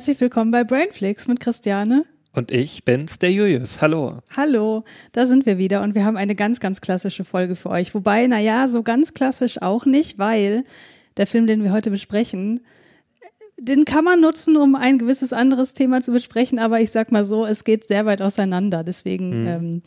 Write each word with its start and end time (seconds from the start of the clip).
Herzlich 0.00 0.20
willkommen 0.22 0.50
bei 0.50 0.64
Brainflix 0.64 1.28
mit 1.28 1.40
Christiane. 1.40 2.06
Und 2.32 2.52
ich 2.52 2.86
bin's, 2.86 3.18
der 3.18 3.30
Julius. 3.32 3.82
Hallo. 3.82 4.20
Hallo, 4.34 4.84
da 5.12 5.26
sind 5.26 5.44
wir 5.44 5.58
wieder 5.58 5.82
und 5.82 5.94
wir 5.94 6.06
haben 6.06 6.16
eine 6.16 6.34
ganz, 6.34 6.58
ganz 6.58 6.80
klassische 6.80 7.22
Folge 7.22 7.54
für 7.54 7.68
euch. 7.68 7.94
Wobei, 7.94 8.26
na 8.26 8.38
ja, 8.38 8.66
so 8.66 8.82
ganz 8.82 9.12
klassisch 9.12 9.60
auch 9.60 9.84
nicht, 9.84 10.18
weil 10.18 10.64
der 11.18 11.26
Film, 11.26 11.46
den 11.46 11.62
wir 11.62 11.70
heute 11.70 11.90
besprechen, 11.90 12.60
den 13.58 13.84
kann 13.84 14.02
man 14.02 14.22
nutzen, 14.22 14.56
um 14.56 14.74
ein 14.74 14.98
gewisses 14.98 15.34
anderes 15.34 15.74
Thema 15.74 16.00
zu 16.00 16.12
besprechen, 16.12 16.58
aber 16.58 16.80
ich 16.80 16.92
sag 16.92 17.12
mal 17.12 17.26
so, 17.26 17.44
es 17.44 17.64
geht 17.64 17.86
sehr 17.86 18.06
weit 18.06 18.22
auseinander. 18.22 18.82
Deswegen 18.82 19.46
ähm, 19.46 19.82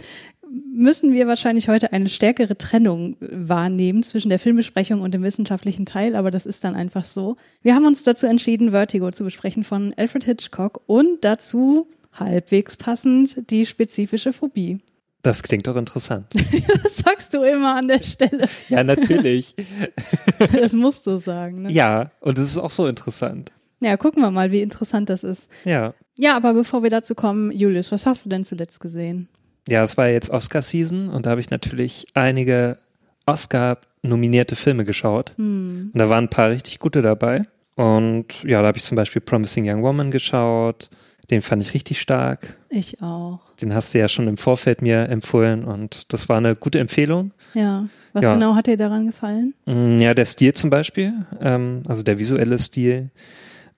müssen 0.74 1.14
wir 1.14 1.28
wahrscheinlich 1.28 1.70
heute 1.70 1.94
eine 1.94 2.10
stärkere 2.10 2.58
Trennung 2.58 3.16
wahrnehmen 3.20 4.04
zwischen 4.04 4.30
der 4.30 4.40
Filmbesprechung 4.40 5.02
und 5.02 5.14
dem 5.14 5.24
wissenschaftlichen 5.24 5.86
Teil, 5.86 6.16
aber 6.16 6.32
das 6.32 6.46
ist 6.46 6.64
dann 6.64 6.76
einfach 6.76 7.06
so. 7.06 7.38
Wir 7.62 7.76
haben 7.76 7.86
uns 7.86 8.04
dazu 8.04 8.28
entschieden, 8.28 8.72
Vertigo 8.72 9.12
zu 9.12 9.24
besprechen 9.24 9.64
von 9.64 9.94
Alfred 9.98 10.24
Hitchcock 10.24 10.82
und 10.88 11.24
dazu 11.24 11.88
halbwegs 12.14 12.78
passend 12.78 13.50
die 13.52 13.66
spezifische 13.66 14.34
Phobie. 14.34 14.80
Das 15.22 15.42
klingt 15.42 15.68
doch 15.68 15.76
interessant. 15.76 16.28
Das 16.84 16.98
sagst 16.98 17.34
du 17.34 17.44
immer 17.44 17.76
an 17.76 17.88
der 17.88 18.04
Stelle. 18.04 18.48
Ja, 18.70 18.84
natürlich. 18.84 19.56
Das 20.54 20.74
musst 20.74 21.08
du 21.08 21.18
sagen. 21.18 21.64
Ne? 21.64 21.72
ja, 21.72 22.12
und 22.20 22.38
es 22.38 22.46
ist 22.46 22.58
auch 22.58 22.72
so 22.72 22.88
interessant. 22.88 23.52
Ja, 23.80 23.98
gucken 23.98 24.22
wir 24.22 24.32
mal, 24.32 24.52
wie 24.52 24.62
interessant 24.62 25.10
das 25.10 25.24
ist. 25.24 25.50
Ja. 25.64 25.94
Ja, 26.18 26.36
aber 26.36 26.54
bevor 26.54 26.84
wir 26.84 26.90
dazu 26.90 27.16
kommen, 27.16 27.52
Julius, 27.52 27.92
was 27.92 28.06
hast 28.06 28.26
du 28.26 28.30
denn 28.30 28.44
zuletzt 28.44 28.80
gesehen? 28.80 29.30
Ja, 29.68 29.84
es 29.84 29.98
war 29.98 30.08
jetzt 30.10 30.30
Oscar-Season 30.30 31.10
und 31.10 31.26
da 31.26 31.32
habe 31.32 31.42
ich 31.42 31.50
natürlich 31.50 32.08
einige 32.14 32.78
Oscar-nominierte 33.26 34.56
Filme 34.56 34.84
geschaut. 34.84 35.34
Und 35.38 35.92
da 35.94 36.10
waren 36.10 36.26
ein 36.26 36.30
paar 36.30 36.50
richtig 36.50 36.80
gute 36.80 37.02
dabei. 37.02 37.44
Und 37.76 38.44
ja, 38.44 38.62
da 38.62 38.68
habe 38.68 38.78
ich 38.78 38.84
zum 38.84 38.96
Beispiel 38.96 39.22
Promising 39.22 39.70
Young 39.70 39.84
Woman 39.84 40.12
geschaut. 40.12 40.90
Den 41.32 41.42
fand 41.42 41.62
ich 41.62 41.74
richtig 41.74 42.02
stark. 42.02 42.58
Ich 42.70 43.02
auch. 43.02 43.40
Den 43.62 43.74
hast 43.74 43.94
du 43.94 44.00
ja 44.00 44.10
schon 44.10 44.28
im 44.28 44.36
Vorfeld 44.36 44.82
mir 44.82 45.08
empfohlen 45.08 45.64
und 45.64 46.12
das 46.12 46.28
war 46.28 46.38
eine 46.38 46.56
gute 46.56 46.80
Empfehlung. 46.80 47.32
Ja. 47.54 47.86
Was 48.12 48.24
Ja. 48.24 48.34
genau 48.34 48.56
hat 48.56 48.68
dir 48.68 48.76
daran 48.76 49.06
gefallen? 49.06 49.54
Mm, 49.66 49.98
Ja, 50.00 50.14
der 50.14 50.26
Stil 50.26 50.54
zum 50.54 50.70
Beispiel, 50.70 51.14
ähm, 51.40 51.84
also 51.88 52.04
der 52.04 52.20
visuelle 52.20 52.60
Stil 52.60 53.10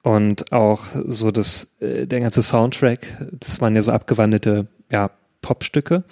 und 0.02 0.52
auch 0.52 0.86
so 1.06 1.30
das, 1.30 1.75
äh, 1.80 2.08
der 2.08 2.19
ganze 2.22 2.41
Soundtrack, 2.41 3.28
das 3.39 3.61
waren 3.61 3.75
ja 3.75 3.83
so 3.83 3.91
abgewandelte, 3.91 4.66
ja, 4.91 5.11
Popstücke, 5.45 6.03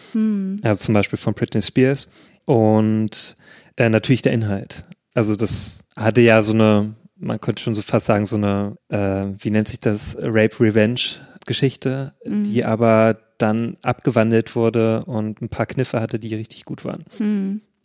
also 0.62 0.86
zum 0.86 0.94
Beispiel 0.94 1.18
von 1.18 1.34
Britney 1.34 1.64
Spears 1.64 2.08
und 2.46 3.36
äh, 3.78 3.90
natürlich 3.90 4.22
der 4.22 4.32
Inhalt. 4.32 4.84
Also 5.16 5.36
das 5.36 5.86
hatte 5.98 6.22
ja 6.22 6.44
so 6.44 6.54
eine, 6.54 6.94
man 7.16 7.42
könnte 7.42 7.64
schon 7.64 7.74
so 7.74 7.82
fast 7.82 8.06
sagen, 8.06 8.28
so 8.28 8.36
eine, 8.36 8.78
äh, 8.90 9.26
wie 9.40 9.50
nennt 9.50 9.70
sich 9.70 9.80
das, 9.80 10.16
Rape-Revenge-Geschichte, 10.20 12.14
die 12.26 12.64
aber 12.64 13.18
dann 13.40 13.78
abgewandelt 13.82 14.56
wurde 14.56 15.04
und 15.06 15.42
ein 15.42 15.50
paar 15.50 15.66
Kniffe 15.66 16.00
hatte, 16.00 16.20
die 16.20 16.36
richtig 16.36 16.66
gut 16.66 16.86
waren. 16.86 17.06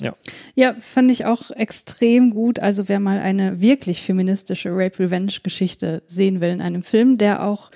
Ja. 0.03 0.15
Ja, 0.55 0.75
fand 0.75 1.11
ich 1.11 1.25
auch 1.25 1.51
extrem 1.51 2.31
gut. 2.31 2.59
Also 2.59 2.89
wer 2.91 3.01
mal 3.01 3.21
eine 3.21 3.63
wirklich 3.63 4.03
feministische 4.03 4.69
Rape-Revenge-Geschichte 4.71 6.03
sehen 6.07 6.43
will 6.43 6.51
in 6.51 6.61
einem 6.61 6.83
Film, 6.83 7.17
der 7.17 7.43
auch 7.43 7.71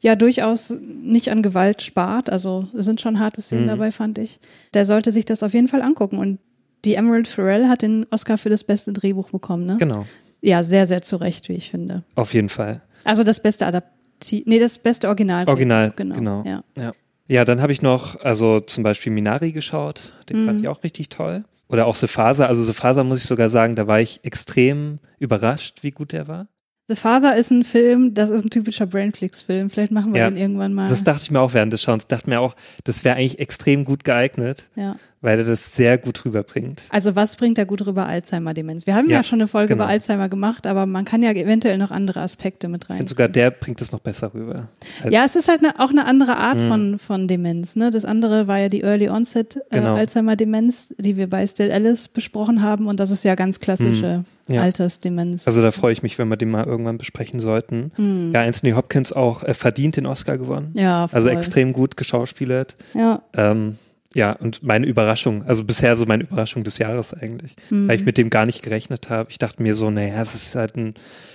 ja 0.00 0.14
durchaus 0.16 0.76
nicht 1.02 1.30
an 1.30 1.42
Gewalt 1.42 1.82
spart, 1.82 2.30
also 2.30 2.68
es 2.76 2.84
sind 2.84 3.00
schon 3.00 3.18
harte 3.18 3.40
Szenen 3.40 3.66
dabei, 3.66 3.90
fand 3.92 4.18
ich, 4.18 4.40
der 4.74 4.84
sollte 4.84 5.10
sich 5.12 5.24
das 5.24 5.42
auf 5.42 5.54
jeden 5.54 5.68
Fall 5.68 5.82
angucken. 5.82 6.18
Und 6.18 6.38
die 6.84 6.94
Emerald 6.94 7.28
Pharrell 7.28 7.68
hat 7.68 7.82
den 7.82 8.06
Oscar 8.10 8.38
für 8.38 8.50
das 8.50 8.64
beste 8.64 8.92
Drehbuch 8.92 9.30
bekommen, 9.30 9.66
ne? 9.66 9.76
Genau, 9.78 10.06
Ja, 10.42 10.62
sehr, 10.62 10.86
sehr 10.86 11.02
zu 11.02 11.16
Recht, 11.16 11.48
wie 11.48 11.54
ich 11.54 11.70
finde. 11.70 12.04
auf 12.14 12.34
jeden 12.34 12.48
Fall. 12.48 12.82
Also 13.04 13.24
das 13.24 13.40
beste 13.42 13.66
Adapti 13.66 14.44
nee, 14.46 14.58
das 14.58 14.78
beste 14.78 15.08
Original. 15.08 15.46
Original, 15.48 15.92
genau. 15.96 16.14
genau. 16.14 16.42
Ja. 16.46 16.62
Ja. 16.76 16.92
ja, 17.28 17.44
dann 17.44 17.60
habe 17.62 17.72
ich 17.72 17.82
noch, 17.82 18.20
also 18.20 18.60
zum 18.60 18.82
Beispiel 18.84 19.12
Minari 19.12 19.52
geschaut, 19.52 20.12
den 20.28 20.42
Mhm. 20.42 20.46
fand 20.46 20.60
ich 20.60 20.68
auch 20.68 20.82
richtig 20.84 21.08
toll. 21.08 21.44
Oder 21.68 21.86
auch 21.86 21.96
The 21.96 22.06
Faser, 22.06 22.48
also 22.48 22.62
The 22.62 22.72
Faser 22.72 23.02
muss 23.02 23.18
ich 23.18 23.24
sogar 23.24 23.48
sagen, 23.48 23.74
da 23.74 23.86
war 23.88 24.00
ich 24.00 24.20
extrem 24.22 24.98
überrascht, 25.18 25.82
wie 25.82 25.90
gut 25.90 26.12
der 26.12 26.28
war. 26.28 26.46
The 26.88 26.94
Father 26.94 27.34
ist 27.36 27.50
ein 27.50 27.64
Film, 27.64 28.14
das 28.14 28.30
ist 28.30 28.44
ein 28.44 28.50
typischer 28.50 28.86
Brainflix-Film. 28.86 29.70
Vielleicht 29.70 29.90
machen 29.90 30.14
wir 30.14 30.20
Ja. 30.20 30.30
den 30.30 30.36
irgendwann 30.38 30.72
mal. 30.72 30.88
Das 30.88 31.02
dachte 31.02 31.22
ich 31.24 31.30
mir 31.32 31.40
auch 31.40 31.52
während 31.52 31.72
des 31.72 31.82
Schauens, 31.82 32.06
dachte 32.06 32.30
mir 32.30 32.40
auch, 32.40 32.54
das 32.84 33.04
wäre 33.04 33.16
eigentlich 33.16 33.40
extrem 33.40 33.84
gut 33.84 34.04
geeignet, 34.04 34.68
ja. 34.76 34.96
Weil 35.22 35.38
er 35.38 35.44
das 35.44 35.74
sehr 35.74 35.98
gut 35.98 36.24
rüberbringt. 36.24 36.82
Also 36.90 37.16
was 37.16 37.36
bringt 37.36 37.58
da 37.58 37.64
gut 37.64 37.84
rüber 37.86 38.06
Alzheimer-Demenz? 38.06 38.86
Wir 38.86 38.94
haben 38.94 39.08
ja, 39.08 39.16
Ja, 39.16 39.22
schon 39.22 39.40
eine 39.40 39.48
Folge 39.48 39.68
genau. 39.74 39.84
über 39.84 39.90
Alzheimer 39.90 40.28
gemacht, 40.28 40.66
aber 40.66 40.86
man 40.86 41.04
kann 41.04 41.22
ja 41.22 41.32
eventuell 41.32 41.78
noch 41.78 41.90
andere 41.90 42.20
Aspekte 42.20 42.68
mit 42.68 42.84
Ich 42.84 42.90
rein. 42.90 42.96
finde 42.98 43.10
sogar, 43.10 43.28
der 43.28 43.50
bringt 43.50 43.80
es 43.80 43.92
noch 43.92 44.00
besser 44.00 44.32
rüber. 44.34 44.68
Ja, 45.10 45.24
es 45.24 45.34
ist 45.36 45.48
halt 45.48 45.60
eine, 45.64 45.78
auch 45.80 45.90
eine 45.90 46.04
andere 46.06 46.36
Art 46.36 46.58
Mhm. 46.58 46.68
von, 46.68 46.98
von 46.98 47.28
Demenz. 47.28 47.76
Ne? 47.76 47.90
Das 47.90 48.04
andere 48.04 48.46
war 48.46 48.58
ja 48.58 48.68
die 48.68 48.82
Early 48.82 49.08
Onset 49.08 49.56
äh, 49.56 49.60
Genau. 49.70 49.94
Alzheimer-Demenz, 49.96 50.94
die 50.98 51.16
wir 51.16 51.28
bei 51.28 51.46
Still 51.46 51.72
Alice 51.72 52.08
besprochen 52.08 52.62
haben. 52.62 52.86
Und 52.86 53.00
das 53.00 53.10
ist 53.10 53.24
ja 53.24 53.34
ganz 53.34 53.60
klassische 53.60 54.18
Mhm. 54.18 54.54
Ja. 54.54 54.62
Altersdemenz. 54.62 55.48
Also 55.48 55.60
da 55.60 55.72
freue 55.72 55.92
ich 55.92 56.04
mich, 56.04 56.18
wenn 56.18 56.28
wir 56.28 56.36
den 56.36 56.50
mal 56.50 56.64
irgendwann 56.64 56.98
besprechen 56.98 57.40
sollten. 57.40 57.90
Hm. 57.96 58.30
Ja, 58.32 58.42
Anthony 58.42 58.74
Hopkins 58.74 59.12
auch 59.12 59.42
äh, 59.42 59.54
verdient 59.54 59.96
den 59.96 60.06
Oscar 60.06 60.38
gewonnen. 60.38 60.70
ja, 60.74 61.08
voll. 61.08 61.16
Also 61.16 61.28
extrem 61.30 61.72
gut 61.72 61.96
geschauspielert. 61.96 62.76
Ja, 62.94 63.22
Ähm, 63.36 63.76
ja, 64.16 64.32
und 64.32 64.62
meine 64.62 64.86
Überraschung, 64.86 65.44
also 65.44 65.62
bisher 65.64 65.94
so 65.96 66.06
meine 66.06 66.22
Überraschung 66.24 66.64
des 66.64 66.78
Jahres 66.78 67.12
eigentlich, 67.12 67.54
Mhm. 67.70 67.86
weil 67.88 67.96
ich 67.96 68.04
mit 68.06 68.16
dem 68.16 68.30
gar 68.30 68.46
nicht 68.46 68.62
gerechnet 68.62 69.10
habe. 69.10 69.30
Ich 69.30 69.38
dachte 69.38 69.62
mir 69.62 69.74
so, 69.74 69.90
naja, 69.90 70.20
es 70.22 70.34
ist 70.34 70.54
halt 70.54 70.74
ein 70.76 70.94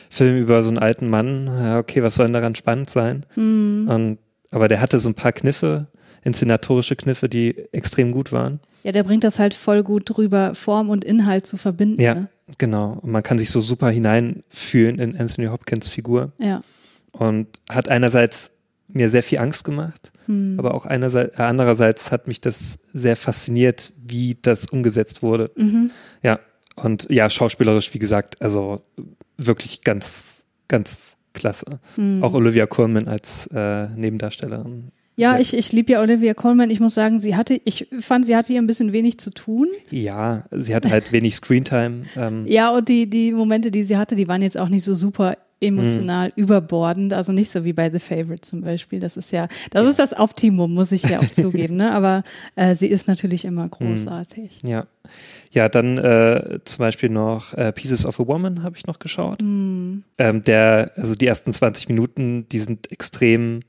Film 0.10 0.38
über 0.38 0.62
so 0.64 0.70
einen 0.70 0.80
alten 0.80 1.08
Mann. 1.10 1.46
Ja, 1.48 1.78
okay, 1.80 2.02
was 2.02 2.16
soll 2.16 2.26
denn 2.26 2.34
daran 2.34 2.56
spannend 2.56 2.90
sein? 2.90 3.26
Mhm. 3.36 3.88
Und, 3.88 4.18
aber 4.50 4.68
der 4.68 4.82
hatte 4.82 4.98
so 5.00 5.10
ein 5.10 5.14
paar 5.14 5.32
Kniffe, 5.32 5.88
inszenatorische 6.24 6.96
Kniffe, 6.96 7.30
die 7.30 7.56
extrem 7.72 8.12
gut 8.12 8.32
waren. 8.32 8.60
ja, 8.84 8.92
der 8.92 9.04
bringt 9.04 9.24
das 9.24 9.38
halt 9.38 9.54
voll 9.54 9.84
gut 9.84 10.04
drüber, 10.10 10.56
Form 10.56 10.90
und 10.90 11.06
Inhalt 11.06 11.46
zu 11.46 11.58
verbinden. 11.58 12.02
Ja, 12.02 12.16
Ne? 12.16 12.28
genau. 12.58 12.98
Und 13.02 13.12
man 13.12 13.22
kann 13.24 13.38
sich 13.38 13.50
so 13.52 13.62
super 13.62 13.90
hineinfühlen 13.92 14.98
in 15.00 15.16
Anthony 15.18 15.48
Hopkins 15.48 15.88
Figur 15.88 16.32
ja. 16.40 16.62
und 17.12 17.48
hat 17.70 17.90
einerseits 17.90 18.50
mir 18.88 19.08
sehr 19.08 19.24
viel 19.24 19.38
Angst 19.40 19.64
gemacht, 19.64 20.12
Hm. 20.32 20.56
aber 20.58 20.74
auch 20.74 20.86
einerseits, 20.86 21.38
äh, 21.38 21.44
andererseits 21.44 22.12
hat 22.12 22.28
mich 22.28 22.40
das 22.40 22.80
sehr 22.94 23.16
fasziniert, 23.16 23.92
wie 24.02 24.38
das 24.42 24.68
umgesetzt 24.68 25.22
wurde. 25.22 25.52
Mhm. 25.56 25.92
Ja, 26.24 26.40
und 26.76 27.08
ja, 27.10 27.30
schauspielerisch, 27.30 27.94
wie 27.94 28.00
gesagt, 28.00 28.42
also 28.42 28.82
wirklich 29.38 29.82
ganz, 29.82 30.46
ganz 30.68 31.18
klasse. 31.34 31.80
Hm. 31.96 32.24
Auch 32.24 32.34
Olivia 32.34 32.66
Colman 32.66 33.08
als 33.08 33.48
äh, 33.48 33.88
Nebendarstellerin. 33.90 34.92
Ja, 35.18 35.38
ich, 35.38 35.56
ich 35.56 35.72
liebe 35.72 35.92
ja 35.92 36.02
Olivia 36.02 36.34
Colman. 36.34 36.70
Ich 36.70 36.80
muss 36.80 36.94
sagen, 36.94 37.20
sie 37.20 37.36
hatte, 37.36 37.60
ich 37.66 37.88
fand, 38.00 38.26
sie 38.26 38.36
hatte 38.36 38.54
hier 38.54 38.62
ein 38.62 38.68
bisschen 38.68 38.94
wenig 38.94 39.20
zu 39.20 39.32
tun. 39.32 39.68
Ja, 39.90 40.46
sie 40.52 40.74
hat 40.74 40.90
halt 40.90 41.12
wenig 41.12 41.36
Screentime. 41.36 42.06
Ähm, 42.16 42.46
Ja, 42.48 42.70
und 42.70 42.88
die, 42.88 43.10
die 43.10 43.32
Momente, 43.34 43.70
die 43.70 43.84
sie 43.84 43.98
hatte, 43.98 44.16
die 44.16 44.28
waren 44.28 44.42
jetzt 44.42 44.58
auch 44.58 44.70
nicht 44.70 44.84
so 44.84 44.96
super 44.96 45.38
emotional 45.62 46.28
Mhm. 46.30 46.34
überbordend, 46.44 47.14
also 47.14 47.32
nicht 47.32 47.52
so 47.52 47.64
wie 47.64 47.74
bei 47.74 47.90
The 47.92 48.00
Favorite 48.00 48.42
zum 48.42 48.62
Beispiel. 48.62 49.00
Das 49.00 49.16
ist 49.16 49.32
ja, 49.32 49.48
das 49.70 49.88
ist 49.88 50.00
das 50.00 50.18
Optimum, 50.18 50.74
muss 50.74 50.92
ich 50.92 51.04
ja 51.04 51.20
auch 51.20 51.32
zugeben, 51.32 51.76
ne? 51.78 51.92
Aber 51.94 52.24
äh, 52.56 52.76
sie 52.76 52.88
ist 52.88 53.08
natürlich 53.08 53.46
immer 53.46 53.68
großartig. 53.70 54.60
ja. 54.66 54.88
Ja, 55.54 55.68
dann 55.68 55.98
äh, 55.98 56.60
zum 56.64 56.80
Beispiel 56.80 57.10
noch 57.10 57.54
äh, 57.56 57.74
Pieces 57.74 58.06
of 58.06 58.20
a 58.22 58.28
Woman 58.28 58.64
habe 58.64 58.78
ich 58.78 58.88
noch 58.88 59.00
geschaut. 59.00 59.42
Hm. 59.42 60.04
Ähm, 60.18 60.44
der, 60.44 60.92
also 60.96 61.14
die 61.16 61.28
ersten 61.28 61.52
20 61.52 61.90
Minuten, 61.90 62.48
die 62.50 62.60
sind 62.60 62.90
extrem 62.92 63.60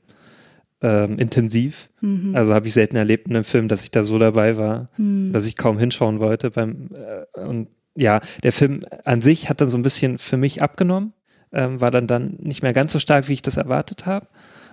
ähm, 0.81 1.17
intensiv. 1.19 1.89
Mhm. 2.01 2.35
Also 2.35 2.53
habe 2.53 2.67
ich 2.67 2.73
selten 2.73 2.95
erlebt 2.95 3.27
in 3.27 3.35
einem 3.35 3.43
Film, 3.43 3.67
dass 3.67 3.83
ich 3.83 3.91
da 3.91 4.03
so 4.05 4.17
dabei 4.19 4.57
war, 4.57 4.89
Hm. 4.95 5.31
dass 5.33 5.45
ich 5.45 5.55
kaum 5.57 5.77
hinschauen 5.77 6.19
wollte. 6.21 6.51
Beim 6.51 6.89
äh, 7.35 7.39
und 7.41 7.67
ja, 7.95 8.21
der 8.43 8.53
Film 8.53 8.79
an 9.03 9.21
sich 9.21 9.49
hat 9.49 9.59
dann 9.61 9.69
so 9.69 9.77
ein 9.77 9.83
bisschen 9.83 10.17
für 10.17 10.37
mich 10.37 10.61
abgenommen, 10.61 11.13
ähm, 11.53 11.79
war 11.81 11.91
dann 11.91 12.07
dann 12.07 12.37
nicht 12.39 12.63
mehr 12.63 12.73
ganz 12.73 12.91
so 12.93 12.99
stark, 12.99 13.27
wie 13.29 13.33
ich 13.33 13.41
das 13.41 13.57
erwartet 13.57 14.05
habe, 14.05 14.27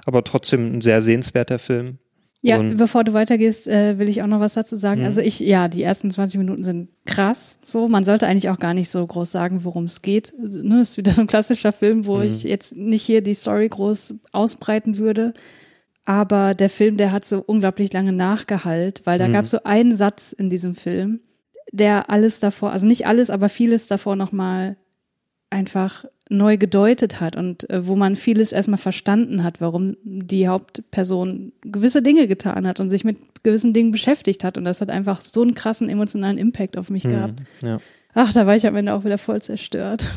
aber 0.07 0.25
trotzdem 0.25 0.77
ein 0.77 0.81
sehr 0.81 1.03
sehenswerter 1.03 1.59
Film. 1.59 1.99
Ja, 2.43 2.59
Und- 2.59 2.77
bevor 2.79 3.05
du 3.05 3.13
weitergehst, 3.13 3.69
äh, 3.69 3.99
will 3.99 4.09
ich 4.09 4.23
auch 4.23 4.27
noch 4.27 4.41
was 4.41 4.55
dazu 4.55 4.75
sagen. 4.75 5.01
Mhm. 5.01 5.07
Also 5.07 5.21
ich, 5.21 5.41
ja, 5.41 5.69
die 5.69 5.83
ersten 5.83 6.11
20 6.11 6.39
Minuten 6.39 6.65
sind 6.65 6.89
krass. 7.05 7.59
So, 7.63 7.87
man 7.87 8.03
sollte 8.03 8.27
eigentlich 8.27 8.49
auch 8.49 8.59
gar 8.59 8.73
nicht 8.73 8.91
so 8.91 9.07
groß 9.07 9.31
sagen, 9.31 9.63
worum 9.65 9.85
es 9.85 10.01
geht. 10.01 10.33
Also, 10.41 10.63
Ne, 10.63 10.81
ist 10.81 10.97
wieder 10.97 11.13
so 11.13 11.21
ein 11.21 11.27
klassischer 11.27 11.71
Film, 11.73 12.07
wo 12.07 12.17
Mhm. 12.17 12.23
ich 12.23 12.45
jetzt 12.45 12.75
nicht 12.77 13.03
hier 13.03 13.21
die 13.21 13.35
Story 13.35 13.69
groß 13.69 14.15
ausbreiten 14.33 14.97
würde. 14.97 15.35
Aber 16.07 16.55
der 16.55 16.71
Film, 16.71 16.97
der 16.97 17.13
hat 17.13 17.27
so 17.27 17.43
unglaublich 17.47 17.93
lange 17.93 18.13
Nachgehalt, 18.13 19.03
weil 19.05 19.19
da 19.19 19.29
Mhm. 19.29 19.35
gab 19.35 19.47
so 19.47 19.63
einen 19.65 19.95
Satz 19.95 20.33
in 20.33 20.49
diesem 20.49 20.75
Film, 20.75 21.21
der 21.73 22.09
alles 22.09 22.41
davor, 22.41 22.73
also 22.73 22.87
nicht 22.87 23.07
alles, 23.07 23.29
aber 23.29 23.51
vieles 23.51 23.87
davor 23.87 24.17
nochmal 24.17 24.77
einfach 25.51 26.07
neu 26.31 26.57
gedeutet 26.57 27.21
hat 27.21 27.37
und 27.37 27.69
äh, 27.69 27.87
wo 27.87 27.97
man 27.97 28.17
vieles 28.17 28.53
erstmal 28.53 28.79
verstanden 28.79 29.43
hat, 29.43 29.61
warum 29.61 29.97
die 30.05 30.49
Hauptperson 30.49 31.53
gewisse 31.63 32.03
Dinge 32.03 32.29
getan 32.29 32.67
hat 32.67 32.81
und 32.81 32.89
sich 32.89 33.05
mit 33.05 33.19
gewissen 33.43 33.73
Dingen 33.73 33.91
beschäftigt 33.91 34.45
hat. 34.45 34.57
Und 34.57 34.65
das 34.65 34.81
hat 34.81 34.91
einfach 34.91 35.21
so 35.21 35.43
einen 35.43 35.55
krassen 35.55 35.89
emotionalen 35.89 36.39
Impact 36.39 36.79
auf 36.79 36.89
mich 36.89 37.03
gehabt. 37.03 37.41
Mhm. 37.63 37.69
Ja. 37.69 37.79
Ach, 38.15 38.33
da 38.33 38.47
war 38.47 38.55
ich 38.57 38.67
am 38.67 38.77
Ende 38.77 38.95
auch 38.95 39.05
wieder 39.05 39.19
voll 39.19 39.43
zerstört. 39.43 40.09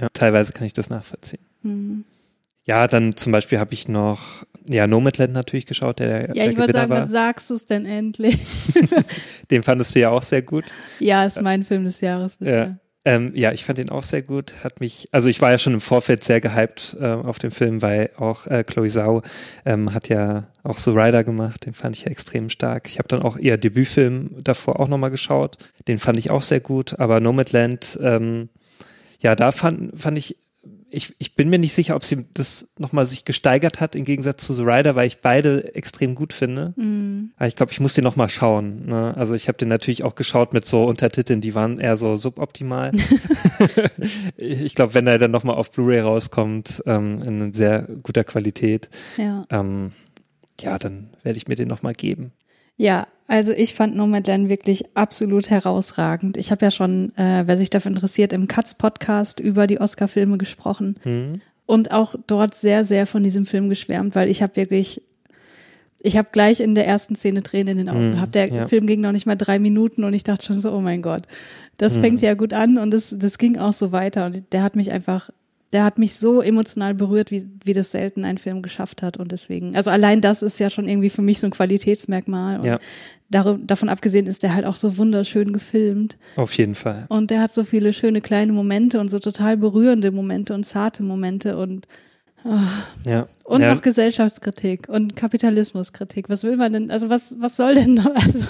ja, 0.00 0.08
teilweise 0.12 0.52
kann 0.52 0.64
ich 0.66 0.72
das 0.72 0.90
nachvollziehen. 0.90 1.42
Hm. 1.62 2.04
Ja, 2.64 2.86
dann 2.86 3.16
zum 3.16 3.32
Beispiel 3.32 3.58
habe 3.58 3.74
ich 3.74 3.88
noch, 3.88 4.44
ja, 4.68 4.86
Nomadland 4.86 5.32
natürlich 5.32 5.66
geschaut, 5.66 5.98
der 5.98 6.28
Ja, 6.28 6.34
der 6.34 6.50
ich 6.50 6.56
würde 6.56 6.72
sagen, 6.72 6.90
war. 6.90 7.06
sagst 7.08 7.50
du 7.50 7.54
es 7.54 7.66
denn 7.66 7.84
endlich? 7.86 8.38
Den 9.50 9.64
fandest 9.64 9.94
du 9.96 9.98
ja 10.00 10.10
auch 10.10 10.22
sehr 10.22 10.42
gut. 10.42 10.66
ja, 11.00 11.24
ist 11.24 11.42
mein 11.42 11.64
Film 11.64 11.84
des 11.84 12.00
Jahres 12.00 12.36
bisher. 12.36 12.78
Ähm, 13.04 13.32
ja, 13.34 13.50
ich 13.50 13.64
fand 13.64 13.78
den 13.78 13.90
auch 13.90 14.04
sehr 14.04 14.22
gut. 14.22 14.54
Hat 14.62 14.80
mich, 14.80 15.08
also 15.10 15.28
ich 15.28 15.40
war 15.40 15.50
ja 15.50 15.58
schon 15.58 15.74
im 15.74 15.80
Vorfeld 15.80 16.22
sehr 16.22 16.40
gehypt 16.40 16.96
äh, 17.00 17.06
auf 17.06 17.40
den 17.40 17.50
Film, 17.50 17.82
weil 17.82 18.10
auch 18.16 18.46
äh, 18.46 18.62
Chloe 18.62 18.88
Zhao 18.88 19.22
ähm, 19.64 19.92
hat 19.92 20.08
ja 20.08 20.46
auch 20.62 20.78
so 20.78 20.92
Rider 20.92 21.24
gemacht. 21.24 21.66
Den 21.66 21.74
fand 21.74 21.96
ich 21.96 22.04
ja 22.04 22.12
extrem 22.12 22.48
stark. 22.48 22.86
Ich 22.86 22.98
habe 22.98 23.08
dann 23.08 23.22
auch 23.22 23.36
ihr 23.36 23.56
Debütfilm 23.56 24.36
davor 24.42 24.78
auch 24.78 24.86
nochmal 24.86 25.10
geschaut. 25.10 25.56
Den 25.88 25.98
fand 25.98 26.18
ich 26.18 26.30
auch 26.30 26.42
sehr 26.42 26.60
gut. 26.60 27.00
Aber 27.00 27.18
Nomadland, 27.18 27.98
ähm, 28.00 28.50
ja, 29.18 29.34
da 29.34 29.50
fand, 29.50 30.00
fand 30.00 30.16
ich, 30.18 30.36
ich, 30.94 31.14
ich 31.18 31.34
bin 31.34 31.48
mir 31.48 31.58
nicht 31.58 31.72
sicher, 31.72 31.96
ob 31.96 32.04
sie 32.04 32.26
das 32.34 32.68
nochmal 32.78 33.06
sich 33.06 33.24
gesteigert 33.24 33.80
hat 33.80 33.96
im 33.96 34.04
Gegensatz 34.04 34.44
zu 34.44 34.52
The 34.52 34.62
Rider, 34.62 34.94
weil 34.94 35.06
ich 35.06 35.18
beide 35.22 35.74
extrem 35.74 36.14
gut 36.14 36.32
finde. 36.34 36.74
Mhm. 36.76 37.32
Aber 37.36 37.48
ich 37.48 37.56
glaube, 37.56 37.72
ich 37.72 37.80
muss 37.80 37.94
den 37.94 38.04
noch 38.04 38.16
mal 38.16 38.28
schauen. 38.28 38.86
Ne? 38.86 39.16
Also 39.16 39.34
ich 39.34 39.48
habe 39.48 39.56
den 39.58 39.68
natürlich 39.68 40.04
auch 40.04 40.14
geschaut 40.14 40.52
mit 40.52 40.66
so 40.66 40.84
Untertiteln, 40.84 41.40
die 41.40 41.54
waren 41.54 41.78
eher 41.80 41.96
so 41.96 42.16
suboptimal. 42.16 42.92
ich 44.36 44.74
glaube, 44.74 44.94
wenn 44.94 45.06
er 45.06 45.18
dann 45.18 45.30
noch 45.30 45.44
mal 45.44 45.54
auf 45.54 45.70
Blu-ray 45.70 46.00
rauskommt, 46.00 46.82
ähm, 46.86 47.18
in 47.24 47.52
sehr 47.52 47.82
guter 48.02 48.24
Qualität, 48.24 48.90
Ja. 49.16 49.46
ähm, 49.50 49.92
ja, 50.60 50.78
dann 50.78 51.10
werde 51.22 51.38
ich 51.38 51.48
mir 51.48 51.54
den 51.56 51.68
noch 51.68 51.82
mal 51.82 51.94
geben. 51.94 52.32
Ja, 52.82 53.06
also 53.28 53.52
ich 53.52 53.74
fand 53.74 53.94
Nomadland 53.94 54.48
wirklich 54.48 54.84
absolut 54.94 55.50
herausragend. 55.50 56.36
Ich 56.36 56.50
habe 56.50 56.64
ja 56.64 56.70
schon, 56.72 57.16
äh, 57.16 57.44
wer 57.46 57.56
sich 57.56 57.70
dafür 57.70 57.90
interessiert, 57.92 58.32
im 58.32 58.48
Katz-Podcast 58.48 59.38
über 59.38 59.68
die 59.68 59.80
Oscar-Filme 59.80 60.36
gesprochen 60.36 60.96
Hm? 61.04 61.40
und 61.64 61.92
auch 61.92 62.16
dort 62.26 62.54
sehr, 62.54 62.82
sehr 62.84 63.06
von 63.06 63.22
diesem 63.22 63.46
Film 63.46 63.68
geschwärmt, 63.68 64.16
weil 64.16 64.28
ich 64.28 64.42
habe 64.42 64.56
wirklich, 64.56 65.00
ich 66.00 66.16
habe 66.18 66.28
gleich 66.32 66.58
in 66.58 66.74
der 66.74 66.88
ersten 66.88 67.14
Szene 67.14 67.44
Tränen 67.44 67.78
in 67.78 67.86
den 67.86 67.88
Augen 67.88 68.08
Mhm, 68.08 68.12
gehabt. 68.14 68.34
Der 68.34 68.48
ja. 68.48 68.66
Film 68.66 68.88
ging 68.88 69.00
noch 69.00 69.12
nicht 69.12 69.26
mal 69.26 69.36
drei 69.36 69.60
Minuten 69.60 70.02
und 70.02 70.12
ich 70.12 70.24
dachte 70.24 70.44
schon 70.44 70.58
so, 70.60 70.72
oh 70.72 70.80
mein 70.80 71.02
Gott, 71.02 71.22
das 71.78 71.98
fängt 71.98 72.20
ja 72.20 72.34
gut 72.34 72.52
an 72.52 72.78
und 72.78 72.90
das, 72.90 73.14
das 73.16 73.38
ging 73.38 73.56
auch 73.58 73.72
so 73.72 73.92
weiter 73.92 74.26
und 74.26 74.52
der 74.52 74.64
hat 74.64 74.74
mich 74.74 74.90
einfach, 74.90 75.30
der 75.72 75.84
hat 75.84 75.98
mich 75.98 76.14
so 76.16 76.42
emotional 76.42 76.94
berührt, 76.94 77.30
wie, 77.30 77.44
wie 77.64 77.72
das 77.72 77.90
selten 77.92 78.24
ein 78.24 78.38
Film 78.38 78.60
geschafft 78.62 79.02
hat 79.02 79.16
und 79.16 79.32
deswegen, 79.32 79.74
also 79.76 79.90
allein 79.90 80.20
das 80.20 80.42
ist 80.42 80.60
ja 80.60 80.68
schon 80.70 80.88
irgendwie 80.88 81.10
für 81.10 81.22
mich 81.22 81.40
so 81.40 81.46
ein 81.46 81.50
Qualitätsmerkmal 81.50 82.56
und 82.56 82.64
Ja. 82.66 82.78
dar 83.30 83.58
davon 83.58 83.88
abgesehen 83.88 84.26
ist 84.26 84.42
der 84.42 84.54
halt 84.54 84.66
auch 84.66 84.76
so 84.76 84.98
wunderschön 84.98 85.52
gefilmt 85.52 86.18
Auf 86.36 86.52
jeden 86.58 86.74
Fall. 86.74 87.06
und 87.08 87.30
der 87.30 87.40
hat 87.40 87.52
so 87.52 87.64
viele 87.64 87.92
schöne 87.92 88.20
kleine 88.20 88.52
Momente 88.52 89.00
und 89.00 89.08
so 89.10 89.18
total 89.18 89.56
berührende 89.56 90.10
Momente 90.10 90.52
und 90.54 90.64
zarte 90.64 91.02
Momente 91.02 91.56
und 91.56 91.86
Ja. 93.06 93.26
und 93.44 93.62
ja, 93.62 93.72
noch 93.74 93.82
Gesellschaftskritik 93.82 94.88
und 94.88 95.16
Kapitalismuskritik. 95.16 96.28
Was 96.28 96.44
will 96.44 96.56
man 96.56 96.72
denn, 96.72 96.90
also 96.90 97.08
was, 97.10 97.36
was 97.40 97.56
soll 97.56 97.74
denn 97.74 97.94
noch, 97.94 98.06
also 98.14 98.46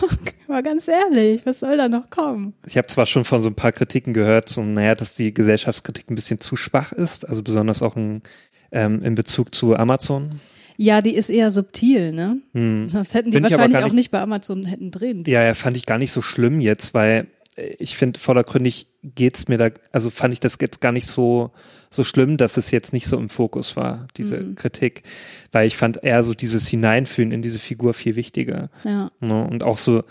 mal 0.48 0.62
ganz 0.62 0.88
ehrlich, 0.88 1.44
was 1.46 1.60
soll 1.60 1.76
da 1.76 1.88
noch 1.88 2.10
kommen? 2.10 2.54
Ich 2.66 2.76
habe 2.76 2.86
zwar 2.88 3.06
schon 3.06 3.24
von 3.24 3.40
so 3.40 3.48
ein 3.48 3.54
paar 3.54 3.72
Kritiken 3.72 4.12
gehört, 4.12 4.48
so, 4.48 4.62
naja, 4.62 4.94
dass 4.94 5.14
die 5.16 5.32
Gesellschaftskritik 5.34 6.10
ein 6.10 6.14
bisschen 6.14 6.40
zu 6.40 6.56
schwach 6.56 6.92
ist, 6.92 7.28
also 7.28 7.42
besonders 7.42 7.82
auch 7.82 7.96
in, 7.96 8.22
ähm, 8.70 9.02
in 9.02 9.14
Bezug 9.14 9.54
zu 9.54 9.76
Amazon. 9.76 10.40
Ja, 10.78 11.02
die 11.02 11.14
ist 11.14 11.28
eher 11.28 11.50
subtil, 11.50 12.12
ne? 12.12 12.38
Hm. 12.54 12.88
Sonst 12.88 13.14
hätten 13.14 13.30
die 13.30 13.36
Find 13.36 13.50
wahrscheinlich 13.50 13.72
gar 13.72 13.82
auch 13.82 13.86
nicht- 13.86 13.94
nicht 13.94 14.10
bei 14.10 14.20
Amazon 14.20 14.64
hätten 14.64 14.90
drehen. 14.90 15.22
Ja, 15.26 15.42
ja, 15.42 15.54
fand 15.54 15.76
ich 15.76 15.84
gar 15.86 15.98
nicht 15.98 16.12
so 16.12 16.22
schlimm 16.22 16.60
jetzt, 16.60 16.94
weil 16.94 17.26
ich 17.56 17.96
finde, 17.96 18.18
vordergründig 18.18 18.86
geht's 19.02 19.48
mir 19.48 19.58
da, 19.58 19.70
also 19.92 20.10
fand 20.10 20.32
ich 20.32 20.40
das 20.40 20.56
jetzt 20.60 20.80
gar 20.80 20.92
nicht 20.92 21.06
so, 21.06 21.50
so 21.90 22.04
schlimm, 22.04 22.36
dass 22.36 22.56
es 22.56 22.70
jetzt 22.70 22.92
nicht 22.92 23.06
so 23.06 23.18
im 23.18 23.28
Fokus 23.28 23.76
war, 23.76 24.06
diese 24.16 24.38
Mhm. 24.38 24.54
Kritik. 24.54 25.02
Weil 25.50 25.66
ich 25.66 25.76
fand 25.76 26.02
eher 26.02 26.22
so 26.22 26.32
dieses 26.34 26.68
Hineinfühlen 26.68 27.32
in 27.32 27.42
diese 27.42 27.58
Figur 27.58 27.92
viel 27.94 28.16
wichtiger. 28.16 28.70
Ja, 28.84 29.10
Ne? 29.20 29.46
Und 29.46 29.64
auch 29.64 29.78
so, 29.78 30.02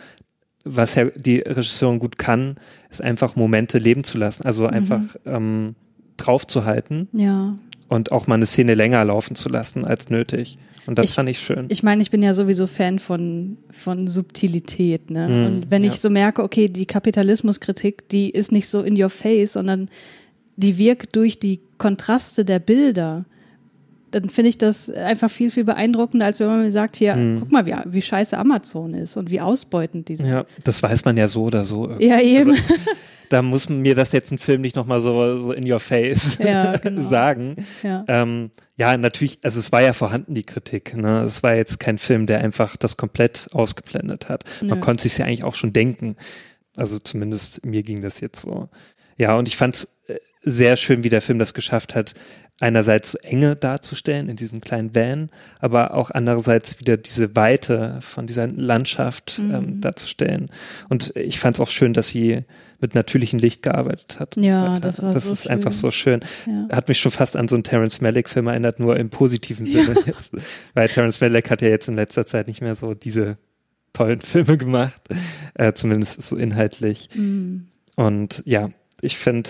was 0.63 0.93
ja 0.95 1.05
die 1.05 1.39
Regisseurin 1.39 1.97
gut 1.97 2.19
kann, 2.19 2.55
ist 2.91 3.01
einfach 3.01 3.35
Momente 3.35 3.79
leben 3.79 4.03
zu 4.03 4.19
lassen. 4.19 4.45
Also 4.45 4.67
einfach 4.67 5.01
ähm, 5.25 5.75
draufzuhalten 6.17 7.09
ja. 7.13 7.57
Und 7.91 8.13
auch 8.13 8.25
mal 8.25 8.35
eine 8.35 8.45
Szene 8.45 8.73
länger 8.73 9.03
laufen 9.03 9.35
zu 9.35 9.49
lassen 9.49 9.83
als 9.83 10.09
nötig. 10.09 10.57
Und 10.87 10.97
das 10.97 11.09
Ich- 11.09 11.15
fand 11.15 11.27
ich 11.27 11.39
schön. 11.39 11.65
Ich 11.67 11.83
meine, 11.83 12.01
ich 12.01 12.09
bin 12.09 12.23
ja 12.23 12.33
sowieso 12.33 12.65
Fan 12.65 12.99
von, 12.99 13.57
von 13.69 14.07
Subtilität, 14.07 15.11
ne? 15.11 15.27
Mhm, 15.27 15.45
und 15.45 15.71
wenn 15.71 15.83
ja. 15.83 15.91
ich 15.91 15.99
so 15.99 16.09
merke, 16.09 16.41
okay, 16.41 16.69
die 16.69 16.85
Kapitalismuskritik, 16.85 18.07
die 18.07 18.29
ist 18.29 18.53
nicht 18.53 18.69
so 18.69 18.81
in 18.81 19.01
your 19.01 19.09
face, 19.09 19.53
sondern 19.53 19.89
die 20.55 20.77
wirkt 20.77 21.17
durch 21.17 21.37
die 21.37 21.59
Kontraste 21.77 22.45
der 22.45 22.59
Bilder, 22.59 23.25
dann 24.11 24.29
finde 24.29 24.49
ich 24.49 24.57
das 24.57 24.89
einfach 24.89 25.31
viel, 25.31 25.51
viel 25.51 25.63
beeindruckender, 25.63 26.25
als 26.25 26.39
wenn 26.39 26.47
man 26.47 26.61
mir 26.61 26.71
sagt, 26.71 26.97
hier, 26.97 27.37
guck 27.39 27.51
mal, 27.51 27.65
wie, 27.65 27.73
wie 27.85 28.01
scheiße 28.01 28.37
Amazon 28.37 28.93
ist 28.93 29.17
und 29.17 29.29
wie 29.31 29.41
ausbeutend 29.41 30.09
die 30.09 30.17
sind. 30.17 30.27
Mhm. 30.27 30.33
ja, 30.33 30.45
das 30.63 30.83
weiß 30.83 31.05
man 31.05 31.17
ja 31.17 31.27
so 31.27 31.43
oder 31.43 31.65
so. 31.65 31.87
irgendwie. 31.87 32.07
Ja, 32.07 32.19
eben. 32.19 32.55
da 33.29 33.41
muss 33.41 33.69
mir 33.69 33.95
das 33.95 34.11
jetzt 34.11 34.31
ein 34.31 34.37
Film 34.37 34.61
nicht 34.61 34.75
nochmal 34.75 34.99
so, 34.99 35.39
so 35.39 35.53
in 35.53 35.69
your 35.69 35.79
face 35.79 36.37
Ja, 36.39 36.77
genau. 36.83 37.01
sagen. 37.01 37.55
ja. 37.83 38.03
Ähm, 38.07 38.51
ja, 38.75 38.97
natürlich, 38.97 39.39
also 39.43 39.59
es 39.59 39.71
war 39.71 39.81
ja 39.81 39.93
vorhanden, 39.93 40.33
die 40.33 40.43
Kritik. 40.43 40.95
Ne? 40.95 41.21
Es 41.21 41.41
war 41.43 41.55
jetzt 41.55 41.79
kein 41.79 41.97
Film, 41.97 42.25
der 42.25 42.41
einfach 42.41 42.75
das 42.75 42.97
komplett 42.97 43.47
ausgeblendet 43.53 44.27
hat. 44.27 44.43
Man 44.61 44.79
Nö. 44.79 44.85
konnte 44.85 45.03
sich 45.03 45.17
ja 45.17 45.25
eigentlich 45.25 45.43
auch 45.43 45.55
schon 45.55 45.71
denken. 45.71 46.17
Also 46.77 46.99
zumindest 46.99 47.65
mir 47.65 47.83
ging 47.83 48.01
das 48.01 48.19
jetzt 48.19 48.41
so. 48.41 48.69
Ja, 49.17 49.35
und 49.35 49.47
ich 49.47 49.55
fand 49.55 49.87
äh, 50.07 50.15
sehr 50.41 50.75
schön, 50.75 51.03
wie 51.03 51.09
der 51.09 51.21
Film 51.21 51.37
das 51.37 51.53
geschafft 51.53 51.95
hat, 51.95 52.15
einerseits 52.61 53.11
so 53.11 53.17
Enge 53.19 53.55
darzustellen 53.55 54.29
in 54.29 54.35
diesem 54.37 54.61
kleinen 54.61 54.95
Van, 54.95 55.29
aber 55.59 55.93
auch 55.95 56.11
andererseits 56.11 56.79
wieder 56.79 56.95
diese 56.97 57.35
Weite 57.35 57.97
von 58.01 58.27
dieser 58.27 58.47
Landschaft 58.47 59.39
Mhm. 59.39 59.53
ähm, 59.53 59.81
darzustellen. 59.81 60.49
Und 60.89 61.15
ich 61.15 61.39
fand 61.39 61.57
es 61.57 61.59
auch 61.59 61.69
schön, 61.69 61.93
dass 61.93 62.09
sie 62.09 62.43
mit 62.79 62.95
natürlichem 62.95 63.39
Licht 63.39 63.61
gearbeitet 63.63 64.19
hat. 64.19 64.35
Ja, 64.37 64.73
Hat. 64.73 64.85
das 64.85 65.01
war 65.03 65.13
Das 65.13 65.25
so 65.25 65.33
ist 65.33 65.47
einfach 65.49 65.71
schön. 65.71 65.79
so 65.79 65.91
schön. 65.91 66.19
Ja. 66.47 66.75
Hat 66.75 66.87
mich 66.87 66.99
schon 66.99 67.11
fast 67.11 67.35
an 67.35 67.47
so 67.47 67.55
einen 67.55 67.63
Terence 67.63 68.01
Malick-Film 68.01 68.47
erinnert, 68.47 68.79
nur 68.79 68.97
im 68.97 69.09
positiven 69.09 69.65
Sinne 69.65 69.95
jetzt. 70.05 70.31
Weil 70.73 70.87
Terence 70.89 71.21
Malick 71.21 71.49
hat 71.51 71.61
ja 71.61 71.69
jetzt 71.69 71.87
in 71.89 71.95
letzter 71.95 72.25
Zeit 72.25 72.47
nicht 72.47 72.61
mehr 72.61 72.75
so 72.75 72.93
diese 72.93 73.37
tollen 73.93 74.21
Filme 74.21 74.57
gemacht, 74.57 75.01
äh, 75.55 75.73
zumindest 75.73 76.21
so 76.23 76.37
inhaltlich. 76.37 77.09
Mhm. 77.13 77.67
Und 77.97 78.41
ja, 78.45 78.69
ich 79.01 79.17
finde, 79.17 79.49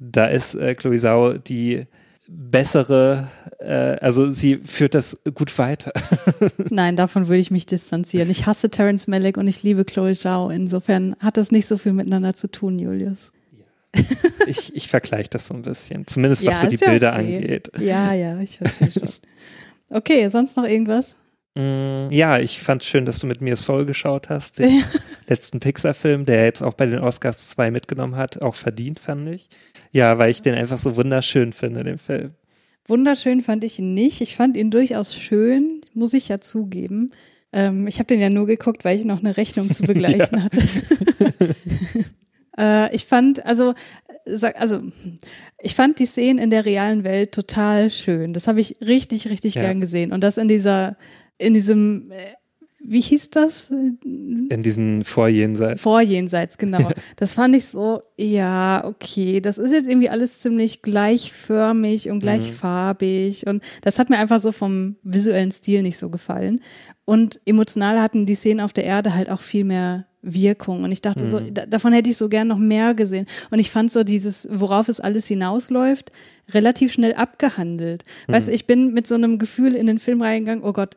da 0.00 0.26
ist 0.26 0.54
äh, 0.54 0.74
Chloe 0.74 0.98
Zhao 0.98 1.34
die 1.34 1.86
bessere, 2.32 3.28
äh, 3.58 3.96
also 4.00 4.30
sie 4.30 4.60
führt 4.64 4.94
das 4.94 5.18
gut 5.34 5.56
weiter. 5.58 5.92
Nein, 6.70 6.96
davon 6.96 7.28
würde 7.28 7.40
ich 7.40 7.50
mich 7.50 7.66
distanzieren. 7.66 8.30
Ich 8.30 8.46
hasse 8.46 8.70
Terence 8.70 9.08
Malick 9.08 9.36
und 9.36 9.48
ich 9.48 9.62
liebe 9.62 9.84
Chloe 9.84 10.14
Zhao. 10.14 10.50
Insofern 10.50 11.16
hat 11.20 11.36
das 11.36 11.50
nicht 11.50 11.66
so 11.66 11.76
viel 11.76 11.92
miteinander 11.92 12.34
zu 12.34 12.50
tun, 12.50 12.78
Julius. 12.78 13.32
Ich, 14.46 14.74
ich 14.76 14.88
vergleiche 14.88 15.30
das 15.30 15.46
so 15.48 15.54
ein 15.54 15.62
bisschen, 15.62 16.06
zumindest 16.06 16.46
was 16.46 16.60
so 16.60 16.68
die 16.68 16.76
ja 16.76 16.88
Bilder 16.88 17.12
okay. 17.12 17.34
angeht. 17.36 17.72
Ja, 17.78 18.14
ja, 18.14 18.38
ich 18.40 18.58
verstehe 18.58 18.92
schon. 18.92 19.08
Okay, 19.90 20.28
sonst 20.28 20.56
noch 20.56 20.64
irgendwas? 20.64 21.16
Mm, 21.56 22.06
Ja, 22.12 22.38
ich 22.38 22.60
fand 22.60 22.84
schön, 22.84 23.04
dass 23.04 23.18
du 23.18 23.26
mit 23.26 23.40
mir 23.40 23.56
Soul 23.56 23.84
geschaut 23.86 24.28
hast, 24.28 24.60
den 24.60 24.78
Ja. 24.78 24.84
letzten 25.28 25.58
Pixar-Film, 25.58 26.24
der 26.24 26.44
jetzt 26.44 26.62
auch 26.62 26.74
bei 26.74 26.86
den 26.86 27.00
Oscars 27.00 27.48
2 27.50 27.72
mitgenommen 27.72 28.14
hat, 28.14 28.40
auch 28.42 28.54
verdient, 28.54 29.00
fand 29.00 29.28
ich. 29.28 29.48
Ja, 29.92 30.18
weil 30.18 30.30
ich 30.30 30.42
den 30.42 30.54
einfach 30.54 30.78
so 30.78 30.96
wunderschön 30.96 31.52
finde, 31.52 31.84
den 31.84 31.98
Film. 31.98 32.30
Wunderschön 32.86 33.40
fand 33.42 33.64
ich 33.64 33.78
ihn 33.78 33.94
nicht. 33.94 34.20
Ich 34.20 34.34
fand 34.36 34.56
ihn 34.56 34.70
durchaus 34.70 35.14
schön, 35.14 35.80
muss 35.94 36.14
ich 36.14 36.28
ja 36.28 36.40
zugeben. 36.40 37.10
Ähm, 37.52 37.86
ich 37.86 37.98
habe 37.98 38.06
den 38.06 38.20
ja 38.20 38.30
nur 38.30 38.46
geguckt, 38.46 38.84
weil 38.84 38.96
ich 38.98 39.04
noch 39.04 39.20
eine 39.20 39.36
Rechnung 39.36 39.68
zu 39.70 39.82
begleichen 39.84 40.44
hatte. 40.44 40.60
äh, 42.58 42.94
ich 42.94 43.06
fand, 43.06 43.44
also, 43.44 43.74
äh, 44.24 44.52
also, 44.56 44.82
ich 45.60 45.74
fand 45.74 45.98
die 45.98 46.06
Szenen 46.06 46.38
in 46.38 46.50
der 46.50 46.64
realen 46.64 47.04
Welt 47.04 47.32
total 47.32 47.90
schön. 47.90 48.32
Das 48.32 48.46
habe 48.46 48.60
ich 48.60 48.76
richtig, 48.80 49.28
richtig 49.28 49.54
Ja. 49.54 49.62
gern 49.62 49.80
gesehen. 49.80 50.12
Und 50.12 50.22
das 50.22 50.38
in 50.38 50.48
dieser, 50.48 50.96
in 51.38 51.54
diesem 51.54 52.10
äh, 52.12 52.16
wie 52.82 53.00
hieß 53.00 53.30
das? 53.30 53.70
In 53.70 54.62
diesen 54.62 55.04
Vorjenseits. 55.04 55.82
Vorjenseits, 55.82 56.58
genau. 56.58 56.88
Das 57.16 57.34
fand 57.34 57.54
ich 57.54 57.66
so, 57.66 58.02
ja, 58.16 58.82
okay, 58.84 59.40
das 59.40 59.58
ist 59.58 59.72
jetzt 59.72 59.86
irgendwie 59.86 60.08
alles 60.08 60.40
ziemlich 60.40 60.82
gleichförmig 60.82 62.10
und 62.10 62.20
gleichfarbig 62.20 63.46
und 63.46 63.62
das 63.82 63.98
hat 63.98 64.10
mir 64.10 64.18
einfach 64.18 64.40
so 64.40 64.52
vom 64.52 64.96
visuellen 65.02 65.50
Stil 65.50 65.82
nicht 65.82 65.98
so 65.98 66.08
gefallen. 66.08 66.60
Und 67.04 67.40
emotional 67.44 68.00
hatten 68.00 68.24
die 68.24 68.34
Szenen 68.34 68.60
auf 68.60 68.72
der 68.72 68.84
Erde 68.84 69.14
halt 69.14 69.30
auch 69.30 69.40
viel 69.40 69.64
mehr 69.64 70.06
Wirkung. 70.22 70.84
Und 70.84 70.92
ich 70.92 71.00
dachte 71.00 71.26
so, 71.26 71.40
da, 71.40 71.66
davon 71.66 71.92
hätte 71.92 72.10
ich 72.10 72.16
so 72.16 72.28
gern 72.28 72.48
noch 72.48 72.58
mehr 72.58 72.94
gesehen. 72.94 73.26
Und 73.50 73.58
ich 73.58 73.70
fand 73.70 73.90
so 73.90 74.04
dieses, 74.04 74.48
worauf 74.50 74.88
es 74.88 75.00
alles 75.00 75.26
hinausläuft, 75.26 76.12
relativ 76.52 76.92
schnell 76.92 77.14
abgehandelt. 77.14 78.04
Weißt 78.26 78.48
du, 78.48 78.52
ich 78.52 78.66
bin 78.66 78.92
mit 78.92 79.06
so 79.06 79.14
einem 79.14 79.38
Gefühl 79.38 79.74
in 79.74 79.86
den 79.86 79.98
Film 79.98 80.20
reingegangen, 80.20 80.64
oh 80.64 80.72
Gott, 80.72 80.94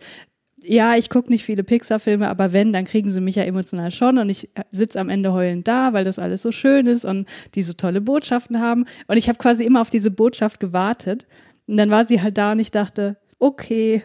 ja, 0.65 0.95
ich 0.95 1.09
gucke 1.09 1.29
nicht 1.29 1.43
viele 1.43 1.63
Pixar-Filme, 1.63 2.27
aber 2.27 2.53
wenn, 2.53 2.73
dann 2.73 2.85
kriegen 2.85 3.09
sie 3.09 3.21
mich 3.21 3.35
ja 3.35 3.43
emotional 3.43 3.91
schon 3.91 4.17
und 4.17 4.29
ich 4.29 4.49
sitz 4.71 4.95
am 4.95 5.09
Ende 5.09 5.33
heulend 5.33 5.67
da, 5.67 5.93
weil 5.93 6.03
das 6.05 6.19
alles 6.19 6.41
so 6.41 6.51
schön 6.51 6.87
ist 6.87 7.05
und 7.05 7.27
die 7.55 7.63
so 7.63 7.73
tolle 7.73 8.01
Botschaften 8.01 8.59
haben. 8.59 8.85
Und 9.07 9.17
ich 9.17 9.29
habe 9.29 9.37
quasi 9.37 9.63
immer 9.63 9.81
auf 9.81 9.89
diese 9.89 10.11
Botschaft 10.11 10.59
gewartet. 10.59 11.25
Und 11.67 11.77
dann 11.77 11.89
war 11.89 12.05
sie 12.05 12.21
halt 12.21 12.37
da 12.37 12.51
und 12.51 12.59
ich 12.59 12.71
dachte, 12.71 13.17
okay, 13.39 14.03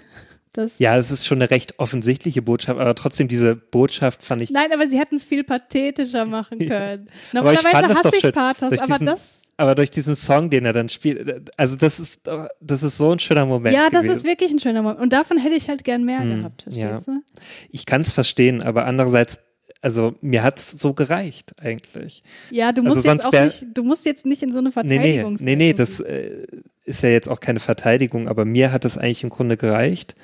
das. 0.52 0.78
Ja, 0.78 0.96
es 0.96 1.10
ist 1.10 1.26
schon 1.26 1.38
eine 1.38 1.50
recht 1.50 1.78
offensichtliche 1.78 2.42
Botschaft, 2.42 2.78
aber 2.80 2.94
trotzdem 2.94 3.28
diese 3.28 3.56
Botschaft 3.56 4.22
fand 4.22 4.42
ich. 4.42 4.50
Nein, 4.50 4.72
aber 4.72 4.86
sie 4.88 4.98
hätten 4.98 5.16
es 5.16 5.24
viel 5.24 5.44
pathetischer 5.44 6.24
machen 6.24 6.58
können. 6.68 7.08
Aber 7.34 7.52
ich 7.52 7.62
Normalerweise 7.62 7.94
hasse 7.94 8.16
ich. 8.16 8.32
Pathos, 8.32 8.72
aber 8.78 9.04
das. 9.04 9.42
Aber 9.60 9.74
durch 9.74 9.90
diesen 9.90 10.14
Song, 10.14 10.50
den 10.50 10.64
er 10.64 10.72
dann 10.72 10.88
spielt, 10.88 11.50
also 11.58 11.76
das 11.76 11.98
ist 12.00 12.26
doch, 12.28 12.48
das 12.60 12.82
ist 12.84 12.96
so 12.96 13.10
ein 13.10 13.18
schöner 13.18 13.44
Moment. 13.44 13.74
Ja, 13.74 13.90
das 13.90 14.02
gewesen. 14.04 14.16
ist 14.16 14.24
wirklich 14.24 14.50
ein 14.52 14.60
schöner 14.60 14.82
Moment. 14.82 15.00
Und 15.00 15.12
davon 15.12 15.36
hätte 15.36 15.56
ich 15.56 15.68
halt 15.68 15.82
gern 15.84 16.04
mehr 16.04 16.24
gehabt. 16.24 16.64
Hm, 16.66 16.72
ja. 16.72 16.88
Verstehst 17.00 17.08
du? 17.08 17.22
Ich 17.70 17.84
kann 17.84 18.00
es 18.00 18.12
verstehen, 18.12 18.62
aber 18.62 18.86
andererseits, 18.86 19.40
also 19.82 20.14
mir 20.20 20.44
hat's 20.44 20.70
so 20.70 20.94
gereicht 20.94 21.54
eigentlich. 21.60 22.22
Ja, 22.50 22.70
du 22.70 22.82
Also 22.82 22.94
musst 22.94 23.02
sonst 23.02 23.24
jetzt 23.24 23.34
auch 23.34 23.42
nicht, 23.44 23.66
du 23.74 23.82
musst 23.82 24.06
jetzt 24.06 24.26
nicht 24.26 24.42
in 24.44 24.52
so 24.52 24.58
eine 24.58 24.68
Nee, 24.68 24.74
nee, 24.84 24.94
Verteidigung. 24.96 25.36
nee, 25.40 25.56
nee, 25.56 25.72
das 25.72 25.98
äh, 26.00 26.46
ist 26.84 27.02
ja 27.02 27.08
jetzt 27.10 27.28
auch 27.28 27.40
keine 27.40 27.58
Verteidigung, 27.58 28.28
aber 28.28 28.44
mir 28.44 28.70
hat 28.70 28.84
es 28.84 28.96
eigentlich 28.96 29.24
im 29.24 29.30
Grunde 29.30 29.56
gereicht 29.56 30.14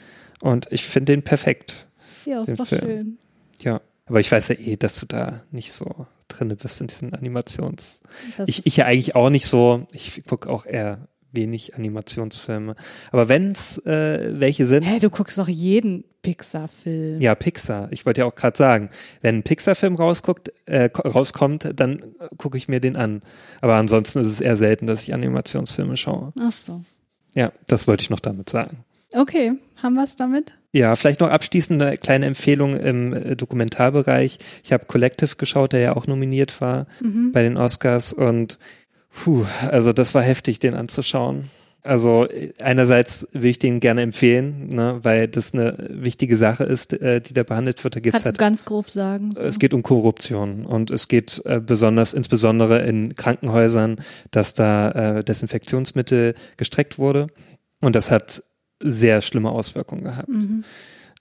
und 0.42 0.68
ich 0.70 0.84
finde 0.84 1.12
den 1.12 1.22
perfekt. 1.22 1.88
Ja, 2.24 2.40
ist 2.42 2.58
doch 2.60 2.66
Film. 2.68 2.80
schön. 2.82 3.18
Ja, 3.62 3.80
aber 4.06 4.20
ich 4.20 4.30
weiß 4.30 4.46
ja 4.48 4.54
eh, 4.54 4.76
dass 4.76 4.94
du 5.00 5.06
da 5.06 5.42
nicht 5.50 5.72
so 5.72 6.06
drinne 6.28 6.56
bist 6.56 6.80
in 6.80 6.86
diesen 6.88 7.12
Animations. 7.14 8.00
Das 8.36 8.48
Ich, 8.48 8.66
ich 8.66 8.76
ja 8.76 8.86
eigentlich 8.86 9.14
auch 9.16 9.30
nicht 9.30 9.46
so, 9.46 9.86
ich 9.92 10.24
gucke 10.26 10.48
auch 10.50 10.66
eher 10.66 11.08
wenig 11.32 11.74
Animationsfilme. 11.74 12.76
Aber 13.10 13.28
wenn's 13.28 13.78
äh, 13.86 14.38
welche 14.38 14.66
sind, 14.66 14.84
Hä, 14.84 15.00
du 15.00 15.10
guckst 15.10 15.36
doch 15.38 15.48
jeden 15.48 16.04
Pixar-Film. 16.22 17.20
ja, 17.20 17.34
Pixar. 17.34 17.88
Ich 17.90 18.06
wollte 18.06 18.20
ja 18.20 18.26
auch 18.26 18.34
gerade 18.36 18.56
sagen, 18.56 18.88
wenn 19.20 19.38
ein 19.38 19.42
Pixar-Film 19.42 19.96
rausguckt, 19.96 20.52
äh, 20.66 20.88
ko- 20.88 21.08
rauskommt, 21.08 21.72
dann 21.74 22.14
gucke 22.38 22.56
ich 22.56 22.68
mir 22.68 22.80
den 22.80 22.96
an. 22.96 23.22
Aber 23.60 23.74
ansonsten 23.74 24.20
ist 24.20 24.30
es 24.30 24.40
eher 24.40 24.56
selten, 24.56 24.86
dass 24.86 25.02
ich 25.02 25.12
Animationsfilme 25.12 25.96
schaue. 25.96 26.32
Ach 26.40 26.52
so. 26.52 26.82
Ja, 27.34 27.52
das 27.66 27.88
wollte 27.88 28.02
ich 28.02 28.10
noch 28.10 28.20
damit 28.20 28.48
sagen. 28.48 28.84
Okay, 29.12 29.52
haben 29.82 29.94
wir 29.94 30.04
es 30.04 30.14
damit? 30.16 30.52
Ja, 30.74 30.96
vielleicht 30.96 31.20
noch 31.20 31.30
abschließend 31.30 31.80
eine 31.80 31.96
kleine 31.96 32.26
Empfehlung 32.26 32.76
im 32.76 33.12
äh, 33.12 33.36
Dokumentarbereich. 33.36 34.38
Ich 34.64 34.72
habe 34.72 34.86
Collective 34.86 35.36
geschaut, 35.36 35.72
der 35.72 35.80
ja 35.80 35.96
auch 35.96 36.08
nominiert 36.08 36.60
war 36.60 36.88
bei 37.32 37.42
den 37.42 37.56
Oscars 37.56 38.12
und 38.12 38.58
puh, 39.10 39.46
also 39.68 39.92
das 39.92 40.16
war 40.16 40.22
heftig, 40.22 40.58
den 40.58 40.74
anzuschauen. 40.74 41.48
Also 41.84 42.26
äh, 42.26 42.52
einerseits 42.60 43.28
will 43.30 43.50
ich 43.50 43.60
den 43.60 43.78
gerne 43.78 44.02
empfehlen, 44.02 44.70
ne, 44.70 44.98
weil 45.04 45.28
das 45.28 45.54
eine 45.54 45.76
wichtige 45.90 46.36
Sache 46.36 46.64
ist, 46.64 46.92
äh, 46.94 47.20
die 47.20 47.34
da 47.34 47.44
behandelt 47.44 47.84
wird. 47.84 47.94
Da 47.94 48.00
gibt's 48.00 48.14
Kannst 48.14 48.26
halt 48.26 48.36
du 48.36 48.40
ganz 48.40 48.64
grob 48.64 48.90
sagen? 48.90 49.32
So. 49.32 49.44
es 49.44 49.60
geht 49.60 49.74
um 49.74 49.84
Korruption 49.84 50.66
und 50.66 50.90
es 50.90 51.06
geht 51.06 51.40
äh, 51.44 51.60
besonders, 51.60 52.14
insbesondere 52.14 52.82
in 52.84 53.14
Krankenhäusern, 53.14 53.98
dass 54.32 54.54
da 54.54 54.90
äh, 54.90 55.22
Desinfektionsmittel 55.22 56.34
gestreckt 56.56 56.98
wurde 56.98 57.28
und 57.80 57.94
das 57.94 58.10
hat 58.10 58.42
sehr 58.84 59.22
schlimme 59.22 59.50
Auswirkungen 59.50 60.04
gehabt. 60.04 60.28
Mhm. 60.28 60.64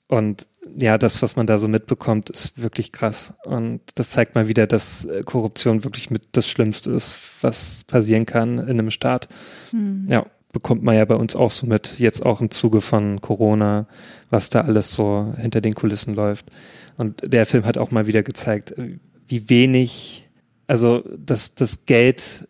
Und 0.07 0.47
ja, 0.77 0.97
das, 0.97 1.21
was 1.21 1.35
man 1.35 1.47
da 1.47 1.57
so 1.57 1.67
mitbekommt, 1.67 2.29
ist 2.29 2.61
wirklich 2.61 2.91
krass. 2.91 3.33
Und 3.45 3.81
das 3.95 4.11
zeigt 4.11 4.35
mal 4.35 4.47
wieder, 4.47 4.67
dass 4.67 5.05
äh, 5.05 5.23
Korruption 5.23 5.83
wirklich 5.83 6.11
mit 6.11 6.27
das 6.33 6.47
Schlimmste 6.47 6.91
ist, 6.91 7.19
was 7.41 7.83
passieren 7.85 8.25
kann 8.25 8.59
in 8.59 8.69
einem 8.69 8.91
Staat. 8.91 9.29
Hm. 9.71 10.05
Ja, 10.09 10.25
bekommt 10.51 10.83
man 10.83 10.95
ja 10.95 11.05
bei 11.05 11.15
uns 11.15 11.35
auch 11.35 11.51
so 11.51 11.65
mit, 11.65 11.99
jetzt 11.99 12.25
auch 12.25 12.41
im 12.41 12.51
Zuge 12.51 12.81
von 12.81 13.21
Corona, 13.21 13.87
was 14.29 14.49
da 14.49 14.61
alles 14.61 14.91
so 14.91 15.33
hinter 15.37 15.61
den 15.61 15.73
Kulissen 15.73 16.13
läuft. 16.13 16.45
Und 16.97 17.21
der 17.25 17.45
Film 17.45 17.65
hat 17.65 17.77
auch 17.77 17.91
mal 17.91 18.05
wieder 18.05 18.23
gezeigt, 18.23 18.77
äh, 18.77 18.99
wie 19.27 19.49
wenig, 19.49 20.29
also 20.67 21.03
dass 21.17 21.55
das 21.55 21.85
Geld 21.85 22.47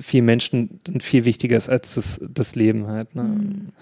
vielen 0.00 0.24
Menschen 0.24 0.80
dann 0.84 1.00
viel 1.00 1.24
wichtiger 1.24 1.56
ist 1.56 1.68
als 1.68 1.94
das, 1.94 2.20
das 2.26 2.54
Leben 2.54 2.86
halt. 2.86 3.14
Ne? 3.14 3.72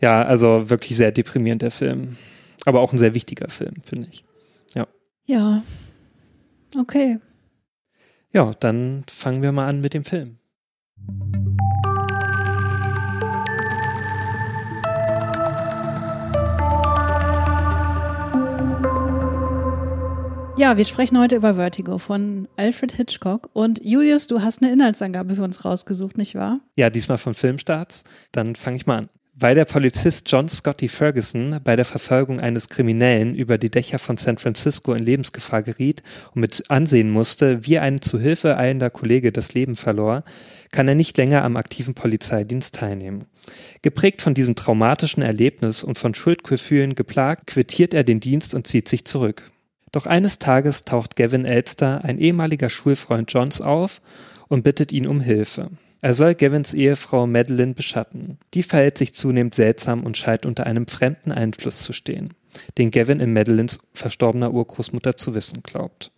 Ja, 0.00 0.22
also 0.22 0.70
wirklich 0.70 0.96
sehr 0.96 1.12
deprimierend 1.12 1.62
der 1.62 1.70
Film. 1.70 2.16
Aber 2.64 2.80
auch 2.80 2.92
ein 2.92 2.98
sehr 2.98 3.14
wichtiger 3.14 3.48
Film, 3.48 3.74
finde 3.84 4.08
ich. 4.10 4.24
Ja. 5.28 5.62
Okay. 6.78 7.18
Ja, 8.32 8.52
dann 8.60 9.04
fangen 9.08 9.42
wir 9.42 9.52
mal 9.52 9.66
an 9.66 9.80
mit 9.82 9.92
dem 9.92 10.04
Film. 10.04 10.38
Ja, 20.56 20.76
wir 20.76 20.84
sprechen 20.84 21.18
heute 21.18 21.36
über 21.36 21.54
Vertigo 21.54 21.98
von 21.98 22.48
Alfred 22.56 22.92
Hitchcock. 22.92 23.50
Und 23.52 23.80
Julius, 23.84 24.26
du 24.26 24.42
hast 24.42 24.62
eine 24.62 24.72
Inhaltsangabe 24.72 25.36
für 25.36 25.44
uns 25.44 25.64
rausgesucht, 25.64 26.18
nicht 26.18 26.34
wahr? 26.34 26.60
Ja, 26.74 26.90
diesmal 26.90 27.18
von 27.18 27.34
Filmstarts. 27.34 28.04
Dann 28.32 28.56
fange 28.56 28.78
ich 28.78 28.86
mal 28.86 28.98
an. 28.98 29.08
Weil 29.40 29.54
der 29.54 29.66
Polizist 29.66 30.28
John 30.28 30.48
Scotty 30.48 30.88
Ferguson 30.88 31.60
bei 31.62 31.76
der 31.76 31.84
Verfolgung 31.84 32.40
eines 32.40 32.68
Kriminellen 32.68 33.36
über 33.36 33.56
die 33.56 33.70
Dächer 33.70 34.00
von 34.00 34.16
San 34.16 34.36
Francisco 34.36 34.92
in 34.92 35.04
Lebensgefahr 35.04 35.62
geriet 35.62 36.02
und 36.34 36.40
mit 36.40 36.64
ansehen 36.70 37.08
musste, 37.08 37.64
wie 37.64 37.78
ein 37.78 38.02
zu 38.02 38.18
Hilfe 38.18 38.56
eilender 38.56 38.90
Kollege 38.90 39.30
das 39.30 39.54
Leben 39.54 39.76
verlor, 39.76 40.24
kann 40.72 40.88
er 40.88 40.96
nicht 40.96 41.16
länger 41.18 41.44
am 41.44 41.56
aktiven 41.56 41.94
Polizeidienst 41.94 42.74
teilnehmen. 42.74 43.26
Geprägt 43.82 44.22
von 44.22 44.34
diesem 44.34 44.56
traumatischen 44.56 45.22
Erlebnis 45.22 45.84
und 45.84 45.98
von 45.98 46.14
Schuldgefühlen 46.14 46.96
geplagt, 46.96 47.46
quittiert 47.46 47.94
er 47.94 48.02
den 48.02 48.18
Dienst 48.18 48.54
und 48.54 48.66
zieht 48.66 48.88
sich 48.88 49.04
zurück. 49.04 49.52
Doch 49.92 50.06
eines 50.06 50.40
Tages 50.40 50.84
taucht 50.84 51.14
Gavin 51.14 51.44
Elster, 51.44 52.04
ein 52.04 52.18
ehemaliger 52.18 52.70
Schulfreund 52.70 53.32
Johns, 53.32 53.60
auf 53.60 54.00
und 54.48 54.64
bittet 54.64 54.90
ihn 54.90 55.06
um 55.06 55.20
Hilfe. 55.20 55.70
Er 56.00 56.14
soll 56.14 56.34
Gavins 56.34 56.74
Ehefrau 56.74 57.26
Madeline 57.26 57.74
beschatten. 57.74 58.38
Die 58.54 58.62
verhält 58.62 58.98
sich 58.98 59.14
zunehmend 59.14 59.54
seltsam 59.54 60.04
und 60.04 60.16
scheint 60.16 60.46
unter 60.46 60.64
einem 60.64 60.86
fremden 60.86 61.32
Einfluss 61.32 61.80
zu 61.80 61.92
stehen, 61.92 62.34
den 62.78 62.90
Gavin 62.90 63.18
in 63.18 63.32
Madelines 63.32 63.80
verstorbener 63.94 64.52
Urgroßmutter 64.52 65.16
zu 65.16 65.34
wissen 65.34 65.62
glaubt. 65.64 66.12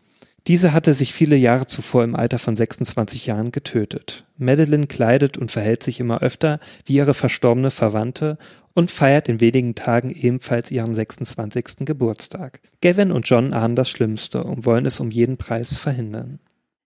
Diese 0.46 0.72
hatte 0.72 0.94
sich 0.94 1.12
viele 1.12 1.36
Jahre 1.36 1.66
zuvor 1.66 2.02
im 2.02 2.16
Alter 2.16 2.38
von 2.38 2.56
26 2.56 3.26
Jahren 3.26 3.52
getötet. 3.52 4.24
Madeline 4.38 4.86
kleidet 4.86 5.36
und 5.38 5.50
verhält 5.50 5.82
sich 5.82 6.00
immer 6.00 6.22
öfter 6.22 6.60
wie 6.86 6.94
ihre 6.94 7.14
verstorbene 7.14 7.70
Verwandte 7.70 8.38
und 8.74 8.90
feiert 8.90 9.28
in 9.28 9.40
wenigen 9.40 9.74
Tagen 9.74 10.10
ebenfalls 10.10 10.70
ihren 10.70 10.94
26. 10.94 11.84
Geburtstag. 11.84 12.60
Gavin 12.80 13.12
und 13.12 13.28
John 13.28 13.52
ahnen 13.52 13.76
das 13.76 13.90
Schlimmste 13.90 14.44
und 14.44 14.64
wollen 14.64 14.86
es 14.86 15.00
um 15.00 15.10
jeden 15.10 15.36
Preis 15.36 15.76
verhindern. 15.76 16.38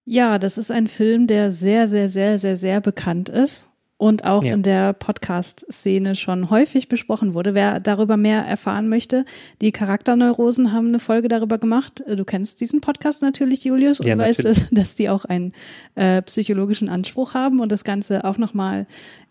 Ja, 0.04 0.38
das 0.38 0.58
ist 0.58 0.70
ein 0.70 0.87
Film, 0.87 1.26
der 1.26 1.50
sehr, 1.50 1.88
sehr, 1.88 2.08
sehr, 2.08 2.38
sehr, 2.38 2.56
sehr 2.56 2.80
bekannt 2.80 3.28
ist 3.30 3.68
und 3.96 4.25
auch 4.25 4.44
Ja. 4.44 4.52
in 4.54 4.62
der 4.62 4.92
Podcast-Szene 4.92 6.14
schon 6.14 6.50
häufig 6.50 6.88
besprochen 6.88 7.32
wurde. 7.32 7.54
Wer 7.54 7.80
darüber 7.80 8.16
mehr 8.16 8.42
erfahren 8.44 8.88
möchte, 8.88 9.25
die 9.62 9.73
Charakterneurosen 9.73 10.73
haben 10.73 10.88
eine 10.88 10.99
Folge 10.99 11.28
darüber 11.28 11.56
gemacht. 11.58 12.02
Du 12.06 12.25
kennst 12.25 12.61
diesen 12.61 12.80
Podcast 12.80 13.23
natürlich, 13.23 13.64
Julius, 13.64 14.00
und 14.00 14.06
Ja, 14.06 14.18
weißt, 14.18 14.44
dass, 14.44 14.66
dass 14.70 14.94
die 14.94 15.08
auch 15.08 15.25
einen 15.25 15.52
äh, 15.94 16.20
psychologischen 16.23 16.88
Anspruch 16.90 17.32
haben 17.34 17.61
und 17.61 17.73
das 17.73 17.84
Ganze 17.84 18.25
auch 18.25 18.37
nochmal 18.37 18.87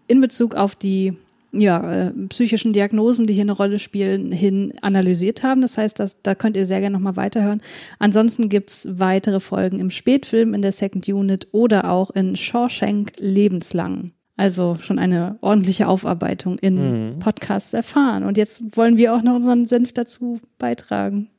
in 0.07 0.21
Bezug 0.21 0.55
auf 0.55 0.75
die 0.75 1.13
ja, 1.53 2.07
äh, 2.07 2.11
psychischen 2.29 2.73
Diagnosen, 2.73 3.25
die 3.25 3.33
hier 3.33 3.43
eine 3.43 3.51
Rolle 3.51 3.77
spielen, 3.79 4.31
hin 4.31 4.73
analysiert 4.81 5.43
haben. 5.43 5.61
Das 5.61 5.77
heißt, 5.77 5.99
das, 5.99 6.21
da 6.23 6.33
könnt 6.35 6.57
ihr 6.57 6.65
sehr 6.65 6.79
gerne 6.79 6.95
nochmal 6.95 7.15
weiterhören. 7.15 7.61
Ansonsten 7.99 8.49
gibt's 8.49 8.87
weitere 8.91 9.39
Folgen 9.39 9.79
im 9.79 9.91
Spätfilm, 9.91 10.53
in 10.53 10.61
der 10.63 10.71
Second 10.71 11.07
Unit 11.07 11.47
oder 11.51 11.89
auch 11.91 12.09
in 12.11 12.35
Shawshank 12.35 13.13
lebenslang. 13.19 14.11
Also 14.35 14.75
schon 14.79 14.97
eine 14.97 15.37
ordentliche 15.41 15.87
Aufarbeitung 15.87 16.57
in 16.57 17.13
Mhm. 17.15 17.19
Podcasts 17.19 17.73
erfahren. 17.73 18.23
Und 18.23 18.35
jetzt 18.37 18.75
wollen 18.75 18.97
wir 18.97 19.13
auch 19.13 19.21
noch 19.21 19.35
unseren 19.35 19.65
Senf 19.65 19.93
dazu 19.93 20.39
beitragen. 20.57 21.29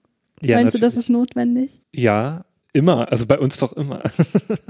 Ja, 0.42 0.56
Meinst 0.58 0.74
du, 0.74 0.78
das 0.78 0.94
natürlich. 0.94 1.06
ist 1.06 1.10
notwendig? 1.10 1.80
Ja, 1.92 2.44
Immer, 2.76 3.10
also 3.12 3.24
bei 3.26 3.38
uns 3.38 3.56
doch 3.58 3.72
immer. 3.72 4.02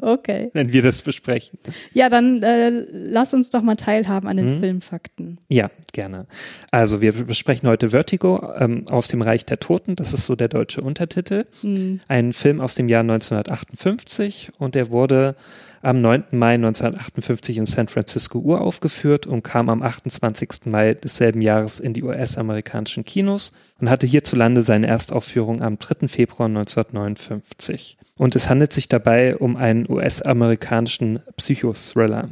Okay. 0.02 0.50
Wenn 0.52 0.70
wir 0.70 0.82
das 0.82 1.00
besprechen. 1.00 1.58
Ja, 1.94 2.10
dann 2.10 2.42
äh, 2.42 2.68
lass 2.68 3.32
uns 3.32 3.48
doch 3.48 3.62
mal 3.62 3.74
teilhaben 3.76 4.28
an 4.28 4.36
den 4.36 4.56
Mhm. 4.56 4.60
Filmfakten. 4.60 5.40
Ja, 5.48 5.70
gerne. 5.92 6.26
Also 6.70 7.00
wir 7.00 7.12
besprechen 7.12 7.66
heute 7.66 7.88
Vertigo 7.90 8.52
ähm, 8.58 8.84
aus 8.90 9.08
dem 9.08 9.22
Reich 9.22 9.46
der 9.46 9.60
Toten. 9.60 9.96
Das 9.96 10.12
ist 10.12 10.26
so 10.26 10.36
der 10.36 10.48
deutsche 10.48 10.82
Untertitel. 10.82 11.46
Hm. 11.62 12.00
Ein 12.06 12.34
Film 12.34 12.60
aus 12.60 12.74
dem 12.74 12.90
Jahr 12.90 13.00
1958 13.00 14.50
und 14.58 14.74
der 14.74 14.90
wurde 14.90 15.36
am 15.84 16.00
9. 16.00 16.24
Mai 16.32 16.54
1958 16.54 17.58
in 17.58 17.66
San 17.66 17.88
Francisco 17.88 18.38
uraufgeführt 18.38 19.26
und 19.26 19.42
kam 19.42 19.68
am 19.68 19.82
28. 19.82 20.66
Mai 20.66 20.94
desselben 20.94 21.42
Jahres 21.42 21.80
in 21.80 21.94
die 21.94 22.02
US-amerikanischen 22.02 23.04
Kinos 23.04 23.52
und 23.80 23.90
hatte 23.90 24.06
hierzulande 24.06 24.62
seine 24.62 24.86
Erstaufführung 24.86 25.62
am 25.62 25.78
3. 25.78 26.08
Februar 26.08 26.48
1959. 26.48 27.98
Und 28.16 28.36
es 28.36 28.48
handelt 28.48 28.72
sich 28.72 28.88
dabei 28.88 29.36
um 29.36 29.56
einen 29.56 29.90
US-amerikanischen 29.90 31.20
Psychothriller. 31.36 32.30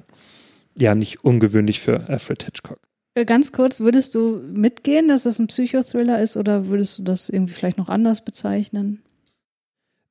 Ja, 0.78 0.94
nicht 0.94 1.25
ungewöhnlich 1.25 1.80
für 1.80 2.09
Alfred 2.09 2.44
Hitchcock. 2.44 2.80
Äh, 3.14 3.25
Ganz 3.25 3.52
kurz, 3.52 3.80
würdest 3.80 4.14
du 4.14 4.40
mitgehen, 4.54 5.09
dass 5.09 5.25
das 5.25 5.38
ein 5.38 5.49
Psychothriller 5.49 6.21
ist 6.21 6.37
oder 6.37 6.68
würdest 6.68 6.99
du 6.99 7.02
das 7.02 7.28
irgendwie 7.28 7.52
vielleicht 7.52 7.78
noch 7.78 7.88
anders 7.88 8.25
bezeichnen? 8.25 9.02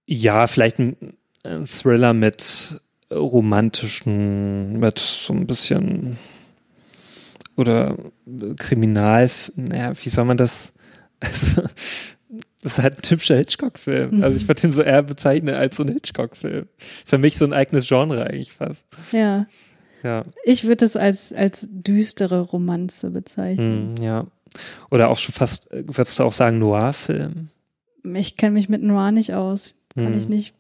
Ja, 0.06 0.48
vielleicht 0.48 0.80
ein, 0.80 0.96
ein 1.44 1.66
Thriller 1.66 2.14
mit 2.14 2.82
romantischen, 3.12 4.80
mit 4.80 5.00
so 5.00 5.34
ein 5.34 5.48
bisschen 5.48 6.18
oder 7.58 7.96
Kriminal, 8.58 9.30
naja, 9.56 9.92
wie 10.02 10.10
soll 10.10 10.26
man 10.26 10.38
das? 10.38 10.74
Also, 11.24 11.62
das 12.64 12.78
ist 12.78 12.80
halt 12.84 12.98
ein 12.98 13.02
typischer 13.04 13.38
Hitchcock-Film. 13.38 14.24
Also 14.24 14.38
ich 14.38 14.48
würde 14.48 14.66
ihn 14.68 14.72
so 14.72 14.82
eher 14.82 15.04
bezeichnen 15.04 15.54
als 15.54 15.78
so 15.78 15.84
ein 15.84 15.90
Hitchcock-Film. 15.90 16.68
Für 17.06 17.18
mich 17.20 17.38
so 17.38 17.46
ein 17.46 17.54
eigenes 17.54 17.88
Genre 17.88 18.26
eigentlich 18.26 18.52
fast. 18.54 18.84
Ja, 19.12 19.46
Ja, 20.04 20.24
ich 20.44 20.64
würde 20.66 20.86
es 20.86 20.96
als, 20.96 21.32
als 21.34 21.68
düstere 21.72 22.40
Romanze 22.42 23.12
bezeichnen. 23.12 23.96
hm, 23.98 24.04
ja. 24.04 24.26
Oder 24.90 25.10
auch 25.10 25.18
schon 25.20 25.34
fast, 25.34 25.68
würdest 25.72 26.18
du 26.20 26.24
auch 26.24 26.34
sagen, 26.34 26.58
Noir-Film? 26.58 27.50
Ich 28.16 28.36
kenne 28.36 28.54
mich 28.54 28.68
mit 28.70 28.82
Noir 28.82 29.12
nicht 29.12 29.34
aus. 29.36 29.76
Kann 29.96 30.14
Hm. 30.14 30.18
ich 30.18 30.28
nicht. 30.28 30.56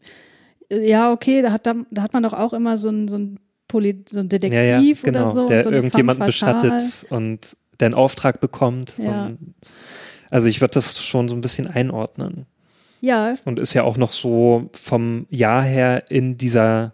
Ja, 0.71 1.11
okay, 1.11 1.41
da 1.41 1.51
hat, 1.51 1.65
da, 1.67 1.73
da 1.91 2.01
hat 2.01 2.13
man 2.13 2.23
doch 2.23 2.33
auch 2.33 2.53
immer 2.53 2.77
so 2.77 2.89
ein, 2.89 3.07
so 3.07 3.17
ein, 3.17 3.39
Poli 3.67 4.03
so 4.07 4.19
ein 4.19 4.29
Detektiv 4.29 4.57
ja, 4.59 4.79
ja, 4.81 4.93
genau, 5.03 5.21
oder 5.23 5.31
so. 5.31 5.45
der 5.47 5.63
so 5.63 5.69
irgendjemanden 5.71 6.25
bestattet 6.25 7.05
und 7.09 7.55
der 7.79 7.87
einen 7.87 7.95
Auftrag 7.95 8.39
bekommt. 8.39 8.89
So 8.91 9.09
Ja. 9.09 9.25
ein, 9.27 9.55
also 10.29 10.47
ich 10.47 10.61
würde 10.61 10.73
das 10.75 11.03
schon 11.03 11.27
so 11.29 11.35
ein 11.35 11.41
bisschen 11.41 11.67
einordnen. 11.67 12.45
Ja, 13.01 13.33
Und 13.45 13.59
ist 13.59 13.73
ja 13.73 13.83
auch 13.83 13.97
noch 13.97 14.11
so 14.11 14.69
vom 14.73 15.25
Jahr 15.29 15.63
her 15.63 16.03
in 16.09 16.37
dieser, 16.37 16.93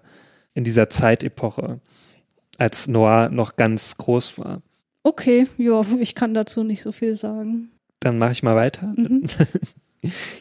in 0.54 0.64
dieser 0.64 0.90
Zeitepoche, 0.90 1.80
als 2.58 2.88
Noir 2.88 3.30
noch 3.30 3.56
ganz 3.58 3.98
groß 3.98 4.38
war. 4.40 4.62
okay, 5.04 5.48
ja, 5.58 5.82
ich 6.00 6.16
kann 6.16 6.34
dazu 6.34 6.64
nicht 6.64 6.82
so 6.82 6.92
viel 6.92 7.16
sagen. 7.16 7.72
Dann 8.00 8.18
mache 8.18 8.32
ich 8.32 8.42
mal 8.44 8.56
weiter. 8.56 8.94
Mhm. 8.96 9.26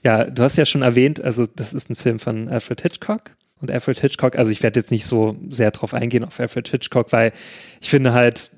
Ja, 0.04 0.24
du 0.24 0.42
hast 0.42 0.56
ja 0.56 0.66
schon 0.66 0.82
erwähnt, 0.82 1.22
also 1.22 1.46
das 1.46 1.72
ist 1.72 1.90
ein 1.90 1.94
Film 1.94 2.18
von 2.18 2.48
Alfred 2.48 2.80
Hitchcock. 2.82 3.36
Und 3.60 3.70
Alfred 3.70 3.98
Hitchcock, 4.00 4.36
also 4.36 4.52
ich 4.52 4.62
werde 4.62 4.80
jetzt 4.80 4.90
nicht 4.90 5.06
so 5.06 5.36
sehr 5.48 5.70
drauf 5.70 5.94
eingehen 5.94 6.24
auf 6.24 6.38
Alfred 6.38 6.68
Hitchcock, 6.68 7.12
weil 7.12 7.32
ich 7.80 7.88
finde 7.88 8.12
halt, 8.12 8.50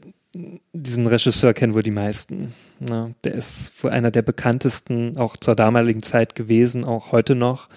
diesen 0.72 1.06
Regisseur 1.06 1.54
kennen 1.54 1.74
wohl 1.74 1.82
die 1.82 1.90
meisten. 1.90 2.52
Ne? 2.80 3.14
Der 3.24 3.34
ist 3.34 3.72
wohl 3.82 3.90
einer 3.90 4.10
der 4.10 4.22
bekanntesten, 4.22 5.16
auch 5.16 5.36
zur 5.36 5.56
damaligen 5.56 6.02
Zeit 6.02 6.34
gewesen, 6.34 6.84
auch 6.84 7.12
heute 7.12 7.34
noch. 7.34 7.68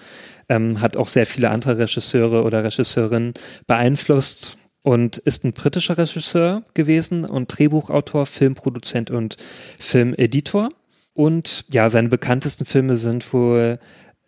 Ähm, 0.48 0.80
hat 0.80 0.96
auch 0.96 1.08
sehr 1.08 1.26
viele 1.26 1.50
andere 1.50 1.78
Regisseure 1.78 2.42
oder 2.42 2.62
Regisseurinnen 2.62 3.34
beeinflusst 3.66 4.58
und 4.82 5.18
ist 5.18 5.44
ein 5.44 5.52
britischer 5.52 5.96
Regisseur 5.96 6.64
gewesen 6.74 7.24
und 7.24 7.46
Drehbuchautor, 7.56 8.26
Filmproduzent 8.26 9.10
und 9.10 9.36
Filmeditor. 9.78 10.68
Und 11.14 11.64
ja, 11.70 11.90
seine 11.90 12.08
bekanntesten 12.08 12.64
Filme 12.64 12.96
sind 12.96 13.32
wohl 13.32 13.78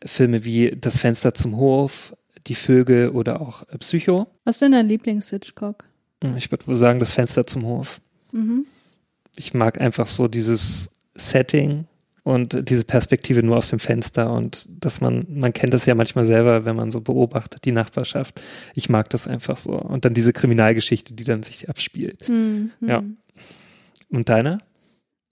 Filme 0.04 0.44
wie 0.44 0.76
Das 0.78 0.98
Fenster 0.98 1.34
zum 1.34 1.56
Hof, 1.56 2.14
Die 2.46 2.54
Vögel 2.54 3.08
oder 3.10 3.40
auch 3.40 3.64
Psycho. 3.78 4.26
Was 4.44 4.56
ist 4.56 4.62
denn 4.62 4.72
dein 4.72 4.86
Lieblings-Hitchcock? 4.86 5.86
Ich 6.36 6.50
würde 6.50 6.66
wohl 6.66 6.76
sagen, 6.76 7.00
Das 7.00 7.12
Fenster 7.12 7.46
zum 7.46 7.64
Hof. 7.66 8.00
Mhm. 8.32 8.66
Ich 9.36 9.54
mag 9.54 9.80
einfach 9.80 10.06
so 10.06 10.28
dieses 10.28 10.90
Setting 11.14 11.86
und 12.22 12.68
diese 12.68 12.84
Perspektive 12.84 13.42
nur 13.42 13.58
aus 13.58 13.68
dem 13.68 13.78
Fenster 13.78 14.32
und 14.32 14.66
dass 14.70 15.00
man, 15.00 15.26
man 15.28 15.52
kennt 15.52 15.74
das 15.74 15.86
ja 15.86 15.94
manchmal 15.94 16.24
selber, 16.26 16.64
wenn 16.64 16.76
man 16.76 16.90
so 16.90 17.00
beobachtet, 17.00 17.64
die 17.64 17.72
Nachbarschaft. 17.72 18.40
Ich 18.74 18.88
mag 18.88 19.10
das 19.10 19.28
einfach 19.28 19.58
so. 19.58 19.72
Und 19.72 20.04
dann 20.04 20.14
diese 20.14 20.32
Kriminalgeschichte, 20.32 21.14
die 21.14 21.24
dann 21.24 21.42
sich 21.42 21.68
abspielt. 21.68 22.26
Hm, 22.26 22.70
hm. 22.80 22.88
Ja. 22.88 23.02
Und 24.08 24.28
deine? 24.28 24.58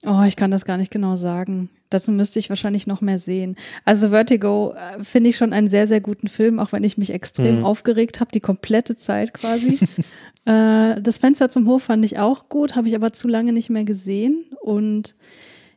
Oh, 0.05 0.23
ich 0.27 0.35
kann 0.37 0.51
das 0.51 0.65
gar 0.65 0.77
nicht 0.79 0.91
genau 0.91 1.15
sagen. 1.17 1.71
Dazu 1.91 2.11
müsste 2.11 2.39
ich 2.39 2.49
wahrscheinlich 2.49 2.87
noch 2.87 3.01
mehr 3.03 3.19
sehen. 3.19 3.55
Also 3.85 4.09
Vertigo 4.09 4.75
äh, 4.75 5.03
finde 5.05 5.31
ich 5.31 5.37
schon 5.37 5.53
einen 5.53 5.69
sehr, 5.69 5.87
sehr 5.87 6.01
guten 6.01 6.27
Film, 6.27 6.59
auch 6.59 6.73
wenn 6.73 6.83
ich 6.85 6.99
mich 6.99 7.11
extrem 7.13 7.59
Mhm. 7.59 7.65
aufgeregt 7.65 8.19
habe, 8.21 8.31
die 8.33 8.41
komplette 8.41 8.97
Zeit 8.97 9.33
quasi. 9.35 9.79
äh, 10.47 11.01
das 11.01 11.19
Fenster 11.19 11.51
zum 11.51 11.69
Hof 11.69 11.85
fand 11.85 12.05
ich 12.05 12.19
auch 12.19 12.49
gut, 12.49 12.75
habe 12.75 12.89
ich 12.89 12.97
aber 12.97 13.13
zu 13.13 13.29
lange 13.29 13.53
nicht 13.53 13.71
mehr 13.71 13.85
gesehen. 13.85 14.45
Und 14.61 15.15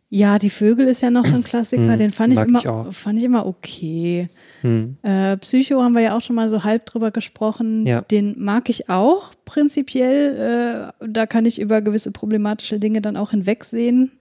ja, 0.10 0.40
die 0.40 0.50
Vögel 0.50 0.88
ist 0.88 1.02
ja 1.02 1.12
noch 1.12 1.26
so 1.26 1.36
ein 1.36 1.44
Klassiker, 1.44 1.82
Mhm, 1.84 1.98
den 1.98 2.12
fand 2.12 2.34
ich 2.34 2.40
mag 2.40 2.48
immer, 2.48 2.88
ich 2.90 2.96
fand 2.96 3.20
ich 3.20 3.26
immer 3.26 3.46
okay. 3.46 4.28
Hm. 4.66 4.98
Äh, 5.04 5.38
Psycho 5.38 5.84
haben 5.84 5.94
wir 5.94 6.02
ja 6.02 6.18
auch 6.18 6.22
schon 6.22 6.36
mal 6.36 6.50
so 6.50 6.64
halb 6.64 6.88
drüber 6.88 7.12
gesprochen. 7.12 7.86
Ja. 7.86 8.02
Den 8.02 8.34
mag 8.40 8.68
ich 8.68 8.90
auch 8.90 9.32
prinzipiell. 9.46 10.92
Äh, 11.00 11.08
da 11.08 11.28
kann 11.28 11.46
ich 11.46 11.62
über 11.62 11.82
gewisse 11.82 12.12
problematische 12.12 12.80
Dinge 12.80 13.02
dann 13.02 13.16
auch 13.16 13.30
hinwegsehen. 13.30 14.12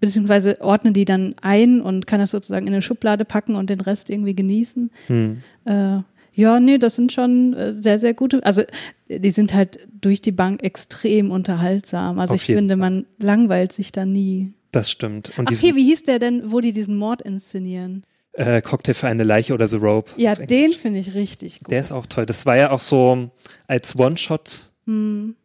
Beziehungsweise 0.00 0.60
ordne 0.60 0.90
die 0.90 1.04
dann 1.04 1.36
ein 1.40 1.80
und 1.80 2.08
kann 2.08 2.18
das 2.18 2.32
sozusagen 2.32 2.66
in 2.66 2.72
eine 2.72 2.82
Schublade 2.82 3.24
packen 3.24 3.54
und 3.54 3.70
den 3.70 3.80
Rest 3.80 4.10
irgendwie 4.10 4.34
genießen. 4.34 4.90
Hm. 5.06 5.42
Äh, 5.64 5.98
ja, 6.32 6.58
nee, 6.58 6.78
das 6.78 6.96
sind 6.96 7.12
schon 7.12 7.54
äh, 7.54 7.72
sehr, 7.72 8.00
sehr 8.00 8.14
gute. 8.14 8.44
Also 8.44 8.62
die 9.08 9.30
sind 9.30 9.54
halt 9.54 9.86
durch 10.00 10.20
die 10.20 10.32
Bank 10.32 10.64
extrem 10.64 11.30
unterhaltsam. 11.30 12.18
Also 12.18 12.34
Auf 12.34 12.40
ich 12.40 12.46
finde, 12.46 12.74
man 12.74 13.06
langweilt 13.20 13.72
sich 13.72 13.92
da 13.92 14.04
nie. 14.04 14.54
Das 14.72 14.90
stimmt. 14.90 15.38
Und 15.38 15.48
Ach 15.48 15.56
hier, 15.56 15.76
wie 15.76 15.84
hieß 15.84 16.02
der 16.02 16.18
denn, 16.18 16.50
wo 16.50 16.58
die 16.58 16.72
diesen 16.72 16.96
Mord 16.96 17.22
inszenieren? 17.22 18.02
Äh, 18.36 18.60
Cocktail 18.62 18.94
für 18.94 19.06
eine 19.08 19.22
Leiche 19.24 19.54
oder 19.54 19.68
The 19.68 19.76
Rope. 19.76 20.10
Ja, 20.16 20.34
den 20.34 20.72
finde 20.72 20.98
ich 21.00 21.14
richtig 21.14 21.60
gut. 21.60 21.70
Der 21.70 21.80
ist 21.80 21.92
auch 21.92 22.06
toll. 22.06 22.26
Das 22.26 22.46
war 22.46 22.56
ja 22.56 22.70
auch 22.70 22.80
so 22.80 23.30
als 23.66 23.96
One-Shot 23.98 24.70
Hm. 24.86 25.36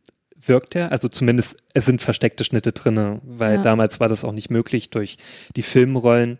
wirkt 0.45 0.75
er. 0.75 0.91
Also 0.91 1.07
zumindest 1.07 1.57
es 1.73 1.85
sind 1.85 2.01
versteckte 2.01 2.43
Schnitte 2.43 2.71
drinne, 2.71 3.21
weil 3.23 3.55
Ja. 3.55 3.61
damals 3.61 3.99
war 3.99 4.09
das 4.09 4.23
auch 4.25 4.31
nicht 4.31 4.49
möglich 4.49 4.89
durch 4.89 5.17
die 5.55 5.61
Filmrollen. 5.61 6.39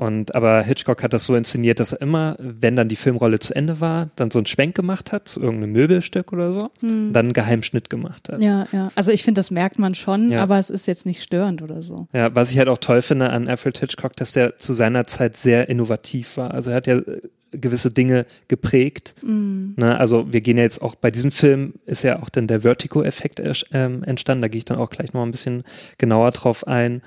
Und 0.00 0.34
aber 0.34 0.62
Hitchcock 0.62 1.02
hat 1.02 1.12
das 1.12 1.24
so 1.24 1.36
inszeniert, 1.36 1.78
dass 1.78 1.92
er 1.92 2.00
immer, 2.00 2.34
wenn 2.38 2.74
dann 2.74 2.88
die 2.88 2.96
Filmrolle 2.96 3.38
zu 3.38 3.54
Ende 3.54 3.80
war, 3.80 4.08
dann 4.16 4.30
so 4.30 4.38
einen 4.38 4.46
Schwenk 4.46 4.74
gemacht 4.74 5.12
hat 5.12 5.28
zu 5.28 5.42
irgendeinem 5.42 5.72
Möbelstück 5.72 6.32
oder 6.32 6.54
so, 6.54 6.70
Hm. 6.80 7.12
dann 7.12 7.26
einen 7.26 7.32
Geheimschnitt 7.34 7.90
gemacht 7.90 8.30
hat. 8.32 8.40
Ja, 8.40 8.66
ja. 8.72 8.90
Also 8.94 9.12
ich 9.12 9.24
finde, 9.24 9.40
das 9.40 9.50
merkt 9.50 9.78
man 9.78 9.94
schon, 9.94 10.30
Ja. 10.30 10.42
aber 10.42 10.58
es 10.58 10.70
ist 10.70 10.86
jetzt 10.86 11.04
nicht 11.04 11.22
störend 11.22 11.60
oder 11.60 11.82
so. 11.82 12.08
Ja, 12.14 12.34
was 12.34 12.50
ich 12.50 12.56
halt 12.58 12.68
auch 12.68 12.78
toll 12.78 13.02
finde 13.02 13.28
an 13.28 13.46
Alfred 13.46 13.76
Hitchcock, 13.78 14.16
dass 14.16 14.32
der 14.32 14.58
zu 14.58 14.72
seiner 14.72 15.06
Zeit 15.06 15.36
sehr 15.36 15.68
innovativ 15.68 16.38
war. 16.38 16.54
Also 16.54 16.70
er 16.70 16.76
hat 16.76 16.86
ja 16.86 16.96
äh, 16.96 17.20
gewisse 17.52 17.90
Dinge 17.90 18.24
geprägt. 18.48 19.14
Mm. 19.22 19.72
Ne? 19.76 20.00
Also 20.00 20.32
wir 20.32 20.40
gehen 20.40 20.56
ja 20.56 20.62
jetzt 20.62 20.80
auch 20.80 20.94
bei 20.94 21.10
diesem 21.10 21.30
Film 21.30 21.74
ist 21.84 22.04
ja 22.04 22.22
auch 22.22 22.30
dann 22.30 22.46
der 22.46 22.62
Vertigo-Effekt 22.62 23.42
ähm, 23.72 24.02
entstanden. 24.04 24.40
Da 24.40 24.48
gehe 24.48 24.56
ich 24.58 24.64
dann 24.64 24.78
auch 24.78 24.88
gleich 24.88 25.12
noch 25.12 25.24
ein 25.24 25.30
bisschen 25.30 25.64
genauer 25.98 26.30
drauf 26.30 26.66
ein. 26.66 27.02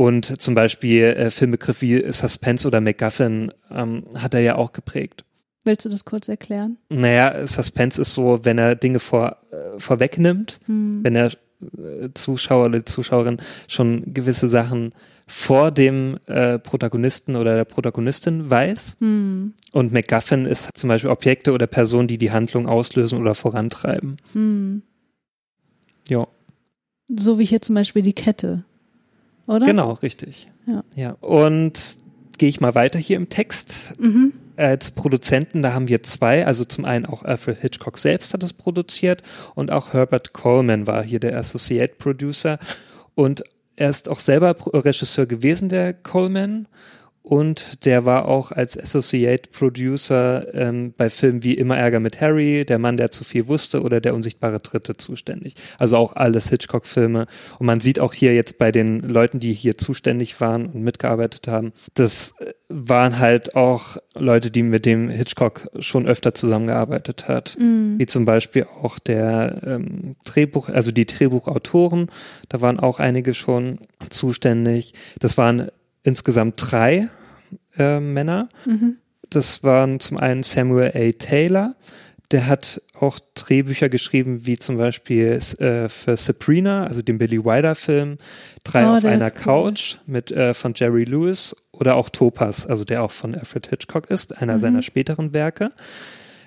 Und 0.00 0.40
zum 0.40 0.54
Beispiel 0.54 1.02
äh, 1.04 1.30
Filmbegriff 1.30 1.82
wie 1.82 2.10
Suspense 2.10 2.66
oder 2.66 2.80
MacGuffin 2.80 3.52
ähm, 3.70 4.04
hat 4.14 4.32
er 4.32 4.40
ja 4.40 4.54
auch 4.54 4.72
geprägt. 4.72 5.26
Willst 5.64 5.84
du 5.84 5.90
das 5.90 6.06
kurz 6.06 6.26
erklären? 6.26 6.78
Naja, 6.88 7.46
Suspense 7.46 8.00
ist 8.00 8.14
so, 8.14 8.42
wenn 8.42 8.56
er 8.56 8.76
Dinge 8.76 8.98
vor, 8.98 9.36
äh, 9.50 9.78
vorwegnimmt, 9.78 10.58
Hm. 10.64 11.00
wenn 11.04 11.12
der 11.12 11.26
äh, 11.26 12.08
Zuschauer 12.14 12.64
oder 12.64 12.78
die 12.78 12.86
Zuschauerin 12.86 13.42
schon 13.68 14.14
gewisse 14.14 14.48
Sachen 14.48 14.94
vor 15.26 15.70
dem 15.70 16.16
äh, 16.28 16.58
Protagonisten 16.58 17.36
oder 17.36 17.54
der 17.56 17.66
Protagonistin 17.66 18.48
weiß. 18.48 18.96
Hm. 19.00 19.52
Und 19.72 19.92
MacGuffin 19.92 20.46
ist 20.46 20.70
zum 20.78 20.88
Beispiel 20.88 21.10
Objekte 21.10 21.52
oder 21.52 21.66
Personen, 21.66 22.08
die 22.08 22.16
die 22.16 22.30
Handlung 22.30 22.66
auslösen 22.68 23.20
oder 23.20 23.34
vorantreiben. 23.34 24.16
Hm. 24.32 24.80
Ja, 26.08 26.26
So 27.14 27.38
wie 27.38 27.44
hier 27.44 27.60
zum 27.60 27.74
Beispiel 27.74 28.00
die 28.00 28.14
Kette. 28.14 28.64
Oder? 29.46 29.66
genau, 29.66 29.92
richtig. 29.94 30.50
Ja. 30.66 30.84
ja. 30.94 31.10
Und 31.20 31.98
gehe 32.38 32.48
ich 32.48 32.60
mal 32.60 32.74
weiter 32.74 32.98
hier 32.98 33.16
im 33.16 33.28
Text. 33.28 34.00
Mhm. 34.00 34.32
Als 34.56 34.90
Produzenten, 34.90 35.62
da 35.62 35.72
haben 35.72 35.88
wir 35.88 36.02
zwei, 36.02 36.46
also 36.46 36.64
zum 36.64 36.84
einen 36.84 37.06
auch 37.06 37.22
Alfred 37.22 37.58
Hitchcock 37.58 37.96
selbst 37.96 38.34
hat 38.34 38.42
es 38.42 38.52
produziert 38.52 39.22
und 39.54 39.72
auch 39.72 39.94
Herbert 39.94 40.34
Coleman 40.34 40.86
war 40.86 41.02
hier 41.02 41.18
der 41.18 41.38
Associate 41.38 41.94
Producer 41.96 42.58
und 43.14 43.42
er 43.76 43.88
ist 43.88 44.10
auch 44.10 44.18
selber 44.18 44.54
Regisseur 44.72 45.24
gewesen, 45.24 45.70
der 45.70 45.94
Coleman 45.94 46.68
und 47.22 47.84
der 47.84 48.06
war 48.06 48.26
auch 48.26 48.50
als 48.50 48.78
Associate 48.78 49.50
Producer 49.50 50.54
ähm, 50.54 50.94
bei 50.96 51.10
Filmen 51.10 51.44
wie 51.44 51.54
Immer 51.54 51.76
Ärger 51.76 52.00
mit 52.00 52.20
Harry, 52.20 52.64
Der 52.64 52.78
Mann, 52.78 52.96
der 52.96 53.10
zu 53.10 53.24
viel 53.24 53.46
wusste 53.46 53.82
oder 53.82 54.00
Der 54.00 54.14
unsichtbare 54.14 54.58
Dritte 54.58 54.96
zuständig. 54.96 55.54
Also 55.78 55.98
auch 55.98 56.16
alles 56.16 56.48
Hitchcock-Filme. 56.48 57.26
Und 57.58 57.66
man 57.66 57.80
sieht 57.80 58.00
auch 58.00 58.14
hier 58.14 58.34
jetzt 58.34 58.58
bei 58.58 58.72
den 58.72 59.00
Leuten, 59.00 59.38
die 59.38 59.52
hier 59.52 59.76
zuständig 59.76 60.40
waren 60.40 60.66
und 60.66 60.82
mitgearbeitet 60.82 61.46
haben, 61.46 61.72
das 61.94 62.34
äh, 62.38 62.54
waren 62.70 63.18
halt 63.18 63.54
auch 63.54 63.98
Leute, 64.16 64.50
die 64.50 64.62
mit 64.62 64.86
dem 64.86 65.10
Hitchcock 65.10 65.68
schon 65.78 66.06
öfter 66.06 66.34
zusammengearbeitet 66.34 67.28
hat. 67.28 67.56
Mhm. 67.60 67.98
Wie 67.98 68.06
zum 68.06 68.24
Beispiel 68.24 68.66
auch 68.82 68.98
der 68.98 69.60
ähm, 69.66 70.16
Drehbuch, 70.24 70.70
also 70.70 70.90
die 70.90 71.06
Drehbuchautoren, 71.06 72.10
da 72.48 72.60
waren 72.62 72.80
auch 72.80 72.98
einige 72.98 73.34
schon 73.34 73.80
zuständig. 74.08 74.94
Das 75.18 75.36
waren 75.36 75.70
insgesamt 76.02 76.54
drei 76.56 77.08
äh, 77.76 78.00
Männer. 78.00 78.48
Mhm. 78.66 78.96
Das 79.28 79.62
waren 79.62 80.00
zum 80.00 80.16
einen 80.16 80.42
Samuel 80.42 80.92
A. 80.94 81.10
Taylor, 81.12 81.74
der 82.30 82.46
hat 82.46 82.80
auch 82.94 83.18
Drehbücher 83.34 83.88
geschrieben, 83.88 84.46
wie 84.46 84.56
zum 84.56 84.76
Beispiel 84.76 85.40
äh, 85.58 85.88
für 85.88 86.16
Sabrina, 86.16 86.84
also 86.84 87.02
den 87.02 87.18
Billy 87.18 87.44
Wilder-Film, 87.44 88.18
Drei 88.62 88.84
oh, 88.84 88.98
auf 88.98 89.04
einer 89.04 89.30
Couch 89.30 89.94
cool. 89.94 90.12
mit 90.12 90.30
äh, 90.30 90.54
von 90.54 90.74
Jerry 90.76 91.04
Lewis 91.04 91.56
oder 91.72 91.96
auch 91.96 92.08
Topaz, 92.08 92.66
also 92.66 92.84
der 92.84 93.02
auch 93.02 93.10
von 93.10 93.34
Alfred 93.34 93.68
Hitchcock 93.68 94.10
ist, 94.10 94.36
einer 94.40 94.56
mhm. 94.56 94.60
seiner 94.60 94.82
späteren 94.82 95.32
Werke. 95.32 95.72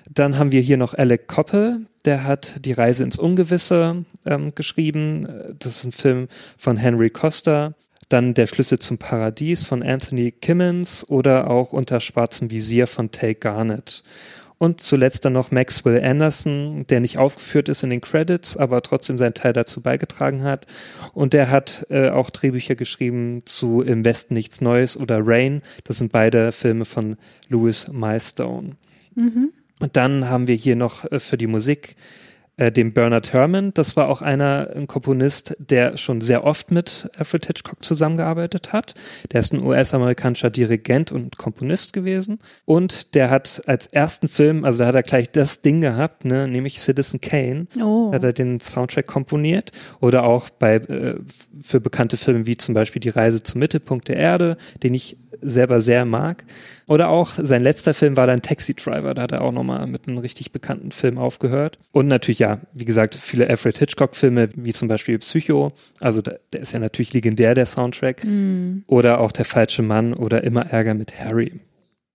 Dann 0.08 0.38
haben 0.38 0.52
wir 0.52 0.60
hier 0.60 0.76
noch 0.76 0.94
Alec 0.94 1.26
Koppel, 1.28 1.86
der 2.04 2.24
hat 2.24 2.64
Die 2.64 2.72
Reise 2.72 3.04
ins 3.04 3.18
Ungewisse 3.18 4.04
ähm, 4.26 4.54
geschrieben. 4.54 5.26
Das 5.58 5.76
ist 5.76 5.84
ein 5.84 5.92
Film 5.92 6.28
von 6.56 6.76
Henry 6.76 7.10
Costa. 7.10 7.74
Dann 8.14 8.32
Der 8.32 8.46
Schlüssel 8.46 8.78
zum 8.78 8.96
Paradies 8.96 9.66
von 9.66 9.82
Anthony 9.82 10.30
Kimmins 10.30 11.04
oder 11.08 11.50
auch 11.50 11.72
Unter 11.72 11.98
schwarzem 11.98 12.48
Visier 12.48 12.86
von 12.86 13.10
Tay 13.10 13.34
Garnett. 13.34 14.04
Und 14.56 14.80
zuletzt 14.80 15.24
dann 15.24 15.32
noch 15.32 15.50
Maxwell 15.50 16.00
Anderson, 16.00 16.86
der 16.88 17.00
nicht 17.00 17.18
aufgeführt 17.18 17.68
ist 17.68 17.82
in 17.82 17.90
den 17.90 18.00
Credits, 18.00 18.56
aber 18.56 18.82
trotzdem 18.82 19.18
seinen 19.18 19.34
Teil 19.34 19.52
dazu 19.52 19.80
beigetragen 19.80 20.44
hat. 20.44 20.68
Und 21.12 21.32
der 21.32 21.50
hat 21.50 21.86
äh, 21.90 22.10
auch 22.10 22.30
Drehbücher 22.30 22.76
geschrieben 22.76 23.42
zu 23.46 23.82
Im 23.82 24.04
Westen 24.04 24.34
nichts 24.34 24.60
Neues 24.60 24.96
oder 24.96 25.18
Rain. 25.20 25.60
Das 25.82 25.98
sind 25.98 26.12
beide 26.12 26.52
Filme 26.52 26.84
von 26.84 27.16
Louis 27.48 27.88
Milestone. 27.88 28.76
Mhm. 29.16 29.50
Und 29.80 29.96
dann 29.96 30.28
haben 30.28 30.46
wir 30.46 30.54
hier 30.54 30.76
noch 30.76 31.04
äh, 31.10 31.18
für 31.18 31.36
die 31.36 31.48
Musik 31.48 31.96
äh, 32.56 32.70
dem 32.70 32.92
Bernard 32.92 33.32
Herrmann. 33.32 33.72
Das 33.74 33.96
war 33.96 34.08
auch 34.08 34.22
einer, 34.22 34.70
ein 34.74 34.86
Komponist, 34.86 35.56
der 35.58 35.96
schon 35.96 36.20
sehr 36.20 36.44
oft 36.44 36.70
mit 36.70 37.10
Alfred 37.16 37.46
Hitchcock 37.46 37.84
zusammengearbeitet 37.84 38.72
hat. 38.72 38.94
Der 39.32 39.40
ist 39.40 39.52
ein 39.52 39.62
US-amerikanischer 39.62 40.50
Dirigent 40.50 41.10
und 41.10 41.36
Komponist 41.36 41.92
gewesen. 41.92 42.38
Und 42.64 43.14
der 43.14 43.30
hat 43.30 43.62
als 43.66 43.88
ersten 43.88 44.28
Film, 44.28 44.64
also 44.64 44.80
da 44.80 44.86
hat 44.86 44.94
er 44.94 45.02
gleich 45.02 45.30
das 45.30 45.62
Ding 45.62 45.80
gehabt, 45.80 46.24
ne, 46.24 46.46
nämlich 46.46 46.80
Citizen 46.80 47.20
Kane, 47.20 47.66
oh. 47.82 48.12
hat 48.12 48.22
er 48.22 48.32
den 48.32 48.60
Soundtrack 48.60 49.06
komponiert. 49.06 49.72
Oder 50.00 50.24
auch 50.24 50.48
bei, 50.50 50.76
äh, 50.76 51.16
für 51.60 51.80
bekannte 51.80 52.16
Filme 52.16 52.46
wie 52.46 52.56
zum 52.56 52.74
Beispiel 52.74 53.00
Die 53.00 53.08
Reise 53.08 53.42
zum 53.42 53.58
Mittelpunkt 53.58 54.08
der 54.08 54.16
Erde, 54.16 54.56
den 54.82 54.94
ich 54.94 55.16
selber 55.40 55.80
sehr 55.80 56.04
mag. 56.04 56.44
Oder 56.86 57.08
auch 57.08 57.32
sein 57.36 57.62
letzter 57.62 57.94
Film 57.94 58.16
war 58.16 58.26
dann 58.26 58.42
Taxi 58.42 58.74
Driver, 58.74 59.14
da 59.14 59.22
hat 59.22 59.32
er 59.32 59.42
auch 59.42 59.52
nochmal 59.52 59.86
mit 59.86 60.06
einem 60.06 60.18
richtig 60.18 60.52
bekannten 60.52 60.90
Film 60.90 61.18
aufgehört. 61.18 61.78
Und 61.92 62.08
natürlich, 62.08 62.40
ja, 62.40 62.60
wie 62.72 62.84
gesagt, 62.84 63.14
viele 63.14 63.48
Alfred 63.48 63.78
Hitchcock-Filme, 63.78 64.50
wie 64.54 64.72
zum 64.72 64.88
Beispiel 64.88 65.18
Psycho, 65.18 65.72
also 66.00 66.20
da, 66.20 66.34
der 66.52 66.60
ist 66.60 66.72
ja 66.72 66.78
natürlich 66.78 67.12
legendär, 67.14 67.54
der 67.54 67.66
Soundtrack. 67.66 68.24
Mm. 68.24 68.84
Oder 68.86 69.20
auch 69.20 69.32
Der 69.32 69.44
falsche 69.44 69.82
Mann 69.82 70.14
oder 70.14 70.44
Immer 70.44 70.66
Ärger 70.66 70.94
mit 70.94 71.18
Harry. 71.18 71.52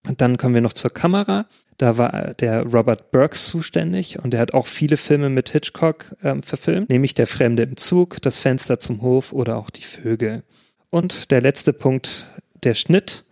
Und 0.08 0.22
dann 0.22 0.38
kommen 0.38 0.56
wir 0.56 0.62
noch 0.62 0.74
zur 0.74 0.92
Kamera. 0.92 1.46
Da 1.78 1.98
war 1.98 2.34
der 2.36 2.64
Robert 2.64 3.12
Burks 3.12 3.48
zuständig 3.48 4.20
und 4.20 4.32
der 4.32 4.40
hat 4.40 4.54
auch 4.54 4.68
viele 4.68 4.98
Filme 4.98 5.30
mit 5.30 5.50
Hitchcock 5.50 6.16
ähm, 6.24 6.44
verfilmt, 6.44 6.90
nämlich 6.90 7.16
Der 7.16 7.28
Fremde 7.28 7.64
im 7.64 7.78
Zug, 7.78 8.22
Das 8.22 8.40
Fenster 8.40 8.80
zum 8.80 9.02
Hof 9.02 9.34
oder 9.34 9.58
auch 9.58 9.70
Die 9.70 9.84
Vögel. 9.84 10.44
Und 10.90 11.32
der 11.32 11.42
letzte 11.42 11.74
Punkt 11.74 12.26
der 12.64 12.76
Schnitt. 12.76 13.24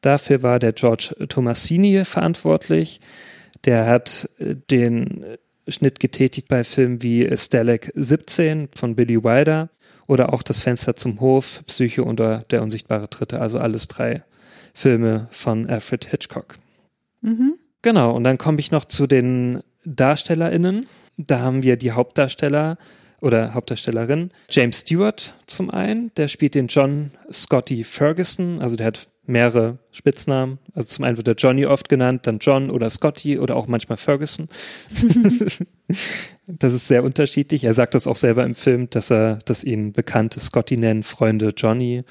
Dafür 0.00 0.42
war 0.42 0.58
der 0.58 0.72
George 0.72 1.14
Tomasini 1.28 2.04
verantwortlich. 2.04 3.00
Der 3.64 3.86
hat 3.86 4.28
äh, 4.38 4.56
den 4.70 5.24
Schnitt 5.68 6.00
getätigt 6.00 6.48
bei 6.48 6.64
Filmen 6.64 7.02
wie 7.02 7.28
Stalag 7.36 7.90
17 7.94 8.68
von 8.74 8.96
Billy 8.96 9.22
Wilder 9.22 9.70
oder 10.06 10.32
auch 10.32 10.42
Das 10.42 10.62
Fenster 10.62 10.96
zum 10.96 11.20
Hof, 11.20 11.62
Psycho 11.66 12.02
und 12.02 12.18
Der 12.18 12.62
unsichtbare 12.62 13.08
Dritte, 13.08 13.40
also 13.40 13.58
alles 13.58 13.86
drei 13.86 14.24
Filme 14.74 15.28
von 15.30 15.68
Alfred 15.68 16.06
Hitchcock. 16.06 16.56
Mhm. 17.20 17.54
Genau, 17.82 18.14
und 18.14 18.24
dann 18.24 18.38
komme 18.38 18.60
ich 18.60 18.70
noch 18.70 18.84
zu 18.84 19.06
den 19.06 19.60
DarstellerInnen. 19.84 20.86
Da 21.16 21.40
haben 21.40 21.62
wir 21.62 21.76
die 21.76 21.92
Hauptdarsteller 21.92 22.76
oder 23.20 23.54
Hauptdarstellerin. 23.54 24.30
James 24.48 24.80
Stewart 24.80 25.34
zum 25.46 25.70
einen, 25.70 26.12
der 26.16 26.28
spielt 26.28 26.54
den 26.54 26.68
John 26.68 27.10
Scotty 27.30 27.84
Ferguson, 27.84 28.60
also 28.60 28.76
der 28.76 28.86
hat 28.86 29.08
mehrere 29.30 29.78
Spitznamen. 29.92 30.58
Also 30.74 30.88
zum 30.88 31.04
einen 31.04 31.16
wird 31.16 31.28
er 31.28 31.34
Johnny 31.34 31.66
oft 31.66 31.88
genannt, 31.88 32.26
dann 32.26 32.38
John 32.38 32.70
oder 32.70 32.90
Scotty 32.90 33.38
oder 33.38 33.56
auch 33.56 33.66
manchmal 33.66 33.96
Ferguson. 33.96 34.48
das 36.46 36.74
ist 36.74 36.88
sehr 36.88 37.04
unterschiedlich. 37.04 37.64
Er 37.64 37.74
sagt 37.74 37.94
das 37.94 38.06
auch 38.06 38.16
selber 38.16 38.44
im 38.44 38.54
Film, 38.54 38.90
dass 38.90 39.10
er, 39.10 39.38
dass 39.44 39.64
ihn 39.64 39.92
Bekannte 39.92 40.40
Scotty 40.40 40.76
nennen, 40.76 41.02
Freunde 41.02 41.52
Johnny. 41.56 42.02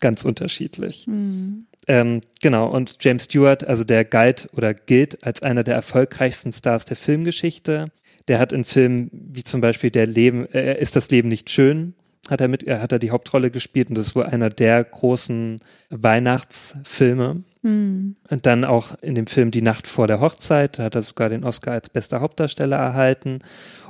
Ganz 0.00 0.24
unterschiedlich. 0.24 1.06
Mhm. 1.06 1.66
Ähm, 1.88 2.20
genau, 2.40 2.68
und 2.68 2.96
James 3.00 3.24
Stewart, 3.24 3.64
also 3.64 3.84
der 3.84 4.04
galt 4.04 4.48
oder 4.52 4.74
gilt 4.74 5.24
als 5.24 5.42
einer 5.42 5.62
der 5.62 5.74
erfolgreichsten 5.74 6.52
Stars 6.52 6.84
der 6.84 6.96
Filmgeschichte. 6.96 7.86
Der 8.28 8.38
hat 8.40 8.52
in 8.52 8.64
Filmen 8.64 9.10
wie 9.12 9.44
zum 9.44 9.60
Beispiel 9.60 9.90
Der 9.90 10.06
Leben, 10.06 10.46
äh, 10.52 10.80
ist 10.80 10.96
das 10.96 11.10
Leben 11.10 11.28
nicht 11.28 11.48
schön, 11.48 11.94
hat 12.28 12.40
er 12.40 12.48
mit, 12.48 12.62
er 12.64 12.80
hat 12.80 12.92
er 12.92 12.98
die 12.98 13.10
Hauptrolle 13.10 13.50
gespielt 13.50 13.88
und 13.88 13.96
das 13.96 14.08
ist 14.08 14.16
wohl 14.16 14.24
einer 14.24 14.50
der 14.50 14.82
großen 14.82 15.60
Weihnachtsfilme. 15.90 17.42
Mhm. 17.62 18.16
Und 18.28 18.46
dann 18.46 18.64
auch 18.64 18.96
in 19.02 19.14
dem 19.14 19.26
Film 19.26 19.50
Die 19.50 19.62
Nacht 19.62 19.86
vor 19.86 20.06
der 20.06 20.20
Hochzeit, 20.20 20.78
da 20.78 20.84
hat 20.84 20.94
er 20.94 21.02
sogar 21.02 21.28
den 21.28 21.44
Oscar 21.44 21.72
als 21.72 21.90
bester 21.90 22.20
Hauptdarsteller 22.20 22.76
erhalten. 22.76 23.40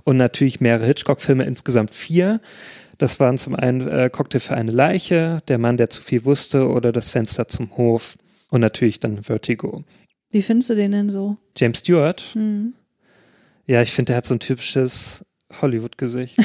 Und 0.05 0.17
natürlich 0.17 0.61
mehrere 0.61 0.87
Hitchcock-Filme, 0.87 1.45
insgesamt 1.45 1.95
vier. 1.95 2.41
Das 2.99 3.21
waren 3.21 3.37
zum 3.37 3.55
einen 3.55 3.87
äh, 3.87 4.09
Cocktail 4.11 4.41
für 4.41 4.57
eine 4.57 4.71
Leiche, 4.71 5.41
Der 5.49 5.59
Mann, 5.59 5.77
der 5.77 5.91
zu 5.91 6.01
viel 6.01 6.25
wusste 6.25 6.69
oder 6.69 6.93
Das 6.93 7.11
Fenster 7.11 7.49
zum 7.49 7.77
Hof 7.77 8.17
und 8.51 8.61
natürlich 8.61 9.01
dann 9.01 9.23
Vertigo. 9.23 9.85
Wie 10.31 10.43
findest 10.43 10.71
du 10.71 10.75
den 10.75 10.93
denn 10.93 11.11
so? 11.11 11.37
James 11.57 11.79
Stewart? 11.79 12.25
Mhm. 12.35 12.73
Ja, 13.67 13.83
ich 13.83 13.93
finde, 13.93 14.11
der 14.11 14.17
hat 14.19 14.27
so 14.27 14.35
ein 14.35 14.41
typisches 14.41 15.26
Hollywood-Gesicht. 15.61 16.37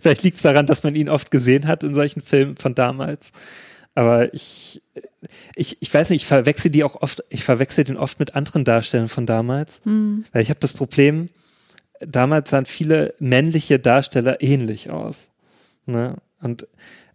Vielleicht 0.00 0.22
liegt 0.22 0.36
es 0.36 0.42
daran, 0.42 0.66
dass 0.66 0.84
man 0.84 0.94
ihn 0.94 1.08
oft 1.08 1.30
gesehen 1.30 1.66
hat 1.66 1.82
in 1.84 1.94
solchen 1.94 2.20
Filmen 2.20 2.56
von 2.56 2.74
damals. 2.74 3.32
Aber 3.94 4.32
ich, 4.32 4.82
ich, 5.56 5.76
ich 5.80 5.92
weiß 5.92 6.10
nicht, 6.10 6.22
ich 6.22 6.28
verwechsel 6.28 6.70
die 6.70 6.84
auch 6.84 7.02
oft, 7.02 7.24
ich 7.30 7.44
verwechsel 7.44 7.84
den 7.84 7.96
oft 7.96 8.20
mit 8.20 8.36
anderen 8.36 8.64
Darstellern 8.64 9.08
von 9.08 9.26
damals. 9.26 9.80
Mhm. 9.84 10.24
Weil 10.32 10.42
ich 10.42 10.50
habe 10.50 10.60
das 10.60 10.72
Problem, 10.72 11.30
damals 12.00 12.50
sahen 12.50 12.66
viele 12.66 13.14
männliche 13.18 13.78
Darsteller 13.78 14.40
ähnlich 14.40 14.90
aus. 14.90 15.32
Ne? 15.86 16.16
Und 16.40 16.68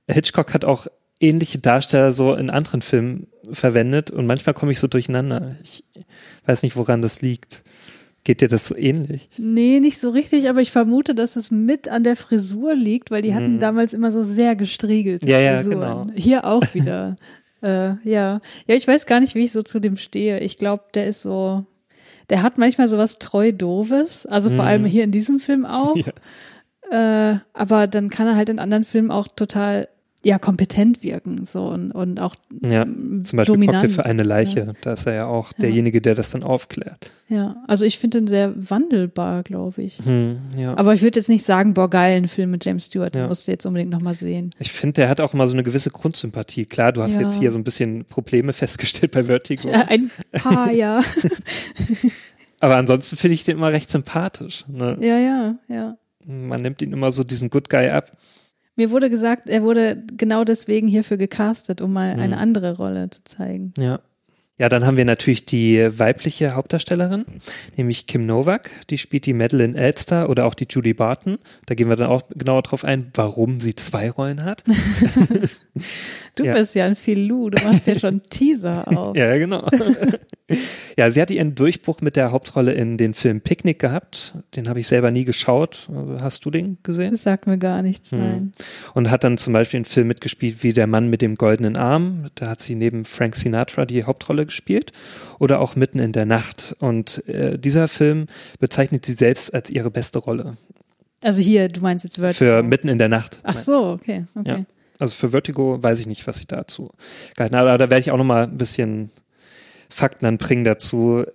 Hitchcock 0.10 0.54
hat 0.54 0.66
auch 0.66 0.88
ähnliche 1.20 1.60
Darsteller 1.60 2.12
so 2.12 2.34
in 2.34 2.50
anderen 2.50 2.82
Filmen 2.82 3.28
verwendet 3.52 4.12
und 4.12 4.26
manchmal 4.26 4.54
komme 4.54 4.72
ich 4.72 4.80
so 4.80 4.88
durcheinander. 4.88 5.56
Ich 5.63 5.86
weiß 6.46 6.63
nicht, 6.63 6.76
woran 6.76 7.02
das 7.02 7.22
liegt. 7.22 7.63
Geht 8.24 8.40
dir 8.40 8.48
das 8.48 8.68
so 8.68 8.76
ähnlich? 8.78 9.30
Nee, 9.38 9.82
nicht 9.82 10.00
so 10.00 10.10
richtig, 10.10 10.50
aber 10.50 10.62
ich 10.62 10.72
vermute, 10.72 11.14
dass 11.14 11.36
es 11.36 11.52
mit 11.52 11.90
an 11.90 12.04
der 12.04 12.16
Frisur 12.16 12.74
liegt, 12.74 13.12
weil 13.12 13.22
die 13.22 13.36
hatten 13.36 13.56
mhm. 13.56 13.60
damals 13.60 13.94
immer 13.94 14.12
so 14.12 14.24
sehr 14.24 14.56
gestriegelt. 14.56 15.26
Ja, 15.26 15.40
ja, 15.40 15.62
genau. 15.62 16.08
Hier 16.16 16.46
auch 16.46 16.64
wieder. 16.74 17.18
äh, 17.62 17.96
ja. 18.04 18.40
Ja, 18.68 18.76
ich 18.76 18.88
weiß 18.88 19.08
gar 19.08 19.20
nicht, 19.20 19.36
wie 19.36 19.44
ich 19.44 19.52
so 19.52 19.62
zu 19.62 19.80
dem 19.80 19.98
stehe. 19.98 20.40
Ich 20.40 20.56
glaube, 20.56 20.84
der 20.94 21.08
ist 21.08 21.22
so, 21.22 21.66
der 22.30 22.44
hat 22.44 22.58
manchmal 22.58 22.88
so 22.88 22.98
was 22.98 23.20
treu 23.20 23.52
doves, 23.52 24.26
also 24.26 24.50
vor 24.50 24.64
mhm. 24.64 24.70
allem 24.70 24.86
hier 24.86 25.04
in 25.04 25.12
diesem 25.12 25.40
Film 25.40 25.66
auch. 25.66 25.98
Ja. 25.98 27.34
Äh, 27.34 27.40
aber 27.54 27.88
dann 27.88 28.10
kann 28.10 28.28
er 28.28 28.38
halt 28.38 28.48
in 28.48 28.60
anderen 28.60 28.86
Filmen 28.86 29.12
auch 29.12 29.28
total 29.28 29.90
ja 30.26 30.40
kompetent 30.40 31.04
wirken 31.04 31.46
so 31.46 31.68
und, 31.68 31.92
und 31.92 32.20
auch 32.20 32.36
ja, 32.62 32.86
zum 32.86 33.22
Beispiel 33.22 33.46
dominant. 33.46 33.92
für 33.92 34.06
eine 34.06 34.24
Leiche, 34.24 34.60
ja. 34.60 34.74
da 34.82 34.94
ist 34.94 35.06
er 35.06 35.14
ja 35.14 35.26
auch 35.26 35.52
derjenige, 35.54 36.02
der 36.02 36.16
das 36.16 36.32
dann 36.32 36.44
aufklärt. 36.44 37.12
Ja, 37.28 37.58
also 37.68 37.86
ich 37.86 38.00
finde 38.00 38.20
ihn 38.20 38.28
sehr 38.28 38.54
wandelbar, 38.56 39.44
glaube 39.44 39.84
ich. 39.84 40.00
Hm, 40.00 40.38
ja. 40.58 40.78
Aber 40.78 40.94
ich 40.94 41.02
würde 41.02 41.20
jetzt 41.20 41.30
nicht 41.30 41.44
sagen, 41.44 41.74
boah 41.74 41.90
geil, 41.90 42.18
ein 42.18 42.28
Film 42.28 42.52
mit 42.52 42.64
James 42.64 42.86
Stewart, 42.86 43.14
den 43.14 43.28
musst 43.28 43.48
du 43.48 43.52
jetzt 43.52 43.66
unbedingt 43.66 43.92
nochmal 43.92 44.16
sehen. 44.16 44.52
Ich 44.60 44.72
finde, 44.72 44.94
der 44.94 45.10
hat 45.10 45.20
auch 45.20 45.34
immer 45.34 45.48
so 45.48 45.54
eine 45.54 45.64
gewisse 45.64 45.90
Grundsympathie. 45.90 46.66
Klar, 46.66 46.94
du 46.94 47.02
hast 47.02 47.20
jetzt 47.20 47.40
hier 47.40 47.52
so 47.52 47.58
ein 47.58 47.64
bisschen 47.64 48.06
Probleme 48.06 48.54
festgestellt 48.54 49.12
bei 49.12 49.24
Vertigo. 49.24 49.70
ein 49.70 50.10
paar, 50.32 50.72
ja. 50.72 51.02
Aber 52.62 52.78
ansonsten 52.78 53.18
finde 53.18 53.36
ich 53.36 53.44
den 53.44 53.58
immer 53.58 53.74
recht 53.74 53.90
sympathisch. 53.90 54.64
Ne? 54.70 54.98
Ja, 55.02 55.18
ja, 55.18 55.56
ja. 55.68 55.98
Man 56.26 56.62
nimmt 56.62 56.82
ihn 56.82 56.94
immer 56.94 57.12
so 57.12 57.26
diesen 57.26 57.50
Good 57.50 57.70
Guy 57.70 57.90
ab. 57.90 58.16
Mir 58.76 58.90
wurde 58.92 59.10
gesagt, 59.10 59.50
er 59.50 59.62
wurde 59.64 60.04
genau 60.18 60.44
deswegen 60.44 60.88
hierfür 60.88 61.18
gecastet, 61.18 61.80
um 61.82 61.94
mal 61.94 62.16
Mhm. 62.16 62.22
eine 62.22 62.38
andere 62.38 62.76
Rolle 62.78 63.10
zu 63.10 63.24
zeigen. 63.24 63.74
Ja. 63.78 64.00
Ja, 64.60 64.70
dann 64.70 64.86
haben 64.86 64.98
wir 64.98 65.06
natürlich 65.06 65.46
die 65.48 65.80
weibliche 65.98 66.54
Hauptdarstellerin, 66.54 67.26
nämlich 67.76 68.06
Kim 68.06 68.28
Novak. 68.28 68.70
Die 68.92 69.00
spielt 69.00 69.26
die 69.26 69.34
Madeline 69.34 69.76
Elster 69.76 70.30
oder 70.30 70.46
auch 70.46 70.54
die 70.54 70.68
Julie 70.70 70.94
Barton. 70.94 71.38
Da 71.66 71.74
gehen 71.74 71.90
wir 71.90 71.96
dann 71.96 72.08
auch 72.08 72.22
genauer 72.30 72.62
drauf 72.62 72.86
ein, 72.86 73.10
warum 73.16 73.60
sie 73.60 73.74
zwei 73.74 74.12
Rollen 74.12 74.44
hat. 74.46 74.64
Du 76.36 76.43
Ja. 76.46 76.54
bist 76.54 76.74
ja 76.74 76.86
ein 76.86 76.96
Filou, 76.96 77.50
du 77.52 77.63
machst 77.63 77.86
ja 77.86 77.93
schon 77.98 78.22
Teaser 78.30 78.88
auf. 78.98 79.15
Ja, 79.15 79.38
genau. 79.38 79.67
ja, 80.98 81.12
sie 81.12 81.22
hat 81.22 81.30
ihren 81.30 81.56
Durchbruch 81.56 82.02
mit 82.02 82.15
der 82.15 82.32
Hauptrolle 82.32 82.74
in 82.74 82.98
den 82.98 83.13
Film 83.13 83.41
Picknick 83.41 83.78
gehabt. 83.80 84.34
Den 84.56 84.67
habe 84.67 84.80
ich 84.80 84.88
selber 84.88 85.12
nie 85.12 85.26
geschaut. 85.26 85.88
Hast 86.19 86.43
du 86.46 86.50
den 86.52 86.78
gesehen? 86.84 87.12
Das 87.12 87.24
sagt 87.24 87.46
mir 87.48 87.58
gar 87.58 87.82
nichts, 87.84 88.12
Hm. 88.12 88.19
nein. 88.19 88.52
Und 88.93 89.12
hat 89.12 89.24
dann 89.24 89.38
zum 89.38 89.54
Beispiel 89.54 89.78
einen 89.80 89.86
Film 89.86 90.08
mitgespielt 90.08 90.63
wie 90.63 90.74
Der 90.74 90.88
Mann 90.88 91.10
mit 91.10 91.22
dem 91.22 91.36
goldenen 91.36 91.78
Arm. 91.78 92.30
Da 92.36 92.48
hat 92.50 92.62
sie 92.62 92.76
neben 92.76 93.06
Frank 93.06 93.36
Sinatra 93.36 93.86
die 93.86 94.04
Hauptrolle 94.04 94.46
gespielt. 94.46 94.91
Oder 95.39 95.60
auch 95.62 95.76
Mitten 95.76 96.00
in 96.00 96.13
der 96.13 96.26
Nacht. 96.26 96.76
Und 96.80 97.28
äh, 97.28 97.58
dieser 97.60 97.88
Film 97.88 98.26
bezeichnet 98.60 99.06
sie 99.06 99.13
selbst 99.13 99.54
als 99.54 99.69
ihre 99.69 99.91
beste 99.91 100.19
Rolle. 100.19 100.58
Also 101.24 101.41
hier, 101.41 101.69
du 101.69 101.80
meinst 101.82 102.04
jetzt 102.04 102.15
Vertigo. 102.17 102.38
Für 102.38 102.63
Mitten 102.63 102.89
in 102.89 102.98
der 102.98 103.10
Nacht. 103.10 103.39
Ach 103.43 103.56
so, 103.56 103.91
okay, 103.91 104.26
okay. 104.36 104.50
Ja. 104.50 104.65
Also 105.04 105.16
für 105.16 105.32
Vertigo 105.32 105.84
weiß 105.84 106.00
ich 106.00 106.08
nicht, 106.08 106.26
was 106.28 106.38
sie 106.38 106.46
dazu 106.48 106.92
gehalten 107.36 107.58
hat. 107.58 107.63
Aber 107.63 107.78
da 107.78 107.89
werde 107.89 108.00
ich 108.00 108.12
auch 108.12 108.18
noch 108.18 108.24
mal 108.24 108.44
ein 108.44 108.58
bisschen 108.58 109.12
Fakten 109.89 110.24
dann 110.24 110.38
bringen 110.38 110.63
dazu, 110.63 111.26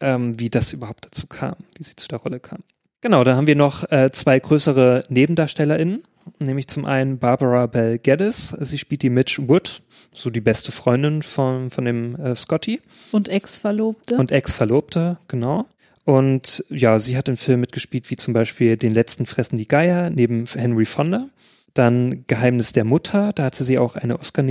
ähm, 0.00 0.38
wie 0.38 0.50
das 0.50 0.74
überhaupt 0.74 1.06
dazu 1.06 1.26
kam, 1.26 1.54
wie 1.78 1.82
sie 1.82 1.96
zu 1.96 2.08
der 2.08 2.18
Rolle 2.18 2.40
kam. 2.40 2.58
Genau, 3.00 3.24
dann 3.24 3.36
haben 3.36 3.46
wir 3.46 3.56
noch 3.56 3.90
äh, 3.90 4.10
zwei 4.12 4.38
größere 4.38 5.06
NebendarstellerInnen, 5.08 6.02
nämlich 6.40 6.68
zum 6.68 6.84
einen 6.84 7.18
Barbara 7.18 7.64
Bell 7.66 7.98
Geddes. 7.98 8.48
Sie 8.48 8.76
spielt 8.76 9.00
die 9.00 9.08
Mitch 9.08 9.48
Wood, 9.48 9.82
so 10.12 10.28
die 10.28 10.42
beste 10.42 10.70
Freundin 10.70 11.22
von, 11.22 11.70
von 11.70 11.86
dem 11.86 12.16
äh, 12.16 12.36
Scotty 12.36 12.82
Und 13.12 13.30
Ex-Verlobte? 13.30 14.16
und 14.16 14.30
Ex-Verlobte, 14.30 15.16
genau. 15.26 15.64
Und 16.04 16.66
ja, 16.68 17.00
sie 17.00 17.16
hat 17.16 17.30
in 17.30 17.38
Filmen 17.38 17.62
mitgespielt, 17.62 18.10
wie 18.10 18.18
zum 18.18 18.34
Beispiel 18.34 18.76
Den 18.76 18.92
letzten 18.92 19.24
fressen 19.24 19.56
die 19.56 19.66
Geier 19.66 20.10
neben 20.10 20.44
Henry 20.44 20.84
Fonda. 20.84 21.30
Dann 21.76 22.24
Geheimnis 22.26 22.72
der 22.72 22.84
Mutter, 22.84 23.32
da 23.34 23.44
hatte 23.44 23.62
sie 23.62 23.78
auch 23.78 23.96
eine 23.96 24.18
Oscar 24.18 24.42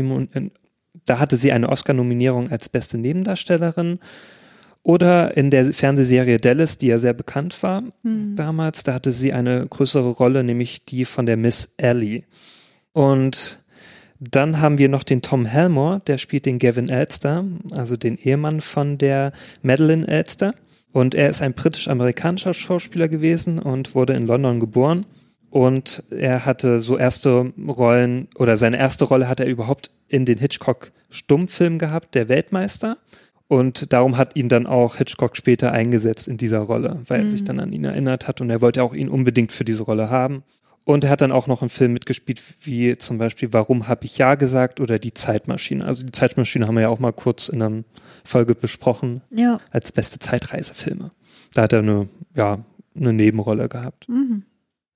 da 1.06 1.20
hatte 1.20 1.38
sie 1.38 1.52
eine 1.52 1.70
Oscar-Nominierung 1.70 2.52
als 2.52 2.70
beste 2.70 2.98
Nebendarstellerin. 2.98 4.00
Oder 4.84 5.36
in 5.36 5.50
der 5.50 5.74
Fernsehserie 5.74 6.38
Dallas, 6.38 6.78
die 6.78 6.88
ja 6.88 7.00
sehr 7.00 7.14
bekannt 7.14 7.64
war 7.64 7.84
Hm. 8.04 8.36
damals, 8.36 8.84
da 8.84 8.94
hatte 8.94 9.12
sie 9.12 9.34
eine 9.34 9.66
größere 9.66 10.10
Rolle, 10.10 10.44
nämlich 10.44 10.86
die 10.86 11.06
von 11.06 11.26
der 11.26 11.38
Miss 11.38 11.74
Ellie. 11.78 12.24
Und 12.94 13.64
dann 14.20 14.62
haben 14.62 14.78
wir 14.78 14.88
noch 14.88 15.04
den 15.04 15.24
Tom 15.24 15.46
Helmore, 15.46 16.02
der 16.06 16.20
spielt 16.20 16.46
den 16.46 16.60
Gavin 16.60 16.90
Elster, 16.90 17.44
also 17.72 17.98
den 17.98 18.18
Ehemann 18.18 18.62
von 18.62 19.00
der 19.00 19.32
Madeline 19.64 20.08
Elster. 20.08 20.54
Und 20.92 21.16
er 21.16 21.30
ist 21.30 21.42
ein 21.42 21.54
britisch-amerikanischer 21.54 22.54
Schauspieler 22.54 23.08
gewesen 23.08 23.60
und 23.60 23.96
wurde 23.96 24.14
in 24.14 24.28
London 24.28 24.60
geboren. 24.60 25.06
Und 25.56 26.04
er 26.10 26.46
hatte 26.46 26.82
so 26.82 26.98
erste 26.98 27.54
Rollen, 27.66 28.28
oder 28.36 28.58
seine 28.58 28.78
erste 28.78 29.06
Rolle 29.06 29.30
hat 29.30 29.40
er 29.40 29.46
überhaupt 29.46 29.90
in 30.10 30.26
den 30.26 30.38
Hitchcock-Stummfilm 30.38 31.80
gehabt, 31.80 32.14
der 32.14 32.28
Weltmeister. 32.28 32.98
Und 33.48 33.94
darum 33.94 34.18
hat 34.18 34.36
ihn 34.36 34.50
dann 34.50 34.68
auch 34.68 34.98
Hitchcock 34.98 35.38
später 35.38 35.72
eingesetzt 35.72 36.28
in 36.28 36.36
dieser 36.36 36.60
Rolle, 36.60 37.00
weil 37.08 37.22
er 37.22 37.30
sich 37.30 37.46
dann 37.46 37.62
an 37.62 37.72
ihn 37.72 37.86
erinnert 37.86 38.28
hat 38.28 38.42
und 38.42 38.50
er 38.50 38.60
wollte 38.60 38.84
auch 38.84 38.94
ihn 38.94 39.08
unbedingt 39.08 39.54
für 39.54 39.64
diese 39.64 39.84
Rolle 39.84 40.10
haben. 40.10 40.44
Und 40.84 41.06
er 41.06 41.10
hat 41.10 41.22
dann 41.22 41.32
auch 41.32 41.48
noch 41.48 41.62
einen 41.62 41.70
Film 41.70 41.94
mitgespielt, 41.94 42.42
wie 42.64 42.98
zum 42.98 43.18
Beispiel 43.18 43.54
Warum 43.54 43.88
habe 43.88 44.04
ich 44.04 44.18
Ja 44.18 44.36
gesagt 44.36 44.82
oder 44.82 45.00
Die 45.00 45.14
Zeitmaschine. 45.14 45.86
Also 45.86 46.04
die 46.04 46.12
Zeitmaschine 46.12 46.68
haben 46.68 46.76
wir 46.76 46.82
ja 46.82 46.90
auch 46.90 47.00
mal 47.00 47.14
kurz 47.14 47.48
in 47.48 47.62
einer 47.62 47.84
Folge 48.26 48.56
besprochen 48.56 49.22
Ja. 49.32 49.62
als 49.72 49.94
beste 49.94 50.20
Zeitreisefilme. 50.20 51.12
Da 51.54 51.62
hat 51.62 51.72
er 51.72 51.80
eine, 51.80 52.10
ja, 52.36 52.60
eine 52.94 53.14
Nebenrolle 53.14 53.70
gehabt. 53.70 54.10
Mhm. 54.10 54.44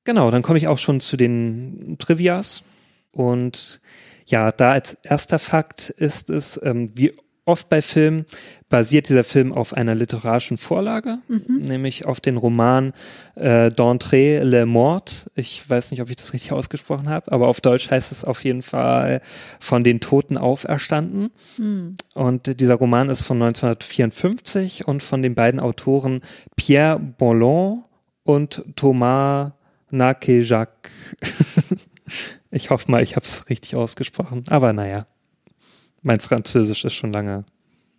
Genau, 0.10 0.32
dann 0.32 0.42
komme 0.42 0.58
ich 0.58 0.68
auch 0.68 0.80
schon 0.80 1.02
zu 1.02 1.18
den 1.18 1.98
Trivias. 2.00 2.64
Und 3.12 3.80
ja, 4.26 4.52
da 4.52 4.72
als 4.72 4.96
erster 5.04 5.38
Fakt 5.38 5.92
ist 5.92 6.32
es, 6.32 6.60
ähm, 6.64 6.92
wie 6.96 7.14
oft 7.46 7.70
bei 7.70 7.84
Filmen 7.84 8.26
basiert 8.70 9.10
dieser 9.10 9.24
Film 9.24 9.54
auf 9.54 9.76
einer 9.76 9.94
literarischen 9.94 10.58
Vorlage, 10.58 11.20
nämlich 11.48 12.08
auf 12.08 12.22
den 12.22 12.38
Roman 12.38 12.94
äh, 13.36 13.68
D'Entrée 13.68 14.42
Le 14.42 14.66
Mort. 14.66 15.30
Ich 15.36 15.70
weiß 15.70 15.92
nicht, 15.92 16.02
ob 16.02 16.10
ich 16.10 16.16
das 16.16 16.34
richtig 16.34 16.54
ausgesprochen 16.54 17.08
habe, 17.08 17.32
aber 17.32 17.48
auf 17.48 17.62
Deutsch 17.62 17.92
heißt 17.92 18.12
es 18.12 18.26
auf 18.26 18.44
jeden 18.44 18.64
Fall 18.64 19.22
von 19.60 19.84
den 19.84 20.00
Toten 20.00 20.40
auferstanden. 20.40 21.30
Und 22.16 22.60
dieser 22.60 22.76
Roman 22.76 23.12
ist 23.12 23.22
von 23.22 23.40
1954 23.40 24.88
und 24.88 25.04
von 25.04 25.22
den 25.22 25.36
beiden 25.36 25.60
Autoren 25.60 26.22
Pierre 26.56 26.98
Bollon 26.98 27.84
und 28.24 28.64
Thomas 28.76 29.52
Nakejac. 29.92 30.90
ich 32.52 32.70
hoffe 32.70 32.92
mal, 32.92 33.04
ich 33.04 33.16
habe 33.16 33.26
es 33.26 33.50
richtig 33.50 33.76
ausgesprochen. 33.76 34.44
Aber 34.50 34.74
naja, 34.74 35.08
mein 36.02 36.20
Französisch 36.20 36.86
ist 36.86 36.94
schon 36.94 37.14
lange 37.14 37.46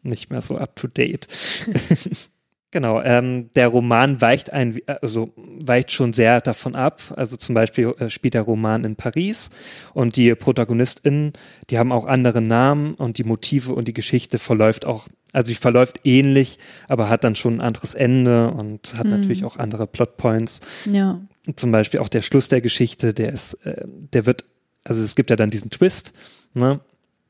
nicht 0.03 0.31
mehr 0.31 0.43
so 0.43 0.57
up 0.57 0.77
to 0.77 0.87
date. 0.87 1.29
Genau, 2.73 3.03
ähm, 3.03 3.51
der 3.57 3.67
Roman 3.67 4.21
weicht 4.21 4.53
ein, 4.53 4.79
also 5.03 5.33
weicht 5.37 5.91
schon 5.91 6.13
sehr 6.13 6.41
davon 6.41 6.77
ab. 6.77 7.03
Also 7.17 7.37
zum 7.37 7.57
Beispiel 7.57 7.93
äh, 7.99 8.09
spielt 8.09 8.35
der 8.35 8.43
Roman 8.43 8.85
in 8.85 8.95
Paris 8.95 9.51
und 9.93 10.15
die 10.15 10.33
ProtagonistInnen, 10.37 11.33
die 11.69 11.79
haben 11.79 11.91
auch 11.91 12.05
andere 12.05 12.41
Namen 12.41 12.95
und 12.95 13.19
die 13.19 13.25
Motive 13.25 13.75
und 13.75 13.89
die 13.89 13.93
Geschichte 13.93 14.39
verläuft 14.39 14.87
auch, 14.87 15.09
also 15.33 15.49
die 15.49 15.57
verläuft 15.57 16.01
ähnlich, 16.05 16.59
aber 16.87 17.09
hat 17.09 17.25
dann 17.25 17.35
schon 17.35 17.57
ein 17.57 17.61
anderes 17.61 17.95
Ende 17.95 18.53
und 18.53 18.95
hat 18.97 19.07
natürlich 19.07 19.45
auch 19.45 19.57
andere 19.57 19.89
Plotpoints. 19.89 20.61
Ja. 20.89 21.21
Zum 21.57 21.73
Beispiel 21.73 21.99
auch 21.99 22.09
der 22.09 22.23
Schluss 22.23 22.49
der 22.49 22.61
Geschichte, 22.61 23.13
der 23.13 23.33
ist, 23.33 23.55
äh, 23.67 23.85
der 23.85 24.27
wird, 24.27 24.45
also 24.85 25.03
es 25.03 25.17
gibt 25.17 25.31
ja 25.31 25.37
dann 25.37 25.51
diesen 25.51 25.71
Twist, 25.71 26.13
ne? 26.55 26.79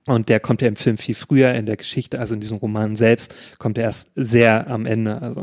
Und 0.06 0.28
der 0.28 0.40
kommt 0.40 0.62
ja 0.62 0.68
im 0.68 0.76
Film 0.76 0.96
viel 0.98 1.14
früher 1.14 1.54
in 1.54 1.66
der 1.66 1.76
Geschichte, 1.76 2.18
also 2.18 2.34
in 2.34 2.40
diesem 2.40 2.56
Roman 2.56 2.96
selbst, 2.96 3.58
kommt 3.58 3.78
er 3.78 3.84
erst 3.84 4.10
sehr 4.14 4.68
am 4.68 4.86
Ende. 4.86 5.20
Also 5.20 5.40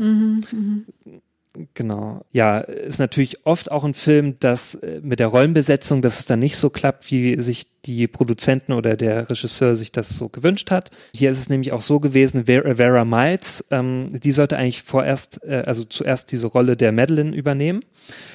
Genau. 1.74 2.24
Ja, 2.30 2.58
ist 2.58 2.98
natürlich 2.98 3.46
oft 3.46 3.72
auch 3.72 3.84
ein 3.84 3.94
Film, 3.94 4.38
das 4.38 4.74
äh, 4.76 5.00
mit 5.02 5.18
der 5.18 5.28
Rollenbesetzung, 5.28 6.02
dass 6.02 6.20
es 6.20 6.26
dann 6.26 6.38
nicht 6.38 6.56
so 6.56 6.70
klappt, 6.70 7.10
wie 7.10 7.40
sich 7.42 7.66
die 7.88 8.06
Produzenten 8.06 8.72
oder 8.72 8.96
der 8.96 9.30
Regisseur 9.30 9.74
sich 9.74 9.90
das 9.90 10.10
so 10.10 10.28
gewünscht 10.28 10.70
hat. 10.70 10.90
Hier 11.14 11.30
ist 11.30 11.38
es 11.38 11.48
nämlich 11.48 11.72
auch 11.72 11.80
so 11.80 12.00
gewesen, 12.00 12.44
Vera, 12.44 12.74
Vera 12.74 13.04
Miles, 13.04 13.64
ähm, 13.70 14.08
die 14.12 14.30
sollte 14.30 14.58
eigentlich 14.58 14.82
vorerst, 14.82 15.42
äh, 15.44 15.62
also 15.66 15.84
zuerst 15.84 16.30
diese 16.32 16.48
Rolle 16.48 16.76
der 16.76 16.92
Madeline 16.92 17.34
übernehmen. 17.34 17.80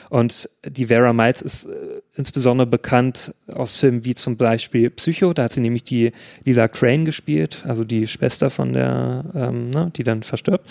Und 0.10 0.50
die 0.68 0.86
Vera 0.86 1.14
Miles 1.14 1.42
ist 1.42 1.66
äh, 1.66 2.02
insbesondere 2.16 2.68
bekannt 2.68 3.34
aus 3.52 3.78
Filmen 3.78 4.06
wie 4.06 4.16
zum 4.16 4.38
Beispiel 4.38 4.90
Psycho, 4.90 5.34
da 5.34 5.44
hat 5.44 5.54
sie 5.54 5.62
nämlich 5.62 5.84
die 5.84 6.12
Lila 6.46 6.68
Crane 6.68 7.06
gespielt, 7.06 7.64
also 7.68 7.84
die 7.84 8.08
Schwester 8.08 8.50
von 8.50 8.74
der, 8.74 9.26
ähm, 9.36 9.70
ne, 9.70 9.92
die 9.96 10.04
dann 10.04 10.24
verstirbt. 10.24 10.70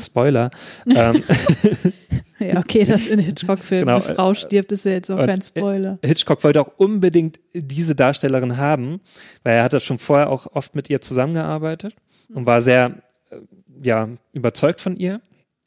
Spoiler. 0.00 0.50
ähm, 0.94 1.22
Ja, 2.38 2.58
okay, 2.58 2.84
dass 2.84 3.06
in 3.06 3.18
Hitchcock-Filmen 3.18 3.86
Genau, 3.86 4.04
eine 4.04 4.14
Frau 4.14 4.34
stirbt, 4.34 4.72
ist 4.72 4.84
ja 4.84 4.92
jetzt 4.92 5.10
auch 5.10 5.18
und, 5.18 5.26
kein 5.26 5.40
Spoiler. 5.40 5.98
Hitchcock 6.02 6.44
wollte 6.44 6.60
auch 6.60 6.72
unbedingt 6.76 7.40
diese 7.54 7.94
Darstellerin 7.94 8.56
haben, 8.56 9.00
weil 9.42 9.54
er 9.54 9.62
hatte 9.62 9.80
schon 9.80 9.98
vorher 9.98 10.30
auch 10.30 10.46
oft 10.54 10.74
mit 10.74 10.90
ihr 10.90 11.00
zusammengearbeitet 11.00 11.96
und 12.32 12.46
war 12.46 12.62
sehr 12.62 13.02
äh, 13.30 13.36
ja, 13.82 14.08
überzeugt 14.32 14.80
von 14.80 14.96
ihr. 14.96 15.20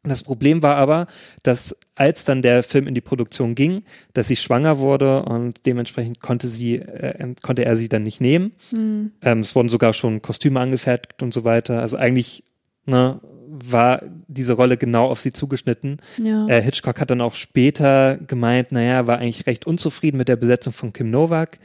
Das 0.03 0.23
Problem 0.23 0.63
war 0.63 0.77
aber, 0.77 1.07
dass 1.43 1.75
als 1.95 2.23
dann 2.23 2.41
der 2.41 2.63
Film 2.63 2.87
in 2.87 2.93
die 2.93 3.01
Produktion 3.01 3.53
ging, 3.53 3.83
dass 4.13 4.29
sie 4.29 4.37
schwanger 4.37 4.79
wurde 4.79 5.23
und 5.23 5.65
dementsprechend 5.65 6.21
konnte 6.21 6.47
sie, 6.47 6.75
äh, 6.75 7.35
konnte 7.41 7.65
er 7.65 7.75
sie 7.75 7.89
dann 7.89 8.03
nicht 8.03 8.21
nehmen. 8.21 8.53
Hm. 8.69 9.11
Ähm, 9.21 9.39
es 9.39 9.55
wurden 9.55 9.67
sogar 9.67 9.91
schon 9.91 10.21
Kostüme 10.21 10.61
angefertigt 10.61 11.21
und 11.21 11.33
so 11.33 11.43
weiter. 11.43 11.81
Also 11.81 11.97
eigentlich 11.97 12.43
ne, 12.85 13.19
war 13.49 14.01
diese 14.27 14.53
Rolle 14.53 14.77
genau 14.77 15.09
auf 15.09 15.19
sie 15.19 15.33
zugeschnitten. 15.33 15.97
Ja. 16.17 16.47
Äh, 16.47 16.61
Hitchcock 16.61 16.99
hat 16.99 17.09
dann 17.09 17.21
auch 17.21 17.35
später 17.35 18.17
gemeint, 18.17 18.71
naja, 18.71 19.07
war 19.07 19.19
eigentlich 19.19 19.47
recht 19.47 19.65
unzufrieden 19.65 20.17
mit 20.17 20.27
der 20.27 20.35
Besetzung 20.35 20.73
von 20.73 20.93
Kim 20.93 21.09
Novak. 21.09 21.59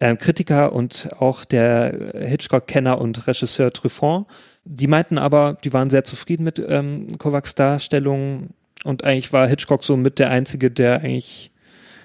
Ähm, 0.00 0.18
Kritiker 0.18 0.72
und 0.72 1.08
auch 1.18 1.44
der 1.44 2.12
Hitchcock-Kenner 2.14 3.00
und 3.00 3.26
Regisseur 3.26 3.72
Truffaut, 3.72 4.26
die 4.64 4.88
meinten 4.88 5.18
aber, 5.18 5.56
die 5.62 5.72
waren 5.72 5.88
sehr 5.88 6.04
zufrieden 6.04 6.42
mit 6.42 6.58
ähm, 6.58 7.16
Kovacs 7.18 7.54
Darstellung 7.54 8.50
und 8.82 9.04
eigentlich 9.04 9.32
war 9.32 9.46
Hitchcock 9.46 9.84
so 9.84 9.96
mit 9.96 10.18
der 10.18 10.30
Einzige, 10.30 10.70
der 10.70 11.00
eigentlich 11.02 11.52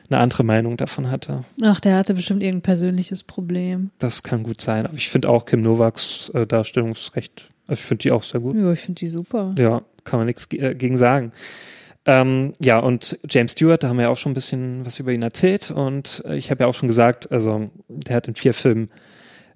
eine 0.09 0.19
andere 0.19 0.43
Meinung 0.43 0.77
davon 0.77 1.11
hatte. 1.11 1.43
Ach, 1.61 1.79
der 1.79 1.95
hatte 1.95 2.13
bestimmt 2.13 2.41
irgendein 2.41 2.63
persönliches 2.63 3.23
Problem. 3.23 3.91
Das 3.99 4.23
kann 4.23 4.43
gut 4.43 4.61
sein, 4.61 4.85
aber 4.85 4.95
ich 4.95 5.09
finde 5.09 5.29
auch 5.29 5.45
Kim 5.45 5.61
Novaks 5.61 6.29
äh, 6.29 6.47
Darstellung 6.47 6.91
ist 6.91 7.15
recht, 7.15 7.48
also 7.69 7.79
ich 7.79 7.85
finde 7.85 8.01
die 8.03 8.11
auch 8.11 8.23
sehr 8.23 8.41
gut. 8.41 8.55
Ja, 8.55 8.71
ich 8.71 8.79
finde 8.79 8.99
die 8.99 9.07
super. 9.07 9.53
Ja, 9.57 9.81
kann 10.03 10.19
man 10.19 10.27
nichts 10.27 10.47
äh, 10.53 10.75
gegen 10.75 10.97
sagen. 10.97 11.31
Ähm, 12.05 12.53
ja, 12.59 12.79
und 12.79 13.19
James 13.29 13.51
Stewart, 13.51 13.83
da 13.83 13.89
haben 13.89 13.97
wir 13.97 14.03
ja 14.03 14.09
auch 14.09 14.17
schon 14.17 14.31
ein 14.31 14.35
bisschen 14.35 14.85
was 14.85 14.99
über 14.99 15.11
ihn 15.11 15.21
erzählt. 15.21 15.69
Und 15.71 16.23
äh, 16.25 16.35
ich 16.37 16.49
habe 16.49 16.63
ja 16.63 16.67
auch 16.67 16.73
schon 16.73 16.87
gesagt, 16.87 17.31
also 17.31 17.69
der 17.87 18.15
hat 18.15 18.27
in 18.27 18.35
vier 18.35 18.53
Filmen 18.53 18.89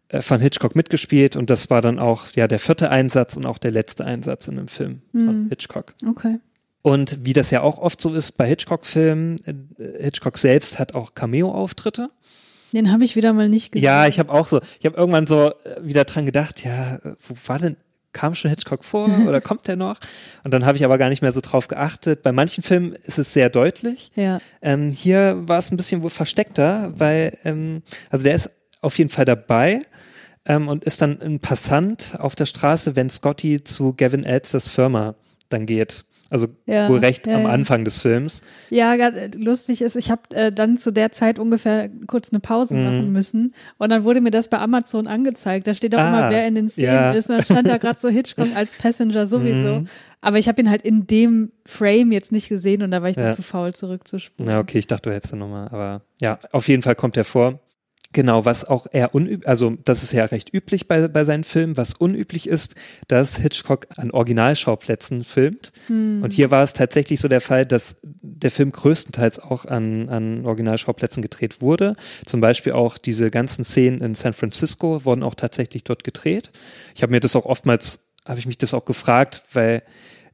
äh, 0.09 0.21
von 0.21 0.39
Hitchcock 0.39 0.75
mitgespielt 0.75 1.35
und 1.35 1.49
das 1.49 1.69
war 1.69 1.81
dann 1.81 1.99
auch 1.99 2.27
ja 2.35 2.47
der 2.47 2.59
vierte 2.59 2.91
Einsatz 2.91 3.35
und 3.37 3.45
auch 3.45 3.57
der 3.57 3.71
letzte 3.71 4.05
Einsatz 4.05 4.47
in 4.47 4.59
einem 4.59 4.67
Film 4.67 5.01
von 5.11 5.45
Mhm. 5.45 5.49
Hitchcock. 5.49 5.95
Okay. 6.07 6.39
Und 6.81 7.25
wie 7.25 7.31
das 7.33 7.49
ja 7.49 7.61
auch 7.61 7.79
oft 7.79 8.01
so 8.01 8.13
ist 8.13 8.33
bei 8.33 8.45
Hitchcock-Filmen, 8.45 9.37
Hitchcock 9.99 10.37
selbst 10.37 10.79
hat 10.79 10.95
auch 10.95 11.15
Cameo-Auftritte. 11.15 12.09
Den 12.73 12.91
habe 12.91 13.05
ich 13.05 13.15
wieder 13.15 13.31
mal 13.31 13.47
nicht 13.47 13.71
gesehen. 13.71 13.85
Ja, 13.85 14.05
ich 14.07 14.19
habe 14.19 14.33
auch 14.33 14.47
so, 14.47 14.59
ich 14.79 14.85
habe 14.85 14.97
irgendwann 14.97 15.25
so 15.25 15.53
wieder 15.81 16.03
dran 16.03 16.25
gedacht, 16.25 16.63
ja, 16.65 16.99
wo 17.19 17.35
war 17.45 17.59
denn, 17.59 17.77
kam 18.13 18.35
schon 18.35 18.49
Hitchcock 18.49 18.83
vor 18.83 19.09
oder 19.27 19.41
kommt 19.41 19.67
der 19.67 19.75
noch? 19.75 19.99
Und 20.43 20.53
dann 20.53 20.65
habe 20.65 20.77
ich 20.77 20.85
aber 20.85 20.97
gar 20.97 21.09
nicht 21.09 21.21
mehr 21.21 21.31
so 21.31 21.41
drauf 21.41 21.67
geachtet. 21.67 22.23
Bei 22.23 22.31
manchen 22.31 22.63
Filmen 22.63 22.93
ist 23.03 23.19
es 23.19 23.33
sehr 23.33 23.49
deutlich. 23.49 24.11
Ja. 24.15 24.39
Ähm, 24.61 24.89
hier 24.89 25.41
war 25.47 25.59
es 25.59 25.71
ein 25.71 25.77
bisschen 25.77 26.03
wohl 26.03 26.09
versteckter, 26.09 26.93
weil, 26.95 27.37
ähm, 27.43 27.83
also 28.09 28.23
der 28.23 28.35
ist 28.35 28.51
auf 28.81 28.97
jeden 28.97 29.09
Fall 29.09 29.25
dabei 29.25 29.81
ähm, 30.45 30.67
und 30.67 30.83
ist 30.83 31.01
dann 31.01 31.21
ein 31.21 31.39
Passant 31.39 32.13
auf 32.19 32.35
der 32.35 32.45
Straße, 32.45 32.95
wenn 32.95 33.09
Scotty 33.09 33.63
zu 33.63 33.93
Gavin 33.93 34.23
Elsters 34.23 34.69
Firma 34.69 35.15
dann 35.49 35.65
geht. 35.65 36.05
Also 36.33 36.47
Ja, 36.65 36.89
wohl 36.89 36.97
recht 36.97 37.27
ja, 37.27 37.35
am. 37.37 37.45
Anfang 37.45 37.85
des 37.85 38.01
Films. 38.01 38.41
Ja, 38.71 38.95
lustig 39.37 39.81
ist, 39.83 39.95
ich 39.95 40.09
habe 40.09 40.21
äh, 40.35 40.51
dann 40.51 40.77
zu 40.77 40.91
der 40.91 41.11
Zeit 41.11 41.37
ungefähr 41.37 41.89
kurz 42.07 42.33
eine 42.33 42.39
Pause 42.39 42.75
Mhm. 42.75 42.83
machen 42.85 43.11
müssen 43.11 43.53
und 43.77 43.91
dann 43.91 44.03
wurde 44.03 44.19
mir 44.19 44.31
das 44.31 44.47
bei 44.49 44.57
Amazon 44.57 45.05
angezeigt. 45.05 45.67
Da 45.67 45.73
steht 45.75 45.93
auch 45.95 45.99
Ah, 45.99 46.07
immer, 46.09 46.29
wer 46.31 46.47
in 46.47 46.55
den 46.55 46.69
Szenen 46.69 46.87
ja. 46.87 47.11
ist. 47.11 47.29
Und 47.29 47.35
dann 47.37 47.45
stand 47.45 47.67
da 47.67 47.77
gerade 47.83 47.99
so 47.99 48.09
Hitchcock 48.09 48.47
als 48.55 48.75
Passenger 48.75 49.25
sowieso. 49.27 49.81
Mhm. 49.81 49.87
Aber 50.21 50.39
ich 50.39 50.47
habe 50.47 50.61
ihn 50.61 50.69
halt 50.69 50.81
in 50.81 51.05
dem 51.05 51.51
Frame 51.65 52.11
jetzt 52.13 52.31
nicht 52.31 52.49
gesehen 52.49 52.81
und 52.81 52.91
da 52.91 53.01
war 53.03 53.09
ich 53.09 53.15
dann 53.17 53.31
zu 53.33 53.43
faul 53.43 53.73
zurückzuspulen. 53.73 54.51
Ja, 54.51 54.59
okay, 54.59 54.79
ich 54.79 54.87
dachte, 54.87 55.09
du 55.09 55.15
hättest 55.15 55.33
da 55.33 55.37
nochmal, 55.37 55.67
aber 55.67 56.01
ja, 56.21 56.39
auf 56.51 56.67
jeden 56.67 56.81
Fall 56.81 56.95
kommt 56.95 57.15
er 57.17 57.25
vor. 57.25 57.59
Genau, 58.13 58.45
was 58.45 58.63
auch 58.63 58.85
eher 58.91 59.13
unüblich, 59.15 59.47
also 59.47 59.75
das 59.83 60.03
ist 60.03 60.13
ja 60.13 60.23
recht 60.25 60.53
üblich 60.53 60.87
bei, 60.87 61.07
bei 61.07 61.25
seinen 61.25 61.43
Filmen, 61.43 61.75
was 61.77 61.93
unüblich 61.93 62.47
ist, 62.47 62.75
dass 63.07 63.37
Hitchcock 63.37 63.87
an 63.97 64.11
Originalschauplätzen 64.11 65.23
filmt. 65.23 65.73
Und 65.89 66.31
hier 66.31 66.51
war 66.51 66.63
es 66.63 66.73
tatsächlich 66.73 67.19
so 67.19 67.27
der 67.27 67.41
Fall, 67.41 67.65
dass 67.65 67.97
der 68.03 68.51
Film 68.51 68.71
größtenteils 68.71 69.39
auch 69.39 69.65
an, 69.65 70.09
an 70.09 70.45
Originalschauplätzen 70.45 71.21
gedreht 71.23 71.59
wurde. 71.61 71.95
Zum 72.25 72.39
Beispiel 72.39 72.73
auch 72.73 72.97
diese 72.99 73.31
ganzen 73.31 73.63
Szenen 73.63 73.99
in 74.01 74.13
San 74.15 74.33
Francisco 74.33 75.03
wurden 75.05 75.23
auch 75.23 75.35
tatsächlich 75.35 75.83
dort 75.83 76.03
gedreht. 76.03 76.51
Ich 76.95 77.01
habe 77.01 77.11
mir 77.11 77.19
das 77.19 77.35
auch 77.35 77.45
oftmals, 77.45 77.99
habe 78.27 78.39
ich 78.39 78.45
mich 78.45 78.59
das 78.59 78.73
auch 78.75 78.85
gefragt, 78.85 79.43
weil 79.53 79.81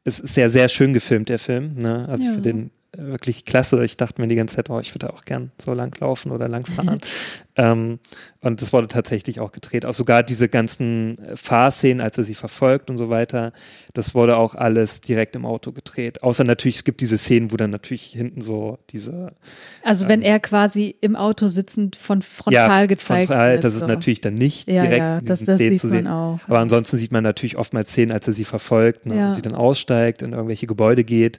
es 0.04 0.20
ist 0.20 0.36
ja 0.38 0.50
sehr 0.50 0.68
schön 0.68 0.94
gefilmt, 0.94 1.30
der 1.30 1.40
Film. 1.40 1.76
Ne? 1.76 2.08
Also 2.10 2.26
Ja. 2.26 2.34
für 2.34 2.42
den 2.42 2.72
wirklich 2.98 3.46
klasse. 3.46 3.84
Ich 3.86 3.98
dachte 3.98 4.22
mir 4.22 4.28
die 4.28 4.36
ganze 4.36 4.56
Zeit, 4.56 4.70
oh, 4.70 4.80
ich 4.80 4.96
würde 4.96 5.14
auch 5.14 5.26
gern 5.26 5.52
so 5.60 5.74
lang 5.74 5.96
laufen 6.00 6.32
oder 6.32 6.48
lang 6.48 6.66
fahren. 6.66 6.96
ähm, 7.56 8.00
und 8.42 8.62
das 8.62 8.74
wurde 8.74 8.88
tatsächlich 8.88 9.40
auch 9.40 9.52
gedreht. 9.52 9.86
Auch 9.86 9.94
sogar 9.94 10.24
diese 10.24 10.50
ganzen 10.50 11.18
äh, 11.20 11.36
Fahrszenen, 11.36 12.02
als 12.02 12.18
er 12.18 12.24
sie 12.24 12.34
verfolgt 12.34 12.90
und 12.90 12.98
so 12.98 13.10
weiter, 13.10 13.54
das 13.94 14.16
wurde 14.16 14.38
auch 14.38 14.56
alles 14.56 15.02
direkt 15.02 15.36
im 15.36 15.46
Auto 15.46 15.72
gedreht. 15.72 16.24
Außer 16.24 16.44
natürlich, 16.44 16.78
es 16.78 16.84
gibt 16.84 17.02
diese 17.02 17.18
Szenen, 17.18 17.52
wo 17.52 17.58
dann 17.58 17.70
natürlich 17.70 18.06
hinten 18.06 18.42
so 18.42 18.80
diese 18.90 19.34
Also 19.84 20.08
wenn 20.08 20.24
er 20.24 20.40
quasi 20.40 20.96
im 21.02 21.16
Auto 21.16 21.48
sitzend 21.48 21.96
von 21.96 22.24
frontal 22.24 22.88
gezeigt 22.88 23.28
frontal, 23.28 23.54
wird. 23.54 23.64
das 23.64 23.76
ist 23.76 23.82
so. 23.82 23.88
natürlich 23.88 24.22
dann 24.22 24.34
nicht 24.34 24.68
ja, 24.68 24.82
direkt 24.82 25.00
ja, 25.00 25.18
in 25.20 25.26
das, 25.26 25.44
das 25.44 25.58
Szenen 25.58 25.78
zu 25.78 25.90
sehen. 25.90 26.08
auch. 26.08 26.40
Aber 26.48 26.60
ansonsten 26.60 26.98
sieht 26.98 27.12
man 27.12 27.24
natürlich 27.24 27.58
oftmals 27.58 27.92
Szenen, 27.92 28.12
als 28.12 28.26
er 28.28 28.34
sie 28.34 28.46
verfolgt 28.46 29.06
ne, 29.06 29.16
Ja. 29.16 29.28
und 29.28 29.36
sie 29.36 29.42
dann 29.44 29.56
aussteigt, 29.56 30.24
in 30.24 30.32
irgendwelche 30.32 30.66
Gebäude 30.66 31.04
geht. 31.04 31.38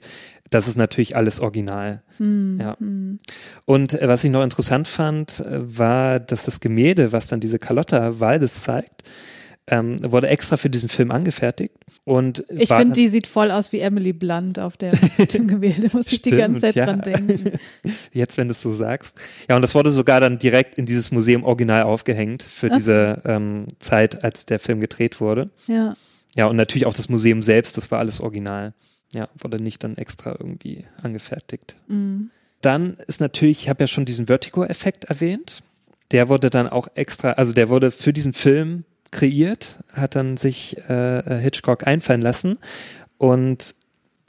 Das 0.49 0.67
ist 0.67 0.77
natürlich 0.77 1.15
alles 1.15 1.40
original. 1.41 2.03
Hm, 2.17 2.59
Ja. 2.59 2.77
hm. 2.79 3.19
Und 3.65 3.93
äh, 3.99 4.07
was 4.07 4.23
ich 4.23 4.31
noch 4.31 4.43
interessant 4.43 4.87
fand, 4.87 5.39
äh, 5.39 5.77
war, 5.77 6.19
dass 6.19 6.45
das 6.45 6.59
Gemälde, 6.59 7.11
was 7.11 7.27
dann 7.27 7.39
diese 7.39 7.59
Carlotta 7.59 8.19
Waldes 8.19 8.63
zeigt, 8.63 9.03
ähm, 9.67 9.97
wurde 10.11 10.27
extra 10.27 10.57
für 10.57 10.69
diesen 10.71 10.89
Film 10.89 11.11
angefertigt. 11.11 11.75
Und 12.03 12.43
Ich 12.49 12.67
finde, 12.69 12.93
die 12.93 13.07
sieht 13.07 13.27
voll 13.27 13.51
aus 13.51 13.71
wie 13.71 13.79
Emily 13.79 14.11
Blunt 14.11 14.59
auf 14.59 14.75
der, 14.75 14.91
auf 15.19 15.27
dem 15.27 15.47
Gemälde, 15.47 15.89
muss 15.93 16.11
ich 16.11 16.21
die 16.23 16.31
ganze 16.31 16.59
Stimmt, 16.59 16.73
Zeit 16.73 16.75
ja. 16.75 16.85
dran 16.87 17.01
denken. 17.01 17.59
Jetzt, 18.11 18.37
wenn 18.37 18.47
du 18.47 18.53
es 18.53 18.61
so 18.61 18.73
sagst. 18.73 19.15
Ja, 19.49 19.55
und 19.55 19.61
das 19.61 19.75
wurde 19.75 19.91
sogar 19.91 20.19
dann 20.19 20.39
direkt 20.39 20.77
in 20.79 20.85
dieses 20.87 21.11
Museum 21.11 21.43
original 21.43 21.83
aufgehängt 21.83 22.41
für 22.43 22.67
Okay. 22.67 22.75
diese 22.77 23.21
ähm, 23.23 23.67
Zeit, 23.79 24.23
als 24.23 24.45
der 24.47 24.59
Film 24.59 24.79
gedreht 24.81 25.21
wurde. 25.21 25.51
Ja. 25.67 25.95
Ja, 26.35 26.45
und 26.47 26.55
natürlich 26.55 26.85
auch 26.87 26.93
das 26.93 27.07
Museum 27.09 27.41
selbst, 27.43 27.77
das 27.77 27.91
war 27.91 27.99
alles 27.99 28.19
original. 28.19 28.73
Ja, 29.13 29.27
wurde 29.37 29.61
nicht 29.61 29.83
dann 29.83 29.97
extra 29.97 30.31
irgendwie 30.31 30.85
angefertigt. 31.01 31.75
Mhm. 31.87 32.31
Dann 32.61 32.97
ist 33.07 33.19
natürlich, 33.19 33.63
ich 33.63 33.69
habe 33.69 33.83
ja 33.83 33.87
schon 33.87 34.05
diesen 34.05 34.27
Vertigo-Effekt 34.27 35.05
erwähnt. 35.05 35.63
Der 36.11 36.29
wurde 36.29 36.49
dann 36.49 36.67
auch 36.67 36.87
extra, 36.95 37.31
also 37.31 37.53
der 37.53 37.69
wurde 37.69 37.91
für 37.91 38.13
diesen 38.13 38.33
Film 38.33 38.85
kreiert, 39.11 39.79
hat 39.93 40.15
dann 40.15 40.37
sich 40.37 40.77
äh, 40.89 41.39
Hitchcock 41.41 41.85
einfallen 41.85 42.21
lassen 42.21 42.57
und 43.17 43.75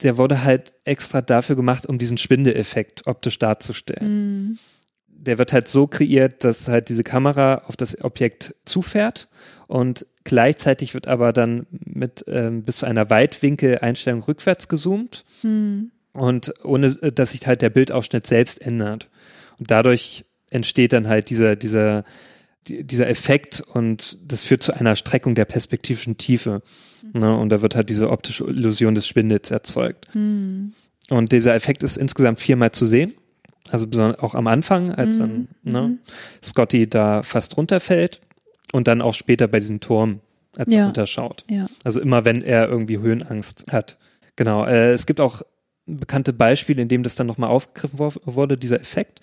der 0.03 0.18
wurde 0.18 0.42
halt 0.42 0.75
extra 0.85 1.23
dafür 1.23 1.57
gemacht, 1.57 1.87
um 1.87 1.99
diesen 1.99 2.18
Schwindeleffekt 2.18 3.07
optisch 3.07 3.38
darzustellen. 3.38 4.49
Mhm. 4.49 4.59
Der 5.07 5.38
wird 5.38 5.53
halt 5.53 5.68
so 5.68 5.87
kreiert, 5.87 6.42
dass 6.42 6.66
halt 6.66 6.88
diese 6.88 7.05
Kamera 7.05 7.62
auf 7.68 7.77
das 7.77 8.03
Objekt 8.03 8.57
zufährt 8.64 9.29
und 9.68 10.07
gleichzeitig 10.24 10.94
wird 10.94 11.08
aber 11.08 11.32
dann 11.32 11.66
mit 11.85 12.24
ähm, 12.28 12.62
bis 12.62 12.78
zu 12.78 12.87
einer 12.87 13.08
Weitwinkel-Einstellung 13.11 14.22
rückwärts 14.22 14.68
gezoomt 14.68 15.24
Mhm. 15.42 15.90
und 16.12 16.52
ohne, 16.64 16.87
äh, 17.02 17.12
dass 17.12 17.32
sich 17.32 17.46
halt 17.46 17.62
der 17.62 17.70
Bildausschnitt 17.70 18.26
selbst 18.26 18.61
ändert. 18.62 19.08
Und 19.58 19.70
dadurch 19.70 20.24
entsteht 20.50 20.92
dann 20.92 21.08
halt 21.08 21.30
dieser, 21.30 21.56
dieser, 21.56 22.04
die- 22.68 22.85
dieser 22.85 23.08
Effekt 23.08 23.61
und 23.72 24.18
das 24.24 24.44
führt 24.44 24.62
zu 24.62 24.72
einer 24.74 24.96
Streckung 24.96 25.35
der 25.35 25.44
perspektivischen 25.46 26.18
Tiefe. 26.18 26.62
Ne? 27.12 27.37
Und 27.37 27.48
da 27.48 27.62
wird 27.62 27.74
halt 27.74 27.88
diese 27.88 28.11
optische 28.11 28.44
Illusion 28.44 28.94
des 28.94 29.06
Schwindels 29.06 29.50
erzeugt. 29.50 30.06
Mhm. 30.14 30.72
Und 31.11 31.32
dieser 31.32 31.54
Effekt 31.54 31.82
ist 31.82 31.96
insgesamt 31.96 32.40
viermal 32.40 32.70
zu 32.72 32.87
sehen. 32.87 33.12
Also 33.70 33.87
besonders 33.87 34.20
auch 34.20 34.35
am 34.35 34.46
Anfang, 34.48 34.90
als 34.92 35.18
dann 35.18 35.48
ne, 35.62 35.82
Mhm. 35.82 35.98
Scotty 36.42 36.88
da 36.88 37.22
fast 37.22 37.56
runterfällt 37.56 38.20
und 38.72 38.87
dann 38.88 39.03
auch 39.03 39.14
später 39.14 39.48
bei 39.48 39.59
diesem 39.61 39.81
Turm, 39.81 40.20
als 40.57 40.72
Ja. 40.72 40.81
er 40.81 40.85
runterschaut. 40.87 41.44
Ja. 41.51 41.66
Also 41.85 42.01
immer, 42.01 42.25
wenn 42.25 42.42
er 42.42 42.68
irgendwie 42.68 42.98
Höhenangst 42.98 43.66
hat. 43.72 43.96
Genau. 44.37 44.64
Äh, 44.66 44.92
es 44.92 45.07
gibt 45.07 45.20
auch 45.20 45.42
bekannte 45.87 46.33
Beispiele, 46.33 46.81
in 46.81 46.88
dem 46.88 47.03
das 47.03 47.16
dann 47.16 47.27
nochmal 47.27 47.51
aufgegriffen 47.51 47.98
wurde, 48.25 48.57
dieser 48.57 48.81
Effekt. 48.81 49.20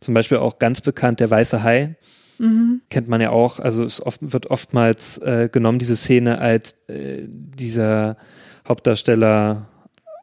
Zum 0.00 0.14
Beispiel 0.14 0.38
auch 0.38 0.58
ganz 0.58 0.80
bekannt 0.80 1.20
der 1.20 1.30
weiße 1.30 1.62
Hai. 1.62 1.96
Mhm. 2.38 2.80
Kennt 2.90 3.08
man 3.08 3.20
ja 3.20 3.30
auch. 3.30 3.58
Also 3.60 3.84
es 3.84 4.04
oft, 4.04 4.20
wird 4.22 4.46
oftmals 4.50 5.18
äh, 5.18 5.48
genommen, 5.52 5.78
diese 5.78 5.94
Szene, 5.96 6.38
als 6.40 6.72
äh, 6.88 7.26
dieser 7.28 8.16
Hauptdarsteller 8.66 9.68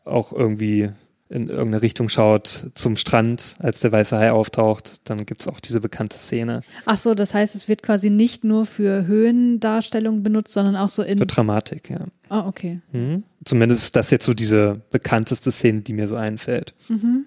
auch 0.03 0.33
irgendwie 0.33 0.89
in 1.29 1.49
irgendeine 1.49 1.81
Richtung 1.81 2.09
schaut 2.09 2.71
zum 2.73 2.95
Strand, 2.95 3.55
als 3.59 3.81
der 3.81 3.91
weiße 3.91 4.17
Hai 4.17 4.31
auftaucht. 4.31 5.01
Dann 5.03 5.25
gibt 5.25 5.41
es 5.41 5.47
auch 5.47 5.59
diese 5.59 5.81
bekannte 5.81 6.17
Szene. 6.17 6.61
Ach 6.85 6.97
so, 6.97 7.13
das 7.15 7.33
heißt, 7.33 7.55
es 7.55 7.67
wird 7.67 7.83
quasi 7.83 8.09
nicht 8.09 8.43
nur 8.43 8.65
für 8.65 9.07
Höhendarstellung 9.07 10.23
benutzt, 10.23 10.53
sondern 10.53 10.75
auch 10.75 10.89
so 10.89 11.03
in. 11.03 11.17
Für 11.17 11.25
Dramatik, 11.25 11.89
ja. 11.89 12.05
Ah, 12.29 12.47
okay. 12.47 12.81
Mhm. 12.91 13.23
Zumindest 13.43 13.83
ist 13.83 13.95
das 13.95 14.11
jetzt 14.11 14.25
so 14.25 14.33
diese 14.33 14.81
bekannteste 14.91 15.51
Szene, 15.51 15.81
die 15.81 15.93
mir 15.93 16.07
so 16.07 16.15
einfällt. 16.15 16.73
Mhm. 16.89 17.25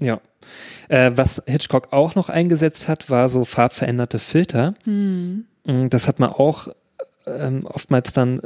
Ja. 0.00 0.20
Äh, 0.88 1.12
was 1.14 1.42
Hitchcock 1.46 1.92
auch 1.92 2.14
noch 2.14 2.28
eingesetzt 2.28 2.88
hat, 2.88 3.10
war 3.10 3.28
so 3.28 3.44
farbveränderte 3.44 4.18
Filter. 4.18 4.74
Mhm. 4.84 5.46
Das 5.64 6.08
hat 6.08 6.18
man 6.20 6.30
auch 6.30 6.68
ähm, 7.26 7.64
oftmals 7.64 8.12
dann, 8.12 8.40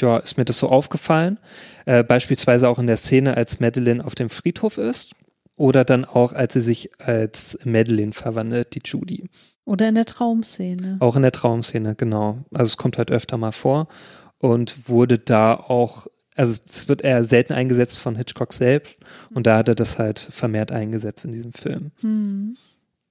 ja, 0.00 0.18
ist 0.18 0.38
mir 0.38 0.44
das 0.44 0.58
so 0.58 0.68
aufgefallen. 0.68 1.38
Äh, 1.86 2.02
beispielsweise 2.02 2.68
auch 2.68 2.78
in 2.78 2.86
der 2.86 2.96
Szene, 2.96 3.36
als 3.36 3.60
Madeline 3.60 4.04
auf 4.04 4.14
dem 4.14 4.30
Friedhof 4.30 4.78
ist. 4.78 5.12
Oder 5.56 5.84
dann 5.84 6.04
auch, 6.04 6.32
als 6.32 6.54
sie 6.54 6.60
sich 6.60 6.90
als 7.00 7.58
Madeline 7.64 8.12
verwandelt, 8.12 8.74
die 8.76 8.82
Judy. 8.84 9.28
Oder 9.64 9.88
in 9.88 9.96
der 9.96 10.04
Traumszene. 10.04 10.96
Auch 11.00 11.16
in 11.16 11.22
der 11.22 11.32
Traumszene, 11.32 11.96
genau. 11.96 12.44
Also 12.52 12.66
es 12.66 12.76
kommt 12.76 12.96
halt 12.96 13.10
öfter 13.10 13.36
mal 13.36 13.52
vor 13.52 13.88
und 14.38 14.88
wurde 14.88 15.18
da 15.18 15.54
auch, 15.54 16.06
also 16.36 16.58
es 16.64 16.88
wird 16.88 17.02
eher 17.02 17.24
selten 17.24 17.52
eingesetzt 17.52 17.98
von 17.98 18.14
Hitchcock 18.14 18.52
selbst 18.52 18.96
und 19.34 19.46
da 19.46 19.58
hat 19.58 19.68
er 19.68 19.74
das 19.74 19.98
halt 19.98 20.20
vermehrt 20.20 20.70
eingesetzt 20.70 21.24
in 21.24 21.32
diesem 21.32 21.52
Film. 21.52 21.90
Mhm. 22.02 22.56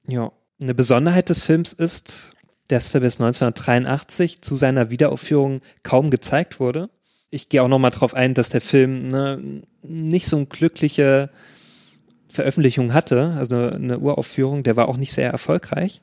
Ja. 0.07 0.31
Eine 0.59 0.73
Besonderheit 0.73 1.29
des 1.29 1.41
Films 1.41 1.73
ist, 1.73 2.31
dass 2.67 2.93
er 2.93 3.01
bis 3.01 3.19
1983 3.19 4.41
zu 4.41 4.55
seiner 4.55 4.89
Wiederaufführung 4.89 5.61
kaum 5.83 6.09
gezeigt 6.09 6.59
wurde. 6.59 6.89
Ich 7.29 7.49
gehe 7.49 7.61
auch 7.63 7.67
nochmal 7.67 7.91
drauf 7.91 8.13
ein, 8.13 8.33
dass 8.33 8.49
der 8.49 8.61
Film 8.61 9.07
ne, 9.07 9.63
nicht 9.83 10.27
so 10.27 10.37
eine 10.37 10.45
glückliche 10.45 11.29
Veröffentlichung 12.29 12.93
hatte, 12.93 13.33
also 13.37 13.55
eine, 13.55 13.71
eine 13.73 13.99
Uraufführung, 13.99 14.63
der 14.63 14.75
war 14.75 14.87
auch 14.89 14.97
nicht 14.97 15.13
sehr 15.13 15.29
erfolgreich. 15.29 16.01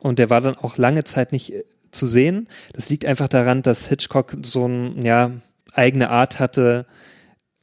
Und 0.00 0.18
der 0.18 0.30
war 0.30 0.40
dann 0.40 0.56
auch 0.56 0.76
lange 0.76 1.04
Zeit 1.04 1.32
nicht 1.32 1.52
äh, 1.52 1.64
zu 1.90 2.06
sehen. 2.06 2.48
Das 2.72 2.90
liegt 2.90 3.04
einfach 3.04 3.28
daran, 3.28 3.62
dass 3.62 3.88
Hitchcock 3.88 4.36
so 4.42 4.64
eine 4.64 4.94
ja, 5.02 5.30
eigene 5.74 6.10
Art 6.10 6.38
hatte, 6.38 6.86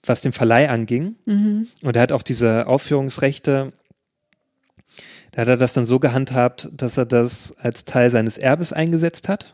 was 0.03 0.21
den 0.21 0.31
Verleih 0.31 0.69
anging. 0.69 1.15
Mhm. 1.25 1.67
Und 1.83 1.95
er 1.95 2.01
hat 2.01 2.11
auch 2.11 2.23
diese 2.23 2.67
Aufführungsrechte, 2.67 3.73
da 5.35 5.41
hat 5.41 5.49
er 5.49 5.57
das 5.57 5.73
dann 5.73 5.85
so 5.85 5.99
gehandhabt, 5.99 6.69
dass 6.71 6.97
er 6.97 7.05
das 7.05 7.55
als 7.59 7.83
Teil 7.83 8.09
seines 8.09 8.37
Erbes 8.37 8.71
eingesetzt 8.71 9.27
hat, 9.27 9.53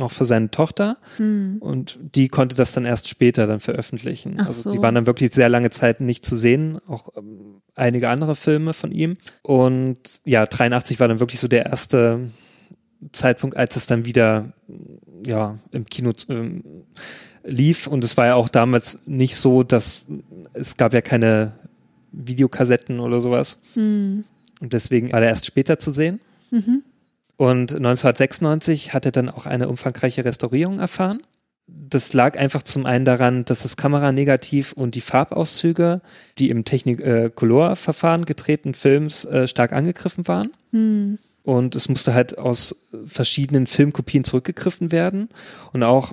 auch 0.00 0.10
für 0.10 0.26
seine 0.26 0.50
Tochter. 0.50 0.98
Hm. 1.18 1.58
Und 1.60 2.00
die 2.16 2.28
konnte 2.28 2.56
das 2.56 2.72
dann 2.72 2.84
erst 2.84 3.08
später 3.08 3.46
dann 3.46 3.60
veröffentlichen. 3.60 4.34
Ach 4.38 4.46
also 4.46 4.62
so. 4.62 4.72
die 4.72 4.82
waren 4.82 4.96
dann 4.96 5.06
wirklich 5.06 5.32
sehr 5.32 5.48
lange 5.48 5.70
Zeit 5.70 6.00
nicht 6.00 6.26
zu 6.26 6.34
sehen, 6.34 6.78
auch 6.88 7.10
ähm, 7.16 7.62
einige 7.76 8.08
andere 8.08 8.34
Filme 8.34 8.72
von 8.72 8.90
ihm. 8.90 9.18
Und 9.42 10.20
ja, 10.24 10.46
83 10.46 10.98
war 10.98 11.06
dann 11.06 11.20
wirklich 11.20 11.38
so 11.38 11.46
der 11.46 11.66
erste 11.66 12.28
Zeitpunkt, 13.12 13.56
als 13.56 13.76
es 13.76 13.86
dann 13.86 14.04
wieder 14.04 14.52
ja 15.24 15.56
im 15.70 15.86
Kino 15.86 16.10
ähm, 16.28 16.64
lief. 17.44 17.86
Und 17.86 18.02
es 18.02 18.16
war 18.16 18.26
ja 18.26 18.34
auch 18.34 18.48
damals 18.48 18.98
nicht 19.06 19.36
so, 19.36 19.62
dass 19.62 20.04
es 20.54 20.76
gab 20.76 20.92
ja 20.92 21.02
keine 21.02 21.52
Videokassetten 22.10 22.98
oder 22.98 23.20
sowas. 23.20 23.60
Hm. 23.74 24.24
Und 24.60 24.72
deswegen 24.72 25.12
war 25.12 25.22
er 25.22 25.28
erst 25.28 25.46
später 25.46 25.78
zu 25.78 25.90
sehen. 25.90 26.20
Mhm. 26.50 26.82
Und 27.36 27.74
1996 27.74 28.92
hat 28.92 29.06
er 29.06 29.12
dann 29.12 29.30
auch 29.30 29.46
eine 29.46 29.68
umfangreiche 29.68 30.24
Restaurierung 30.24 30.78
erfahren. 30.78 31.22
Das 31.66 32.12
lag 32.12 32.38
einfach 32.38 32.62
zum 32.62 32.84
einen 32.84 33.04
daran, 33.04 33.44
dass 33.44 33.62
das 33.62 33.76
Kameranegativ 33.76 34.72
und 34.72 34.94
die 34.94 35.00
Farbauszüge, 35.00 36.02
die 36.38 36.50
im 36.50 36.64
Technicolor-Verfahren 36.64 38.26
gedrehten 38.26 38.74
Films 38.74 39.24
äh, 39.24 39.48
stark 39.48 39.72
angegriffen 39.72 40.28
waren. 40.28 40.50
Hm. 40.72 41.18
Und 41.42 41.74
es 41.74 41.88
musste 41.88 42.12
halt 42.12 42.38
aus 42.38 42.76
verschiedenen 43.06 43.66
Filmkopien 43.66 44.24
zurückgegriffen 44.24 44.92
werden. 44.92 45.30
Und 45.72 45.82
auch 45.82 46.12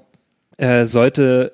äh, 0.57 0.85
sollte, 0.85 1.51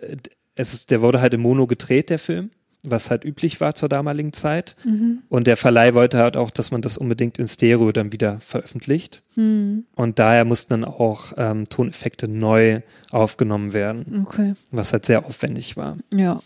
es, 0.56 0.86
der 0.86 1.02
wurde 1.02 1.22
halt 1.22 1.34
im 1.34 1.42
Mono 1.42 1.66
gedreht, 1.66 2.10
der 2.10 2.20
Film, 2.20 2.52
was 2.86 3.10
halt 3.10 3.24
üblich 3.26 3.62
war 3.62 3.76
zur 3.76 3.90
damaligen 3.90 4.34
Zeit. 4.34 4.76
Mhm. 4.86 5.20
Und 5.30 5.48
der 5.48 5.58
Verleih 5.58 5.94
wollte 5.94 6.18
halt 6.18 6.36
auch, 6.38 6.52
dass 6.52 6.72
man 6.72 6.82
das 6.82 6.98
unbedingt 6.98 7.40
in 7.40 7.48
Stereo 7.48 7.92
dann 7.92 8.12
wieder 8.12 8.40
veröffentlicht. 8.42 9.22
Hm. 9.36 9.86
Und 9.96 10.20
daher 10.20 10.46
mussten 10.46 10.70
dann 10.82 10.86
auch 10.86 11.34
ähm, 11.38 11.66
Toneffekte 11.70 12.28
neu 12.28 12.82
aufgenommen 13.12 13.74
werden, 13.74 14.26
Okay. 14.28 14.54
was 14.72 14.92
halt 14.94 15.06
sehr 15.06 15.26
aufwendig 15.26 15.78
war. 15.78 15.98
Ja. 16.14 16.42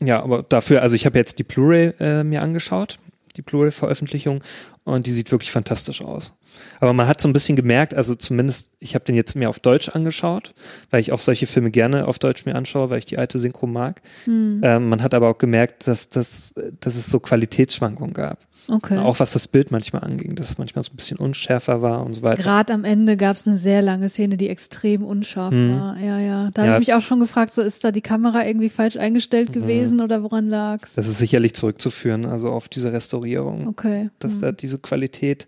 Ja, 0.00 0.22
aber 0.22 0.44
dafür, 0.44 0.82
also 0.82 0.94
ich 0.94 1.06
habe 1.06 1.18
jetzt 1.18 1.38
die 1.38 1.42
Blu-ray 1.44 1.92
äh, 1.98 2.22
mir 2.22 2.42
angeschaut, 2.42 2.98
die 3.36 3.42
Blu-ray-Veröffentlichung, 3.42 4.42
und 4.84 5.06
die 5.06 5.10
sieht 5.10 5.30
wirklich 5.30 5.50
fantastisch 5.50 6.00
aus. 6.00 6.32
Aber 6.80 6.94
man 6.94 7.06
hat 7.06 7.20
so 7.20 7.28
ein 7.28 7.34
bisschen 7.34 7.56
gemerkt, 7.56 7.92
also 7.92 8.14
zumindest, 8.14 8.72
ich 8.78 8.94
habe 8.94 9.04
den 9.04 9.14
jetzt 9.14 9.36
mir 9.36 9.50
auf 9.50 9.60
Deutsch 9.60 9.90
angeschaut, 9.90 10.54
weil 10.90 11.00
ich 11.00 11.12
auch 11.12 11.20
solche 11.20 11.46
Filme 11.46 11.70
gerne 11.70 12.08
auf 12.08 12.18
Deutsch 12.18 12.46
mir 12.46 12.54
anschaue, 12.54 12.88
weil 12.88 12.98
ich 12.98 13.04
die 13.04 13.18
alte 13.18 13.38
Synchro 13.38 13.66
mag. 13.66 14.00
Hm. 14.24 14.62
Ähm, 14.64 14.88
man 14.88 15.02
hat 15.02 15.12
aber 15.12 15.28
auch 15.28 15.36
gemerkt, 15.36 15.86
dass, 15.86 16.08
dass, 16.08 16.54
dass 16.80 16.94
es 16.94 17.06
so 17.06 17.20
Qualitätsschwankungen 17.20 18.14
gab. 18.14 18.47
Okay. 18.70 18.98
Auch 18.98 19.18
was 19.18 19.32
das 19.32 19.48
Bild 19.48 19.70
manchmal 19.70 20.04
anging, 20.04 20.34
dass 20.34 20.50
es 20.50 20.58
manchmal 20.58 20.84
so 20.84 20.92
ein 20.92 20.96
bisschen 20.96 21.16
unschärfer 21.18 21.80
war 21.80 22.04
und 22.04 22.12
so 22.14 22.22
weiter. 22.22 22.42
Gerade 22.42 22.74
am 22.74 22.84
Ende 22.84 23.16
gab 23.16 23.36
es 23.36 23.46
eine 23.48 23.56
sehr 23.56 23.80
lange 23.80 24.08
Szene, 24.10 24.36
die 24.36 24.48
extrem 24.50 25.04
unscharf 25.04 25.54
Mhm. 25.54 25.72
war. 25.80 25.98
Ja, 25.98 26.18
ja. 26.18 26.50
Da 26.52 26.64
Ja. 26.64 26.72
habe 26.72 26.82
ich 26.82 26.88
mich 26.88 26.94
auch 26.94 27.00
schon 27.00 27.18
gefragt, 27.20 27.52
so 27.52 27.62
ist 27.62 27.82
da 27.84 27.92
die 27.92 28.02
Kamera 28.02 28.44
irgendwie 28.46 28.68
falsch 28.68 28.96
eingestellt 28.98 29.48
Mhm. 29.48 29.52
gewesen 29.54 30.00
oder 30.02 30.22
woran 30.22 30.48
lag's? 30.48 30.94
Das 30.96 31.08
ist 31.08 31.16
sicherlich 31.18 31.54
zurückzuführen, 31.54 32.26
also 32.26 32.50
auf 32.50 32.68
diese 32.68 32.92
Restaurierung. 32.92 33.68
Okay. 33.68 34.10
dass 34.18 34.34
Hm. 34.34 34.40
da 34.42 34.52
diese 34.52 34.78
Qualität 34.78 35.46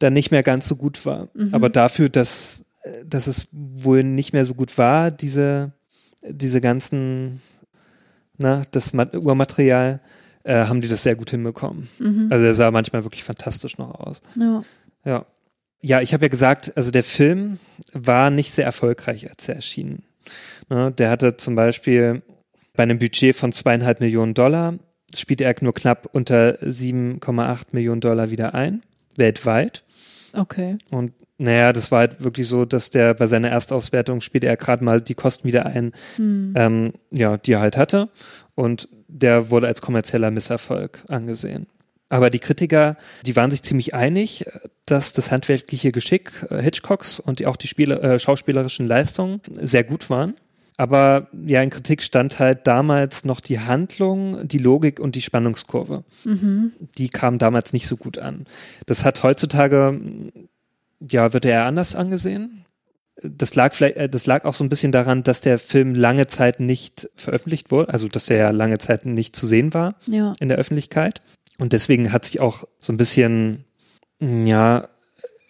dann 0.00 0.12
nicht 0.12 0.30
mehr 0.32 0.42
ganz 0.42 0.66
so 0.66 0.74
gut 0.76 1.06
war. 1.06 1.28
Mhm. 1.34 1.50
Aber 1.54 1.68
dafür, 1.68 2.08
dass, 2.08 2.64
dass 3.06 3.26
es 3.28 3.46
wohl 3.52 4.02
nicht 4.02 4.32
mehr 4.32 4.44
so 4.44 4.54
gut 4.54 4.76
war, 4.78 5.10
diese, 5.12 5.72
diese 6.28 6.60
ganzen, 6.60 7.40
na, 8.38 8.62
das 8.72 8.92
Ma- 8.92 9.06
Urmaterial, 9.14 10.00
äh, 10.44 10.66
haben 10.66 10.80
die 10.80 10.88
das 10.88 11.02
sehr 11.02 11.14
gut 11.16 11.30
hinbekommen. 11.30 11.88
Mhm. 11.98 12.28
Also 12.30 12.44
der 12.44 12.54
sah 12.54 12.70
manchmal 12.70 13.04
wirklich 13.04 13.24
fantastisch 13.24 13.78
noch 13.78 14.00
aus. 14.00 14.22
ja. 14.36 14.62
Ja. 15.04 15.24
Ja, 15.82 16.02
ich 16.02 16.12
habe 16.12 16.26
ja 16.26 16.28
gesagt, 16.28 16.76
also 16.76 16.90
der 16.90 17.02
Film 17.02 17.58
war 17.94 18.28
nicht 18.28 18.50
sehr 18.50 18.66
erfolgreich, 18.66 19.30
als 19.30 19.48
er 19.48 19.56
erschien. 19.56 20.02
Ne, 20.68 20.92
der 20.92 21.08
hatte 21.08 21.38
zum 21.38 21.54
Beispiel 21.54 22.20
bei 22.74 22.82
einem 22.82 22.98
Budget 22.98 23.34
von 23.34 23.52
zweieinhalb 23.52 24.00
Millionen 24.00 24.34
Dollar, 24.34 24.74
spielte 25.14 25.44
er 25.44 25.54
nur 25.60 25.74
knapp 25.74 26.08
unter 26.12 26.58
7,8 26.62 27.68
Millionen 27.72 28.02
Dollar 28.02 28.30
wieder 28.30 28.54
ein, 28.54 28.82
weltweit. 29.16 29.84
Okay. 30.34 30.76
Und 30.90 31.12
naja, 31.40 31.72
das 31.72 31.90
war 31.90 32.00
halt 32.00 32.22
wirklich 32.22 32.46
so, 32.46 32.64
dass 32.64 32.90
der 32.90 33.14
bei 33.14 33.26
seiner 33.26 33.48
Erstauswertung 33.48 34.20
spielte 34.20 34.46
er 34.46 34.56
gerade 34.56 34.84
mal 34.84 35.00
die 35.00 35.14
Kosten 35.14 35.48
wieder 35.48 35.66
ein, 35.66 35.92
Hm. 36.16 36.52
ähm, 36.54 36.92
ja, 37.10 37.38
die 37.38 37.52
er 37.52 37.60
halt 37.60 37.76
hatte. 37.76 38.10
Und 38.54 38.88
der 39.08 39.50
wurde 39.50 39.66
als 39.66 39.80
kommerzieller 39.80 40.30
Misserfolg 40.30 41.02
angesehen. 41.08 41.66
Aber 42.10 42.28
die 42.28 42.40
Kritiker, 42.40 42.96
die 43.24 43.36
waren 43.36 43.50
sich 43.50 43.62
ziemlich 43.62 43.94
einig, 43.94 44.44
dass 44.84 45.12
das 45.12 45.30
handwerkliche 45.30 45.92
Geschick 45.92 46.30
äh, 46.50 46.60
Hitchcocks 46.60 47.20
und 47.20 47.38
die, 47.38 47.46
auch 47.46 47.56
die 47.56 47.68
Spiele, 47.68 48.00
äh, 48.02 48.18
schauspielerischen 48.18 48.84
Leistungen 48.86 49.40
sehr 49.54 49.84
gut 49.84 50.10
waren. 50.10 50.34
Aber 50.76 51.28
ja, 51.46 51.62
in 51.62 51.70
Kritik 51.70 52.02
stand 52.02 52.38
halt 52.38 52.66
damals 52.66 53.24
noch 53.24 53.40
die 53.40 53.60
Handlung, 53.60 54.46
die 54.48 54.58
Logik 54.58 54.98
und 54.98 55.14
die 55.14 55.22
Spannungskurve. 55.22 56.04
Mhm. 56.24 56.72
Die 56.98 57.08
kamen 57.10 57.38
damals 57.38 57.72
nicht 57.72 57.86
so 57.86 57.96
gut 57.96 58.18
an. 58.18 58.46
Das 58.86 59.04
hat 59.04 59.22
heutzutage, 59.22 60.00
ja, 61.00 61.32
wird 61.32 61.44
er 61.44 61.52
eher 61.52 61.64
anders 61.66 61.94
angesehen. 61.94 62.64
Das 63.22 63.54
lag 63.54 63.74
vielleicht, 63.74 63.96
äh, 63.96 64.08
das 64.08 64.26
lag 64.26 64.44
auch 64.44 64.54
so 64.54 64.64
ein 64.64 64.68
bisschen 64.68 64.92
daran, 64.92 65.22
dass 65.22 65.40
der 65.40 65.58
Film 65.58 65.94
lange 65.94 66.26
Zeit 66.26 66.60
nicht 66.60 67.10
veröffentlicht 67.16 67.70
wurde, 67.70 67.92
also 67.92 68.08
dass 68.08 68.30
er 68.30 68.36
ja 68.36 68.50
lange 68.50 68.78
Zeit 68.78 69.04
nicht 69.06 69.36
zu 69.36 69.46
sehen 69.46 69.74
war 69.74 69.94
Ja. 70.06 70.32
in 70.40 70.48
der 70.48 70.58
Öffentlichkeit. 70.58 71.20
Und 71.58 71.72
deswegen 71.72 72.12
hat 72.12 72.24
sich 72.24 72.40
auch 72.40 72.64
so 72.78 72.92
ein 72.92 72.96
bisschen, 72.96 73.64
mm, 74.20 74.46
ja, 74.46 74.88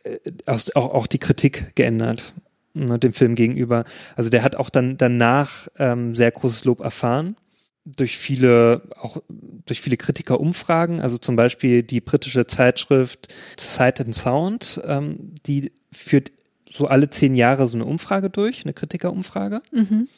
äh, 0.03 0.18
aus, 0.46 0.74
auch, 0.74 0.92
auch 0.94 1.07
die 1.07 1.18
Kritik 1.18 1.76
geändert 1.76 2.34
ne, 2.74 2.98
dem 2.98 3.12
Film 3.12 3.34
gegenüber. 3.34 3.84
Also 4.16 4.30
der 4.30 4.42
hat 4.42 4.57
auch 4.57 4.70
dann 4.70 4.96
danach 4.96 5.68
ähm, 5.78 6.14
sehr 6.14 6.30
großes 6.30 6.64
Lob 6.64 6.80
erfahren 6.80 7.36
durch 7.85 8.18
viele, 8.18 8.83
auch 9.01 9.18
durch 9.66 9.81
viele 9.81 9.97
Kritikerumfragen, 9.97 11.01
also 11.01 11.18
zum 11.18 11.37
Beispiel 11.37 11.83
die 11.83 12.01
britische 12.01 12.47
Zeitschrift 12.47 13.28
Sight 13.59 14.01
and 14.01 14.14
Sound, 14.14 14.81
ähm, 14.85 15.35
die 15.47 15.72
führt 15.93 16.33
so 16.70 16.87
alle 16.87 17.11
zehn 17.11 17.35
Jahre 17.35 17.66
so 17.66 17.76
eine 17.76 17.85
Umfrage 17.85 18.31
durch, 18.31 18.64
eine 18.64 18.74
Kritikerumfrage 18.74 19.62
Mhm. 19.72 20.09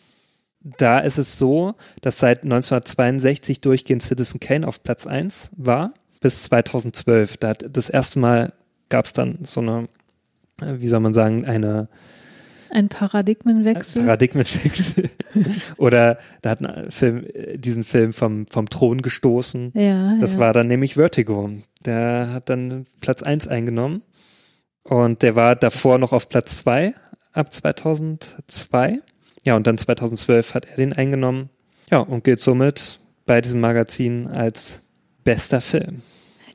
da 0.78 0.98
ist 1.00 1.18
es 1.18 1.38
so, 1.38 1.74
dass 2.02 2.18
seit 2.18 2.44
1962 2.44 3.60
durchgehend 3.60 4.02
Citizen 4.02 4.38
Kane 4.38 4.66
auf 4.66 4.82
Platz 4.82 5.06
1 5.06 5.50
war, 5.56 5.94
bis 6.20 6.44
2012. 6.44 7.36
Da 7.38 7.48
hat, 7.48 7.64
das 7.70 7.90
erste 7.90 8.18
Mal 8.18 8.52
gab 8.88 9.06
es 9.06 9.12
dann 9.12 9.38
so 9.44 9.60
eine, 9.60 9.88
äh, 10.60 10.74
wie 10.78 10.88
soll 10.88 11.00
man 11.00 11.14
sagen, 11.14 11.46
eine 11.46 11.88
Ein 12.74 12.88
Paradigmenwechsel. 12.88 14.02
Paradigmenwechsel. 14.02 15.10
Oder 15.76 16.18
da 16.40 16.50
hat 16.50 16.64
ein 16.64 16.90
Film, 16.90 17.26
äh, 17.34 17.58
diesen 17.58 17.84
Film 17.84 18.14
vom, 18.14 18.46
vom 18.46 18.68
Thron 18.70 19.02
gestoßen. 19.02 19.72
ja, 19.74 20.16
Das 20.20 20.34
ja. 20.34 20.40
war 20.40 20.54
dann 20.54 20.68
nämlich 20.68 20.94
Vertigo. 20.94 21.50
Der 21.84 22.30
hat 22.32 22.48
dann 22.48 22.86
Platz 23.02 23.22
1 23.22 23.46
eingenommen. 23.48 24.02
Und 24.84 25.22
der 25.22 25.36
war 25.36 25.54
davor 25.54 25.98
noch 25.98 26.12
auf 26.12 26.30
Platz 26.30 26.56
2 26.58 26.94
ab 27.32 27.52
2002. 27.52 29.00
Ja, 29.44 29.54
und 29.56 29.66
dann 29.66 29.76
2012 29.76 30.54
hat 30.54 30.64
er 30.66 30.76
den 30.76 30.94
eingenommen. 30.94 31.50
Ja, 31.90 31.98
und 31.98 32.24
gilt 32.24 32.40
somit 32.40 33.00
bei 33.26 33.42
diesem 33.42 33.60
Magazin 33.60 34.28
als 34.28 34.80
bester 35.24 35.60
Film. 35.60 36.00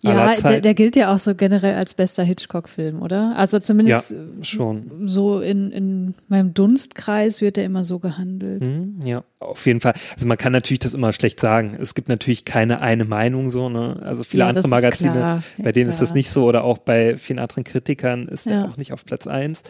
Ja, 0.02 0.34
der, 0.34 0.62
der 0.62 0.74
gilt 0.74 0.96
ja 0.96 1.14
auch 1.14 1.20
so 1.20 1.34
generell 1.36 1.76
als 1.76 1.94
bester 1.96 2.24
Hitchcock-Film, 2.24 3.02
oder? 3.02 3.34
Also 3.36 3.60
zumindest 3.60 4.14
äh, 4.14 4.18
Schon. 4.44 5.08
so 5.08 5.40
in, 5.42 5.72
in 5.72 6.14
meinem 6.28 6.54
Dunstkreis 6.54 7.42
wird 7.42 7.58
er 7.58 7.66
immer 7.66 7.84
so 7.84 8.00
gehandelt. 8.00 8.62
Mhm, 8.62 9.02
ja, 9.04 9.24
auf 9.40 9.66
jeden 9.66 9.82
Fall. 9.82 9.94
Also 10.14 10.28
man 10.28 10.38
kann 10.38 10.54
natürlich 10.54 10.80
das 10.80 10.94
immer 10.94 11.14
schlecht 11.14 11.40
sagen. 11.40 11.76
Es 11.80 11.96
gibt 11.96 12.10
natürlich 12.10 12.46
keine 12.46 12.82
eine 12.82 13.06
Meinung 13.06 13.50
so, 13.50 13.70
ne? 13.70 14.00
Also 14.04 14.24
viele 14.24 14.42
Ja, 14.44 14.50
andere 14.50 14.68
Magazine, 14.68 15.12
klar. 15.14 15.44
Ja, 15.58 15.64
bei 15.64 15.72
denen 15.72 15.90
ist 15.90 16.02
das 16.02 16.10
klar. 16.10 16.18
nicht 16.18 16.30
so 16.30 16.46
oder 16.46 16.64
auch 16.64 16.78
bei 16.78 17.18
vielen 17.18 17.40
anderen 17.40 17.64
Kritikern 17.64 18.28
ist 18.28 18.46
Ja. 18.46 18.64
er 18.64 18.70
auch 18.70 18.78
nicht 18.78 18.94
auf 18.94 19.04
Platz 19.06 19.26
eins. 19.28 19.64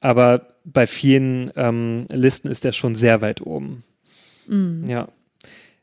Aber 0.00 0.46
bei 0.64 0.86
vielen 0.86 1.50
ähm, 1.56 2.06
Listen 2.10 2.48
ist 2.48 2.64
er 2.64 2.72
schon 2.72 2.94
sehr 2.94 3.20
weit 3.20 3.40
oben. 3.42 3.82
Mhm. 4.48 4.84
Ja. 4.88 5.08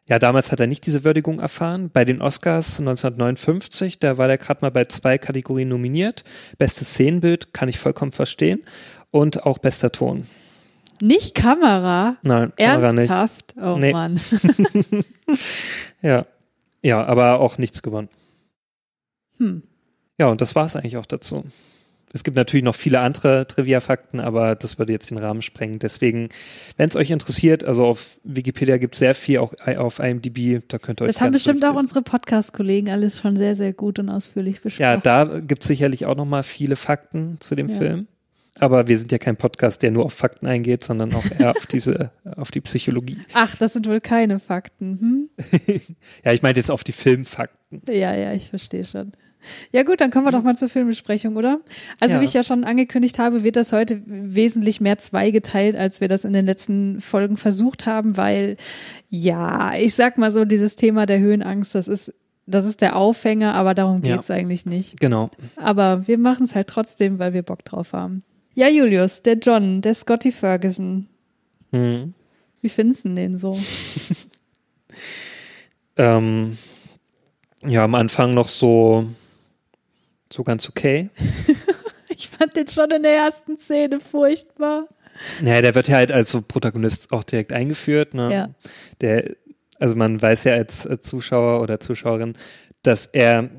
Ja, 0.10 0.20
damals 0.20 0.52
hat 0.52 0.60
er 0.60 0.68
nicht 0.68 0.86
diese 0.86 1.04
Würdigung 1.04 1.40
erfahren. 1.40 1.90
Bei 1.92 2.06
den 2.06 2.22
Oscars 2.22 2.80
1959, 2.80 4.00
da 4.00 4.18
war 4.18 4.28
der 4.28 4.38
gerade 4.38 4.62
mal 4.62 4.72
bei 4.72 4.86
zwei 4.86 5.18
Kategorien 5.18 5.68
nominiert. 5.70 6.24
Bestes 6.58 6.90
Szenenbild 6.92 7.54
kann 7.54 7.68
ich 7.68 7.78
vollkommen 7.78 8.14
verstehen. 8.14 8.64
Und 9.12 9.46
auch 9.46 9.58
bester 9.58 9.92
Ton. 9.92 10.26
Nicht 11.02 11.36
Kamera? 11.36 12.18
Nein, 12.24 12.54
Kamera 12.56 12.94
nicht. 12.94 13.10
Ernsthaft? 13.10 13.56
Oh 13.62 13.78
Nee. 13.78 13.92
Mann. 13.92 14.20
Ja. 16.02 16.24
Ja, 16.84 17.04
aber 17.06 17.40
auch 17.40 17.58
nichts 17.58 17.82
gewonnen. 17.82 18.10
Hm. 19.38 19.64
Ja, 20.18 20.28
und 20.28 20.42
das 20.42 20.56
war 20.56 20.66
es 20.66 20.76
eigentlich 20.76 20.98
auch 20.98 21.06
dazu. 21.06 21.44
Es 22.14 22.24
gibt 22.24 22.38
natürlich 22.38 22.64
noch 22.64 22.76
viele 22.76 23.00
andere 23.00 23.48
Trivia-Fakten, 23.48 24.22
aber 24.22 24.56
das 24.56 24.80
würde 24.80 24.94
jetzt 24.94 25.12
den 25.12 25.18
Rahmen 25.18 25.42
sprengen. 25.42 25.80
Deswegen, 25.80 26.30
wenn 26.78 26.88
es 26.88 26.96
euch 26.96 27.12
interessiert, 27.12 27.66
also 27.66 27.86
auf 27.86 28.20
Wikipedia 28.24 28.78
gibt 28.78 28.96
es 28.96 29.00
sehr 29.00 29.14
viel, 29.14 29.40
auch 29.40 29.54
auf 29.78 30.00
IMDb, 30.00 30.64
da 30.68 30.78
könnt 30.78 31.02
ihr 31.02 31.06
euch 31.06 31.14
Das 31.14 31.22
haben 31.22 31.32
bestimmt 31.32 31.66
auch 31.66 31.76
unsere 31.76 32.02
Podcast-Kollegen 32.02 32.90
alles 32.90 33.20
schon 33.20 33.36
sehr, 33.36 33.56
sehr 33.56 33.74
gut 33.74 34.00
und 34.00 34.10
ausführlich 34.10 34.62
besprochen. 34.62 34.84
Ja, 34.84 34.98
da 34.98 35.40
gibt 35.40 35.64
es 35.64 35.68
sicherlich 35.68 36.06
auch 36.06 36.16
noch 36.16 36.26
mal 36.26 36.44
viele 36.44 36.78
Fakten 36.78 37.38
zu 37.42 37.56
dem 37.56 37.68
ja. 37.68 37.76
Film. 37.76 38.08
Aber 38.60 38.88
wir 38.88 38.98
sind 38.98 39.12
ja 39.12 39.18
kein 39.18 39.36
Podcast, 39.36 39.84
der 39.84 39.92
nur 39.92 40.06
auf 40.06 40.14
Fakten 40.14 40.48
eingeht, 40.48 40.84
sondern 40.84 41.14
auch 41.14 41.26
eher 41.38 41.52
auf 41.52 41.68
diese, 41.68 42.12
auf 42.38 42.52
die 42.52 42.62
Psychologie. 42.62 43.18
Ach, 43.34 43.56
das 43.56 43.74
sind 43.74 43.88
wohl 43.88 44.02
keine 44.02 44.40
Fakten. 44.40 45.30
Hm? 45.38 45.82
ja, 46.26 46.32
ich 46.32 46.42
meine 46.42 46.58
jetzt 46.58 46.72
auf 46.72 46.84
die 46.84 46.94
Filmfakten. 46.94 47.82
Ja, 47.88 48.16
ja, 48.16 48.34
ich 48.34 48.50
verstehe 48.50 48.86
schon. 48.86 49.12
Ja 49.72 49.84
gut, 49.84 50.02
dann 50.02 50.12
kommen 50.12 50.26
wir 50.26 50.32
doch 50.32 50.44
mal 50.44 50.58
zur 50.58 50.70
Filmbesprechung, 50.70 51.36
oder? 51.36 51.60
Also 52.00 52.16
ja. 52.16 52.22
wie 52.22 52.26
ich 52.26 52.34
ja 52.34 52.44
schon 52.44 52.64
angekündigt 52.64 53.20
habe, 53.20 53.44
wird 53.44 53.56
das 53.56 53.72
heute 53.72 54.02
wesentlich 54.06 54.82
mehr 54.82 54.98
zweigeteilt, 54.98 55.76
als 55.76 56.02
wir 56.02 56.08
das 56.08 56.26
in 56.26 56.34
den 56.34 56.46
letzten 56.46 57.02
Folgen 57.02 57.38
versucht 57.38 57.86
haben, 57.86 58.18
weil 58.18 58.58
ja, 59.10 59.74
ich 59.76 59.96
sag 59.96 60.18
mal 60.18 60.32
so, 60.32 60.46
dieses 60.46 60.76
Thema 60.76 61.06
der 61.06 61.20
Höhenangst, 61.20 61.76
das 61.76 61.88
ist 61.88 62.14
das 62.48 62.66
ist 62.66 62.82
der 62.82 62.96
Aufhänger, 62.96 63.54
aber 63.54 63.74
darum 63.74 64.02
geht's 64.02 64.30
ja. 64.30 64.36
eigentlich 64.36 64.66
nicht. 64.66 65.00
Genau. 65.02 65.30
Aber 65.58 66.08
wir 66.08 66.18
machen 66.18 66.46
es 66.46 66.56
halt 66.56 66.68
trotzdem, 66.68 67.20
weil 67.20 67.34
wir 67.34 67.44
Bock 67.44 67.64
drauf 67.66 67.92
haben. 67.92 68.24
Ja, 68.56 68.70
Julius, 68.70 69.22
der 69.22 69.36
John, 69.36 69.82
der 69.82 69.94
Scotty 69.94 70.32
Ferguson. 70.32 71.08
Mhm. 71.72 72.14
Wie 72.62 72.70
findest 72.70 73.06
du 73.06 73.14
den 73.14 73.38
so? 73.38 73.56
ähm, 75.98 76.58
ja, 77.66 77.84
am 77.84 77.96
Anfang 77.96 78.34
noch 78.34 78.48
so 78.48 79.06
so 80.32 80.44
ganz 80.44 80.70
okay. 80.70 81.10
ich 82.10 82.30
fand 82.30 82.56
den 82.56 82.68
schon 82.68 82.92
in 82.92 83.04
der 83.04 83.16
ersten 83.16 83.58
Szene 83.58 84.00
furchtbar. 84.00 84.88
Naja, 85.42 85.62
der 85.62 85.76
wird 85.76 85.88
ja 85.88 85.96
halt 85.96 86.12
als 86.12 86.30
so 86.30 86.42
Protagonist 86.42 87.12
auch 87.12 87.24
direkt 87.24 87.54
eingeführt. 87.54 88.14
Ne? 88.14 88.34
Ja. 88.34 88.50
Der, 89.02 89.36
also 89.80 89.96
man 89.96 90.22
weiß 90.22 90.46
ja 90.46 90.54
als, 90.54 90.88
Zuschauer 91.02 91.62
oder 91.62 91.80
Zuschauerin, 91.80 92.34
dass 92.84 93.06
er, 93.06 93.50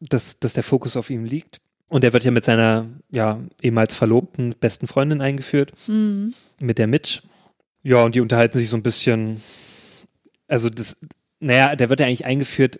dass, 0.00 0.38
dass 0.38 0.52
der 0.52 0.62
Fokus 0.62 0.96
auf 0.96 1.10
ihm 1.10 1.24
liegt. 1.24 1.60
Und 1.88 2.04
er 2.04 2.12
wird 2.12 2.24
ja 2.24 2.30
mit 2.30 2.44
seiner, 2.44 2.86
ja, 3.10 3.40
ehemals 3.60 3.96
verlobten 3.96 4.54
besten 4.60 4.86
Freundin 4.86 5.20
eingeführt, 5.20 5.72
mhm. 5.88 6.34
mit 6.60 6.78
der 6.78 6.86
Mitch. 6.86 7.22
Ja, 7.82 8.04
und 8.04 8.14
die 8.14 8.20
unterhalten 8.20 8.58
sich 8.58 8.68
so 8.68 8.76
ein 8.76 8.84
bisschen, 8.84 9.42
also 10.46 10.70
das, 10.70 10.96
naja, 11.40 11.74
der 11.74 11.88
wird 11.88 12.00
ja 12.00 12.06
eigentlich 12.06 12.26
eingeführt 12.26 12.78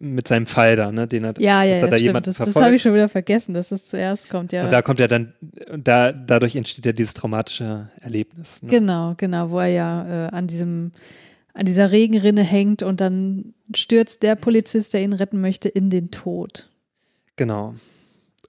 mit 0.00 0.26
seinem 0.26 0.46
Fall 0.46 0.74
da, 0.74 0.90
ne? 0.90 1.06
Den 1.06 1.24
hat, 1.24 1.38
ja, 1.38 1.62
ja, 1.62 1.76
ja, 1.76 1.86
da 1.86 1.96
stimmt. 1.96 2.26
das, 2.26 2.36
das 2.38 2.56
habe 2.56 2.74
ich 2.74 2.82
schon 2.82 2.92
wieder 2.92 3.08
vergessen, 3.08 3.54
dass 3.54 3.68
das 3.68 3.86
zuerst 3.86 4.28
kommt, 4.28 4.52
ja. 4.52 4.64
Und 4.64 4.72
da 4.72 4.82
kommt 4.82 4.98
ja 4.98 5.06
dann, 5.06 5.32
da, 5.78 6.10
dadurch 6.12 6.56
entsteht 6.56 6.84
ja 6.84 6.92
dieses 6.92 7.14
traumatische 7.14 7.88
Erlebnis. 8.00 8.62
Ne? 8.62 8.70
Genau, 8.70 9.14
genau, 9.16 9.50
wo 9.50 9.60
er 9.60 9.68
ja 9.68 10.26
äh, 10.26 10.30
an 10.30 10.48
diesem, 10.48 10.90
an 11.54 11.66
dieser 11.66 11.92
Regenrinne 11.92 12.42
hängt 12.42 12.82
und 12.82 13.00
dann 13.00 13.54
stürzt 13.74 14.24
der 14.24 14.34
Polizist, 14.34 14.92
der 14.92 15.02
ihn 15.02 15.12
retten 15.12 15.40
möchte, 15.40 15.68
in 15.68 15.88
den 15.88 16.10
Tod. 16.10 16.68
Genau. 17.36 17.74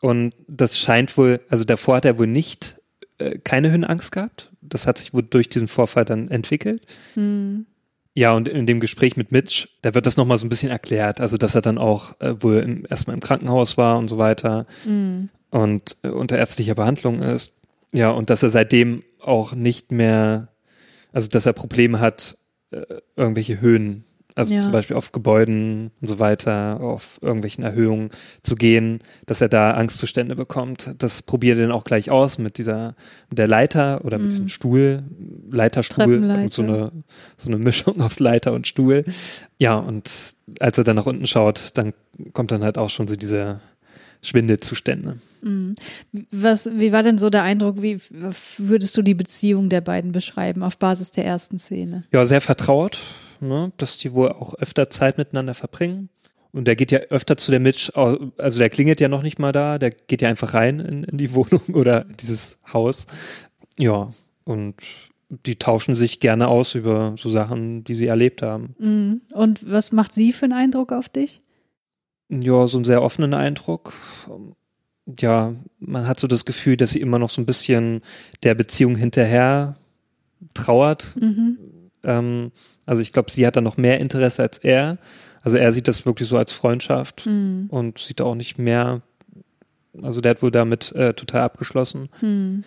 Und 0.01 0.33
das 0.47 0.79
scheint 0.79 1.15
wohl, 1.17 1.39
also 1.49 1.65
davor 1.65 1.97
hat 1.97 2.05
er 2.05 2.17
wohl 2.17 2.25
nicht 2.25 2.81
äh, 3.19 3.37
keine 3.37 3.69
Höhenangst 3.69 4.11
gehabt. 4.11 4.51
Das 4.61 4.87
hat 4.87 4.97
sich 4.97 5.13
wohl 5.13 5.21
durch 5.23 5.49
diesen 5.49 5.67
Vorfall 5.67 6.05
dann 6.05 6.29
entwickelt. 6.29 6.81
Hm. 7.13 7.67
Ja, 8.13 8.33
und 8.33 8.49
in 8.49 8.65
dem 8.65 8.81
Gespräch 8.81 9.15
mit 9.15 9.31
Mitch, 9.31 9.69
da 9.81 9.93
wird 9.93 10.05
das 10.05 10.17
nochmal 10.17 10.37
so 10.37 10.45
ein 10.45 10.49
bisschen 10.49 10.69
erklärt, 10.69 11.21
also 11.21 11.37
dass 11.37 11.55
er 11.55 11.61
dann 11.61 11.77
auch 11.77 12.19
äh, 12.19 12.35
wohl 12.41 12.57
im, 12.57 12.85
erstmal 12.89 13.13
im 13.13 13.21
Krankenhaus 13.21 13.77
war 13.77 13.97
und 13.97 14.09
so 14.09 14.17
weiter 14.17 14.65
mm. 14.85 15.29
und 15.49 15.95
äh, 16.03 16.09
unter 16.09 16.37
ärztlicher 16.37 16.75
Behandlung 16.75 17.21
ist. 17.21 17.55
Ja, 17.93 18.09
und 18.09 18.29
dass 18.29 18.43
er 18.43 18.49
seitdem 18.49 19.03
auch 19.21 19.53
nicht 19.53 19.91
mehr, 19.91 20.49
also 21.13 21.29
dass 21.29 21.45
er 21.45 21.53
Probleme 21.53 22.01
hat, 22.01 22.37
äh, 22.71 22.81
irgendwelche 23.15 23.61
Höhen 23.61 24.03
also 24.35 24.53
ja. 24.53 24.59
zum 24.61 24.71
Beispiel 24.71 24.95
auf 24.95 25.11
Gebäuden 25.11 25.91
und 25.99 26.07
so 26.07 26.19
weiter, 26.19 26.79
auf 26.79 27.19
irgendwelchen 27.21 27.63
Erhöhungen 27.63 28.09
zu 28.43 28.55
gehen, 28.55 28.99
dass 29.25 29.41
er 29.41 29.49
da 29.49 29.71
Angstzustände 29.73 30.35
bekommt. 30.35 30.95
Das 30.99 31.21
probiert 31.21 31.57
er 31.57 31.63
dann 31.67 31.71
auch 31.71 31.83
gleich 31.83 32.11
aus 32.11 32.37
mit 32.37 32.57
dieser, 32.57 32.95
mit 33.29 33.39
der 33.39 33.47
Leiter 33.47 34.05
oder 34.05 34.17
mit 34.17 34.27
mm. 34.27 34.29
diesem 34.29 34.47
Stuhl, 34.47 35.03
Leiterstuhl 35.49 36.23
und 36.23 36.53
so 36.53 36.61
eine, 36.61 36.91
so 37.35 37.49
eine 37.49 37.57
Mischung 37.57 38.01
aus 38.01 38.19
Leiter 38.19 38.53
und 38.53 38.67
Stuhl. 38.67 39.03
Ja, 39.57 39.75
und 39.75 40.09
als 40.59 40.77
er 40.77 40.83
dann 40.83 40.95
nach 40.95 41.05
unten 41.05 41.27
schaut, 41.27 41.71
dann 41.75 41.93
kommt 42.33 42.51
dann 42.51 42.63
halt 42.63 42.77
auch 42.77 42.89
schon 42.89 43.07
so 43.07 43.15
diese 43.15 43.59
Schwindelzustände. 44.21 45.15
Mhm. 45.41 45.75
Was, 46.31 46.69
wie 46.77 46.91
war 46.91 47.03
denn 47.03 47.17
so 47.17 47.29
der 47.29 47.43
Eindruck, 47.43 47.81
wie 47.81 47.99
würdest 48.57 48.95
du 48.95 49.01
die 49.01 49.15
Beziehung 49.15 49.69
der 49.69 49.81
beiden 49.81 50.11
beschreiben 50.11 50.63
auf 50.63 50.77
Basis 50.77 51.11
der 51.11 51.25
ersten 51.25 51.57
Szene? 51.59 52.03
Ja, 52.13 52.25
sehr 52.25 52.41
vertraut 52.41 52.99
ne, 53.41 53.71
dass 53.77 53.97
die 53.97 54.13
wohl 54.13 54.31
auch 54.31 54.53
öfter 54.55 54.89
Zeit 54.89 55.17
miteinander 55.17 55.53
verbringen. 55.53 56.09
Und 56.53 56.65
der 56.65 56.75
geht 56.75 56.91
ja 56.91 56.99
öfter 56.99 57.37
zu 57.37 57.51
der 57.51 57.61
Mitch, 57.61 57.91
also 57.95 58.59
der 58.59 58.69
klingelt 58.69 58.99
ja 58.99 59.07
noch 59.07 59.21
nicht 59.21 59.39
mal 59.39 59.53
da, 59.53 59.77
der 59.77 59.89
geht 59.89 60.21
ja 60.21 60.27
einfach 60.27 60.53
rein 60.53 60.79
in, 60.79 61.03
in 61.03 61.17
die 61.17 61.33
Wohnung 61.33 61.61
oder 61.73 62.03
dieses 62.03 62.59
Haus. 62.73 63.07
Ja, 63.77 64.09
und 64.43 64.75
die 65.45 65.55
tauschen 65.55 65.95
sich 65.95 66.19
gerne 66.19 66.49
aus 66.49 66.75
über 66.75 67.15
so 67.17 67.29
Sachen, 67.29 67.85
die 67.85 67.95
sie 67.95 68.07
erlebt 68.07 68.41
haben. 68.41 68.75
Mhm. 68.79 69.21
Und 69.33 69.69
was 69.69 69.93
macht 69.93 70.11
sie 70.11 70.33
für 70.33 70.45
einen 70.45 70.53
Eindruck 70.53 70.91
auf 70.91 71.07
dich? 71.07 71.41
Ja, 72.29 72.67
so 72.67 72.77
einen 72.77 72.85
sehr 72.85 73.01
offenen 73.01 73.33
Eindruck. 73.33 73.93
Ja, 75.19 75.53
man 75.79 76.07
hat 76.07 76.19
so 76.19 76.27
das 76.27 76.45
Gefühl, 76.45 76.75
dass 76.75 76.91
sie 76.91 77.01
immer 77.01 77.19
noch 77.19 77.29
so 77.29 77.41
ein 77.41 77.45
bisschen 77.45 78.01
der 78.43 78.55
Beziehung 78.55 78.95
hinterher 78.95 79.75
trauert. 80.53 81.15
Mhm. 81.19 81.57
Ähm, 82.03 82.51
also 82.85 83.01
ich 83.01 83.13
glaube, 83.13 83.31
sie 83.31 83.45
hat 83.45 83.55
da 83.55 83.61
noch 83.61 83.77
mehr 83.77 83.99
Interesse 83.99 84.41
als 84.41 84.57
er. 84.57 84.97
Also 85.43 85.57
er 85.57 85.73
sieht 85.73 85.87
das 85.87 86.05
wirklich 86.05 86.27
so 86.27 86.37
als 86.37 86.53
Freundschaft 86.53 87.25
mhm. 87.25 87.67
und 87.69 87.99
sieht 87.99 88.19
da 88.19 88.25
auch 88.25 88.35
nicht 88.35 88.57
mehr. 88.57 89.01
Also 90.01 90.21
der 90.21 90.31
hat 90.31 90.43
wohl 90.43 90.51
damit 90.51 90.91
äh, 90.93 91.13
total 91.13 91.41
abgeschlossen. 91.41 92.09
Mhm. 92.21 92.63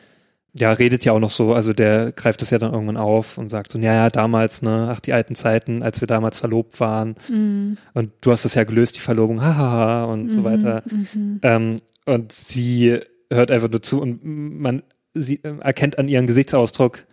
Ja, 0.57 0.73
redet 0.73 1.05
ja 1.05 1.13
auch 1.13 1.19
noch 1.19 1.31
so, 1.31 1.53
also 1.53 1.73
der 1.73 2.13
greift 2.13 2.41
das 2.41 2.51
ja 2.51 2.59
dann 2.59 2.73
irgendwann 2.73 2.97
auf 2.97 3.39
und 3.39 3.49
sagt 3.49 3.73
so, 3.73 3.79
ja, 3.81 3.93
ja, 3.93 4.11
damals, 4.11 4.63
ne, 4.63 4.89
ach, 4.93 5.01
die 5.01 5.13
alten 5.13 5.35
Zeiten, 5.35 5.83
als 5.83 6.01
wir 6.01 6.07
damals 6.07 6.39
verlobt 6.39 6.79
waren. 6.79 7.17
Mhm. 7.29 7.77
Und 7.93 8.13
du 8.21 8.31
hast 8.31 8.45
das 8.45 8.55
ja 8.55 8.63
gelöst, 8.63 8.95
die 8.95 9.01
Verlobung, 9.01 9.43
hahaha, 9.43 10.05
und 10.05 10.31
so 10.31 10.41
mhm, 10.41 10.45
weiter. 10.45 10.83
Mhm. 10.89 11.41
Ähm, 11.43 11.77
und 12.07 12.31
sie 12.31 13.01
hört 13.33 13.51
einfach 13.51 13.69
nur 13.69 13.83
zu 13.83 14.01
und 14.01 14.21
man 14.23 14.83
sie 15.15 15.43
äh, 15.43 15.59
erkennt 15.61 15.99
an 15.99 16.09
ihrem 16.09 16.27
Gesichtsausdruck, 16.27 17.05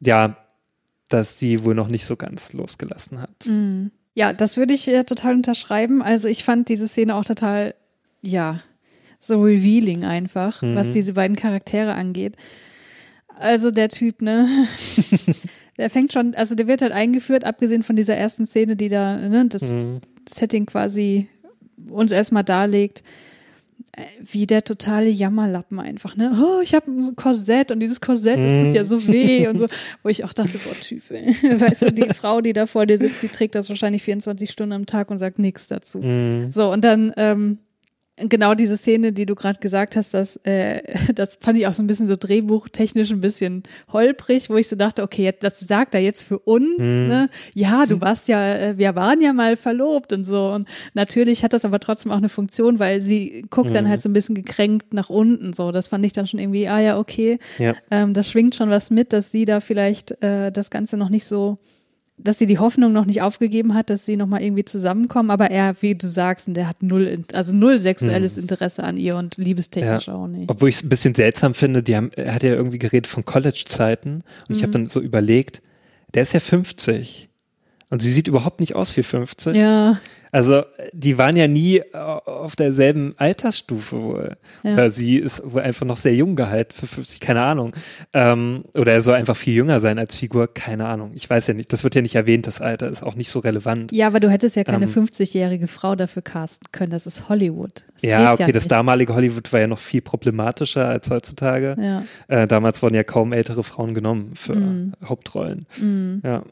ja, 0.00 0.36
dass 1.12 1.38
sie 1.38 1.64
wohl 1.64 1.74
noch 1.74 1.88
nicht 1.88 2.04
so 2.04 2.16
ganz 2.16 2.52
losgelassen 2.52 3.20
hat. 3.20 3.46
Mhm. 3.46 3.90
Ja, 4.14 4.32
das 4.32 4.56
würde 4.56 4.74
ich 4.74 4.86
ja 4.86 5.02
total 5.04 5.34
unterschreiben. 5.34 6.02
Also 6.02 6.28
ich 6.28 6.44
fand 6.44 6.68
diese 6.68 6.86
Szene 6.86 7.14
auch 7.14 7.24
total, 7.24 7.74
ja, 8.20 8.62
so 9.18 9.42
revealing 9.42 10.04
einfach, 10.04 10.62
mhm. 10.62 10.74
was 10.74 10.90
diese 10.90 11.14
beiden 11.14 11.36
Charaktere 11.36 11.94
angeht. 11.94 12.36
Also 13.28 13.70
der 13.70 13.88
Typ, 13.88 14.20
ne? 14.20 14.66
der 15.78 15.90
fängt 15.90 16.12
schon, 16.12 16.34
also 16.34 16.54
der 16.54 16.66
wird 16.66 16.82
halt 16.82 16.92
eingeführt, 16.92 17.44
abgesehen 17.44 17.82
von 17.82 17.96
dieser 17.96 18.16
ersten 18.16 18.46
Szene, 18.46 18.76
die 18.76 18.88
da, 18.88 19.16
ne, 19.16 19.46
das 19.48 19.72
mhm. 19.72 20.00
Setting 20.28 20.66
quasi 20.66 21.28
uns 21.88 22.12
erstmal 22.12 22.44
darlegt 22.44 23.02
wie 24.20 24.46
der 24.46 24.64
totale 24.64 25.08
Jammerlappen 25.10 25.78
einfach, 25.78 26.16
ne? 26.16 26.32
Oh, 26.42 26.62
ich 26.62 26.74
habe 26.74 26.90
ein 26.90 27.14
Korsett 27.14 27.70
und 27.72 27.80
dieses 27.80 28.00
Korsett, 28.00 28.38
das 28.38 28.58
tut 28.58 28.74
ja 28.74 28.84
so 28.86 29.06
weh 29.06 29.46
und 29.48 29.58
so, 29.58 29.66
wo 30.02 30.08
ich 30.08 30.24
auch 30.24 30.32
dachte, 30.32 30.58
boah, 30.58 30.74
Typ, 30.80 31.02
ey. 31.10 31.34
weißt 31.60 31.82
du, 31.82 31.92
die 31.92 32.08
Frau, 32.14 32.40
die 32.40 32.54
da 32.54 32.64
vor 32.64 32.86
dir 32.86 32.96
sitzt, 32.96 33.22
die 33.22 33.28
trägt 33.28 33.54
das 33.54 33.68
wahrscheinlich 33.68 34.02
24 34.02 34.50
Stunden 34.50 34.72
am 34.72 34.86
Tag 34.86 35.10
und 35.10 35.18
sagt 35.18 35.38
nichts 35.38 35.68
dazu. 35.68 35.98
Mhm. 35.98 36.50
So, 36.50 36.72
und 36.72 36.84
dann 36.84 37.12
ähm, 37.18 37.58
genau 38.28 38.54
diese 38.54 38.76
Szene, 38.76 39.12
die 39.12 39.26
du 39.26 39.34
gerade 39.34 39.58
gesagt 39.60 39.96
hast, 39.96 40.14
das, 40.14 40.36
äh, 40.44 40.82
das 41.14 41.38
fand 41.40 41.58
ich 41.58 41.66
auch 41.66 41.74
so 41.74 41.82
ein 41.82 41.86
bisschen 41.86 42.08
so 42.08 42.16
drehbuchtechnisch 42.18 43.10
ein 43.10 43.20
bisschen 43.20 43.62
holprig, 43.92 44.50
wo 44.50 44.56
ich 44.56 44.68
so 44.68 44.76
dachte, 44.76 45.02
okay, 45.02 45.24
jetzt, 45.24 45.42
das 45.42 45.60
sagt 45.60 45.94
er 45.94 46.00
jetzt 46.00 46.22
für 46.22 46.38
uns, 46.38 46.78
hm. 46.78 47.08
ne? 47.08 47.30
Ja, 47.54 47.86
du 47.86 48.00
warst 48.00 48.28
ja, 48.28 48.54
äh, 48.54 48.78
wir 48.78 48.94
waren 48.94 49.20
ja 49.20 49.32
mal 49.32 49.56
verlobt 49.56 50.12
und 50.12 50.24
so. 50.24 50.52
Und 50.52 50.68
natürlich 50.94 51.44
hat 51.44 51.52
das 51.52 51.64
aber 51.64 51.80
trotzdem 51.80 52.12
auch 52.12 52.16
eine 52.16 52.28
Funktion, 52.28 52.78
weil 52.78 53.00
sie 53.00 53.44
guckt 53.50 53.68
hm. 53.68 53.74
dann 53.74 53.88
halt 53.88 54.02
so 54.02 54.08
ein 54.08 54.12
bisschen 54.12 54.34
gekränkt 54.34 54.94
nach 54.94 55.10
unten. 55.10 55.52
So, 55.52 55.72
das 55.72 55.88
fand 55.88 56.04
ich 56.04 56.12
dann 56.12 56.26
schon 56.26 56.40
irgendwie, 56.40 56.68
ah 56.68 56.80
ja, 56.80 56.98
okay. 56.98 57.38
Ja. 57.58 57.74
Ähm, 57.90 58.14
das 58.14 58.28
schwingt 58.28 58.54
schon 58.54 58.70
was 58.70 58.90
mit, 58.90 59.12
dass 59.12 59.30
sie 59.30 59.44
da 59.44 59.60
vielleicht 59.60 60.22
äh, 60.22 60.50
das 60.50 60.70
Ganze 60.70 60.96
noch 60.96 61.08
nicht 61.08 61.24
so 61.24 61.58
dass 62.24 62.38
sie 62.38 62.46
die 62.46 62.58
Hoffnung 62.58 62.92
noch 62.92 63.04
nicht 63.04 63.22
aufgegeben 63.22 63.74
hat, 63.74 63.90
dass 63.90 64.06
sie 64.06 64.16
noch 64.16 64.26
mal 64.26 64.42
irgendwie 64.42 64.64
zusammenkommen, 64.64 65.30
aber 65.30 65.50
er, 65.50 65.74
wie 65.80 65.94
du 65.94 66.06
sagst, 66.06 66.48
der 66.50 66.68
hat 66.68 66.82
null, 66.82 67.22
also 67.32 67.54
null 67.54 67.78
sexuelles 67.78 68.36
hm. 68.36 68.42
Interesse 68.42 68.84
an 68.84 68.96
ihr 68.96 69.16
und 69.16 69.36
liebestechnisch 69.36 70.06
ja. 70.06 70.14
auch 70.14 70.26
nicht. 70.26 70.50
Obwohl 70.50 70.68
ich 70.68 70.76
es 70.76 70.82
ein 70.82 70.88
bisschen 70.88 71.14
seltsam 71.14 71.54
finde, 71.54 71.82
die 71.82 71.96
haben, 71.96 72.10
er 72.14 72.34
hat 72.34 72.42
ja 72.42 72.52
irgendwie 72.52 72.78
geredet 72.78 73.06
von 73.06 73.24
College-Zeiten 73.24 74.14
und 74.14 74.22
mhm. 74.48 74.56
ich 74.56 74.62
habe 74.62 74.72
dann 74.72 74.86
so 74.88 75.00
überlegt, 75.00 75.62
der 76.14 76.22
ist 76.22 76.32
ja 76.32 76.40
50 76.40 77.28
und 77.90 78.02
sie 78.02 78.10
sieht 78.10 78.28
überhaupt 78.28 78.60
nicht 78.60 78.74
aus 78.74 78.96
wie 78.96 79.02
50. 79.02 79.54
Ja. 79.56 79.98
Also 80.32 80.64
die 80.94 81.18
waren 81.18 81.36
ja 81.36 81.46
nie 81.46 81.76
äh, 81.78 81.84
auf 81.94 82.56
derselben 82.56 83.12
Altersstufe 83.18 84.02
wohl. 84.02 84.36
Ja. 84.62 84.72
Oder 84.72 84.88
sie 84.90 85.18
ist 85.18 85.42
wohl 85.44 85.60
einfach 85.60 85.84
noch 85.84 85.98
sehr 85.98 86.14
jung 86.14 86.36
gehalten, 86.36 86.72
für 86.74 86.86
50, 86.86 87.20
keine 87.20 87.42
Ahnung. 87.42 87.76
Ähm, 88.14 88.64
oder 88.74 88.92
er 88.92 89.02
soll 89.02 89.14
einfach 89.14 89.36
viel 89.36 89.52
jünger 89.54 89.78
sein 89.80 89.98
als 89.98 90.16
Figur, 90.16 90.52
keine 90.52 90.86
Ahnung. 90.86 91.12
Ich 91.14 91.28
weiß 91.28 91.48
ja 91.48 91.54
nicht, 91.54 91.70
das 91.72 91.84
wird 91.84 91.94
ja 91.94 92.00
nicht 92.02 92.14
erwähnt, 92.14 92.46
das 92.46 92.62
Alter 92.62 92.88
ist 92.88 93.02
auch 93.02 93.14
nicht 93.14 93.28
so 93.28 93.40
relevant. 93.40 93.92
Ja, 93.92 94.06
aber 94.06 94.20
du 94.20 94.30
hättest 94.30 94.56
ja 94.56 94.64
keine 94.64 94.86
Ähm. 94.86 94.90
50-jährige 94.90 95.68
Frau 95.68 95.96
dafür 95.96 96.22
casten 96.22 96.68
können. 96.72 96.90
Das 96.92 97.06
ist 97.06 97.28
Hollywood. 97.28 97.84
Das 97.92 98.02
Ja, 98.02 98.32
okay, 98.32 98.52
das 98.52 98.64
nicht. 98.64 98.72
damalige 98.72 99.14
Hollywood 99.14 99.52
war 99.52 99.60
ja 99.60 99.66
noch 99.66 99.78
viel 99.80 100.00
problematischer 100.00 100.88
als 100.88 101.10
heutzutage. 101.10 101.76
Ja. 101.78 102.02
Äh, 102.28 102.46
damals 102.46 102.82
wurden 102.82 102.94
ja 102.94 103.04
kaum 103.04 103.34
ältere 103.34 103.62
Frauen 103.62 103.92
genommen 103.92 104.32
für 104.34 104.54
Mhm. 104.56 104.94
Hauptrollen. 105.04 105.66
Ja. 106.24 106.42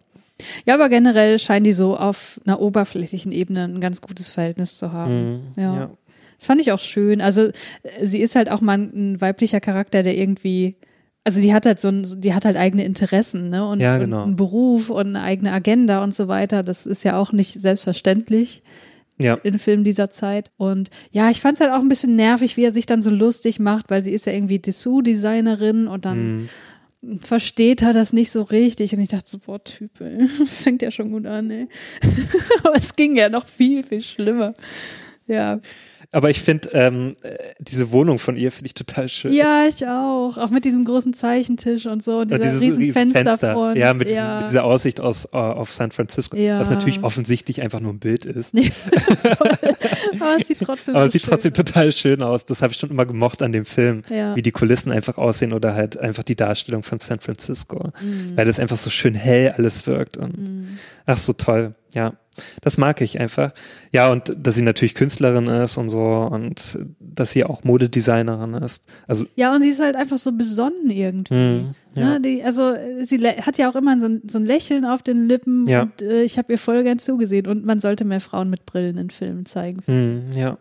Ja, 0.66 0.74
aber 0.74 0.88
generell 0.88 1.38
scheinen 1.38 1.64
die 1.64 1.72
so 1.72 1.96
auf 1.96 2.40
einer 2.44 2.60
oberflächlichen 2.60 3.32
Ebene 3.32 3.64
ein 3.64 3.80
ganz 3.80 4.00
gutes 4.00 4.28
Verhältnis 4.30 4.78
zu 4.78 4.92
haben. 4.92 5.32
Mhm. 5.32 5.40
Ja. 5.62 5.74
ja. 5.76 5.90
Das 6.38 6.46
fand 6.46 6.60
ich 6.60 6.72
auch 6.72 6.78
schön. 6.80 7.20
Also 7.20 7.48
äh, 7.48 7.52
sie 8.06 8.20
ist 8.20 8.34
halt 8.34 8.50
auch 8.50 8.60
mal 8.60 8.78
ein, 8.78 9.12
ein 9.14 9.20
weiblicher 9.20 9.60
Charakter, 9.60 10.02
der 10.02 10.16
irgendwie, 10.16 10.76
also 11.24 11.40
die 11.42 11.52
hat 11.52 11.66
halt 11.66 11.78
so 11.80 11.88
ein, 11.88 12.06
die 12.20 12.32
hat 12.34 12.44
halt 12.46 12.56
eigene 12.56 12.84
Interessen, 12.84 13.50
ne? 13.50 13.66
Und, 13.66 13.80
Ja, 13.80 13.98
genau. 13.98 14.18
und 14.18 14.22
einen 14.28 14.36
Beruf 14.36 14.88
und 14.90 15.08
eine 15.08 15.22
eigene 15.22 15.52
Agenda 15.52 16.02
und 16.02 16.14
so 16.14 16.28
weiter. 16.28 16.62
Das 16.62 16.86
ist 16.86 17.04
ja 17.04 17.18
auch 17.18 17.32
nicht 17.32 17.60
selbstverständlich 17.60 18.62
Ja. 19.18 19.34
in 19.42 19.58
Filmen 19.58 19.84
dieser 19.84 20.08
Zeit. 20.08 20.50
Und 20.56 20.88
ja, 21.10 21.28
ich 21.28 21.42
fand 21.42 21.54
es 21.56 21.60
halt 21.60 21.72
auch 21.72 21.80
ein 21.80 21.88
bisschen 21.88 22.16
nervig, 22.16 22.56
wie 22.56 22.64
er 22.64 22.72
sich 22.72 22.86
dann 22.86 23.02
so 23.02 23.10
lustig 23.10 23.58
macht, 23.60 23.90
weil 23.90 24.00
sie 24.02 24.12
ist 24.12 24.24
ja 24.24 24.32
irgendwie 24.32 24.60
Dessous-Designerin 24.60 25.88
und 25.88 26.04
dann 26.06 26.18
Mhm. 26.42 26.48
Versteht 27.20 27.82
er 27.82 27.92
das 27.92 28.12
nicht 28.12 28.30
so 28.30 28.42
richtig. 28.42 28.94
Und 28.94 29.00
ich 29.00 29.08
dachte 29.08 29.28
so, 29.28 29.38
boah, 29.38 29.62
Typ, 29.62 30.00
ey, 30.00 30.28
fängt 30.46 30.82
ja 30.82 30.90
schon 30.90 31.12
gut 31.12 31.26
an, 31.26 31.50
ey. 31.50 31.68
Aber 32.64 32.76
es 32.76 32.94
ging 32.96 33.16
ja 33.16 33.28
noch 33.28 33.46
viel, 33.46 33.82
viel 33.82 34.02
schlimmer. 34.02 34.54
Ja. 35.26 35.60
Aber 36.12 36.28
ich 36.28 36.40
finde, 36.42 36.68
ähm, 36.72 37.14
äh, 37.22 37.36
diese 37.60 37.92
Wohnung 37.92 38.18
von 38.18 38.34
ihr 38.36 38.50
finde 38.50 38.66
ich 38.66 38.74
total 38.74 39.08
schön. 39.08 39.32
Ja, 39.32 39.66
ich 39.68 39.86
auch. 39.86 40.36
Auch 40.38 40.50
mit 40.50 40.64
diesem 40.64 40.84
großen 40.84 41.14
Zeichentisch 41.14 41.86
und 41.86 42.02
so 42.02 42.18
und 42.18 42.32
Ja, 42.32 42.38
dieser 42.38 42.60
riesen 42.60 42.78
riesen 42.78 43.12
Fenster 43.12 43.52
vorne. 43.52 43.78
Ja, 43.78 43.94
mit, 43.94 44.08
diesem, 44.08 44.24
ja. 44.24 44.40
mit 44.40 44.48
dieser 44.48 44.64
Aussicht 44.64 45.00
aus 45.00 45.26
äh, 45.26 45.36
auf 45.36 45.72
San 45.72 45.92
Francisco, 45.92 46.36
Ja. 46.36 46.58
was 46.58 46.68
natürlich 46.70 47.04
offensichtlich 47.04 47.62
einfach 47.62 47.78
nur 47.78 47.92
ein 47.92 48.00
Bild 48.00 48.24
ist. 48.24 48.54
Aber 50.20 50.36
es 50.40 50.48
sieht 50.48 50.58
trotzdem 50.60 50.96
Aber 50.96 51.04
so 51.06 51.12
sieht 51.12 51.24
trotzdem 51.24 51.54
total 51.54 51.92
schön 51.92 52.22
aus. 52.22 52.44
Das 52.44 52.62
habe 52.62 52.72
ich 52.72 52.78
schon 52.78 52.90
immer 52.90 53.06
gemocht 53.06 53.42
an 53.42 53.52
dem 53.52 53.64
Film, 53.64 54.02
Ja. 54.08 54.34
wie 54.36 54.42
die 54.42 54.50
Kulissen 54.52 54.90
einfach 54.92 55.18
aussehen 55.18 55.52
oder 55.52 55.74
halt 55.74 55.96
einfach 55.98 56.22
die 56.22 56.36
Darstellung 56.36 56.82
von 56.82 56.98
San 57.00 57.20
Francisco, 57.20 57.92
Mhm. 58.00 58.32
weil 58.36 58.46
das 58.46 58.58
einfach 58.60 58.76
so 58.76 58.90
schön 58.90 59.14
hell 59.14 59.54
alles 59.56 59.86
wirkt 59.86 60.16
und 60.16 60.66
ach 61.06 61.18
so 61.18 61.32
toll. 61.32 61.74
Ja, 61.94 62.14
das 62.62 62.78
mag 62.78 63.00
ich 63.00 63.18
einfach. 63.20 63.52
Ja 63.92 64.10
und 64.12 64.34
dass 64.38 64.54
sie 64.54 64.62
natürlich 64.62 64.94
Künstlerin 64.94 65.46
ist 65.46 65.76
und 65.76 65.88
so 65.88 66.00
und 66.00 66.78
dass 67.00 67.32
sie 67.32 67.44
auch 67.44 67.64
Modedesignerin 67.64 68.54
ist. 68.54 68.84
Also 69.08 69.26
Ja, 69.36 69.54
und 69.54 69.62
sie 69.62 69.68
ist 69.70 69.80
halt 69.82 69.96
einfach 69.96 70.18
so 70.18 70.32
besonnen 70.32 70.88
irgendwie. 70.90 71.34
Hm, 71.34 71.74
ja. 71.94 72.04
Ne, 72.12 72.20
die, 72.20 72.42
also 72.42 72.74
sie 73.02 73.18
hat 73.18 73.58
ja 73.58 73.68
auch 73.70 73.76
immer 73.76 73.98
so 74.00 74.06
ein, 74.06 74.22
so 74.26 74.38
ein 74.38 74.44
Lächeln 74.44 74.84
auf 74.84 75.02
den 75.02 75.26
Lippen 75.26 75.66
Ja. 75.66 75.82
und 75.82 76.02
äh, 76.02 76.22
ich 76.22 76.38
habe 76.38 76.52
ihr 76.52 76.58
voll 76.58 76.82
gern 76.84 76.98
zugesehen 76.98 77.46
und 77.46 77.64
man 77.66 77.80
sollte 77.80 78.04
mehr 78.04 78.20
Frauen 78.20 78.48
mit 78.48 78.64
Brillen 78.64 78.96
in 78.96 79.10
Filmen 79.10 79.44
zeigen. 79.46 79.82
hm, 79.86 80.30
ja. 80.36 80.56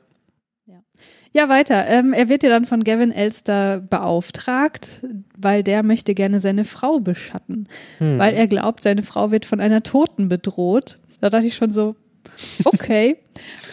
Ja, 1.32 1.48
weiter. 1.48 1.86
Ähm, 1.86 2.12
er 2.12 2.28
wird 2.28 2.42
ja 2.42 2.50
dann 2.50 2.66
von 2.66 2.84
Gavin 2.84 3.12
Elster 3.12 3.80
beauftragt, 3.80 5.06
weil 5.38 5.62
der 5.64 5.84
möchte 5.84 6.16
gerne 6.16 6.40
seine 6.40 6.64
Frau 6.64 7.00
beschatten, 7.00 7.68
Hm. 8.00 8.18
weil 8.18 8.34
er 8.34 8.48
glaubt, 8.48 8.82
seine 8.82 9.04
Frau 9.04 9.30
wird 9.30 9.46
von 9.46 9.60
einer 9.60 9.84
Toten 9.84 10.28
bedroht. 10.28 10.98
Da 11.22 11.30
dachte 11.30 11.48
ich 11.48 11.56
schon 11.56 11.72
so, 11.72 11.96
okay. 12.66 13.18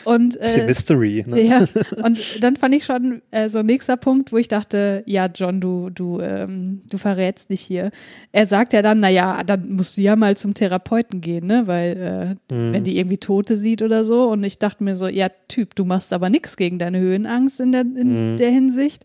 Und 0.05 0.37
äh, 0.41 0.65
Mystery. 0.67 1.25
Ne? 1.27 1.41
ja, 1.49 1.67
und 2.05 2.21
dann 2.43 2.55
fand 2.57 2.75
ich 2.77 2.85
schon 2.85 3.23
äh, 3.33 3.49
so 3.51 3.63
nächster 3.63 3.97
Punkt, 3.97 4.33
wo 4.33 4.37
ich 4.37 4.47
dachte, 4.47 5.03
ja, 5.07 5.27
John, 5.35 5.61
du, 5.61 5.91
du, 5.91 6.21
ähm, 6.21 6.83
du 6.89 6.97
verrätst 6.97 7.51
dich 7.51 7.61
hier. 7.63 7.91
Er 8.31 8.47
sagt 8.47 8.73
ja 8.73 8.83
dann, 8.83 9.01
na 9.01 9.09
ja, 9.09 9.43
dann 9.43 9.73
musst 9.73 9.97
du 9.97 10.03
ja 10.03 10.15
mal 10.15 10.37
zum 10.37 10.55
Therapeuten 10.55 11.21
gehen, 11.21 11.47
ne, 11.47 11.67
weil 11.67 12.39
äh, 12.51 12.55
Mhm. 12.55 12.73
wenn 12.73 12.85
die 12.85 12.97
irgendwie 12.99 13.19
Tote 13.19 13.57
sieht 13.57 13.83
oder 13.83 14.05
so. 14.05 14.29
Und 14.31 14.45
ich 14.45 14.59
dachte 14.61 14.85
mir 14.85 14.95
so, 14.95 15.09
ja, 15.09 15.29
Typ, 15.49 15.75
du 15.75 15.85
machst 15.85 16.13
aber 16.13 16.31
nichts 16.31 16.57
gegen 16.57 16.79
deine 16.79 17.01
Höhenangst 17.01 17.59
in 17.59 17.73
der, 17.73 17.81
in 17.81 18.35
Mhm. 18.35 18.37
der 18.37 18.51
Hinsicht. 18.51 19.05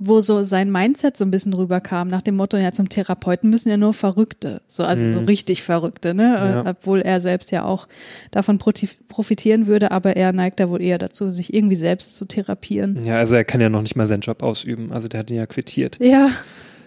Wo 0.00 0.20
so 0.20 0.42
sein 0.42 0.72
Mindset 0.72 1.16
so 1.16 1.24
ein 1.24 1.30
bisschen 1.30 1.54
rüberkam, 1.54 2.08
nach 2.08 2.22
dem 2.22 2.34
Motto, 2.34 2.56
ja, 2.56 2.72
zum 2.72 2.88
Therapeuten 2.88 3.48
müssen 3.48 3.68
ja 3.68 3.76
nur 3.76 3.94
Verrückte, 3.94 4.60
so, 4.66 4.82
also 4.82 5.08
so 5.08 5.20
richtig 5.20 5.62
Verrückte, 5.62 6.14
ne? 6.14 6.28
Mhm. 6.28 6.34
Ja. 6.34 6.62
Äh, 6.62 6.68
Obwohl 6.70 7.00
er 7.00 7.20
selbst 7.20 7.52
ja 7.52 7.64
auch 7.64 7.86
davon 8.32 8.58
profitieren 8.58 9.68
würde, 9.68 9.92
aber 9.92 10.16
er 10.16 10.32
neigt 10.32 10.58
da 10.58 10.68
wohl 10.68 10.82
eher 10.82 10.98
dazu, 10.98 11.30
sich 11.30 11.54
irgendwie 11.54 11.76
selbst 11.76 12.16
zu 12.16 12.24
therapieren. 12.24 13.04
Ja, 13.04 13.18
also 13.18 13.36
er 13.36 13.44
kann 13.44 13.60
ja 13.60 13.68
noch 13.68 13.82
nicht 13.82 13.94
mal 13.94 14.06
seinen 14.06 14.22
Job 14.22 14.42
ausüben. 14.42 14.92
Also 14.92 15.06
der 15.06 15.20
hat 15.20 15.30
ihn 15.30 15.36
ja 15.36 15.46
quittiert. 15.46 15.98
Ja, 16.00 16.30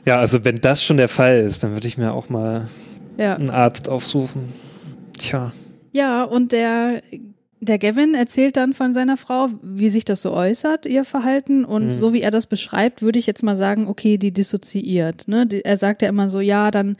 Ja, 0.05 0.20
also 0.20 0.45
wenn 0.45 0.55
das 0.55 0.84
schon 0.84 0.95
der 0.95 1.10
Fall 1.10 1.39
ist, 1.39 1.66
dann 1.66 1.74
würde 1.74 1.86
ich 1.86 1.97
mir 1.97 2.14
auch 2.14 2.30
mal 2.30 2.68
ja. 3.20 3.36
einen 3.36 3.49
Arzt 3.49 3.89
aufsuchen. 3.89 4.53
Tja. 5.18 5.51
Ja, 5.91 6.24
und 6.24 6.53
der, 6.53 7.01
der 7.60 7.80
Gavin 7.80 8.14
erzählt 8.14 8.55
dann 8.55 8.74
von 8.74 8.93
seiner 8.93 9.18
Frau, 9.18 9.47
wie 9.64 9.89
sich 9.89 10.05
das 10.05 10.22
so 10.22 10.32
äußert, 10.32 10.86
ihr 10.86 11.03
Verhalten. 11.03 11.66
Und 11.66 11.86
Mhm. 11.88 11.91
so 11.91 12.14
wie 12.14 12.22
er 12.22 12.32
das 12.32 12.45
beschreibt, 12.47 13.01
würde 13.01 13.20
ich 13.20 13.26
jetzt 13.28 13.43
mal 13.43 13.58
sagen, 13.58 13.88
okay, 13.88 14.18
die 14.18 14.32
dissoziiert. 14.32 15.28
Ne? 15.28 15.45
Die, 15.47 15.66
er 15.66 15.78
sagt 15.78 16.01
ja 16.01 16.10
immer 16.10 16.30
so, 16.30 16.39
ja, 16.39 16.70
dann 16.72 16.97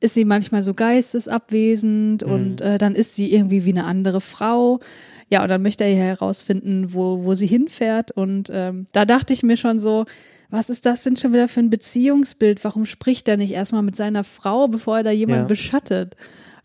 ist 0.00 0.14
sie 0.14 0.24
manchmal 0.24 0.62
so 0.62 0.72
geistesabwesend 0.72 2.26
Mhm. 2.26 2.32
und 2.32 2.60
äh, 2.60 2.78
dann 2.78 2.94
ist 2.94 3.14
sie 3.14 3.32
irgendwie 3.32 3.64
wie 3.64 3.70
eine 3.72 3.84
andere 3.84 4.20
Frau. 4.20 4.80
Ja, 5.28 5.42
und 5.42 5.48
dann 5.48 5.62
möchte 5.62 5.84
er 5.84 5.90
ja 5.90 6.02
herausfinden, 6.04 6.92
wo, 6.92 7.24
wo 7.24 7.34
sie 7.34 7.46
hinfährt. 7.46 8.10
Und 8.10 8.50
ähm, 8.52 8.86
da 8.92 9.04
dachte 9.04 9.32
ich 9.32 9.42
mir 9.42 9.56
schon 9.56 9.78
so, 9.78 10.06
was 10.48 10.70
ist 10.70 10.84
das 10.86 11.04
denn 11.04 11.16
schon 11.16 11.32
wieder 11.32 11.46
für 11.46 11.60
ein 11.60 11.70
Beziehungsbild? 11.70 12.64
Warum 12.64 12.84
spricht 12.84 13.28
er 13.28 13.36
nicht 13.36 13.52
erstmal 13.52 13.82
mit 13.82 13.94
seiner 13.94 14.24
Frau, 14.24 14.66
bevor 14.66 14.96
er 14.98 15.02
da 15.04 15.10
jemanden 15.10 15.42
Ja. 15.42 15.46
beschattet? 15.48 16.16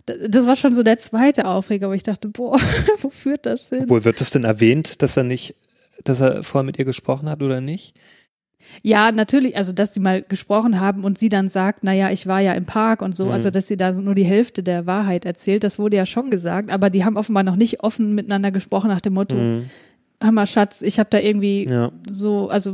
Das 0.06 0.46
war 0.46 0.56
schon 0.56 0.74
so 0.74 0.84
der 0.84 1.00
zweite 1.00 1.48
Aufreger, 1.48 1.90
wo 1.90 1.94
ich 1.94 2.04
dachte, 2.04 2.28
boah, 2.30 2.60
wo 3.02 3.10
führt 3.10 3.46
das 3.46 3.70
hin? 3.70 3.90
Wohl 3.90 4.06
wird 4.06 4.22
es 4.22 4.30
denn 4.30 4.44
erwähnt, 4.44 5.02
dass 5.02 5.18
er 5.18 5.24
nicht, 5.24 5.56
dass 6.04 6.20
er 6.22 6.44
vorher 6.44 6.66
mit 6.66 6.78
ihr 6.78 6.86
gesprochen 6.86 7.30
hat 7.30 7.42
oder 7.42 7.60
nicht? 7.62 7.96
Ja, 8.84 9.12
natürlich, 9.12 9.56
also 9.58 9.74
dass 9.74 9.94
sie 9.94 10.00
mal 10.00 10.22
gesprochen 10.24 10.80
haben 10.80 11.04
und 11.04 11.18
sie 11.20 11.30
dann 11.30 11.48
sagt, 11.48 11.84
naja, 11.84 12.10
ich 12.12 12.26
war 12.28 12.40
ja 12.42 12.54
im 12.54 12.66
Park 12.66 13.02
und 13.04 13.16
so, 13.16 13.26
Mhm. 13.26 13.32
also 13.32 13.50
dass 13.52 13.68
sie 13.68 13.78
da 13.78 13.92
nur 13.92 14.16
die 14.16 14.24
Hälfte 14.26 14.64
der 14.64 14.86
Wahrheit 14.88 15.24
erzählt, 15.26 15.64
das 15.64 15.78
wurde 15.80 15.98
ja 15.98 16.06
schon 16.06 16.30
gesagt, 16.32 16.72
aber 16.72 16.90
die 16.90 17.06
haben 17.06 17.16
offenbar 17.16 17.44
noch 17.44 17.56
nicht 17.58 17.82
offen 17.84 18.16
miteinander 18.16 18.52
gesprochen 18.52 18.88
nach 18.88 19.02
dem 19.02 19.14
Motto, 19.14 19.36
Mhm. 19.36 19.70
Hammer 20.24 20.46
Schatz, 20.48 20.82
ich 20.82 20.98
habe 20.98 21.10
da 21.12 21.20
irgendwie 21.20 21.68
Ja. 21.70 21.92
so, 22.10 22.50
also 22.50 22.74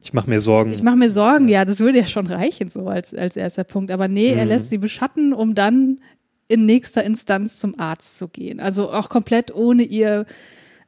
Ich 0.00 0.12
mache 0.14 0.30
mir 0.30 0.40
Sorgen. 0.40 0.72
ich 0.72 0.82
mache 0.82 0.96
mir 0.96 1.10
Sorgen, 1.10 1.48
ja, 1.48 1.64
das 1.64 1.80
würde 1.80 1.98
ja 1.98 2.06
schon 2.06 2.26
reichen 2.26 2.68
so 2.68 2.86
als, 2.86 3.12
als 3.12 3.36
erster 3.36 3.64
Punkt, 3.64 3.90
aber 3.90 4.08
nee, 4.08 4.30
er 4.32 4.44
Mhm. 4.44 4.48
lässt 4.50 4.70
sie 4.70 4.78
beschatten, 4.78 5.32
um 5.34 5.54
dann 5.54 5.96
in 6.50 6.66
nächster 6.66 7.04
Instanz 7.04 7.58
zum 7.58 7.78
Arzt 7.78 8.18
zu 8.18 8.28
gehen, 8.28 8.60
also 8.60 8.90
auch 8.92 9.08
komplett 9.08 9.54
ohne 9.54 9.82
ihr 9.84 10.26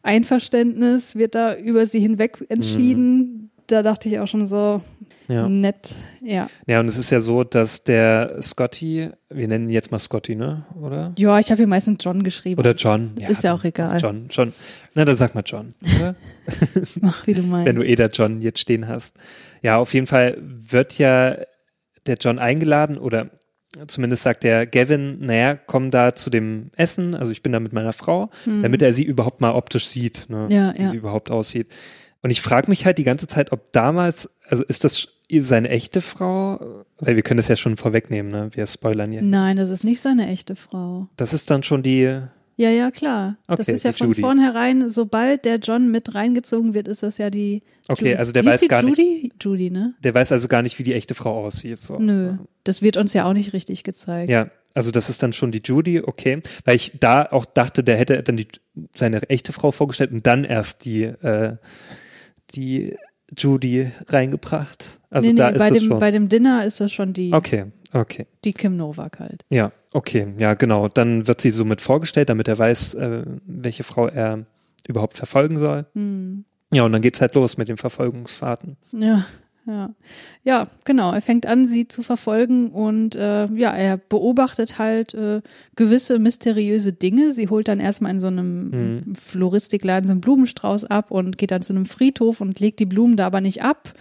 Einverständnis 0.03 1.17
wird 1.17 1.35
da 1.35 1.55
über 1.57 1.87
sie 1.87 2.01
hinweg 2.01 2.45
entschieden. 2.49 3.51
Da 3.69 3.83
dachte 3.83 4.09
ich 4.09 4.19
auch 4.19 4.27
schon 4.27 4.47
so, 4.47 4.83
Mhm. 5.29 5.35
ja. 5.35 5.49
nett, 5.49 5.95
ja. 6.21 6.51
ja, 6.67 6.81
und 6.81 6.87
es 6.89 6.99
ist 6.99 7.11
ja 7.11 7.21
so, 7.21 7.45
dass 7.45 7.85
der 7.85 8.43
Scotty, 8.43 9.09
wir 9.31 9.49
nennen 9.49 9.69
ihn 9.69 9.73
jetzt 9.73 9.93
mal 9.93 10.01
Scotty, 10.01 10.35
ne? 10.35 10.67
Oder? 10.81 11.13
Ja, 11.17 11.39
ich 11.39 11.51
habe 11.51 11.59
hier 11.59 11.67
meistens 11.69 12.03
John 12.03 12.25
geschrieben. 12.25 12.59
Oder 12.59 12.75
John. 12.75 13.13
ist 13.29 13.45
ja 13.45 13.55
auch 13.55 13.63
egal. 13.65 13.99
John, 14.01 14.27
John. 14.31 14.53
Na, 14.95 15.05
dann 15.05 15.17
sag 15.17 15.35
mal 15.37 15.45
John, 15.47 15.69
oder? 15.97 16.17
Mach, 17.01 17.25
wie 17.27 17.35
du 17.35 17.43
meinst. 17.43 17.67
Wenn 17.69 17.77
du 17.77 17.83
eh 17.87 17.95
da 17.95 18.07
John 18.07 18.43
jetzt 18.43 18.59
stehen 18.59 18.89
hast. 18.89 19.17
Ja, 19.63 19.79
auf 19.79 19.95
jeden 19.95 20.09
Fall 20.09 20.37
wird 20.43 20.99
ja 20.99 21.37
der 22.07 22.17
John 22.17 22.41
eingeladen 22.41 22.99
oder 22.99 23.31
zumindest 23.87 24.23
sagt 24.23 24.45
der 24.45 24.67
Gavin, 24.67 25.19
naja, 25.21 25.55
komm 25.55 25.91
da 25.91 26.15
zu 26.15 26.31
dem 26.31 26.71
Essen, 26.77 27.15
also 27.15 27.33
ich 27.33 27.43
bin 27.43 27.53
da 27.53 27.61
mit 27.61 27.73
meiner 27.73 27.93
Frau, 27.93 28.31
damit 28.45 28.83
er 28.83 28.93
sie 28.95 29.05
überhaupt 29.05 29.41
mal 29.41 29.53
optisch 29.53 29.87
sieht, 29.87 30.27
ne, 30.29 30.43
Mhm. 30.43 30.51
Ja, 30.51 30.75
wie 30.77 30.83
ja. 30.83 30.89
sie 30.89 30.97
überhaupt 30.97 31.31
aussieht. 31.31 31.69
Und 32.23 32.31
ich 32.31 32.41
frage 32.41 32.69
mich 32.71 32.87
halt 32.87 32.99
die 32.99 33.05
ganze 33.05 33.27
Zeit, 33.27 33.51
ob 33.53 33.73
damals, 33.73 34.31
also 34.49 34.63
ist 34.63 34.85
das 34.85 35.09
seine 35.41 35.71
echte 35.71 36.01
Frau? 36.01 36.85
Weil 36.99 37.17
wir 37.17 37.23
können 37.23 37.39
das 37.39 37.49
ja 37.49 37.57
schon 37.57 37.77
vorwegnehmen, 37.77 38.31
ne? 38.31 38.51
Wir 38.53 38.67
spoilern 38.67 39.13
jetzt. 39.13 39.25
Nein, 39.25 39.57
das 39.57 39.71
ist 39.71 39.83
nicht 39.83 40.01
seine 40.01 40.29
echte 40.29 40.55
Frau. 40.55 41.09
Das 41.17 41.33
ist 41.33 41.51
dann 41.51 41.63
schon 41.63 41.83
die, 41.83 42.21
Ja, 42.63 42.71
ja, 42.71 42.91
klar. 42.91 43.37
das 43.49 43.61
Okay, 43.61 43.73
ist 43.73 43.83
ja 43.85 43.93
von 43.93 44.09
Judy. 44.09 44.21
vornherein, 44.21 44.89
sobald 44.89 45.45
der 45.45 45.57
John 45.57 45.91
mit 45.91 46.15
reingezogen 46.15 46.75
wird, 46.75 46.87
ist 46.89 47.03
das 47.03 47.19
ja 47.19 47.29
die. 47.31 47.63
Okay, 47.89 48.05
Judy. 48.11 48.17
also 48.17 48.33
der 48.33 48.43
Hieß 48.43 48.53
weiß 48.53 48.69
gar 48.69 48.83
nicht- 48.83 48.99
Judy? 48.99 49.33
Judy, 49.41 49.71
ne? 49.71 49.95
der 50.05 50.15
weiß 50.15 50.31
also 50.33 50.47
gar 50.49 50.63
nicht, 50.63 50.79
wie 50.79 50.85
die 50.85 50.95
echte 50.95 51.15
Frau 51.15 51.45
aussieht. 51.45 51.79
So. 51.79 51.99
Nö. 51.99 52.35
Das 52.65 52.81
wird 52.83 52.97
uns 52.97 53.13
ja 53.15 53.25
auch 53.25 53.33
nicht 53.33 53.53
richtig 53.53 53.83
gezeigt. 53.83 54.31
Ja, 54.31 54.51
also 54.75 54.91
das 54.91 55.11
ist 55.11 55.23
dann 55.23 55.33
schon 55.33 55.51
die 55.51 55.63
Judy, 55.65 56.01
okay. 56.01 56.41
Weil 56.65 56.77
ich 56.77 56.93
da 57.01 57.27
auch 57.31 57.45
dachte, 57.45 57.83
der 57.83 57.97
hätte 57.97 58.23
dann 58.23 58.37
die, 58.37 58.47
seine 58.95 59.23
echte 59.29 59.53
Frau 59.53 59.71
vorgestellt 59.73 60.13
und 60.13 60.27
dann 60.27 60.45
erst 60.45 60.85
die, 60.85 61.03
äh, 61.03 61.57
die 62.55 62.97
Judy 63.37 63.91
reingebracht? 64.09 65.01
Also 65.11 65.27
nee, 65.27 65.35
nee, 65.35 65.39
da 65.39 65.49
ist 65.51 65.59
bei, 65.59 65.69
es 65.69 65.73
dem, 65.73 65.83
schon. 65.89 65.99
bei 65.99 66.11
dem 66.11 66.29
Dinner 66.29 66.65
ist 66.65 66.81
das 66.81 66.93
schon 66.93 67.13
die, 67.13 67.33
okay, 67.33 67.67
okay. 67.93 68.27
die 68.45 68.53
Kim 68.53 68.77
Novak 68.77 69.21
halt. 69.21 69.45
Ja, 69.51 69.73
okay, 69.93 70.35
ja, 70.39 70.55
genau. 70.55 70.89
Dann 70.89 71.27
wird 71.27 71.41
sie 71.41 71.51
somit 71.51 71.81
vorgestellt, 71.81 72.29
damit 72.29 72.49
er 72.49 72.59
weiß, 72.59 72.95
äh, 72.95 73.25
welche 73.45 73.85
Frau 73.85 74.07
er 74.09 74.47
überhaupt 74.87 75.17
verfolgen 75.17 75.59
soll. 75.59 75.87
Hm. 75.95 76.45
Ja, 76.73 76.85
und 76.85 76.93
dann 76.93 77.03
geht's 77.03 77.21
halt 77.21 77.35
los 77.35 77.59
mit 77.59 77.69
den 77.69 77.77
Verfolgungsfahrten. 77.77 78.77
Ja, 78.93 79.27
ja. 79.67 79.91
Ja, 80.45 80.67
genau. 80.85 81.13
Er 81.13 81.23
fängt 81.23 81.47
an, 81.47 81.67
sie 81.67 81.87
zu 81.87 82.03
verfolgen 82.03 82.71
und 82.71 83.15
äh, 83.15 83.47
ja, 83.55 83.71
er 83.71 83.97
beobachtet 83.97 84.79
halt 84.79 85.15
äh, 85.15 85.41
gewisse 85.77 86.19
mysteriöse 86.19 86.93
Dinge. 86.93 87.33
Sie 87.33 87.49
holt 87.49 87.69
dann 87.69 87.81
erstmal 87.81 88.11
in 88.13 88.21
so 88.21 88.27
einem 88.27 88.71
Mhm. 88.71 89.15
Floristikladen 89.15 90.07
so 90.07 90.13
einen 90.13 90.21
Blumenstrauß 90.21 90.87
ab 90.87 91.11
und 91.11 91.39
geht 91.39 91.51
dann 91.51 91.63
zu 91.63 91.73
einem 91.73 91.87
Friedhof 91.87 92.41
und 92.41 92.59
legt 92.61 92.81
die 92.81 92.87
Blumen 92.87 93.17
da 93.17 93.27
aber 93.27 93.41
nicht 93.41 93.63
ab. 93.63 93.93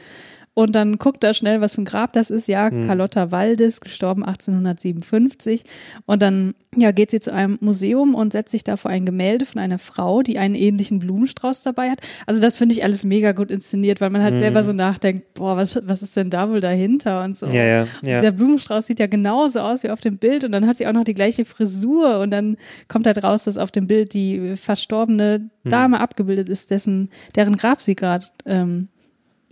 Und 0.53 0.75
dann 0.75 0.97
guckt 0.97 1.23
er 1.23 1.33
schnell, 1.33 1.61
was 1.61 1.75
für 1.75 1.81
ein 1.81 1.85
Grab 1.85 2.11
das 2.11 2.29
ist. 2.29 2.47
Ja, 2.47 2.69
Mhm. 2.69 2.85
Carlotta 2.85 3.31
Waldes, 3.31 3.79
gestorben 3.79 4.25
1857. 4.25 5.63
Und 6.05 6.21
dann 6.21 6.53
ja, 6.75 6.91
geht 6.91 7.11
sie 7.11 7.19
zu 7.19 7.33
einem 7.33 7.57
Museum 7.61 8.15
und 8.15 8.31
setzt 8.31 8.51
sich 8.51 8.63
da 8.63 8.77
vor 8.77 8.91
ein 8.91 9.05
Gemälde 9.05 9.43
von 9.45 9.59
einer 9.61 9.77
Frau, 9.77 10.21
die 10.21 10.37
einen 10.37 10.55
ähnlichen 10.55 10.99
Blumenstrauß 10.99 11.63
dabei 11.63 11.89
hat. 11.89 11.99
Also 12.25 12.39
das 12.41 12.57
finde 12.57 12.73
ich 12.75 12.83
alles 12.83 13.03
mega 13.03 13.33
gut 13.33 13.51
inszeniert, 13.51 13.99
weil 13.99 14.09
man 14.09 14.23
halt 14.23 14.35
Mhm. 14.35 14.39
selber 14.39 14.63
so 14.63 14.71
nachdenkt, 14.71 15.33
boah, 15.33 15.57
was, 15.57 15.77
was 15.85 16.01
ist 16.01 16.15
denn 16.15 16.29
da 16.29 16.49
wohl 16.49 16.61
dahinter 16.61 17.23
und 17.23 17.37
so. 17.37 17.47
Ja, 17.47 17.63
ja, 17.65 17.87
ja. 18.03 18.21
Der 18.21 18.31
Blumenstrauß 18.31 18.87
sieht 18.87 18.99
ja 18.99 19.07
genauso 19.07 19.59
aus 19.59 19.83
wie 19.83 19.89
auf 19.89 19.99
dem 20.01 20.17
Bild 20.17 20.45
und 20.45 20.51
dann 20.53 20.65
hat 20.65 20.77
sie 20.77 20.87
auch 20.87 20.93
noch 20.93 21.03
die 21.03 21.13
gleiche 21.13 21.43
Frisur 21.43 22.19
und 22.19 22.31
dann 22.31 22.55
kommt 22.87 23.05
halt 23.05 23.21
raus, 23.23 23.43
dass 23.43 23.57
auf 23.57 23.71
dem 23.71 23.87
Bild 23.87 24.13
die 24.13 24.55
verstorbene 24.55 25.49
Hm. 25.63 25.69
Dame 25.69 25.99
abgebildet 25.99 26.49
ist, 26.49 26.71
dessen, 26.71 27.09
deren 27.35 27.55
Grab 27.55 27.81
sie 27.81 27.95
gerade 27.95 28.25
ähm, 28.45 28.87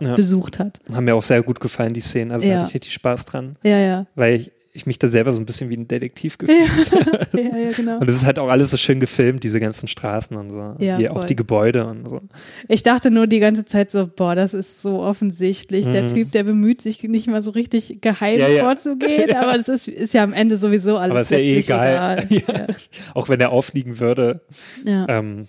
Ja. 0.00 0.14
besucht 0.14 0.58
hat. 0.58 0.78
Haben 0.94 1.04
mir 1.04 1.14
auch 1.14 1.22
sehr 1.22 1.42
gut 1.42 1.60
gefallen, 1.60 1.92
die 1.92 2.00
Szenen. 2.00 2.32
Also 2.32 2.46
da 2.46 2.52
Ja. 2.52 2.58
hatte 2.60 2.68
ich 2.68 2.74
richtig 2.74 2.92
Spaß 2.94 3.24
dran, 3.26 3.56
Ja, 3.62 3.78
ja. 3.78 4.06
weil 4.14 4.34
ich, 4.36 4.52
ich 4.72 4.86
mich 4.86 4.98
da 5.00 5.08
selber 5.08 5.32
so 5.32 5.40
ein 5.40 5.46
bisschen 5.46 5.68
wie 5.68 5.76
ein 5.76 5.88
Detektiv 5.88 6.38
gefühlt 6.38 6.58
Ja, 7.32 7.56
ja, 7.58 7.72
genau. 7.76 7.98
Und 7.98 8.08
es 8.08 8.16
ist 8.16 8.24
halt 8.24 8.38
auch 8.38 8.48
alles 8.48 8.70
so 8.70 8.76
schön 8.76 9.00
gefilmt, 9.00 9.42
diese 9.42 9.58
ganzen 9.60 9.88
Straßen 9.88 10.36
und 10.36 10.50
so. 10.50 10.76
Ja, 10.78 10.96
Hier 10.96 11.14
auch 11.14 11.24
die 11.24 11.34
Gebäude 11.34 11.86
und 11.86 12.08
so. 12.08 12.20
Ich 12.68 12.82
dachte 12.84 13.10
nur 13.10 13.26
die 13.26 13.40
ganze 13.40 13.64
Zeit 13.64 13.90
so, 13.90 14.06
boah, 14.08 14.34
das 14.36 14.54
ist 14.54 14.80
so 14.80 15.00
offensichtlich. 15.00 15.84
Der 15.86 16.04
Mhm. 16.04 16.08
Typ, 16.08 16.30
der 16.32 16.44
bemüht 16.44 16.80
sich 16.82 17.02
nicht 17.02 17.26
mal 17.26 17.42
so 17.42 17.50
richtig 17.50 18.00
geheim 18.00 18.38
Ja, 18.38 18.48
ja. 18.48 18.64
vorzugehen, 18.64 19.34
aber 19.36 19.58
das 19.58 19.68
ist, 19.68 19.88
ist 19.88 20.14
ja 20.14 20.22
am 20.22 20.32
Ende 20.32 20.56
sowieso 20.56 20.96
alles 20.98 21.10
Aber 21.10 21.20
ist 21.22 21.30
ja 21.32 21.38
eh 21.38 21.58
egal. 21.58 22.26
egal. 22.30 22.66
Ja. 22.68 22.74
Auch 23.14 23.28
wenn 23.28 23.40
er 23.40 23.50
auffliegen 23.50 23.98
würde. 23.98 24.42
Ja. 24.84 25.06
Ja. 25.08 25.18
Ähm, 25.18 25.46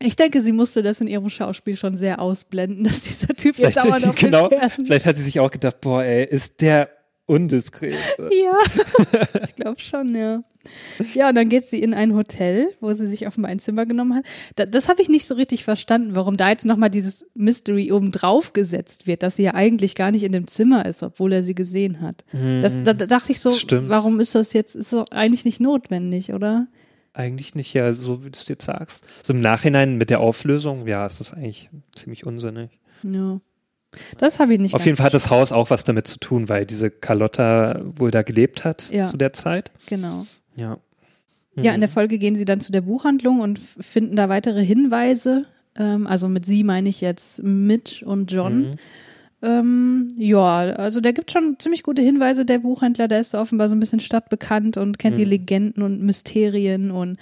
Ich 0.00 0.16
denke, 0.16 0.40
sie 0.40 0.52
musste 0.52 0.82
das 0.82 1.00
in 1.00 1.08
ihrem 1.08 1.28
Schauspiel 1.28 1.76
schon 1.76 1.96
sehr 1.96 2.20
ausblenden, 2.20 2.84
dass 2.84 3.00
dieser 3.00 3.34
Typ 3.34 3.56
vielleicht, 3.56 3.76
dauernd 3.76 4.04
auf 4.08 4.14
genau, 4.14 4.48
vielleicht 4.48 5.06
hat 5.06 5.16
sie 5.16 5.24
sich 5.24 5.40
auch 5.40 5.50
gedacht, 5.50 5.80
boah, 5.80 6.04
ey, 6.04 6.24
ist 6.24 6.60
der 6.60 6.88
undiskret. 7.26 7.94
Ja, 8.18 8.56
ich 9.44 9.54
glaube 9.54 9.78
schon, 9.80 10.14
ja. 10.14 10.42
Ja, 11.14 11.28
und 11.28 11.34
dann 11.34 11.48
geht 11.48 11.64
sie 11.64 11.80
in 11.80 11.94
ein 11.94 12.14
Hotel, 12.14 12.68
wo 12.80 12.92
sie 12.92 13.06
sich 13.06 13.26
offenbar 13.26 13.50
ein 13.50 13.58
Zimmer 13.58 13.86
genommen 13.86 14.14
hat. 14.14 14.24
Da, 14.56 14.66
das 14.66 14.88
habe 14.88 15.02
ich 15.02 15.08
nicht 15.08 15.26
so 15.26 15.34
richtig 15.34 15.64
verstanden, 15.64 16.14
warum 16.14 16.36
da 16.36 16.50
jetzt 16.50 16.64
nochmal 16.64 16.90
dieses 16.90 17.26
Mystery 17.34 17.92
oben 17.92 18.12
drauf 18.12 18.52
gesetzt 18.52 19.06
wird, 19.06 19.22
dass 19.22 19.36
sie 19.36 19.44
ja 19.44 19.54
eigentlich 19.54 19.94
gar 19.94 20.10
nicht 20.10 20.24
in 20.24 20.32
dem 20.32 20.46
Zimmer 20.46 20.86
ist, 20.86 21.02
obwohl 21.02 21.32
er 21.32 21.42
sie 21.42 21.54
gesehen 21.54 22.00
hat. 22.00 22.24
Das, 22.62 22.76
da, 22.82 22.92
da 22.92 23.06
dachte 23.06 23.32
ich 23.32 23.40
so, 23.40 23.50
warum 23.88 24.20
ist 24.20 24.34
das 24.34 24.52
jetzt, 24.52 24.74
ist 24.74 24.92
doch 24.92 25.10
eigentlich 25.10 25.44
nicht 25.44 25.60
notwendig, 25.60 26.32
oder? 26.32 26.66
Eigentlich 27.18 27.54
nicht, 27.56 27.74
ja, 27.74 27.92
so 27.92 28.24
wie 28.24 28.30
du 28.30 28.38
es 28.38 28.46
jetzt 28.46 28.64
sagst. 28.64 29.04
So 29.24 29.32
im 29.32 29.40
Nachhinein 29.40 29.96
mit 29.96 30.08
der 30.08 30.20
Auflösung, 30.20 30.86
ja, 30.86 31.04
ist 31.04 31.18
das 31.18 31.32
eigentlich 31.34 31.68
ziemlich 31.94 32.24
unsinnig. 32.24 32.70
Ja. 33.02 33.40
Das 34.18 34.38
habe 34.38 34.54
ich 34.54 34.60
nicht 34.60 34.74
Auf 34.74 34.84
jeden 34.84 34.96
Fall 34.96 35.06
hat 35.06 35.14
das 35.14 35.28
Haus 35.30 35.50
auch 35.50 35.70
was 35.70 35.82
damit 35.82 36.06
zu 36.06 36.18
tun, 36.20 36.48
weil 36.48 36.64
diese 36.64 36.90
Carlotta 36.90 37.80
wohl 37.96 38.10
da 38.12 38.22
gelebt 38.22 38.64
hat 38.64 38.88
Ja. 38.90 39.06
zu 39.06 39.16
der 39.16 39.32
Zeit. 39.32 39.72
Genau. 39.88 40.26
Ja. 40.56 40.78
Ja, 41.56 41.72
Mhm. 41.72 41.74
in 41.76 41.80
der 41.80 41.88
Folge 41.88 42.18
gehen 42.18 42.36
sie 42.36 42.44
dann 42.44 42.60
zu 42.60 42.70
der 42.70 42.82
Buchhandlung 42.82 43.40
und 43.40 43.58
finden 43.58 44.14
da 44.14 44.28
weitere 44.28 44.64
Hinweise. 44.64 45.44
Ähm, 45.76 46.06
also 46.06 46.28
mit 46.28 46.46
sie 46.46 46.62
meine 46.62 46.88
ich 46.88 47.00
jetzt 47.00 47.42
Mitch 47.42 48.04
und 48.06 48.30
John. 48.30 48.60
Mhm. 48.70 48.74
Ähm, 49.40 50.08
ja, 50.16 50.58
also 50.58 51.00
der 51.00 51.12
gibt 51.12 51.30
schon 51.30 51.56
ziemlich 51.60 51.84
gute 51.84 52.02
Hinweise, 52.02 52.44
der 52.44 52.58
Buchhändler, 52.58 53.06
der 53.06 53.20
ist 53.20 53.36
offenbar 53.36 53.68
so 53.68 53.76
ein 53.76 53.80
bisschen 53.80 54.00
stadtbekannt 54.00 54.76
und 54.76 54.98
kennt 54.98 55.16
die 55.16 55.24
Mhm. 55.24 55.30
Legenden 55.30 55.82
und 55.84 56.02
Mysterien 56.02 56.90
und 56.90 57.18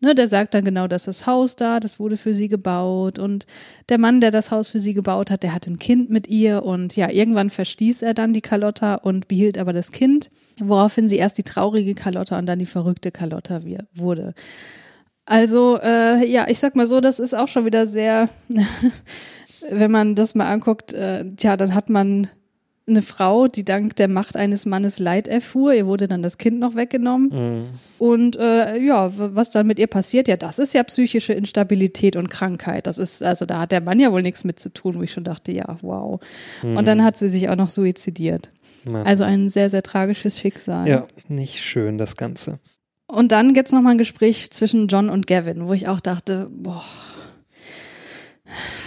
ne, 0.00 0.16
der 0.16 0.26
sagt 0.26 0.54
dann 0.54 0.64
genau, 0.64 0.88
dass 0.88 1.04
das 1.04 1.26
Haus 1.26 1.54
da, 1.54 1.78
das 1.78 2.00
wurde 2.00 2.16
für 2.16 2.34
sie 2.34 2.48
gebaut 2.48 3.20
und 3.20 3.46
der 3.88 3.98
Mann, 3.98 4.20
der 4.20 4.32
das 4.32 4.50
Haus 4.50 4.66
für 4.66 4.80
sie 4.80 4.94
gebaut 4.94 5.30
hat, 5.30 5.44
der 5.44 5.54
hat 5.54 5.68
ein 5.68 5.78
Kind 5.78 6.10
mit 6.10 6.26
ihr 6.26 6.64
und 6.64 6.96
ja, 6.96 7.08
irgendwann 7.08 7.50
verstieß 7.50 8.02
er 8.02 8.14
dann 8.14 8.32
die 8.32 8.40
Carlotta 8.40 8.96
und 8.96 9.28
behielt 9.28 9.56
aber 9.56 9.72
das 9.72 9.92
Kind, 9.92 10.30
woraufhin 10.58 11.06
sie 11.06 11.18
erst 11.18 11.38
die 11.38 11.44
traurige 11.44 11.94
Carlotta 11.94 12.36
und 12.36 12.46
dann 12.46 12.58
die 12.58 12.66
verrückte 12.66 13.12
Carlotta 13.12 13.60
wurde. 13.94 14.34
Also, 15.24 15.78
äh, 15.80 16.26
ja, 16.26 16.48
ich 16.48 16.58
sag 16.58 16.74
mal 16.74 16.86
so, 16.86 17.00
das 17.00 17.20
ist 17.20 17.34
auch 17.34 17.46
schon 17.46 17.64
wieder 17.64 17.86
sehr, 17.86 18.28
wenn 19.68 19.90
man 19.90 20.14
das 20.14 20.34
mal 20.34 20.46
anguckt, 20.46 20.92
äh, 20.92 21.24
tja, 21.36 21.56
dann 21.56 21.74
hat 21.74 21.90
man 21.90 22.28
eine 22.88 23.02
Frau, 23.02 23.46
die 23.46 23.64
dank 23.64 23.96
der 23.96 24.08
Macht 24.08 24.36
eines 24.36 24.66
Mannes 24.66 24.98
Leid 24.98 25.28
erfuhr. 25.28 25.72
Ihr 25.74 25.86
wurde 25.86 26.08
dann 26.08 26.22
das 26.22 26.38
Kind 26.38 26.58
noch 26.58 26.74
weggenommen. 26.74 27.28
Mhm. 27.28 27.66
Und 27.98 28.36
äh, 28.36 28.78
ja, 28.78 29.10
was 29.16 29.50
dann 29.50 29.66
mit 29.66 29.78
ihr 29.78 29.86
passiert, 29.86 30.28
ja, 30.28 30.36
das 30.36 30.58
ist 30.58 30.74
ja 30.74 30.82
psychische 30.82 31.32
Instabilität 31.32 32.16
und 32.16 32.30
Krankheit. 32.30 32.86
Das 32.86 32.98
ist, 32.98 33.22
also 33.22 33.46
da 33.46 33.60
hat 33.60 33.72
der 33.72 33.80
Mann 33.80 34.00
ja 34.00 34.12
wohl 34.12 34.22
nichts 34.22 34.44
mit 34.44 34.58
zu 34.58 34.72
tun, 34.72 34.96
wo 34.96 35.02
ich 35.02 35.12
schon 35.12 35.24
dachte, 35.24 35.52
ja, 35.52 35.76
wow. 35.82 36.20
Und 36.62 36.88
dann 36.88 37.04
hat 37.04 37.16
sie 37.16 37.28
sich 37.28 37.48
auch 37.48 37.56
noch 37.56 37.70
suizidiert. 37.70 38.50
Na, 38.84 39.02
Also 39.02 39.24
ein 39.24 39.48
sehr, 39.48 39.70
sehr 39.70 39.82
tragisches 39.82 40.38
Schicksal. 40.38 40.88
ja, 40.88 41.06
nicht 41.28 41.60
schön, 41.60 41.98
das 41.98 42.16
Ganze. 42.16 42.58
Und 43.06 43.32
dann 43.32 43.54
gibt's 43.54 43.72
noch 43.72 43.82
mal 43.82 43.90
ein 43.90 43.98
Gespräch 43.98 44.50
zwischen 44.50 44.86
John 44.88 45.10
und 45.10 45.26
Gavin, 45.26 45.66
wo 45.66 45.72
ich 45.72 45.88
auch 45.88 46.00
dachte, 46.00 46.48
boah. 46.50 46.84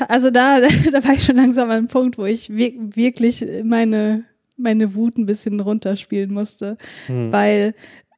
Also 0.07 0.29
da, 0.31 0.59
da 0.91 1.03
war 1.03 1.13
ich 1.13 1.23
schon 1.23 1.35
langsam 1.35 1.69
an 1.69 1.77
einem 1.77 1.87
Punkt, 1.87 2.17
wo 2.17 2.25
ich 2.25 2.49
wir- 2.49 2.73
wirklich 2.95 3.45
meine, 3.63 4.23
meine 4.57 4.95
Wut 4.95 5.17
ein 5.17 5.25
bisschen 5.25 5.59
runterspielen 5.59 6.31
musste. 6.33 6.77
Weil 7.31 7.73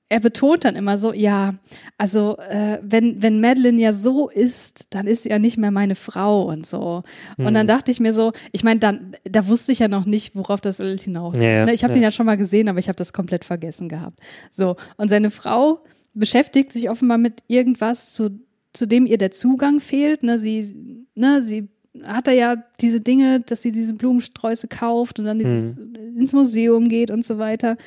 er 0.07 0.19
betont 0.19 0.65
dann 0.65 0.75
immer 0.75 0.99
so, 0.99 1.13
ja, 1.13 1.55
also 1.97 2.37
äh, 2.49 2.77
wenn, 2.83 3.23
wenn 3.23 3.41
Madeline 3.41 3.81
ja 3.81 3.91
so 3.91 4.29
ist, 4.29 4.93
dann 4.93 5.07
ist 5.07 5.23
sie 5.23 5.29
ja 5.29 5.39
nicht 5.39 5.57
mehr 5.57 5.71
meine 5.71 5.95
Frau 5.95 6.43
und 6.43 6.67
so. 6.67 7.01
Und 7.37 7.53
dann 7.55 7.65
dachte 7.65 7.89
ich 7.89 7.99
mir 7.99 8.13
so, 8.13 8.31
ich 8.51 8.63
meine, 8.63 8.79
dann, 8.79 9.15
da 9.23 9.47
wusste 9.47 9.71
ich 9.71 9.79
ja 9.79 9.87
noch 9.87 10.05
nicht, 10.05 10.35
worauf 10.35 10.61
das 10.61 10.79
alles 10.79 11.03
hinaus. 11.03 11.35
Ja, 11.37 11.41
ja, 11.43 11.65
Ne, 11.65 11.73
ich 11.73 11.83
habe 11.83 11.91
ja. 11.93 11.95
den 11.97 12.03
ja 12.03 12.11
schon 12.11 12.27
mal 12.27 12.37
gesehen, 12.37 12.69
aber 12.69 12.77
ich 12.77 12.87
habe 12.87 12.97
das 12.97 13.13
komplett 13.13 13.45
vergessen 13.45 13.89
gehabt. 13.89 14.19
So, 14.51 14.75
und 14.97 15.09
seine 15.09 15.31
Frau 15.31 15.79
beschäftigt 16.13 16.71
sich 16.71 16.89
offenbar 16.89 17.17
mit 17.17 17.41
irgendwas, 17.47 18.13
zu, 18.13 18.39
zu 18.75 18.87
dem 18.87 19.05
ihr 19.05 19.17
der 19.17 19.31
Zugang 19.31 19.79
fehlt. 19.79 20.23
Ne, 20.23 20.39
sie, 20.39 20.73
ne, 21.15 21.41
sie 21.41 21.69
hat 22.03 22.27
er 22.27 22.33
ja 22.33 22.55
diese 22.81 23.01
Dinge, 23.01 23.39
dass 23.41 23.61
sie 23.61 23.71
diese 23.71 23.93
Blumensträuße 23.93 24.67
kauft 24.67 25.19
und 25.19 25.25
dann 25.25 25.39
dieses, 25.39 25.75
ins 26.15 26.33
Museum 26.33 26.89
geht 26.89 27.11
und 27.11 27.23
so 27.23 27.37
weiter. 27.37 27.77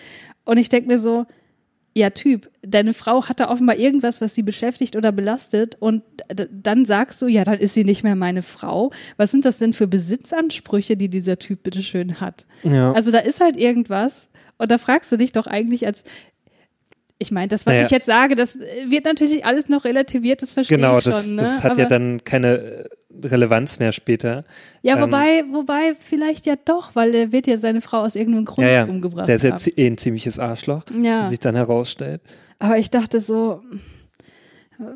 Und 0.45 0.57
ich 0.59 0.68
denke 0.68 0.89
mir 0.89 0.99
so, 0.99 1.26
ja, 1.95 2.11
Typ, 2.11 2.49
deine 2.62 2.95
Frau 2.95 3.24
hat 3.28 3.41
da 3.41 3.51
offenbar 3.51 3.76
irgendwas, 3.76 4.20
was 4.20 4.34
sie 4.34 4.43
beschäftigt 4.43 4.95
oder 4.95 5.11
belastet 5.11 5.76
und 5.80 6.03
dann 6.28 6.84
sagst 6.84 7.20
du, 7.20 7.26
ja, 7.26 7.45
dann 7.45 7.59
ist 7.59 7.74
sie 7.74 7.84
nicht 7.84 8.05
mehr 8.05 8.14
meine 8.14 8.43
Frau. 8.43 8.93
Was 9.16 9.32
sind 9.32 9.45
das 9.45 9.59
denn 9.59 9.72
für 9.72 9.89
Besitzansprüche, 9.89 10.97
die 10.97 11.09
dieser 11.09 11.39
Typ 11.39 11.64
bitteschön 11.64 12.20
hat? 12.20 12.47
Ja. 12.62 12.93
Also 12.93 13.11
da 13.11 13.18
ist 13.18 13.41
halt 13.41 13.57
irgendwas 13.57 14.30
und 14.59 14.70
da 14.70 14.78
fragst 14.78 15.11
du 15.11 15.16
dich 15.16 15.32
doch 15.32 15.47
eigentlich 15.47 15.86
als 15.86 16.05
ich 17.18 17.30
meine, 17.32 17.48
das, 17.48 17.66
was 17.66 17.72
Naja. 17.72 17.84
ich 17.86 17.90
jetzt 17.90 18.06
sage, 18.06 18.34
das 18.36 18.58
wird 18.86 19.04
natürlich 19.04 19.44
alles 19.44 19.68
noch 19.68 19.84
relativiert, 19.84 20.40
das 20.42 20.52
verstehe 20.52 20.76
genau, 20.76 20.98
ich 20.98 21.04
schon. 21.04 21.12
das, 21.12 21.30
ne? 21.32 21.42
das 21.42 21.64
hat 21.64 21.76
ja 21.78 21.84
Aber- 21.86 21.94
dann 21.98 22.22
keine 22.24 22.58
äh, 22.58 22.84
Relevanz 23.26 23.80
mehr 23.80 23.90
später. 23.92 24.44
Ja, 24.82 24.94
ähm, 24.96 25.02
wobei, 25.02 25.42
wobei 25.50 25.94
vielleicht 25.98 26.46
ja 26.46 26.54
doch, 26.64 26.94
weil 26.94 27.14
er 27.14 27.32
wird 27.32 27.46
ja 27.48 27.58
seine 27.58 27.80
Frau 27.80 27.98
aus 28.02 28.14
irgendeinem 28.14 28.44
Grund 28.44 28.66
Ja, 28.68 28.72
ja, 28.72 28.84
umgebracht 28.84 29.26
der 29.26 29.36
ist 29.36 29.42
ja 29.42 29.56
eh 29.76 29.86
ein 29.88 29.98
ziemliches 29.98 30.38
Arschloch, 30.38 30.82
Ja. 31.02 31.24
wie 31.24 31.30
sich 31.30 31.40
dann 31.40 31.56
herausstellt. 31.56 32.20
Aber 32.60 32.78
ich 32.78 32.90
dachte 32.90 33.20
so, 33.20 33.62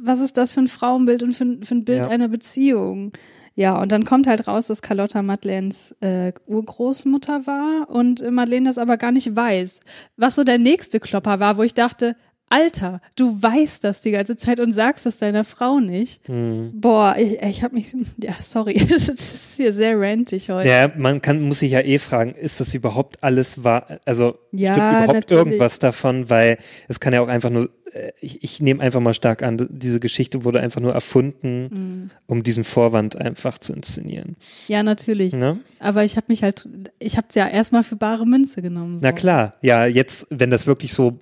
was 0.03 0.21
ist 0.21 0.37
das 0.37 0.55
für 0.55 0.61
ein 0.61 0.69
Frauenbild 0.69 1.23
und 1.25 1.33
für, 1.33 1.45
ein- 1.45 1.65
für 1.65 1.75
ein 1.75 1.85
Bild 1.85 2.05
Ja. 2.05 2.09
einer 2.11 2.29
Beziehung? 2.29 3.13
Ja, 3.55 3.79
und 3.79 3.93
dann 3.93 4.05
kommt 4.05 4.27
halt 4.27 4.49
raus, 4.49 4.69
dass 4.69 4.81
Carlotta 4.81 5.23
Madeleines 5.23 5.95
äh, 6.01 6.33
Urgroßmutter 6.47 7.47
war 7.47 7.91
und 7.91 8.29
Madeleine 8.31 8.69
das 8.69 8.79
aber 8.79 8.97
gar 8.97 9.13
nicht 9.13 9.37
weiß. 9.37 9.81
Was 10.17 10.37
so 10.37 10.45
der 10.45 10.59
nächste 10.59 11.01
Klopper 11.01 11.39
war, 11.39 11.59
wo 11.59 11.63
ich 11.63 11.75
dachte, 11.75 12.17
Alter, 12.53 13.01
du 13.17 13.41
weißt 13.43 13.83
das 13.83 14.03
die 14.03 14.11
ganze 14.11 14.37
Zeit 14.37 14.61
und 14.61 14.73
sagst 14.73 15.07
das 15.07 15.17
deiner 15.19 15.43
Frau 15.45 15.81
nicht. 15.81 16.29
Mhm. 16.29 16.73
Boah, 16.75 17.17
ich, 17.19 17.41
ich 17.41 17.63
habe 17.63 17.75
mich, 17.75 17.95
ja, 18.23 18.35
sorry, 18.43 18.75
es 18.97 19.09
ist 19.09 19.57
hier 19.57 19.73
sehr 19.73 19.99
rantig 19.99 20.51
heute. 20.51 20.69
Ja, 20.69 20.91
man 20.97 21.21
kann, 21.23 21.41
muss 21.41 21.61
sich 21.61 21.73
ja 21.73 21.81
eh 21.81 21.99
fragen, 21.99 22.35
ist 22.35 22.61
das 22.61 22.75
überhaupt 22.75 23.23
alles 23.25 23.65
wahr? 23.65 23.87
Also 24.05 24.37
Ja, 24.53 24.75
stimmt 24.75 24.89
überhaupt 24.91 25.15
natürlich. 25.15 25.45
irgendwas 25.47 25.79
davon? 25.79 26.29
Weil 26.29 26.59
es 26.89 27.01
kann 27.01 27.13
ja 27.15 27.23
auch 27.23 27.29
einfach 27.29 27.49
nur, 27.51 27.71
äh, 27.93 28.13
ich, 28.21 28.43
ich 28.45 28.61
nehme 28.61 28.83
einfach 28.83 29.01
mal 29.01 29.15
stark 29.15 29.43
an, 29.43 29.67
diese 29.71 29.99
Geschichte 30.01 30.45
wurde 30.45 30.61
einfach 30.61 30.81
nur 30.81 30.93
erfunden, 30.93 31.69
Mhm. 31.73 32.11
um 32.27 32.43
diesen 32.43 32.65
Vorwand 32.65 33.17
einfach 33.17 33.57
zu 33.59 33.73
inszenieren. 33.73 34.37
Ja, 34.69 34.83
natürlich. 34.83 35.33
Ne? 35.33 35.59
Aber 35.79 36.05
ich 36.05 36.17
habe 36.17 36.27
mich 36.29 36.43
halt, 36.43 36.69
ich 36.99 37.17
habe 37.17 37.27
es 37.31 37.35
ja 37.35 37.49
erstmal 37.49 37.83
für 37.83 37.97
bare 37.97 38.27
Münze 38.27 38.61
genommen. 38.61 38.99
So. 38.99 39.07
Na 39.07 39.13
klar, 39.13 39.55
ja, 39.63 39.87
jetzt, 39.87 40.27
wenn 40.31 40.51
das 40.51 40.67
wirklich 40.67 40.93
so, 40.93 41.19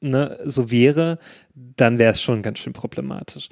ne, 0.00 0.38
so 0.44 0.70
wäre, 0.70 1.18
dann 1.54 1.98
wäre 1.98 2.12
es 2.12 2.22
schon 2.22 2.42
ganz 2.42 2.58
schön 2.58 2.72
problematisch. 2.72 3.48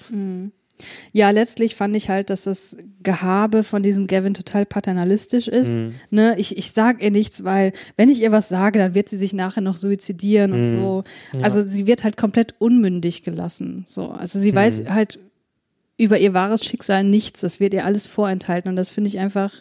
Ja, 1.12 1.30
letztlich 1.30 1.74
fand 1.74 1.96
ich 1.96 2.08
halt, 2.08 2.30
dass 2.30 2.44
das 2.44 2.76
Gehabe 3.02 3.64
von 3.64 3.82
diesem 3.82 4.06
Gavin 4.06 4.32
total 4.34 4.64
paternalistisch 4.64 5.48
ist. 5.48 5.70
Mhm. 5.70 5.94
Ne, 6.10 6.36
ich, 6.38 6.56
ich 6.56 6.70
sag 6.70 7.02
ihr 7.02 7.10
nichts, 7.10 7.42
weil 7.42 7.72
wenn 7.96 8.08
ich 8.08 8.20
ihr 8.22 8.30
was 8.30 8.48
sage, 8.48 8.78
dann 8.78 8.94
wird 8.94 9.08
sie 9.08 9.16
sich 9.16 9.32
nachher 9.32 9.60
noch 9.60 9.76
suizidieren 9.76 10.52
Mhm. 10.52 10.56
und 10.58 10.66
so. 10.66 11.04
Also 11.42 11.62
sie 11.62 11.88
wird 11.88 12.04
halt 12.04 12.16
komplett 12.16 12.54
unmündig 12.60 13.24
gelassen. 13.24 13.84
So, 13.88 14.10
also 14.10 14.38
sie 14.38 14.52
Mhm. 14.52 14.56
weiß 14.56 14.82
halt 14.88 15.18
über 15.96 16.16
ihr 16.20 16.32
wahres 16.32 16.64
Schicksal 16.64 17.02
nichts. 17.02 17.40
Das 17.40 17.58
wird 17.58 17.74
ihr 17.74 17.84
alles 17.84 18.06
vorenthalten 18.06 18.68
und 18.70 18.76
das 18.76 18.92
finde 18.92 19.08
ich 19.08 19.18
einfach, 19.18 19.52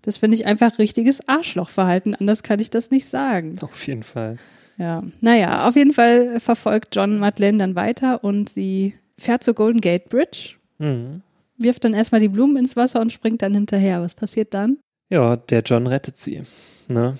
das 0.00 0.16
finde 0.16 0.36
ich 0.38 0.46
einfach 0.46 0.78
richtiges 0.78 1.28
Arschlochverhalten. 1.28 2.14
Anders 2.14 2.42
kann 2.42 2.60
ich 2.60 2.70
das 2.70 2.90
nicht 2.90 3.06
sagen. 3.06 3.56
Auf 3.60 3.86
jeden 3.86 4.04
Fall. 4.04 4.38
Ja, 4.80 4.98
naja, 5.20 5.68
auf 5.68 5.76
jeden 5.76 5.92
Fall 5.92 6.40
verfolgt 6.40 6.96
John 6.96 7.18
Madeleine 7.18 7.58
dann 7.58 7.74
weiter 7.74 8.24
und 8.24 8.48
sie 8.48 8.94
fährt 9.18 9.42
zur 9.44 9.52
Golden 9.54 9.80
Gate 9.82 10.08
Bridge, 10.08 10.54
Mhm. 10.78 11.20
wirft 11.58 11.84
dann 11.84 11.92
erstmal 11.92 12.22
die 12.22 12.28
Blumen 12.30 12.56
ins 12.56 12.76
Wasser 12.76 13.00
und 13.02 13.12
springt 13.12 13.42
dann 13.42 13.52
hinterher. 13.54 14.00
Was 14.00 14.14
passiert 14.14 14.54
dann? 14.54 14.78
Ja, 15.10 15.36
der 15.36 15.60
John 15.60 15.86
rettet 15.86 16.16
sie. 16.16 16.40
Ne? 16.88 17.18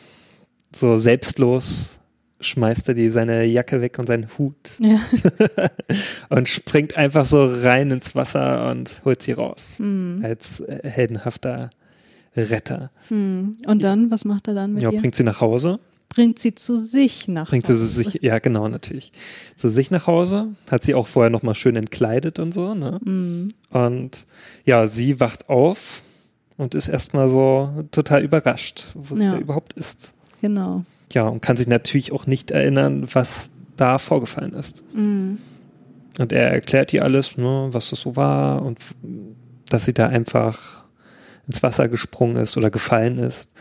So 0.75 0.97
selbstlos 0.97 2.01
schmeißt 2.41 2.89
er 2.89 2.95
die 2.95 3.11
seine 3.11 3.45
Jacke 3.45 3.83
weg 3.83 3.99
und 3.99 4.07
seinen 4.07 4.27
Hut 4.39 4.55
Ja. 4.79 4.99
und 6.31 6.49
springt 6.49 6.97
einfach 6.97 7.27
so 7.27 7.45
rein 7.45 7.91
ins 7.91 8.15
Wasser 8.15 8.71
und 8.71 9.03
holt 9.05 9.21
sie 9.23 9.33
raus. 9.33 9.75
Hm, 9.77 10.23
Als 10.25 10.61
äh, 10.61 10.81
heldenhafter 10.89 11.69
Retter. 12.35 12.91
hm. 13.09 13.57
Und 13.67 13.85
dann, 13.85 14.11
was 14.11 14.25
macht 14.25 14.49
er 14.49 14.55
dann 14.55 14.73
mit 14.73 14.83
Ja, 14.83 14.91
ihr? 14.91 15.01
bringt 15.01 15.17
sie 15.17 15.25
nach 15.25 15.41
Hause. 15.43 15.81
Bringt 16.11 16.39
sie 16.41 16.55
zu 16.57 16.77
sich 16.77 17.29
nach 17.29 17.49
Bringt 17.51 17.67
sie 17.67 17.73
Hause. 17.75 17.87
sich, 17.87 18.19
ja 18.21 18.41
genau, 18.41 18.67
natürlich. 18.69 19.13
Zu 19.57 19.69
sich 19.71 19.91
nach 19.93 20.07
Hause. 20.09 20.49
Hat 20.71 20.83
sie 20.83 20.95
auch 20.95 21.07
vorher 21.07 21.31
nochmal 21.31 21.55
schön 21.55 21.77
entkleidet 21.77 22.39
und 22.41 22.53
so, 22.53 22.75
ne? 22.75 23.01
Hm. 23.05 23.53
Und 23.71 24.27
ja, 24.65 24.87
sie 24.89 25.21
wacht 25.21 25.49
auf 25.49 26.03
und 26.57 26.75
ist 26.75 26.89
erstmal 26.89 27.29
so 27.29 27.71
total 27.93 28.25
überrascht, 28.25 28.89
wo 28.95 29.15
sie 29.17 29.25
Ja. 29.25 29.33
da 29.33 29.39
überhaupt 29.39 29.73
ist. 29.75 30.15
Genau. 30.41 30.85
Ja, 31.13 31.29
und 31.29 31.43
kann 31.43 31.57
sich 31.57 31.69
natürlich 31.69 32.13
auch 32.13 32.27
nicht 32.27 32.51
erinnern, 32.51 33.07
was 33.13 33.51
da 33.77 33.99
vorgefallen 33.99 34.53
ist. 34.55 34.83
Hm. 34.93 35.39
Und 36.19 36.33
er 36.33 36.51
erklärt 36.51 36.93
ihr 36.93 37.05
alles, 37.05 37.37
ne, 37.37 37.69
was 37.71 37.91
das 37.91 38.01
so 38.01 38.17
war 38.17 38.63
und 38.63 38.79
dass 39.69 39.85
sie 39.85 39.95
da 39.95 40.09
einfach 40.09 40.85
ins 41.47 41.63
Wasser 41.63 41.89
gesprungen 41.89 42.37
ist 42.37 42.57
oder 42.57 42.71
gefallen 42.71 43.19
ist. 43.19 43.53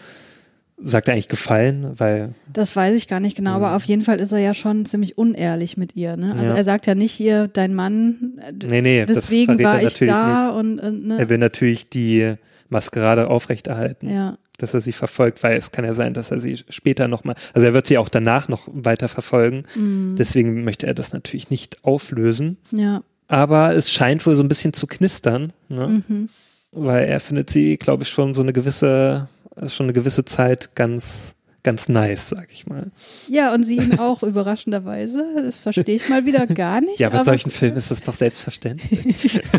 Sagt 0.83 1.07
er 1.07 1.13
eigentlich 1.13 1.27
gefallen, 1.27 1.93
weil 1.97 2.33
Das 2.51 2.75
weiß 2.75 2.95
ich 2.95 3.07
gar 3.07 3.19
nicht 3.19 3.35
genau, 3.35 3.51
aber 3.51 3.75
auf 3.75 3.83
jeden 3.83 4.01
Fall 4.01 4.19
ist 4.21 4.31
er 4.31 4.39
ja 4.39 4.53
schon 4.53 4.85
ziemlich 4.85 5.17
unehrlich 5.17 5.75
mit 5.75 5.95
ihr. 5.95 6.15
Ne? 6.15 6.31
Also 6.33 6.45
Ja. 6.45 6.55
er 6.55 6.63
sagt 6.63 6.87
ja 6.87 6.95
nicht 6.95 7.11
hier, 7.11 7.47
dein 7.47 7.73
Mann, 7.75 8.39
äh, 8.41 8.53
nee, 8.69 8.81
nee, 8.81 9.05
deswegen 9.05 9.57
das 9.57 9.65
war 9.65 9.81
er 9.81 9.87
ich 9.87 9.97
da 9.99 10.49
und, 10.49 10.79
und 10.79 11.07
nicht. 11.07 11.19
Er 11.19 11.25
ne? 11.25 11.29
will 11.29 11.37
natürlich 11.37 11.89
die 11.89 12.35
Maskerade 12.69 13.29
aufrechterhalten, 13.29 14.09
ja. 14.09 14.37
dass 14.57 14.73
er 14.73 14.81
sie 14.81 14.91
verfolgt, 14.91 15.43
weil 15.43 15.57
es 15.57 15.71
kann 15.71 15.85
ja 15.85 15.93
sein, 15.93 16.13
dass 16.13 16.31
er 16.31 16.39
sie 16.39 16.57
später 16.69 17.07
nochmal, 17.07 17.35
also 17.53 17.65
er 17.65 17.73
wird 17.73 17.87
sie 17.87 17.97
auch 17.97 18.09
danach 18.09 18.47
noch 18.47 18.67
weiter 18.71 19.09
verfolgen. 19.09 19.63
Mhm. 19.75 20.15
Deswegen 20.17 20.63
möchte 20.63 20.87
er 20.87 20.93
das 20.93 21.11
natürlich 21.13 21.49
nicht 21.49 21.83
auflösen. 21.83 22.57
Ja. 22.71 23.01
Aber 23.27 23.75
es 23.75 23.91
scheint 23.91 24.25
wohl 24.25 24.35
so 24.35 24.43
ein 24.43 24.47
bisschen 24.47 24.73
zu 24.73 24.87
knistern, 24.87 25.51
ne? 25.67 26.03
Mhm. 26.07 26.29
weil 26.71 27.05
er 27.07 27.19
findet 27.19 27.49
sie, 27.49 27.77
glaube 27.77 28.03
ich, 28.03 28.09
schon 28.09 28.33
so 28.33 28.41
eine 28.41 28.53
gewisse, 28.53 29.27
schon 29.67 29.87
eine 29.87 29.93
gewisse 29.93 30.25
Zeit 30.25 30.75
ganz, 30.75 31.35
ganz 31.63 31.89
nice, 31.89 32.29
sag 32.29 32.51
ich 32.51 32.67
mal. 32.67 32.91
Ja, 33.27 33.53
und 33.53 33.63
sie 33.63 33.77
ihn 33.77 33.99
auch 33.99 34.23
überraschenderweise. 34.23 35.23
Das 35.43 35.57
verstehe 35.57 35.95
ich 35.95 36.09
mal 36.09 36.25
wieder 36.25 36.47
gar 36.47 36.81
nicht. 36.81 36.99
Ja, 36.99 37.09
bei 37.09 37.23
solchen 37.23 37.51
Filmen 37.51 37.77
ist 37.77 37.91
das 37.91 38.01
doch 38.01 38.13
selbstverständlich. 38.13 39.41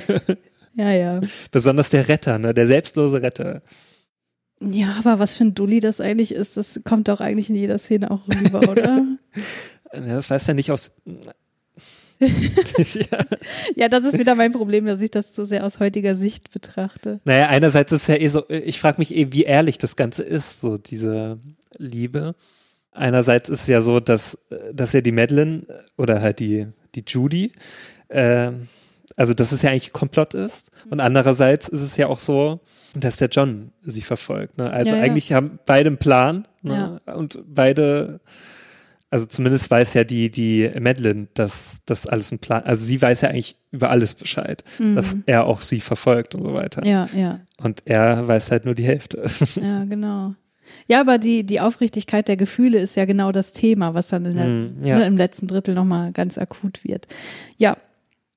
Ja, 0.74 0.92
ja. 0.92 1.20
Besonders 1.51 1.90
der 1.90 2.07
Retter, 2.07 2.38
ne? 2.38 2.55
Der 2.55 2.68
selbstlose 2.68 3.20
Retter. 3.22 3.61
Ja, 4.61 4.94
aber 5.01 5.18
was 5.18 5.36
für 5.36 5.44
ein 5.44 5.53
Dulli 5.53 5.80
das 5.80 6.01
eigentlich 6.01 6.32
ist, 6.32 6.57
das 6.57 6.82
kommt 6.84 7.09
doch 7.09 7.20
eigentlich 7.20 7.51
in 7.51 7.57
jeder 7.57 7.76
Szene 7.76 8.09
auch 8.12 8.20
rüber, 8.28 8.70
oder? 8.70 9.05
Ja, 9.92 10.01
das 10.14 10.30
weiß 10.30 10.46
er 10.46 10.55
nicht 10.55 10.70
aus. 10.70 10.92
Ja. 12.21 13.18
ja, 13.77 13.89
das 13.89 14.05
ist 14.05 14.18
wieder 14.18 14.35
mein 14.35 14.53
Problem, 14.53 14.87
dass 14.87 15.01
ich 15.01 15.11
das 15.11 15.35
so 15.35 15.45
sehr 15.45 15.64
aus 15.64 15.81
heutiger 15.81 16.16
Sicht 16.16 16.51
betrachte. 16.53 17.21
Naja, 17.25 17.49
einerseits 17.49 17.93
ist 17.93 18.03
es 18.03 18.09
ja 18.09 18.16
eh 18.16 18.29
so, 18.29 18.49
ich 18.49 18.79
frage 18.81 18.99
mich 18.99 19.14
eh, 19.14 19.33
wie 19.33 19.45
ehrlich 19.45 19.79
das 19.79 19.97
Ganze 19.97 20.23
ist, 20.23 20.61
so 20.61 20.79
diese 20.79 21.39
Liebe. 21.79 22.35
Einerseits 22.93 23.49
ist 23.49 23.62
es 23.62 23.66
ja 23.68 23.81
so, 23.81 24.01
dass, 24.01 24.39
dass 24.73 24.93
ja 24.93 25.01
die 25.01 25.12
Madeline 25.12 25.66
oder 25.97 26.21
halt 26.21 26.41
die, 26.41 26.66
die 26.95 27.05
Judy, 27.07 27.53
äh, 28.09 28.51
also 29.16 29.35
dass 29.35 29.53
es 29.53 29.62
ja 29.62 29.71
eigentlich 29.71 29.93
Komplott 29.93 30.35
ist. 30.35 30.71
Und 30.91 31.01
andererseits 31.01 31.68
ist 31.68 31.83
es 31.83 31.97
ja 31.97 32.09
auch 32.09 32.18
so, 32.18 32.61
dass 32.95 33.18
der 33.18 33.29
John 33.29 33.73
sie 33.85 34.03
verfolgt. 34.03 34.59
Ne? 34.59 34.71
Also 34.71 34.91
Ja, 34.91 34.97
ja. 34.97 35.03
eigentlich 35.03 35.33
haben 35.33 35.59
beide 35.66 35.89
einen 35.89 35.99
Plan 35.99 36.49
ne? 36.62 37.01
und 37.14 37.39
beide, 37.47 38.21
also 39.11 39.26
zumindest 39.26 39.70
weiß 39.70 39.94
ja 39.94 40.04
die, 40.04 40.30
die 40.30 40.70
Madeline, 40.80 41.28
dass 41.34 41.80
das 41.86 42.06
alles 42.06 42.30
ein 42.32 42.38
Plan, 42.38 42.62
also 42.64 42.84
sie 42.84 43.00
weiß 43.02 43.22
ja 43.22 43.30
eigentlich 43.30 43.56
über 43.72 43.90
alles 43.90 44.14
Bescheid, 44.14 44.64
dass 44.94 45.16
er 45.26 45.46
auch 45.46 45.62
sie 45.62 45.80
verfolgt 45.80 46.34
und 46.34 46.44
so 46.44 46.54
weiter. 46.54 46.80
Mhm. 46.82 46.86
Ja, 46.90 47.08
ja, 47.16 47.40
Und 47.62 47.82
er 47.86 48.26
weiß 48.26 48.50
halt 48.50 48.64
nur 48.64 48.74
die 48.74 48.84
Hälfte. 48.84 49.24
ja, 49.62 49.84
genau. 49.84 50.34
Ja, 50.86 51.00
aber 51.00 51.18
die, 51.18 51.42
die 51.44 51.61
Aufrichtigkeit 51.61 52.28
der 52.28 52.36
Gefühle 52.36 52.78
ist 52.78 52.94
ja 52.94 53.04
genau 53.04 53.32
das 53.32 53.52
Thema, 53.52 53.94
was 53.94 54.08
dann 54.08 54.22
der, 54.24 54.46
Mm, 54.46 54.84
ja. 54.84 54.98
ne, 54.98 55.06
im 55.06 55.16
letzten 55.16 55.48
Drittel 55.48 55.74
nochmal 55.74 56.12
ganz 56.12 56.38
akut 56.38 56.84
wird. 56.84 57.06
Ja. 57.58 57.76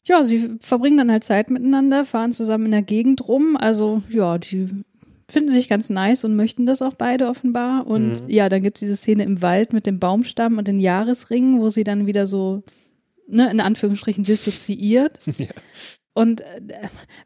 Ja, 0.06 0.24
sie 0.24 0.58
verbringen 0.62 0.98
dann 0.98 1.12
halt 1.12 1.24
Zeit 1.24 1.50
miteinander, 1.50 2.04
fahren 2.04 2.32
zusammen 2.34 2.66
in 2.66 2.72
der 2.72 2.82
Gegend 2.82 3.28
rum. 3.28 3.56
Also, 3.56 4.02
ja, 4.10 4.38
die 4.40 4.68
finden 5.34 5.50
sich 5.52 5.68
ganz 5.68 5.90
nice 5.90 6.24
und 6.24 6.36
möchten 6.36 6.66
das 6.66 6.82
auch 6.82 6.94
beide 6.96 7.28
offenbar. 7.28 7.86
Und 7.88 8.24
Mhm. 8.24 8.30
ja, 8.30 8.48
dann 8.50 8.64
gibt's 8.64 8.80
diese 8.80 8.96
Szene 8.96 9.24
im 9.24 9.42
Wald 9.42 9.74
mit 9.74 9.86
dem 9.86 10.00
Baumstamm 10.00 10.58
und 10.58 10.68
den 10.68 10.80
Jahresringen, 10.80 11.60
wo 11.60 11.70
sie 11.70 11.84
dann 11.84 12.06
wieder 12.08 12.26
so, 12.28 12.64
ne, 13.28 13.50
in 13.52 13.60
Anführungsstrichen 13.60 14.24
dissoziiert. 14.24 15.20
ja. 15.38 15.48
Und 16.14 16.42
äh, 16.42 16.62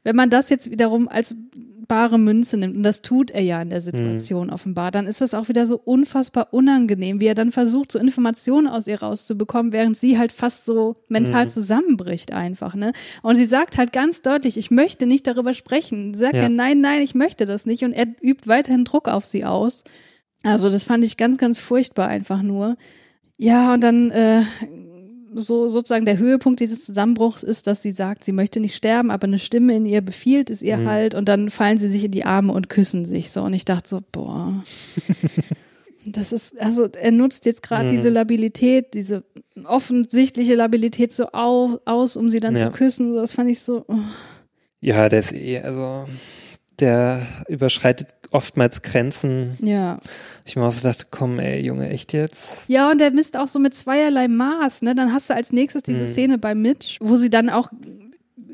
wenn 0.03 0.16
man 0.16 0.30
das 0.30 0.49
jetzt 0.49 0.72
wiederum 0.72 1.08
als 1.08 1.36
bare 1.88 2.17
Münze 2.17 2.57
nimmt, 2.57 2.75
und 2.75 2.83
das 2.83 3.01
tut 3.01 3.31
er 3.31 3.41
ja 3.41 3.61
in 3.61 3.69
der 3.69 3.81
Situation 3.81 4.49
offenbar, 4.49 4.91
dann 4.91 5.07
ist 5.07 5.21
das 5.21 5.33
auch 5.33 5.47
wieder 5.49 5.65
so 5.65 5.79
unfassbar 5.83 6.49
unangenehm, 6.51 7.21
wie 7.21 7.27
er 7.27 7.35
dann 7.35 7.51
versucht, 7.51 7.91
so 7.91 7.99
Informationen 7.99 8.67
aus 8.67 8.88
ihr 8.88 9.01
rauszubekommen, 9.01 9.71
während 9.71 9.97
sie 9.97 10.17
halt 10.17 10.31
fast 10.31 10.65
so 10.65 10.95
mental 11.09 11.49
zusammenbricht 11.49 12.33
einfach, 12.33 12.75
ne? 12.75 12.91
Und 13.21 13.35
sie 13.35 13.45
sagt 13.45 13.77
halt 13.77 13.93
ganz 13.93 14.21
deutlich, 14.21 14.57
ich 14.57 14.71
möchte 14.71 15.05
nicht 15.05 15.27
darüber 15.27 15.53
sprechen. 15.53 16.13
Sie 16.13 16.19
sagt 16.19 16.35
Ja. 16.35 16.43
ja, 16.43 16.49
nein, 16.49 16.81
nein, 16.81 17.01
ich 17.01 17.15
möchte 17.15 17.45
das 17.45 17.65
nicht. 17.65 17.83
Und 17.83 17.93
er 17.93 18.07
übt 18.21 18.47
weiterhin 18.47 18.85
Druck 18.85 19.07
auf 19.07 19.25
sie 19.25 19.45
aus. 19.45 19.83
Also 20.43 20.69
das 20.69 20.83
fand 20.83 21.03
ich 21.03 21.17
ganz, 21.17 21.38
ganz 21.38 21.59
furchtbar 21.59 22.07
einfach 22.07 22.41
nur. 22.41 22.77
Ja, 23.38 23.73
und 23.73 23.81
dann 23.81 24.11
äh, 24.11 24.43
so 25.36 25.67
sozusagen 25.67 26.05
der 26.05 26.17
Höhepunkt 26.17 26.59
dieses 26.59 26.86
Zusammenbruchs 26.86 27.43
ist, 27.43 27.67
dass 27.67 27.82
sie 27.82 27.91
sagt, 27.91 28.23
sie 28.23 28.32
möchte 28.32 28.59
nicht 28.59 28.75
sterben, 28.75 29.11
aber 29.11 29.25
eine 29.28 29.39
Stimme 29.39 29.75
in 29.75 29.86
ihr 29.86 30.01
befiehlt 30.01 30.49
es 30.49 30.61
ihr 30.61 30.86
halt 30.86 31.15
und 31.15 31.28
dann 31.30 31.49
fallen 31.49 31.78
sie 31.78 31.89
sich 31.89 32.03
in 32.03 32.11
die 32.11 32.25
Arme 32.25 32.53
und 32.53 32.69
küssen 32.69 33.05
sich 33.05 33.32
so 33.32 33.41
und 33.43 33.53
ich 33.53 33.65
dachte 33.65 33.89
so, 33.89 33.99
boah. 34.11 34.53
Das 36.09 36.32
ist, 36.32 36.57
also 36.61 36.88
er 36.88 37.11
nutzt 37.11 37.45
jetzt 37.45 37.61
gerade 37.61 37.89
diese 37.89 38.07
Labilität, 38.07 38.93
diese 38.93 39.25
offensichtliche 39.65 40.55
Labilität 40.55 41.11
so 41.11 41.25
au, 41.34 41.80
aus, 41.84 42.15
um 42.15 42.30
sie 42.30 42.39
dann 42.39 42.55
Ja. 42.55 42.65
zu 42.67 42.71
küssen. 42.71 43.13
Das 43.13 43.34
fand 43.34 43.49
ich 43.51 43.59
so. 43.59 43.84
Oh. 43.89 43.95
ja, 44.80 45.09
der 45.09 45.19
ist 45.19 45.34
eh, 45.34 45.59
also 45.59 46.05
der 46.80 47.21
überschreitet 47.47 48.09
oftmals 48.32 48.82
Grenzen. 48.82 49.57
Ja. 49.61 49.97
Ich 50.45 50.55
mir 50.55 50.63
auch 50.65 50.71
so 50.71 50.88
dachte, 50.88 51.05
komm, 51.09 51.39
ey, 51.39 51.61
Junge, 51.61 51.89
echt 51.89 52.13
jetzt? 52.13 52.67
Ja, 52.69 52.91
und 52.91 52.99
der 52.99 53.11
misst 53.11 53.38
auch 53.38 53.47
so 53.47 53.59
mit 53.59 53.73
zweierlei 53.73 54.28
Maß, 54.28 54.82
ne? 54.82 54.95
Dann 54.95 55.13
hast 55.13 55.30
du 55.30 55.36
als 55.36 55.51
nächstes 55.51 55.84
diese 55.84 56.05
Mhm. 56.05 56.11
Szene 56.11 56.38
bei 56.38 56.55
Mitch, 56.55 56.97
wo 56.99 57.15
sie 57.15 57.30
dann 57.30 57.49
auch 57.49 57.69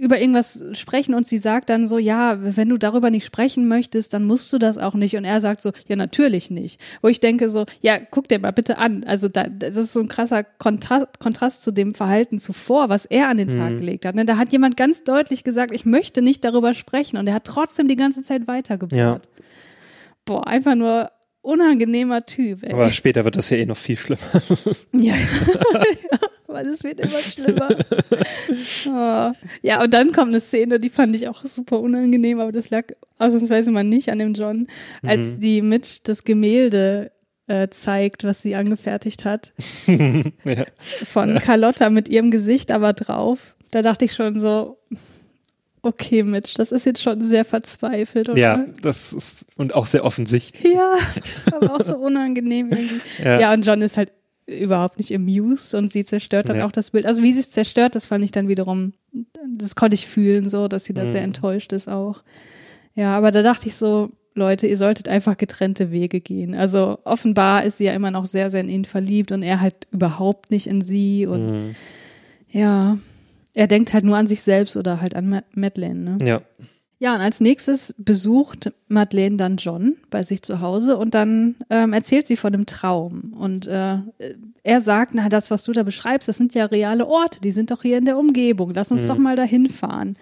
über 0.03 0.19
irgendwas 0.19 0.63
sprechen 0.73 1.15
und 1.15 1.25
sie 1.25 1.37
sagt 1.37 1.69
dann 1.69 1.87
so, 1.87 1.97
ja, 1.97 2.37
wenn 2.39 2.69
du 2.69 2.77
darüber 2.77 3.09
nicht 3.09 3.25
sprechen 3.25 3.67
möchtest, 3.67 4.13
dann 4.13 4.25
musst 4.25 4.51
du 4.53 4.57
das 4.57 4.77
auch 4.77 4.93
nicht. 4.93 5.15
Und 5.15 5.25
er 5.25 5.39
sagt 5.41 5.61
so, 5.61 5.71
ja, 5.87 5.95
natürlich 5.95 6.51
nicht. 6.51 6.79
Wo 7.01 7.07
ich 7.07 7.19
denke 7.19 7.49
so, 7.49 7.65
ja, 7.81 7.97
guck 7.99 8.27
dir 8.27 8.39
mal 8.39 8.51
bitte 8.51 8.77
an. 8.77 9.03
Also 9.05 9.27
da, 9.29 9.45
das 9.47 9.77
ist 9.77 9.93
so 9.93 9.99
ein 10.01 10.07
krasser 10.07 10.43
Kontrast, 10.43 11.19
Kontrast 11.19 11.63
zu 11.63 11.71
dem 11.71 11.93
Verhalten 11.93 12.37
zuvor, 12.39 12.89
was 12.89 13.05
er 13.05 13.29
an 13.29 13.37
den 13.37 13.49
Tag 13.49 13.71
Mhm. 13.71 13.79
gelegt 13.79 14.05
hat. 14.05 14.15
Ne? 14.15 14.25
Da 14.25 14.37
hat 14.37 14.51
jemand 14.51 14.77
ganz 14.77 15.03
deutlich 15.03 15.43
gesagt, 15.43 15.71
ich 15.73 15.85
möchte 15.85 16.21
nicht 16.21 16.43
darüber 16.43 16.73
sprechen. 16.73 17.17
Und 17.17 17.27
er 17.27 17.33
hat 17.35 17.45
trotzdem 17.45 17.87
die 17.87 17.95
ganze 17.95 18.21
Zeit 18.21 18.47
weitergebohrt. 18.47 18.93
Ja. 18.99 19.19
Boah, 20.25 20.47
einfach 20.47 20.75
nur 20.75 21.09
unangenehmer 21.41 22.25
Typ. 22.25 22.63
Ey. 22.63 22.71
Aber 22.73 22.89
später 22.91 23.25
wird 23.25 23.35
das 23.35 23.49
ja 23.49 23.57
eh 23.57 23.65
noch 23.65 23.77
viel 23.77 23.97
schlimmer. 23.97 24.21
Ja, 24.93 25.13
ja 25.13 26.19
weil 26.47 26.67
es 26.67 26.83
wird 26.83 26.99
immer 26.99 27.17
schlimmer. 27.19 27.69
Oh. 28.87 29.31
Ja, 29.61 29.81
und 29.81 29.93
dann 29.93 30.11
kommt 30.11 30.29
eine 30.29 30.39
Szene, 30.41 30.79
die 30.79 30.89
fand 30.89 31.15
ich 31.15 31.27
auch 31.27 31.43
super 31.45 31.79
unangenehm, 31.79 32.39
aber 32.39 32.51
das 32.51 32.69
lag 32.69 32.85
ausnahmsweise 33.17 33.71
mal 33.71 33.83
nicht 33.83 34.09
an 34.11 34.19
dem 34.19 34.33
John, 34.33 34.67
als 35.05 35.27
Mhm. 35.35 35.39
die 35.39 35.61
Mitch 35.61 35.99
das 36.03 36.23
Gemälde 36.23 37.11
äh, 37.47 37.67
zeigt, 37.69 38.23
was 38.23 38.41
sie 38.41 38.55
angefertigt 38.55 39.25
hat, 39.25 39.53
ja. 39.87 40.65
von 41.05 41.39
Carlotta 41.39 41.89
mit 41.89 42.07
ihrem 42.09 42.31
Gesicht 42.31 42.71
aber 42.71 42.93
drauf. 42.93 43.55
Da 43.71 43.81
dachte 43.81 44.05
ich 44.05 44.13
schon 44.13 44.37
so, 44.39 44.77
okay, 45.81 46.23
Mitch, 46.23 46.53
das 46.55 46.71
ist 46.71 46.85
jetzt 46.85 47.01
schon 47.01 47.19
sehr 47.21 47.43
verzweifelt. 47.43 48.29
Oder? 48.29 48.39
ja, 48.39 48.65
das 48.81 49.11
ist 49.13 49.45
und 49.57 49.75
auch 49.75 49.85
sehr 49.85 50.05
offensichtlich. 50.05 50.73
Ja, 50.73 50.95
aber 51.53 51.75
auch 51.75 51.81
so 51.81 51.97
unangenehm 51.97 52.69
irgendwie. 52.71 53.01
Ja. 53.23 53.39
Ja, 53.41 53.53
und 53.53 53.65
John 53.65 53.81
ist 53.81 53.97
halt 53.97 54.11
überhaupt 54.45 54.97
nicht 54.97 55.13
amused 55.13 55.73
und 55.75 55.91
sie 55.91 56.03
zerstört 56.05 56.49
dann 56.49 56.57
Ja. 56.57 56.65
auch 56.65 56.71
das 56.71 56.91
Bild. 56.91 57.05
Also 57.05 57.23
wie 57.23 57.31
sie 57.33 57.39
es 57.39 57.49
zerstört, 57.51 57.95
das 57.95 58.05
fand 58.05 58.23
ich 58.23 58.31
dann 58.31 58.47
wiederum, 58.47 58.93
das 59.57 59.75
konnte 59.75 59.95
ich 59.95 60.05
fühlen, 60.07 60.49
so, 60.49 60.67
dass 60.67 60.85
sie 60.85 60.93
da 60.93 61.03
Mhm. 61.05 61.11
sehr 61.11 61.21
enttäuscht 61.21 61.71
ist 61.73 61.87
auch. 61.87 62.23
Ja, 62.95 63.15
aber 63.17 63.31
da 63.31 63.41
dachte 63.41 63.67
ich 63.67 63.75
so, 63.75 64.11
Leute, 64.35 64.67
ihr 64.67 64.77
solltet 64.77 65.07
einfach 65.07 65.37
getrennte 65.37 65.91
Wege 65.91 66.19
gehen. 66.19 66.55
Also 66.55 66.97
offenbar 67.03 67.63
ist 67.63 67.77
sie 67.77 67.85
ja 67.85 67.93
immer 67.93 68.11
noch 68.11 68.25
sehr, 68.25 68.49
sehr 68.49 68.61
in 68.61 68.69
ihn 68.69 68.85
verliebt 68.85 69.31
und 69.31 69.43
er 69.43 69.61
halt 69.61 69.87
überhaupt 69.91 70.49
nicht 70.51 70.67
in 70.67 70.81
sie 70.81 71.25
und 71.27 71.47
Mhm. 71.69 71.75
ja, 72.51 72.97
er 73.53 73.67
denkt 73.67 73.93
halt 73.93 74.03
nur 74.03 74.17
an 74.17 74.25
sich 74.27 74.41
selbst 74.41 74.75
oder 74.75 74.99
halt 75.01 75.15
an 75.15 75.29
Ma- 75.29 75.43
Madeleine, 75.53 76.17
ne? 76.17 76.25
Ja. 76.27 76.41
Ja, 77.03 77.15
und 77.15 77.19
als 77.19 77.41
nächstes 77.41 77.93
besucht 77.97 78.71
Madeleine 78.87 79.35
dann 79.35 79.57
John 79.57 79.97
bei 80.09 80.23
sich 80.23 80.41
zu 80.41 80.61
Hause 80.61 80.95
und 80.95 81.13
dann 81.13 81.55
ähm, 81.69 81.91
erzählt 81.91 82.27
sie 82.27 82.37
von 82.37 82.53
einem 82.53 82.65
Traum. 82.65 83.33
Und 83.37 83.67
äh, 83.67 83.97
er 84.63 84.79
sagt, 84.79 85.13
na, 85.13 85.27
das, 85.27 85.51
was 85.51 85.65
du 85.65 85.73
da 85.73 85.83
beschreibst, 85.83 86.29
das 86.29 86.37
sind 86.37 86.53
ja 86.53 86.63
reale 86.65 87.05
Orte, 87.05 87.41
die 87.41 87.51
sind 87.51 87.71
doch 87.71 87.81
hier 87.81 87.97
in 87.97 88.05
der 88.05 88.17
Umgebung. 88.17 88.71
Lass 88.73 88.89
uns 88.93 89.05
doch 89.05 89.17
mal 89.17 89.35
dahin 89.35 89.69
fahren. 89.69 90.15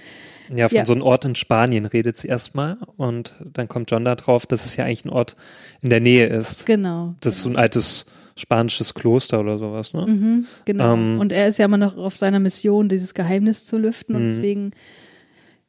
Ja, 0.52 0.70
von 0.70 0.78
Ja. 0.80 0.86
so 0.88 0.94
einem 0.94 1.04
Ort 1.04 1.24
in 1.26 1.36
Spanien 1.36 1.86
redet 1.86 2.18
sie 2.18 2.28
erstmal 2.30 2.78
und 2.98 3.36
dann 3.54 3.68
kommt 3.68 3.92
John 3.92 4.04
da 4.04 4.16
drauf, 4.16 4.48
dass 4.48 4.66
es 4.66 4.76
ja 4.76 4.86
eigentlich 4.86 5.06
ein 5.06 5.10
Ort 5.12 5.36
in 5.82 5.92
der 5.92 6.00
Nähe 6.00 6.26
ist. 6.26 6.66
Genau. 6.66 7.14
Das 7.22 7.36
ist 7.36 7.44
so 7.44 7.50
ein 7.50 7.58
altes 7.58 8.08
spanisches 8.36 8.96
Kloster 8.96 9.40
oder 9.40 9.60
sowas, 9.60 9.94
ne? 9.94 10.08
Mhm, 10.08 10.46
genau. 10.66 10.94
Ähm. 10.96 11.20
und 11.20 11.32
er 11.32 11.48
ist 11.48 11.60
ja 11.60 11.66
immer 11.66 11.78
noch 11.78 11.96
auf 11.96 12.18
seiner 12.18 12.40
Mission, 12.40 12.90
dieses 12.90 13.14
Geheimnis 13.14 13.66
zu 13.66 13.78
lüften. 13.78 14.16
Und 14.16 14.24
Mhm. 14.24 14.30
deswegen 14.30 14.72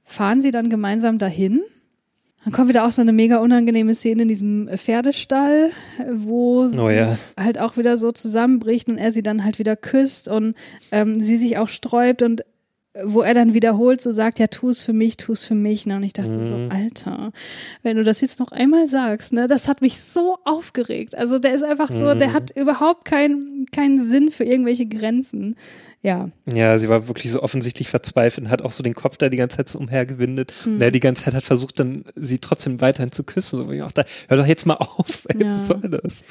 fahren 0.05 0.41
sie 0.41 0.51
dann 0.51 0.69
gemeinsam 0.71 1.19
dahin. 1.19 1.63
Dann 2.45 2.53
kommt 2.53 2.69
wieder 2.69 2.85
auch 2.85 2.91
so 2.91 3.03
eine 3.03 3.13
mega 3.13 3.37
unangenehme 3.39 3.95
Szene 3.95 4.23
in 4.23 4.29
diesem 4.29 4.69
Pferdestall, 4.77 5.71
wo 6.13 6.67
sie 6.67 6.81
Oh 6.81 6.91
ja. 6.91 7.17
halt 7.39 7.59
auch 7.59 7.77
wieder 7.77 7.97
so 7.97 8.11
zusammenbricht 8.11 8.89
und 8.89 8.99
er 8.99 9.13
sie 9.13 9.23
dann 9.23 9.45
halt 9.45 9.59
wieder 9.61 9.77
küsst 9.77 10.27
und 10.29 10.55
ähm, 10.91 11.21
sie 11.21 11.39
sich 11.39 11.57
auch 11.59 11.69
sträubt 11.69 12.21
und 12.23 12.45
wo 13.05 13.23
er 13.23 13.33
dann 13.33 13.55
wiederholt 13.55 14.03
so 14.03 14.13
sagt, 14.13 14.39
ja, 14.39 14.49
tu 14.49 14.69
es 14.69 14.83
für 14.83 14.93
mich, 14.93 15.17
tu 15.17 15.33
es 15.33 15.45
für 15.47 15.55
mich. 15.55 15.87
Ne? 15.87 15.97
Und 15.97 16.03
ich 16.03 16.13
dachte 16.13 16.45
so, 16.45 16.57
Mhm. 16.57 16.71
Alter, 16.73 17.33
wenn 17.83 17.97
du 17.97 18.03
das 18.03 18.21
jetzt 18.21 18.39
noch 18.39 18.53
einmal 18.53 18.87
sagst, 18.87 19.33
ne, 19.33 19.47
das 19.47 19.67
hat 19.67 19.81
mich 19.81 20.01
so 20.03 20.37
aufgeregt. 20.45 21.15
Also 21.15 21.39
der 21.39 21.55
ist 21.55 21.63
einfach 21.63 21.91
so, 21.91 22.13
der 22.15 22.29
Mhm. 22.29 22.33
hat 22.35 22.51
überhaupt 22.51 23.05
keinen 23.07 23.65
keinen 23.73 23.99
Sinn 24.05 24.31
für 24.31 24.45
irgendwelche 24.45 24.85
Grenzen. 24.87 25.57
Ja, 26.05 26.31
Ja, 26.53 26.79
sie 26.79 26.89
war 26.89 27.07
wirklich 27.07 27.31
so 27.31 27.41
offensichtlich 27.43 27.89
verzweifelt 27.89 28.47
und 28.47 28.51
hat 28.51 28.61
auch 28.63 28.73
so 28.73 28.83
den 28.83 28.95
Kopf 28.95 29.17
da 29.19 29.29
die 29.29 29.37
ganze 29.37 29.59
Zeit 29.59 29.69
so 29.69 29.79
umhergewindet. 29.79 30.53
Mhm. 30.67 30.75
Und 30.75 30.83
er 30.83 30.91
die 30.91 30.99
ganze 30.99 31.25
Zeit 31.25 31.35
hat 31.35 31.45
versucht, 31.45 31.79
dann 31.79 32.05
sie 32.17 32.41
trotzdem 32.41 32.81
weiterhin 32.81 33.13
zu 33.13 33.23
küssen. 33.23 33.65
So, 33.65 33.71
ich 33.71 33.83
auch 33.85 33.93
da, 33.93 34.05
hör 34.27 34.37
doch 34.37 34.47
jetzt 34.47 34.67
mal 34.67 34.75
auf, 34.75 35.25
ey, 35.29 35.41
Ja. 35.41 35.53
was 35.53 35.69
soll 35.69 35.81
das? 35.83 36.25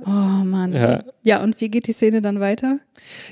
oh 0.00 0.08
Mann. 0.08 0.72
Ja. 0.72 1.04
ja, 1.22 1.42
und 1.42 1.60
wie 1.60 1.68
geht 1.68 1.88
die 1.88 1.92
Szene 1.92 2.22
dann 2.22 2.40
weiter? 2.40 2.78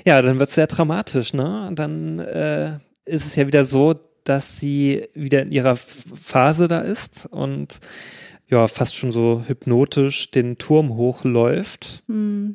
Ja, 0.05 0.21
dann 0.21 0.37
wird's 0.37 0.53
sehr 0.53 0.67
dramatisch, 0.67 1.33
ne? 1.33 1.67
Und 1.67 1.79
dann 1.79 2.19
äh, 2.19 2.77
ist 3.05 3.25
es 3.25 3.35
ja 3.35 3.47
wieder 3.47 3.65
so, 3.65 3.95
dass 4.23 4.59
sie 4.59 5.07
wieder 5.15 5.41
in 5.41 5.51
ihrer 5.51 5.75
Phase 5.77 6.67
da 6.67 6.81
ist 6.81 7.25
und 7.25 7.79
ja, 8.47 8.67
fast 8.67 8.95
schon 8.95 9.11
so 9.11 9.43
hypnotisch 9.47 10.29
den 10.29 10.59
Turm 10.59 10.93
hochläuft. 10.95 12.03
Hm, 12.07 12.53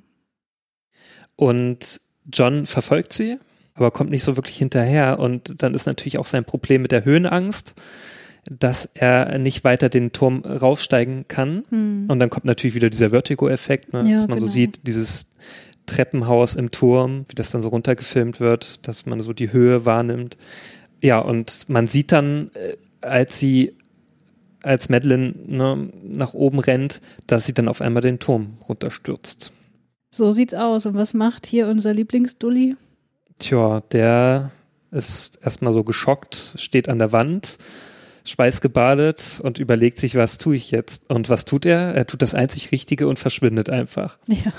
Und 1.35 2.01
John 2.33 2.67
verfolgt 2.67 3.13
sie, 3.13 3.39
aber 3.75 3.91
kommt 3.91 4.11
nicht 4.11 4.23
so 4.23 4.37
wirklich 4.37 4.57
hinterher. 4.57 5.19
Und 5.19 5.63
dann 5.63 5.75
ist 5.75 5.87
natürlich 5.87 6.19
auch 6.19 6.27
sein 6.27 6.45
Problem 6.45 6.83
mit 6.83 6.93
der 6.93 7.05
Höhenangst, 7.05 7.75
dass 8.49 8.89
er 8.95 9.39
nicht 9.39 9.65
weiter 9.65 9.89
den 9.89 10.13
Turm 10.13 10.43
raufsteigen 10.45 11.27
kann. 11.29 11.65
hm. 11.71 12.07
Und 12.09 12.21
dann 12.21 12.31
kommt 12.31 12.45
natürlich 12.45 12.75
wieder 12.75 12.91
dieser 12.91 13.11
Vertigo-Effekt, 13.11 13.93
ne? 13.93 14.09
Ja, 14.09 14.17
dass 14.17 14.29
man 14.29 14.39
genau. 14.39 14.47
so 14.47 14.53
sieht, 14.53 14.87
dieses 14.87 15.27
Treppenhaus 15.87 16.55
im 16.55 16.71
Turm, 16.71 17.25
wie 17.29 17.35
das 17.35 17.51
dann 17.51 17.63
so 17.63 17.69
runtergefilmt 17.69 18.41
wird, 18.41 18.87
dass 18.87 19.07
man 19.07 19.23
so 19.23 19.33
die 19.33 19.53
Höhe 19.53 19.85
wahrnimmt. 19.85 20.37
Ja, 21.03 21.19
und 21.19 21.69
man 21.69 21.87
sieht 21.87 22.13
dann, 22.13 22.51
äh, 22.55 22.77
als 23.01 23.39
sie, 23.39 23.75
als 24.63 24.89
Madeline 24.89 25.35
ne, 25.47 25.89
nach 26.03 26.35
oben 26.35 26.59
rennt, 26.59 27.01
dass 27.27 27.47
sie 27.47 27.55
dann 27.55 27.69
auf 27.69 27.81
einmal 27.81 28.03
den 28.03 28.19
Turm 28.19 28.59
runterstürzt. 28.69 29.53
So 30.17 30.33
sieht's 30.33 30.55
aus. 30.55 30.87
Und 30.87 30.95
was 30.95 31.13
macht 31.13 31.45
hier 31.45 31.69
unser 31.69 31.93
Lieblingsdulli? 31.93 32.75
Tja, 33.39 33.83
der 33.93 34.51
ist 34.91 35.39
erstmal 35.43 35.75
so 35.75 35.85
geschockt, 35.85 36.55
steht 36.57 36.89
an 36.89 36.99
der 36.99 37.13
Wand, 37.13 37.59
schweißgebadet 38.25 39.41
und 39.43 39.59
überlegt 39.59 40.01
sich, 40.01 40.15
was 40.15 40.39
tue 40.39 40.57
ich 40.57 40.71
jetzt? 40.71 41.11
Und 41.11 41.29
was 41.29 41.45
tut 41.45 41.67
er? 41.67 41.95
Er 41.95 42.07
tut 42.07 42.23
das 42.23 42.35
einzig 42.35 42.73
Richtige 42.73 43.09
und 43.09 43.19
verschwindet 43.19 43.69
einfach. 43.69 44.17
Ja, 44.27 44.53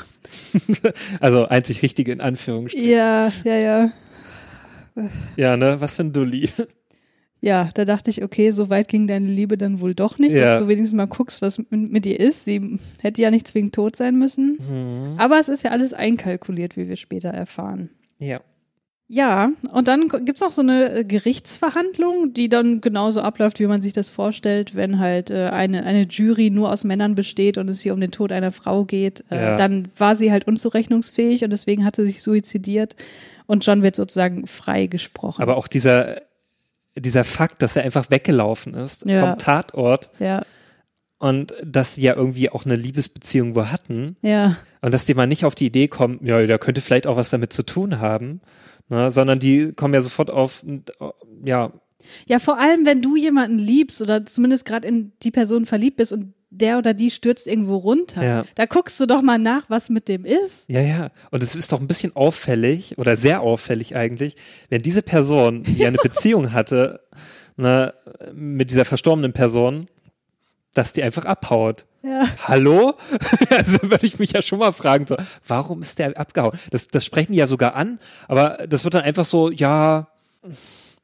Also 1.20 1.47
einzig 1.47 1.82
Richtige 1.82 2.12
in 2.12 2.22
Anführungsstrichen. 2.22 2.88
ja, 2.91 3.32
ja, 3.43 3.55
ja. 3.55 3.91
Ja, 5.36 5.58
ne? 5.58 5.82
Was 5.82 5.95
für 5.95 6.03
ein 6.03 6.14
Dulli. 6.14 6.49
Ja, 7.40 7.70
da 7.76 7.86
dachte 7.86 8.10
ich, 8.10 8.24
okay, 8.24 8.50
so 8.52 8.70
weit 8.72 8.88
ging 8.88 9.08
deine 9.08 9.28
Liebe 9.28 9.58
dann 9.58 9.80
wohl 9.80 9.94
doch 9.94 10.18
nicht, 10.18 10.32
Ja. 10.34 10.54
dass 10.54 10.60
du 10.62 10.68
wenigstens 10.68 10.98
mal 10.98 11.06
guckst, 11.06 11.42
was 11.42 11.62
mit, 11.70 12.06
ihr 12.08 12.20
ist. 12.20 12.46
Sie 12.46 12.80
hätte 13.02 13.22
ja 13.22 13.30
nicht 13.30 13.48
zwingend 13.48 13.76
tot 13.76 13.96
sein 13.96 14.18
müssen. 14.18 14.58
Aber 15.18 15.40
es 15.40 15.48
ist 15.48 15.64
ja 15.64 15.70
alles 15.72 15.94
einkalkuliert, 15.94 16.78
wie 16.78 16.88
wir 16.90 16.96
später 16.96 17.30
erfahren. 17.30 17.90
Ja. 18.18 18.40
Ja, 19.10 19.52
und 19.72 19.88
dann 19.88 20.10
gibt's 20.26 20.42
noch 20.42 20.52
so 20.52 20.62
eine 20.62 20.94
äh, 20.94 21.04
Gerichtsverhandlung, 21.06 22.34
die 22.34 22.50
dann 22.50 22.82
genauso 22.82 23.22
abläuft, 23.22 23.60
wie 23.62 23.68
man 23.68 23.82
sich 23.82 23.94
das 23.94 24.10
vorstellt, 24.10 24.76
wenn 24.76 25.00
halt 25.00 25.32
äh, 25.32 25.46
eine, 25.46 25.84
eine 25.86 26.02
Jury 26.08 26.50
nur 26.50 26.72
aus 26.74 26.84
Männern 26.84 27.16
besteht 27.16 27.58
und 27.58 27.70
es 27.70 27.80
hier 27.80 27.94
um 27.94 28.02
den 28.02 28.12
Tod 28.12 28.34
einer 28.34 28.52
Frau 28.52 28.84
geht. 28.84 29.24
Äh, 29.32 29.36
Ja. 29.38 29.56
Dann 29.56 29.88
war 29.98 30.16
sie 30.16 30.30
halt 30.32 30.46
unzurechnungsfähig 30.46 31.46
und 31.46 31.52
deswegen 31.52 31.86
hat 31.86 31.96
sie 31.96 32.06
sich 32.06 32.22
suizidiert 32.22 32.98
und 33.46 33.66
John 33.66 33.82
wird 33.82 33.96
sozusagen 33.96 34.46
freigesprochen. 34.46 35.42
Aber 35.42 35.56
auch 35.56 35.70
dieser, 35.70 36.22
dieser 37.00 37.24
Fakt, 37.24 37.62
dass 37.62 37.76
er 37.76 37.84
einfach 37.84 38.10
weggelaufen 38.10 38.74
ist 38.74 39.08
Ja. 39.08 39.22
vom 39.28 39.38
Tatort 39.38 40.10
ja, 40.20 40.43
und 41.20 41.54
dass 41.64 41.95
sie 41.95 42.02
ja 42.04 42.16
irgendwie 42.16 42.50
auch 42.50 42.66
eine 42.66 42.76
Liebesbeziehung 42.76 43.56
wo 43.56 43.68
hatten 43.68 44.18
ja, 44.22 44.56
und 44.82 44.93
dass 44.93 45.06
die 45.06 45.14
mal 45.14 45.28
nicht 45.28 45.45
auf 45.45 45.56
die 45.56 45.66
Idee 45.68 45.88
kommen, 45.88 46.20
ja, 46.24 46.45
der 46.45 46.60
könnte 46.60 46.82
vielleicht 46.82 47.08
auch 47.08 47.18
was 47.18 47.30
damit 47.30 47.54
zu 47.54 47.64
tun 47.64 48.00
haben, 48.00 48.41
ne, 48.89 49.12
sondern 49.12 49.39
die 49.39 49.74
kommen 49.74 49.93
ja 49.93 50.02
sofort 50.02 50.30
auf, 50.32 50.64
ja, 51.43 51.72
Ja, 52.30 52.39
vor 52.39 52.58
allem, 52.60 52.86
wenn 52.86 53.02
du 53.02 53.16
jemanden 53.16 53.58
liebst 53.58 54.02
oder 54.02 54.26
zumindest 54.26 54.66
gerade 54.66 54.88
in 54.88 55.12
die 55.24 55.32
Person 55.32 55.66
verliebt 55.66 55.98
bist 55.98 56.14
und 56.14 56.34
der 56.50 56.78
oder 56.78 56.93
die 56.93 57.12
stürzt 57.12 57.48
irgendwo 57.48 57.78
runter. 57.78 58.24
Ja. 58.24 58.45
Da 58.56 58.66
guckst 58.66 59.00
du 59.00 59.06
doch 59.06 59.22
mal 59.22 59.38
nach, 59.38 59.70
was 59.70 59.89
mit 59.89 60.08
dem 60.08 60.26
ist. 60.26 60.70
Ja, 60.70 60.82
ja. 60.82 61.12
Und 61.32 61.43
es 61.43 61.56
ist 61.56 61.72
doch 61.72 61.80
ein 61.80 61.88
bisschen 61.88 62.16
auffällig 62.16 62.98
oder 62.98 63.16
sehr 63.18 63.41
auffällig 63.41 63.95
eigentlich, 63.95 64.36
wenn 64.70 64.82
diese 64.82 65.02
Person, 65.02 65.64
die 65.64 65.86
eine 65.86 65.98
Beziehung 66.04 66.54
hatte, 66.54 67.02
ne, 67.58 67.93
mit 68.34 68.72
dieser 68.72 68.86
verstorbenen 68.86 69.34
Person, 69.34 69.88
dass 70.74 70.93
die 70.93 71.04
einfach 71.04 71.26
abhaut. 71.26 71.86
Ja. 72.04 72.28
Hallo? 72.48 72.93
Also 73.50 73.82
würde 73.84 74.06
ich 74.06 74.20
mich 74.20 74.32
ja 74.32 74.41
schon 74.41 74.60
mal 74.60 74.72
fragen, 74.72 75.08
so, 75.08 75.18
warum 75.48 75.82
ist 75.82 76.00
der 76.00 76.18
abgehauen? 76.18 76.58
Das, 76.72 76.88
das 76.88 77.04
sprechen 77.04 77.34
die 77.34 77.39
ja 77.39 77.48
sogar 77.48 77.76
an, 77.76 78.00
aber 78.28 78.66
das 78.70 78.84
wird 78.84 78.93
dann 78.93 79.04
einfach 79.04 79.26
so, 79.26 79.50
ja, 79.50 80.08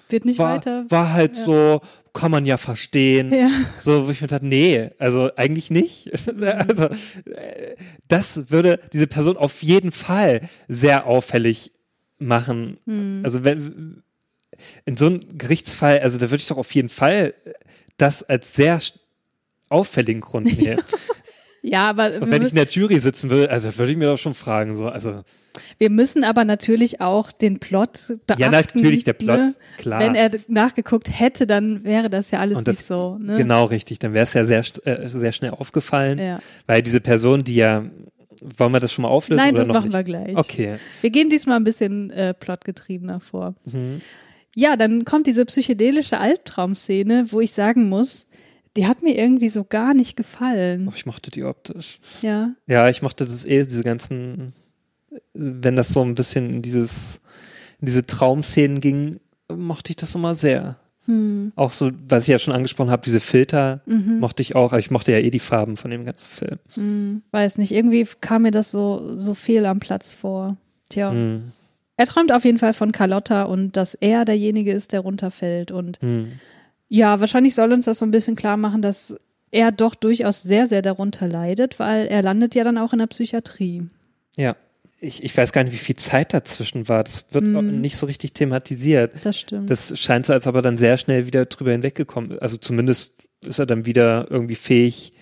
Wird 0.09 0.25
nicht 0.25 0.39
war, 0.39 0.55
weiter. 0.55 0.85
war 0.89 1.13
halt 1.13 1.35
so, 1.35 1.81
kann 2.13 2.31
man 2.31 2.45
ja 2.45 2.57
verstehen. 2.57 3.33
Ja. 3.33 3.49
So, 3.79 4.07
wo 4.07 4.11
ich 4.11 4.21
mir 4.21 4.27
dachte, 4.27 4.45
nee, 4.45 4.91
also 4.99 5.31
eigentlich 5.35 5.71
nicht. 5.71 6.11
Also, 6.41 6.89
äh, 7.25 7.75
das 8.07 8.51
würde 8.51 8.79
diese 8.91 9.07
Person 9.07 9.37
auf 9.37 9.63
jeden 9.63 9.91
Fall 9.91 10.41
sehr 10.67 11.07
auffällig 11.07 11.71
machen. 12.19 12.77
Hm. 12.85 13.21
Also 13.23 13.43
wenn, 13.43 14.03
in 14.85 14.97
so 14.97 15.07
einem 15.07 15.37
Gerichtsfall, 15.37 15.99
also 15.99 16.17
da 16.17 16.29
würde 16.29 16.41
ich 16.41 16.47
doch 16.47 16.57
auf 16.57 16.73
jeden 16.73 16.89
Fall 16.89 17.33
das 17.97 18.23
als 18.23 18.53
sehr 18.53 18.79
auffälligen 19.69 20.21
Grund 20.21 20.57
nehmen. 20.59 20.81
Ja, 21.65 21.89
aber 21.89 22.11
Und 22.21 22.29
wenn 22.29 22.41
ich 22.41 22.49
in 22.49 22.55
der 22.55 22.67
Jury 22.67 22.99
sitzen 22.99 23.29
will, 23.29 23.47
also 23.47 23.75
würde 23.77 23.91
ich 23.93 23.97
mir 23.97 24.05
doch 24.07 24.17
schon 24.17 24.33
fragen, 24.33 24.75
so, 24.75 24.87
also. 24.89 25.23
wir 25.77 25.89
müssen 25.89 26.25
aber 26.25 26.43
natürlich 26.43 26.99
auch 26.99 27.31
den 27.31 27.59
Plot 27.59 28.15
beachten. 28.27 28.41
Ja, 28.41 28.51
natürlich, 28.51 29.05
der 29.05 29.13
Plot, 29.13 29.37
ne? 29.37 29.55
klar. 29.77 30.01
Wenn 30.01 30.13
er 30.13 30.29
nachgeguckt 30.49 31.07
hätte, 31.09 31.47
dann 31.47 31.85
wäre 31.85 32.09
das 32.09 32.31
ja 32.31 32.39
alles 32.39 32.61
das- 32.65 32.77
nicht 32.79 32.85
so. 32.85 33.17
Ne? 33.17 33.37
Genau 33.37 33.63
richtig, 33.63 33.99
dann 33.99 34.13
wäre 34.13 34.23
es 34.23 34.33
ja 34.33 34.43
sehr, 34.43 34.63
äh, 34.83 35.07
sehr 35.07 35.31
schnell 35.31 35.51
aufgefallen, 35.51 36.19
Ja. 36.19 36.39
weil 36.67 36.81
diese 36.83 36.99
Person, 36.99 37.45
die 37.45 37.55
ja, 37.55 37.85
wollen 38.41 38.73
wir 38.73 38.81
das 38.81 38.91
schon 38.91 39.03
mal 39.03 39.07
auflösen 39.09 39.37
Nein, 39.41 39.55
das 39.55 39.69
machen 39.69 39.85
nicht? 39.85 39.93
wir 39.93 40.03
gleich. 40.03 40.35
Okay. 40.35 40.75
Wir 40.99 41.11
gehen 41.11 41.29
diesmal 41.29 41.55
ein 41.55 41.63
bisschen 41.63 42.09
äh, 42.11 42.33
plotgetriebener 42.33 43.21
vor. 43.21 43.55
Mhm. 43.63 44.01
Ja, 44.55 44.75
dann 44.75 45.05
kommt 45.05 45.27
diese 45.27 45.45
psychedelische 45.45 46.19
Albtraumszene, 46.19 47.27
wo 47.29 47.39
ich 47.39 47.53
sagen 47.53 47.87
muss, 47.89 48.27
die 48.77 48.87
hat 48.87 49.03
mir 49.03 49.17
irgendwie 49.17 49.49
so 49.49 49.63
gar 49.63 49.93
nicht 49.93 50.15
gefallen. 50.15 50.87
Oh, 50.87 50.93
ich 50.95 51.05
mochte 51.05 51.29
die 51.31 51.43
optisch. 51.43 51.99
Ja. 52.21 52.51
Ja, 52.67 52.89
ich 52.89 53.01
mochte 53.01 53.25
das 53.25 53.45
eh, 53.45 53.63
diese 53.63 53.83
ganzen, 53.83 54.53
wenn 55.33 55.75
das 55.75 55.89
so 55.89 56.01
ein 56.03 56.15
bisschen 56.15 56.49
in 56.49 56.61
dieses, 56.61 57.19
in 57.79 57.85
diese 57.87 58.05
Traumszenen 58.05 58.79
ging, 58.79 59.19
mochte 59.53 59.91
ich 59.91 59.95
das 59.95 60.15
immer 60.15 60.33
sehr. 60.35 60.77
Hm. 61.05 61.51
Auch 61.55 61.71
so, 61.73 61.91
was 62.07 62.23
ich 62.23 62.29
ja 62.29 62.39
schon 62.39 62.53
angesprochen 62.53 62.89
habe, 62.89 63.01
diese 63.03 63.19
Filter 63.19 63.81
Mhm. 63.85 64.19
mochte 64.19 64.41
ich 64.41 64.55
auch, 64.55 64.71
aber 64.71 64.79
ich 64.79 64.89
mochte 64.89 65.11
ja 65.11 65.17
eh 65.19 65.29
die 65.29 65.39
Farben 65.39 65.75
von 65.75 65.91
dem 65.91 66.05
ganzen 66.05 66.29
Film. 66.29 66.59
Hm. 66.75 67.21
Weiß 67.31 67.57
nicht, 67.57 67.73
irgendwie 67.73 68.07
kam 68.21 68.43
mir 68.43 68.51
das 68.51 68.71
so, 68.71 69.17
so 69.17 69.33
fehl 69.33 69.65
am 69.65 69.79
Platz 69.79 70.13
vor. 70.13 70.55
Tja. 70.89 71.11
Hm. 71.11 71.51
Er 71.97 72.05
träumt 72.07 72.31
auf 72.31 72.43
jeden 72.45 72.57
Fall 72.57 72.73
von 72.73 72.91
Carlotta 72.93 73.43
und 73.43 73.75
dass 73.77 73.93
er 73.95 74.25
derjenige 74.25 74.71
ist, 74.71 74.93
der 74.93 75.01
runterfällt. 75.01 75.71
Und 75.71 75.99
Hm. 76.01 76.31
Ja, 76.93 77.19
wahrscheinlich 77.19 77.55
soll 77.55 77.73
uns 77.73 77.85
das 77.85 77.97
so 77.97 78.05
ein 78.05 78.11
bisschen 78.11 78.35
klar 78.35 78.55
machen, 78.55 78.83
dass 78.83 79.15
er 79.49 79.71
doch 79.71 79.95
durchaus 79.95 80.43
sehr, 80.43 80.67
sehr 80.67 80.83
darunter 80.83 81.27
leidet, 81.27 81.79
weil 81.79 82.05
er 82.05 82.21
landet 82.21 82.53
ja 82.53 82.63
dann 82.63 82.77
auch 82.77 82.93
in 82.93 82.99
der 82.99 83.07
Psychiatrie. 83.07 83.87
Ja. 84.37 84.55
Ich, 84.99 85.23
ich 85.23 85.35
weiß 85.35 85.51
gar 85.53 85.63
nicht, 85.63 85.73
wie 85.73 85.77
viel 85.77 85.95
Zeit 85.95 86.35
dazwischen 86.35 86.87
war. 86.87 87.03
Das 87.03 87.25
wird 87.31 87.55
auch 87.55 87.63
nicht 87.63 87.97
so 87.97 88.05
richtig 88.05 88.33
thematisiert. 88.33 89.11
Das 89.23 89.39
stimmt. 89.39 89.71
Das 89.71 89.99
scheint 89.99 90.27
so, 90.27 90.33
als 90.33 90.45
ob 90.45 90.53
er 90.53 90.61
dann 90.61 90.77
sehr 90.77 90.97
schnell 90.97 91.25
wieder 91.25 91.45
drüber 91.45 91.71
hinweggekommen 91.71 92.31
ist. 92.31 92.41
Also 92.43 92.57
zumindest 92.57 93.27
ist 93.43 93.57
er 93.57 93.65
dann 93.65 93.87
wieder 93.87 94.27
irgendwie 94.29 94.55
fähig, 94.55 95.13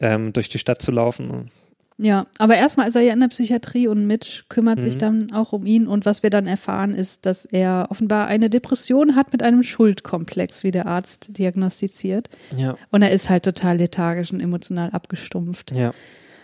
ähm, 0.00 0.32
durch 0.32 0.48
die 0.48 0.58
Stadt 0.58 0.82
zu 0.82 0.90
laufen. 0.90 1.52
Ja, 1.98 2.26
aber 2.38 2.56
erstmal 2.56 2.88
ist 2.88 2.94
er 2.96 3.00
ja 3.02 3.14
in 3.14 3.20
der 3.20 3.28
Psychiatrie 3.28 3.88
und 3.88 4.06
Mitch 4.06 4.42
kümmert 4.50 4.82
sich 4.82 4.96
Mhm. 4.96 4.98
dann 4.98 5.32
auch 5.32 5.52
um 5.54 5.64
ihn. 5.64 5.86
Und 5.86 6.04
was 6.04 6.22
wir 6.22 6.28
dann 6.28 6.46
erfahren, 6.46 6.92
ist, 6.94 7.24
dass 7.24 7.46
er 7.46 7.86
offenbar 7.88 8.26
eine 8.26 8.50
Depression 8.50 9.16
hat 9.16 9.32
mit 9.32 9.42
einem 9.42 9.62
Schuldkomplex, 9.62 10.62
wie 10.62 10.70
der 10.72 10.86
Arzt 10.86 11.38
diagnostiziert. 11.38 12.28
Ja, 12.54 12.76
Und 12.90 13.00
er 13.00 13.12
ist 13.12 13.30
halt 13.30 13.44
total 13.46 13.78
lethargisch 13.78 14.30
und 14.32 14.40
emotional 14.40 14.90
abgestumpft. 14.90 15.72
ja. 15.72 15.92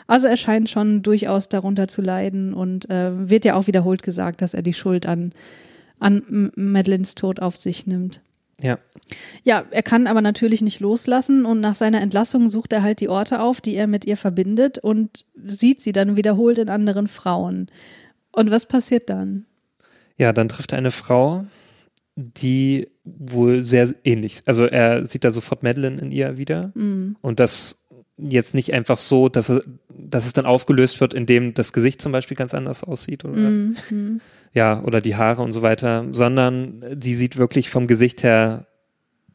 Also 0.08 0.26
er 0.26 0.36
scheint 0.36 0.68
schon 0.68 1.00
durchaus 1.02 1.48
darunter 1.48 1.86
zu 1.86 2.02
leiden 2.02 2.52
und 2.54 2.90
äh, 2.90 3.30
wird 3.30 3.44
ja 3.44 3.54
auch 3.54 3.66
wiederholt 3.68 4.02
gesagt, 4.02 4.42
dass 4.42 4.52
er 4.52 4.60
die 4.62 4.74
Schuld 4.74 5.06
an, 5.06 5.32
an 6.00 6.22
M- 6.28 6.52
Madeleines 6.56 7.14
Tod 7.14 7.40
auf 7.40 7.56
sich 7.56 7.86
nimmt. 7.86 8.20
Ja. 8.62 8.78
Ja, 9.42 9.66
er 9.70 9.82
kann 9.82 10.06
aber 10.06 10.22
natürlich 10.22 10.62
nicht 10.62 10.80
loslassen 10.80 11.44
und 11.44 11.60
nach 11.60 11.74
seiner 11.74 12.00
Entlassung 12.00 12.48
sucht 12.48 12.72
er 12.72 12.82
halt 12.82 13.00
die 13.00 13.08
Orte 13.08 13.40
auf, 13.40 13.60
die 13.60 13.74
er 13.74 13.86
mit 13.86 14.04
ihr 14.04 14.16
verbindet 14.16 14.78
und 14.78 15.24
sieht 15.44 15.80
sie 15.80 15.92
dann 15.92 16.16
wiederholt 16.16 16.58
in 16.58 16.68
anderen 16.68 17.08
Frauen. 17.08 17.70
Und 18.30 18.50
was 18.50 18.66
passiert 18.66 19.10
dann? 19.10 19.44
Ja, 20.16 20.32
dann 20.32 20.48
trifft 20.48 20.72
er 20.72 20.78
eine 20.78 20.90
Frau, 20.90 21.44
die 22.14 22.88
wohl 23.04 23.64
sehr 23.64 23.92
ähnlich, 24.04 24.42
also 24.46 24.64
er 24.64 25.06
sieht 25.06 25.24
da 25.24 25.30
sofort 25.30 25.62
Madeline 25.62 26.00
in 26.00 26.12
ihr 26.12 26.36
wieder 26.36 26.70
Mm, 26.74 27.16
und 27.20 27.40
das 27.40 27.82
jetzt 28.16 28.54
nicht 28.54 28.72
einfach 28.72 28.98
so, 28.98 29.28
dass, 29.28 29.50
er, 29.50 29.62
dass 29.88 30.26
es 30.26 30.32
dann 30.32 30.46
aufgelöst 30.46 31.00
wird, 31.00 31.14
indem 31.14 31.54
das 31.54 31.72
Gesicht 31.72 32.00
zum 32.00 32.12
Beispiel 32.12 32.36
ganz 32.36 32.54
anders 32.54 32.84
aussieht 32.84 33.24
oder 33.24 33.38
mm, 33.38 33.76
mm. 33.90 34.20
Ja, 34.52 34.82
oder 34.82 35.00
die 35.00 35.16
Haare 35.16 35.42
und 35.42 35.52
so 35.52 35.62
weiter, 35.62 36.06
sondern 36.12 36.84
sie 37.00 37.14
sieht 37.14 37.36
wirklich 37.36 37.70
vom 37.70 37.86
Gesicht 37.86 38.22
her 38.22 38.66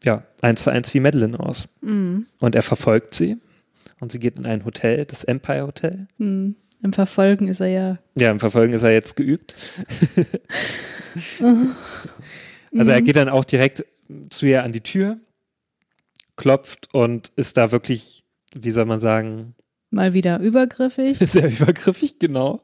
ja, 0.03 0.23
eins 0.41 0.63
zu 0.63 0.69
eins 0.71 0.93
wie 0.93 0.99
Madeline 0.99 1.39
aus. 1.39 1.69
Mm, 1.81 2.19
Und 2.39 2.53
er 2.55 2.61
verfolgt 2.63 3.15
sie 3.15 3.37
und 3.99 4.11
sie 4.11 4.19
geht 4.19 4.37
in 4.37 4.45
ein 4.45 4.63
Hotel, 4.63 5.05
das 5.05 5.23
Empire 5.23 5.65
Hotel. 5.67 6.07
mm. 6.19 6.51
Im 6.83 6.93
Verfolgen 6.93 7.47
ist 7.47 7.59
er 7.59 7.67
ja. 7.69 7.97
Ja, 8.15 8.29
im 8.29 8.39
Verfolgen 8.39 8.73
ist 8.73 8.83
er 8.83 8.91
jetzt 8.93 9.15
geübt. 9.15 9.55
Also 12.77 12.91
er 12.91 13.01
Mhm. 13.01 13.05
geht 13.05 13.15
dann 13.15 13.29
auch 13.29 13.45
direkt 13.45 13.83
zu 14.29 14.45
ihr 14.45 14.63
an 14.63 14.71
die 14.71 14.81
Tür, 14.81 15.17
klopft 16.35 16.93
und 16.93 17.29
ist 17.35 17.57
da 17.57 17.71
wirklich, 17.71 18.23
wie 18.53 18.71
soll 18.71 18.85
man 18.85 18.99
sagen, 18.99 19.55
mal 19.89 20.13
wieder 20.13 20.39
übergriffig. 20.39 21.17
sehr 21.19 21.49
übergriffig, 21.49 22.19
genau. 22.19 22.61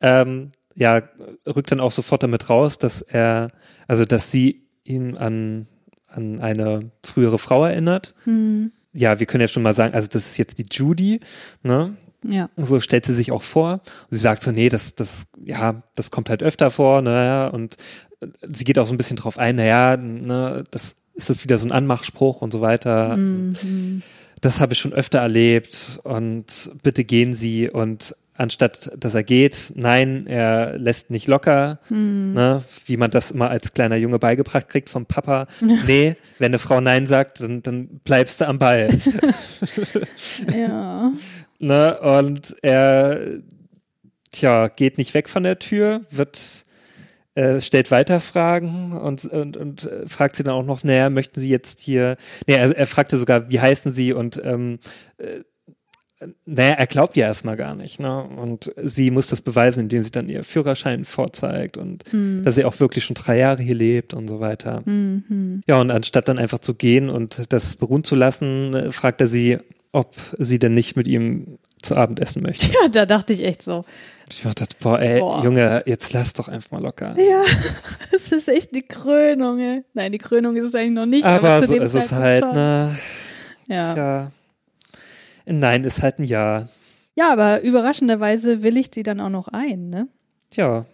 Ähm, 0.00 0.50
ja, 0.80 1.02
rückt 1.46 1.70
dann 1.70 1.78
auch 1.78 1.92
sofort 1.92 2.22
damit 2.22 2.48
raus, 2.48 2.78
dass 2.78 3.02
er, 3.02 3.52
also 3.86 4.06
dass 4.06 4.30
sie 4.30 4.66
ihn 4.82 5.14
an, 5.18 5.66
an 6.06 6.40
eine 6.40 6.90
frühere 7.04 7.38
Frau 7.38 7.66
erinnert. 7.66 8.14
Hm, 8.24 8.72
Ja, 8.94 9.20
wir 9.20 9.26
können 9.26 9.42
ja 9.42 9.48
schon 9.48 9.62
mal 9.62 9.74
sagen, 9.74 9.94
also 9.94 10.08
das 10.08 10.30
ist 10.30 10.38
jetzt 10.38 10.56
die 10.56 10.64
Judy, 10.70 11.20
ne? 11.62 11.96
ja. 12.24 12.48
So 12.56 12.80
stellt 12.80 13.04
sie 13.04 13.14
sich 13.14 13.30
auch 13.30 13.42
vor. 13.42 13.74
Und 13.74 14.16
sie 14.16 14.18
sagt 14.18 14.42
so, 14.42 14.52
nee, 14.52 14.70
das, 14.70 14.94
das, 14.94 15.26
ja, 15.44 15.82
das 15.96 16.10
kommt 16.10 16.30
halt 16.30 16.42
öfter 16.42 16.70
vor, 16.70 17.02
naja, 17.02 17.48
und 17.48 17.76
äh, 18.20 18.28
sie 18.50 18.64
geht 18.64 18.78
auch 18.78 18.86
so 18.86 18.94
ein 18.94 18.96
bisschen 18.96 19.16
drauf 19.16 19.38
ein, 19.38 19.56
naja, 19.56 19.98
ne, 19.98 20.64
das 20.70 20.96
ist 21.12 21.28
das 21.28 21.44
wieder 21.44 21.58
so 21.58 21.68
ein 21.68 21.72
Anmachspruch 21.72 22.40
und 22.40 22.52
so 22.52 22.62
weiter. 22.62 23.18
Mm. 23.18 24.02
Das 24.40 24.60
habe 24.60 24.72
ich 24.72 24.78
schon 24.78 24.94
öfter 24.94 25.18
erlebt 25.18 26.00
und 26.04 26.70
bitte 26.82 27.04
gehen 27.04 27.34
Sie 27.34 27.68
und 27.68 28.16
anstatt 28.40 28.90
dass 28.96 29.14
er 29.14 29.22
geht, 29.22 29.72
nein, 29.76 30.26
er 30.26 30.78
lässt 30.78 31.10
nicht 31.10 31.28
locker, 31.28 31.78
Mhm. 31.90 32.32
ne, 32.32 32.64
wie 32.86 32.96
man 32.96 33.10
das 33.10 33.30
immer 33.30 33.50
als 33.50 33.74
kleiner 33.74 33.96
Junge 33.96 34.18
beigebracht 34.18 34.68
kriegt 34.68 34.88
vom 34.88 35.06
Papa. 35.06 35.46
Nee, 35.86 36.16
wenn 36.38 36.46
eine 36.46 36.58
Frau 36.58 36.80
nein 36.80 37.06
sagt, 37.06 37.40
dann, 37.40 37.62
dann 37.62 38.00
bleibst 38.04 38.40
du 38.40 38.48
am 38.48 38.58
Ball. 38.58 38.88
Ja. 40.56 41.12
Ne? 41.58 42.00
Und 42.00 42.56
er, 42.62 43.20
tja, 44.32 44.68
geht 44.68 44.96
nicht 44.96 45.12
weg 45.12 45.28
von 45.28 45.42
der 45.42 45.58
Tür, 45.58 46.00
wird, 46.10 46.64
äh, 47.34 47.60
stellt 47.60 47.90
weiter 47.90 48.20
Fragen 48.20 48.92
und, 48.92 49.24
und, 49.26 49.56
und 49.58 49.90
fragt 50.06 50.36
sie 50.36 50.42
dann 50.44 50.54
auch 50.54 50.64
noch, 50.64 50.82
naja, 50.82 51.10
möchten 51.10 51.38
Sie 51.38 51.50
jetzt 51.50 51.80
hier, 51.80 52.16
nee, 52.46 52.54
er, 52.54 52.74
er 52.76 52.86
fragte 52.86 53.18
sogar, 53.18 53.50
wie 53.50 53.60
heißen 53.60 53.92
Sie 53.92 54.12
und, 54.14 54.40
ähm, 54.42 54.78
äh, 55.18 55.40
naja, 56.44 56.72
er 56.74 56.86
glaubt 56.86 57.16
ja 57.16 57.26
erstmal 57.26 57.56
gar 57.56 57.74
nicht, 57.74 57.98
ne? 57.98 58.22
Und 58.24 58.72
sie 58.82 59.10
muss 59.10 59.28
das 59.28 59.40
beweisen, 59.40 59.80
indem 59.80 60.02
sie 60.02 60.10
dann 60.10 60.28
ihr 60.28 60.44
Führerschein 60.44 61.04
vorzeigt 61.04 61.76
und 61.76 62.04
Hm. 62.10 62.42
dass 62.44 62.56
sie 62.56 62.64
auch 62.64 62.78
wirklich 62.78 63.04
schon 63.04 63.14
drei 63.14 63.38
Jahre 63.38 63.62
hier 63.62 63.74
lebt 63.74 64.12
und 64.12 64.28
so 64.28 64.40
weiter. 64.40 64.82
Hm, 64.84 65.24
hm. 65.28 65.62
Ja, 65.66 65.80
und 65.80 65.90
anstatt 65.90 66.28
dann 66.28 66.38
einfach 66.38 66.58
zu 66.58 66.74
gehen 66.74 67.08
und 67.08 67.52
das 67.52 67.76
beruhen 67.76 68.04
zu 68.04 68.14
lassen, 68.14 68.74
äh, 68.74 68.92
fragt 68.92 69.20
er 69.20 69.26
sie, 69.26 69.58
ob 69.92 70.14
sie 70.38 70.58
denn 70.58 70.74
nicht 70.74 70.96
mit 70.96 71.06
ihm 71.08 71.58
zu 71.82 71.96
Abend 71.96 72.20
essen 72.20 72.42
möchte. 72.42 72.66
Ja, 72.66 72.88
da 72.90 73.06
dachte 73.06 73.32
ich 73.32 73.42
echt 73.42 73.62
so. 73.62 73.84
Ich 74.30 74.42
dachte, 74.42 74.76
boah, 74.80 75.00
ey, 75.00 75.18
Boah. 75.20 75.42
Junge, 75.42 75.82
jetzt 75.86 76.12
lass 76.12 76.34
doch 76.34 76.48
einfach 76.48 76.70
mal 76.70 76.82
locker. 76.82 77.16
Ja, 77.18 77.42
das 78.12 78.30
ist 78.30 78.48
echt 78.48 78.74
die 78.74 78.82
Krönung, 78.82 79.58
ey. 79.58 79.82
Nein, 79.94 80.12
die 80.12 80.18
Krönung 80.18 80.56
ist 80.56 80.64
es 80.64 80.74
eigentlich 80.74 80.92
noch 80.92 81.06
nicht. 81.06 81.24
Aber, 81.24 81.48
Aber 81.48 81.66
so 81.66 81.74
ist 81.74 81.94
es 81.94 82.08
Zeitpunkt 82.08 82.54
halt, 82.54 82.54
ne? 82.54 82.98
Ja. 83.68 83.94
Tja. 83.94 84.32
Nein, 85.50 85.84
ist 85.84 86.02
halt 86.02 86.18
ein 86.18 86.24
Ja. 86.24 86.68
ja, 87.16 87.32
aber 87.32 87.62
überraschenderweise 87.62 88.62
willigt 88.62 88.94
sie 88.94 89.02
dann 89.02 89.20
auch 89.20 89.28
noch 89.28 89.48
ein, 89.48 89.88
ne? 89.88 90.08
Tja. 90.50 90.86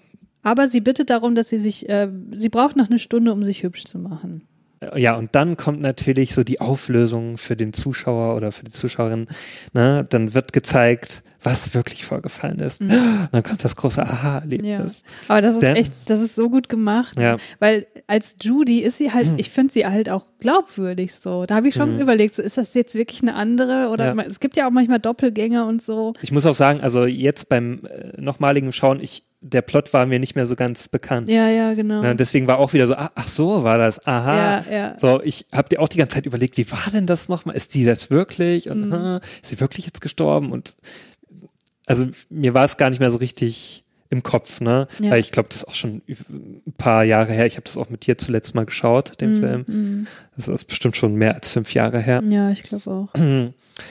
Aber 0.42 0.66
sie 0.66 0.80
bittet 0.80 1.10
darum, 1.10 1.34
dass 1.34 1.48
sie 1.48 1.58
sich, 1.58 1.88
äh, 1.88 2.08
sie 2.32 2.48
braucht 2.48 2.76
noch 2.76 2.88
eine 2.88 2.98
Stunde, 2.98 3.32
um 3.32 3.42
sich 3.42 3.62
hübsch 3.62 3.84
zu 3.84 3.98
machen. 3.98 4.46
Ja, 4.94 5.16
und 5.16 5.34
dann 5.34 5.56
kommt 5.56 5.80
natürlich 5.80 6.34
so 6.34 6.44
die 6.44 6.60
Auflösung 6.60 7.38
für 7.38 7.56
den 7.56 7.72
Zuschauer 7.72 8.36
oder 8.36 8.52
für 8.52 8.64
die 8.64 8.70
Zuschauerin. 8.72 9.26
Ne? 9.72 10.04
Dann 10.08 10.34
wird 10.34 10.52
gezeigt, 10.52 11.22
was 11.42 11.74
wirklich 11.74 12.04
vorgefallen 12.04 12.58
ist. 12.58 12.80
Dann 13.32 13.42
kommt 13.44 13.62
das 13.64 13.76
große 13.76 14.02
Aha-Erlebnis. 14.02 15.02
Aber 15.28 15.40
das 15.40 15.54
ist 15.54 15.62
Denn- 15.62 15.76
echt, 15.76 15.92
das 16.06 16.20
ist 16.20 16.34
so 16.34 16.50
gut 16.50 16.68
gemacht. 16.68 17.18
Ja. 17.18 17.36
Weil 17.60 17.86
als 18.08 18.36
Judy 18.42 18.80
ist 18.80 18.98
sie 18.98 19.12
halt, 19.12 19.28
ich 19.36 19.50
finde 19.50 19.72
sie 19.72 19.86
halt 19.86 20.10
auch 20.10 20.24
glaubwürdig 20.40 21.14
so. 21.14 21.46
Da 21.46 21.54
habe 21.54 21.68
ich 21.68 21.74
schon 21.74 21.94
Mhm. 21.94 22.00
überlegt, 22.00 22.34
so 22.34 22.42
ist 22.42 22.58
das 22.58 22.74
jetzt 22.74 22.94
wirklich 22.96 23.22
eine 23.22 23.34
andere? 23.34 23.88
Oder 23.90 24.14
Ja. 24.14 24.22
es 24.22 24.40
gibt 24.40 24.56
ja 24.56 24.66
auch 24.66 24.72
manchmal 24.72 24.98
Doppelgänger 24.98 25.66
und 25.66 25.80
so. 25.82 26.14
Ich 26.20 26.32
muss 26.32 26.46
auch 26.46 26.54
sagen, 26.54 26.80
also 26.80 27.06
jetzt 27.06 27.48
beim 27.48 27.82
äh, 27.84 28.20
nochmaligen 28.20 28.72
Schauen, 28.72 29.00
ich, 29.00 29.22
der 29.40 29.62
Plot 29.62 29.92
war 29.92 30.06
mir 30.06 30.18
nicht 30.18 30.34
mehr 30.34 30.46
so 30.46 30.56
ganz 30.56 30.88
bekannt. 30.88 31.28
Ja, 31.28 31.48
ja, 31.48 31.74
genau. 31.74 32.00
Ne? 32.02 32.16
Deswegen 32.16 32.46
war 32.48 32.58
auch 32.58 32.72
wieder 32.72 32.86
so, 32.86 32.94
ach, 32.96 33.10
ach 33.14 33.28
so 33.28 33.62
war 33.62 33.78
das, 33.78 34.04
aha. 34.06 34.36
Ja, 34.36 34.64
ja. 34.72 34.98
So, 34.98 35.22
ich 35.22 35.46
habe 35.54 35.68
dir 35.68 35.80
auch 35.80 35.88
die 35.88 35.98
ganze 35.98 36.14
Zeit 36.14 36.26
überlegt, 36.26 36.56
wie 36.56 36.70
war 36.72 36.90
denn 36.92 37.06
das 37.06 37.28
nochmal? 37.28 37.54
Ist 37.54 37.74
die 37.74 37.84
das 37.84 38.10
wirklich? 38.10 38.68
Und 38.70 38.86
Mhm. 38.86 38.92
aha, 38.92 39.16
ist 39.42 39.46
sie 39.50 39.60
wirklich 39.60 39.86
jetzt 39.86 40.00
gestorben? 40.00 40.50
Und 40.52 40.76
also 41.86 42.06
mir 42.30 42.54
war 42.54 42.64
es 42.64 42.76
gar 42.76 42.90
nicht 42.90 42.98
mehr 43.00 43.10
so 43.10 43.18
richtig 43.18 43.84
im 44.08 44.22
Kopf, 44.22 44.60
ne? 44.60 44.86
Ja. 45.00 45.10
Weil 45.10 45.20
ich 45.20 45.32
glaube, 45.32 45.48
das 45.48 45.58
ist 45.58 45.68
auch 45.68 45.74
schon 45.74 46.00
ein 46.08 46.62
paar 46.78 47.02
Jahre 47.04 47.32
her. 47.32 47.44
Ich 47.46 47.56
habe 47.56 47.64
das 47.64 47.76
auch 47.76 47.90
mit 47.90 48.06
dir 48.06 48.16
zuletzt 48.16 48.54
mal 48.54 48.64
geschaut, 48.64 49.20
den 49.20 49.38
Mm, 49.38 49.40
Film. 49.40 49.60
mm. 49.66 50.06
Das 50.36 50.46
ist 50.46 50.64
bestimmt 50.66 50.96
schon 50.96 51.14
mehr 51.16 51.34
als 51.34 51.50
fünf 51.50 51.74
Jahre 51.74 51.98
her. 52.00 52.22
Ja, 52.28 52.50
ich 52.50 52.62
glaube 52.62 52.88
auch. 52.90 53.08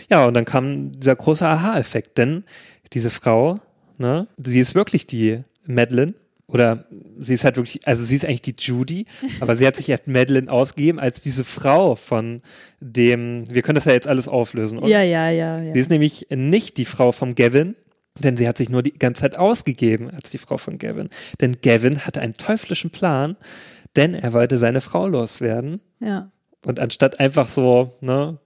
Ja, 0.09 0.25
und 0.25 0.33
dann 0.33 0.45
kam 0.45 0.93
dieser 0.93 1.15
große 1.17 1.45
Aha-Effekt, 1.45 2.17
denn 2.17 2.45
diese 2.93 3.09
Frau, 3.09 3.59
ne, 3.97 4.27
sie 4.37 4.59
ist 4.59 4.75
wirklich 4.75 5.07
die 5.07 5.41
Madeline. 5.65 6.13
Oder 6.47 6.85
sie 7.17 7.33
ist 7.33 7.43
halt 7.43 7.57
wirklich, 7.57 7.87
also 7.87 8.05
sie 8.05 8.15
ist 8.15 8.23
eigentlich 8.23 8.43
die 8.43 8.55
Judy, 8.57 9.07
aber 9.39 9.55
sie 9.55 9.65
hat 9.65 9.75
sich 9.75 9.91
als 9.91 10.05
Madeline 10.05 10.51
ausgegeben 10.51 10.99
als 10.99 11.19
diese 11.19 11.43
Frau 11.43 11.95
von 11.95 12.43
dem, 12.79 13.43
wir 13.49 13.63
können 13.63 13.75
das 13.75 13.85
ja 13.85 13.93
jetzt 13.93 14.07
alles 14.07 14.27
auflösen, 14.27 14.77
oder? 14.77 14.87
Ja, 14.87 15.01
ja, 15.01 15.31
ja, 15.31 15.59
ja. 15.59 15.73
Sie 15.73 15.79
ist 15.79 15.89
nämlich 15.89 16.27
nicht 16.29 16.77
die 16.77 16.85
Frau 16.85 17.11
von 17.11 17.33
Gavin, 17.33 17.75
denn 18.23 18.37
sie 18.37 18.47
hat 18.47 18.59
sich 18.59 18.69
nur 18.69 18.83
die 18.83 18.93
ganze 18.93 19.21
Zeit 19.21 19.39
ausgegeben 19.39 20.11
als 20.11 20.29
die 20.29 20.37
Frau 20.37 20.57
von 20.57 20.77
Gavin. 20.77 21.09
Denn 21.41 21.57
Gavin 21.63 22.05
hatte 22.05 22.21
einen 22.21 22.35
teuflischen 22.35 22.91
Plan, 22.91 23.37
denn 23.95 24.13
er 24.13 24.31
wollte 24.31 24.57
seine 24.57 24.81
Frau 24.81 25.07
loswerden. 25.07 25.81
ja. 25.99 26.31
Und 26.65 26.79
anstatt 26.79 27.19
einfach 27.19 27.49
so, 27.49 27.93
ne, 28.01 28.39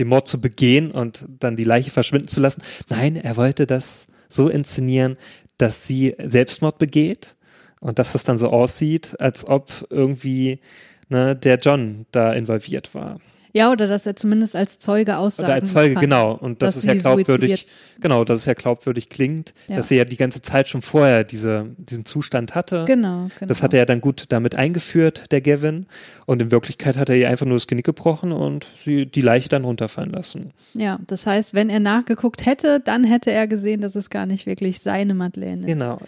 den 0.00 0.08
Mord 0.08 0.26
zu 0.26 0.40
begehen 0.40 0.90
und 0.90 1.24
dann 1.38 1.54
die 1.54 1.62
Leiche 1.62 1.92
verschwinden 1.92 2.26
zu 2.26 2.40
lassen, 2.40 2.62
nein, 2.88 3.14
er 3.14 3.36
wollte 3.36 3.64
das 3.64 4.08
so 4.28 4.48
inszenieren, 4.48 5.16
dass 5.56 5.86
sie 5.86 6.14
Selbstmord 6.18 6.78
begeht 6.78 7.36
und 7.80 7.98
dass 7.98 8.12
das 8.12 8.24
dann 8.24 8.38
so 8.38 8.50
aussieht, 8.50 9.16
als 9.20 9.46
ob 9.46 9.86
irgendwie 9.90 10.60
ne, 11.08 11.36
der 11.36 11.58
John 11.58 12.06
da 12.10 12.32
involviert 12.32 12.94
war. 12.94 13.20
Ja, 13.52 13.72
oder 13.72 13.86
dass 13.86 14.06
er 14.06 14.14
zumindest 14.14 14.54
als 14.54 14.78
Zeuge 14.78 15.16
aussagen 15.16 15.46
Oder 15.46 15.54
als 15.54 15.72
Zeuge, 15.72 15.94
kann. 15.94 16.02
genau. 16.02 16.32
Und 16.34 16.60
dass 16.62 16.74
dass 16.74 16.84
es 16.84 16.84
ja 16.84 16.94
glaubwürdig, 16.94 17.50
suizidiert. 17.50 17.66
genau, 18.00 18.24
dass 18.24 18.40
es 18.40 18.46
ja 18.46 18.54
glaubwürdig 18.54 19.08
klingt, 19.08 19.54
Ja. 19.68 19.76
dass 19.76 19.88
sie 19.88 19.96
ja 19.96 20.04
die 20.04 20.16
ganze 20.18 20.42
Zeit 20.42 20.68
schon 20.68 20.82
vorher 20.82 21.24
diese, 21.24 21.66
diesen 21.78 22.04
Zustand 22.04 22.54
hatte. 22.54 22.84
Genau, 22.86 23.28
genau. 23.38 23.48
Das 23.48 23.62
hat 23.62 23.72
er 23.72 23.80
ja 23.80 23.84
dann 23.86 24.00
gut 24.00 24.26
damit 24.28 24.54
eingeführt, 24.56 25.32
der 25.32 25.40
Gavin. 25.40 25.86
Und 26.26 26.42
in 26.42 26.50
Wirklichkeit 26.50 26.96
hat 26.98 27.08
er 27.08 27.16
ihr 27.16 27.28
einfach 27.30 27.46
nur 27.46 27.56
das 27.56 27.66
Genick 27.66 27.86
gebrochen 27.86 28.32
und 28.32 28.66
sie 28.84 29.06
die 29.06 29.22
Leiche 29.22 29.48
dann 29.48 29.64
runterfallen 29.64 30.10
lassen. 30.10 30.52
Ja, 30.74 30.98
das 31.06 31.26
heißt, 31.26 31.54
wenn 31.54 31.70
er 31.70 31.80
nachgeguckt 31.80 32.44
hätte, 32.44 32.80
dann 32.80 33.04
hätte 33.04 33.30
er 33.30 33.46
gesehen, 33.46 33.80
dass 33.80 33.94
es 33.96 34.10
gar 34.10 34.26
nicht 34.26 34.44
wirklich 34.46 34.80
seine 34.80 35.14
Madeleine 35.14 35.62
ist. 35.62 35.66
Genau. 35.66 35.98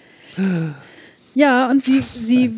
Ja, 1.34 1.70
und 1.70 1.82
sie, 1.82 1.96
Das 1.96 2.16
ist 2.16 2.28
sie. 2.28 2.54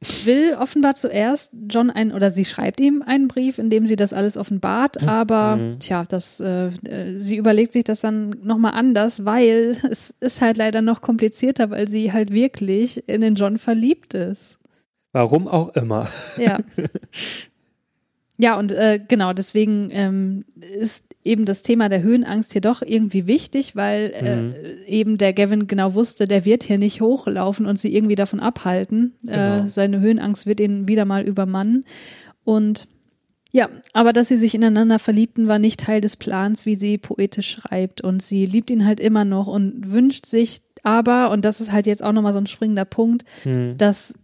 Will 0.00 0.54
offenbar 0.60 0.94
zuerst 0.94 1.52
John 1.68 1.90
ein, 1.90 2.12
oder 2.12 2.30
sie 2.30 2.44
schreibt 2.44 2.80
ihm 2.80 3.02
einen 3.02 3.26
Brief, 3.26 3.58
in 3.58 3.68
dem 3.68 3.84
sie 3.84 3.96
das 3.96 4.12
alles 4.12 4.36
offenbart, 4.36 5.06
aber 5.08 5.56
Mhm. 5.56 5.78
tja, 5.80 6.04
das, 6.08 6.38
äh, 6.38 6.66
äh, 6.84 7.16
sie 7.16 7.36
überlegt 7.36 7.72
sich 7.72 7.82
das 7.84 8.00
dann 8.02 8.30
nochmal 8.44 8.74
anders, 8.74 9.24
weil 9.24 9.76
es 9.90 10.14
ist 10.20 10.40
halt 10.40 10.56
leider 10.56 10.82
noch 10.82 11.00
komplizierter, 11.00 11.70
weil 11.70 11.88
sie 11.88 12.12
halt 12.12 12.32
wirklich 12.32 13.08
in 13.08 13.20
den 13.20 13.34
John 13.34 13.58
verliebt 13.58 14.14
ist. 14.14 14.58
Warum 15.12 15.48
auch 15.48 15.70
immer. 15.74 16.08
Ja. 16.38 16.58
Ja, 18.40 18.56
und 18.56 18.70
äh, 18.70 19.00
genau, 19.08 19.32
deswegen 19.32 19.88
ähm, 19.90 20.44
ist 20.78 21.07
eben 21.28 21.44
das 21.44 21.62
Thema 21.62 21.88
der 21.88 22.02
Höhenangst 22.02 22.52
hier 22.52 22.60
doch 22.62 22.82
irgendwie 22.82 23.26
wichtig, 23.26 23.76
weil 23.76 24.12
äh, 24.14 24.84
eben 24.86 25.18
der 25.18 25.32
Gavin 25.32 25.66
genau 25.66 25.94
wusste, 25.94 26.26
der 26.26 26.44
wird 26.44 26.62
hier 26.64 26.78
nicht 26.78 27.00
hochlaufen 27.00 27.66
und 27.66 27.78
sie 27.78 27.94
irgendwie 27.94 28.14
davon 28.14 28.40
abhalten. 28.40 29.14
Genau. 29.22 29.64
Äh, 29.64 29.68
seine 29.68 30.00
Höhenangst 30.00 30.46
wird 30.46 30.60
ihn 30.60 30.88
wieder 30.88 31.04
mal 31.04 31.22
übermannen. 31.22 31.84
Und 32.44 32.88
ja, 33.50 33.68
aber 33.92 34.12
dass 34.12 34.28
sie 34.28 34.36
sich 34.36 34.54
ineinander 34.54 34.98
verliebten, 34.98 35.48
war 35.48 35.58
nicht 35.58 35.80
Teil 35.80 36.00
des 36.00 36.16
Plans, 36.16 36.66
wie 36.66 36.76
sie 36.76 36.98
poetisch 36.98 37.50
schreibt. 37.50 38.00
Und 38.00 38.22
sie 38.22 38.46
liebt 38.46 38.70
ihn 38.70 38.86
halt 38.86 39.00
immer 39.00 39.24
noch 39.24 39.46
und 39.46 39.90
wünscht 39.90 40.26
sich 40.26 40.62
aber, 40.82 41.30
und 41.30 41.44
das 41.44 41.60
ist 41.60 41.72
halt 41.72 41.86
jetzt 41.86 42.02
auch 42.02 42.12
nochmal 42.12 42.32
so 42.32 42.38
ein 42.38 42.46
springender 42.46 42.84
Punkt, 42.84 43.24
Hm. 43.42 43.76
dass 43.76 44.14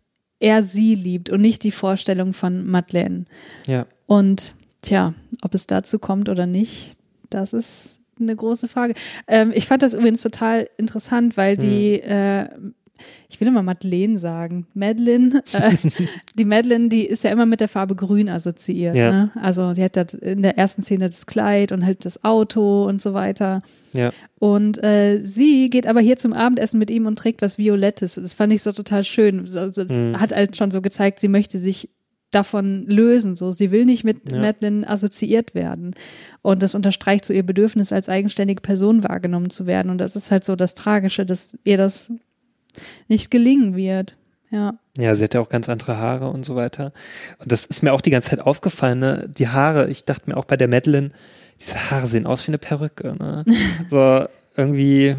er 0.40 0.62
sie 0.62 0.94
liebt 0.94 1.30
und 1.30 1.40
nicht 1.40 1.64
die 1.64 1.70
Vorstellung 1.70 2.32
von 2.32 2.66
Madeleine. 2.66 3.24
Ja. 3.66 3.86
Und 4.06 4.54
tja, 4.84 5.14
ob 5.42 5.54
es 5.54 5.66
dazu 5.66 5.98
kommt 5.98 6.28
oder 6.28 6.46
nicht, 6.46 6.92
das 7.30 7.52
ist 7.52 8.00
eine 8.20 8.36
große 8.36 8.68
Frage. 8.68 8.94
Ähm, 9.26 9.50
ich 9.54 9.66
fand 9.66 9.82
das 9.82 9.94
übrigens 9.94 10.22
total 10.22 10.68
interessant, 10.76 11.36
weil 11.36 11.56
die, 11.56 12.00
Hm. 12.04 12.10
äh, 12.10 12.48
ich 13.28 13.40
will 13.40 13.48
immer 13.48 13.64
Madeleine 13.64 14.18
sagen, 14.20 14.68
Madeline, 14.72 15.42
äh, 15.52 15.76
die 16.38 16.44
Madeline, 16.44 16.88
die 16.88 17.04
ist 17.04 17.24
ja 17.24 17.30
immer 17.32 17.44
mit 17.44 17.58
der 17.60 17.66
Farbe 17.66 17.96
Grün 17.96 18.28
assoziiert. 18.28 18.94
Ja. 18.94 19.10
Ne? 19.10 19.30
Also 19.34 19.72
die 19.72 19.82
hat 19.82 20.14
in 20.14 20.42
der 20.42 20.56
ersten 20.58 20.82
Szene 20.82 21.06
das 21.08 21.26
Kleid 21.26 21.72
und 21.72 21.84
halt 21.84 22.04
das 22.04 22.22
Auto 22.22 22.84
und 22.84 23.02
so 23.02 23.12
weiter. 23.12 23.62
Ja. 23.94 24.10
Und 24.38 24.80
äh, 24.84 25.20
sie 25.24 25.68
geht 25.70 25.88
aber 25.88 26.00
hier 26.00 26.16
zum 26.16 26.32
Abendessen 26.32 26.78
mit 26.78 26.88
ihm 26.90 27.06
und 27.06 27.18
trägt 27.18 27.42
was 27.42 27.58
Violettes. 27.58 28.14
Das 28.14 28.34
fand 28.34 28.52
ich 28.52 28.62
so 28.62 28.70
total 28.70 29.02
schön. 29.02 29.40
Also, 29.40 29.66
das 29.84 29.90
Mhm. 29.90 30.20
hat 30.20 30.32
halt 30.32 30.56
schon 30.56 30.70
so 30.70 30.80
gezeigt, 30.80 31.18
sie 31.18 31.28
möchte 31.28 31.58
sich 31.58 31.88
davon 32.34 32.86
lösen. 32.86 33.36
So, 33.36 33.50
sie 33.50 33.70
will 33.70 33.84
nicht 33.84 34.04
mit 34.04 34.30
Ja. 34.30 34.40
Madeline 34.40 34.88
assoziiert 34.88 35.54
werden. 35.54 35.94
Und 36.42 36.62
das 36.62 36.74
unterstreicht 36.74 37.24
so 37.24 37.32
ihr 37.32 37.44
Bedürfnis, 37.44 37.92
als 37.92 38.08
eigenständige 38.08 38.60
Person 38.60 39.04
wahrgenommen 39.04 39.50
zu 39.50 39.66
werden. 39.66 39.90
Und 39.90 39.98
das 39.98 40.16
ist 40.16 40.30
halt 40.30 40.44
so 40.44 40.56
das 40.56 40.74
Tragische, 40.74 41.24
dass 41.24 41.56
ihr 41.64 41.76
das 41.76 42.12
nicht 43.08 43.30
gelingen 43.30 43.76
wird. 43.76 44.16
Ja. 44.50 44.74
Ja, 44.96 45.14
sie 45.14 45.24
hat 45.24 45.34
ja 45.34 45.40
auch 45.40 45.48
ganz 45.48 45.68
andere 45.68 45.96
Haare 45.98 46.28
und 46.28 46.44
so 46.44 46.54
weiter. 46.54 46.92
Und 47.38 47.50
das 47.50 47.66
ist 47.66 47.82
mir 47.82 47.92
auch 47.92 48.00
die 48.00 48.10
ganze 48.10 48.30
Zeit 48.30 48.40
aufgefallen, 48.40 49.00
ne? 49.00 49.28
Die 49.36 49.48
Haare, 49.48 49.88
ich 49.90 50.04
dachte 50.04 50.30
mir 50.30 50.36
auch 50.36 50.44
bei 50.44 50.56
der 50.56 50.68
Madeline, 50.68 51.10
diese 51.60 51.90
Haare 51.90 52.06
sehen 52.06 52.26
aus 52.26 52.46
wie 52.46 52.50
eine 52.50 52.58
Perücke, 52.58 53.16
ne? 53.18 53.44
so 53.90 54.26
irgendwie, 54.56 55.16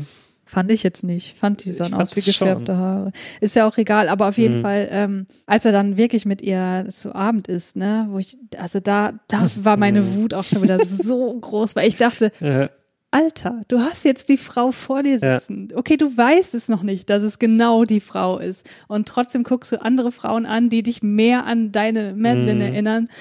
Fand 0.56 0.72
ich 0.72 0.84
jetzt 0.84 1.04
nicht. 1.04 1.36
Fand 1.38 1.66
die 1.66 1.74
sahen 1.74 1.88
Ich 1.90 1.94
aus 1.96 2.16
wie 2.16 2.22
fand's 2.22 2.36
schon. 2.38 2.48
gefärbte 2.48 2.78
Haare. 2.78 3.12
Ist 3.42 3.58
ja 3.58 3.68
auch 3.68 3.78
egal, 3.78 4.08
aber 4.08 4.30
auf 4.30 4.38
jeden 4.38 4.60
Mhm. 4.60 4.62
Fall, 4.62 4.88
ähm, 4.90 5.28
als 5.48 5.66
er 5.66 5.74
dann 5.74 5.98
wirklich 5.98 6.24
mit 6.26 6.42
ihr 6.42 6.86
zu 6.88 7.14
Abend 7.14 7.50
ist, 7.50 7.76
ne, 7.76 8.08
wo 8.10 8.20
ich, 8.20 8.38
also 8.58 8.80
da, 8.80 9.20
da 9.28 9.50
war 9.58 9.76
meine 9.76 10.02
Mhm. 10.02 10.16
Wut 10.16 10.34
auch 10.34 10.46
schon 10.46 10.62
wieder 10.62 10.80
so 10.86 11.38
groß, 11.38 11.76
weil 11.76 11.90
ich 11.90 11.98
dachte, 11.98 12.32
äh, 12.40 12.70
Alter, 13.12 13.64
du 13.68 13.80
hast 13.80 14.06
jetzt 14.06 14.30
die 14.30 14.38
Frau 14.38 14.72
vor 14.72 15.04
dir 15.04 15.18
Ja. 15.18 15.38
sitzen. 15.40 15.68
Okay, 15.76 15.98
du 15.98 16.16
weißt 16.16 16.56
es 16.56 16.70
noch 16.70 16.84
nicht, 16.84 17.10
dass 17.10 17.22
es 17.24 17.38
genau 17.38 17.84
die 17.84 18.00
Frau 18.00 18.38
ist. 18.40 18.66
Und 18.88 19.10
trotzdem 19.10 19.44
guckst 19.44 19.74
du 19.74 19.82
andere 19.82 20.14
Frauen 20.14 20.46
an, 20.46 20.70
die 20.70 20.84
dich 20.84 21.04
mehr 21.04 21.46
an 21.46 21.74
deine 21.74 22.14
Madeline 22.16 22.56
Mhm. 22.56 22.62
erinnern. 22.62 23.10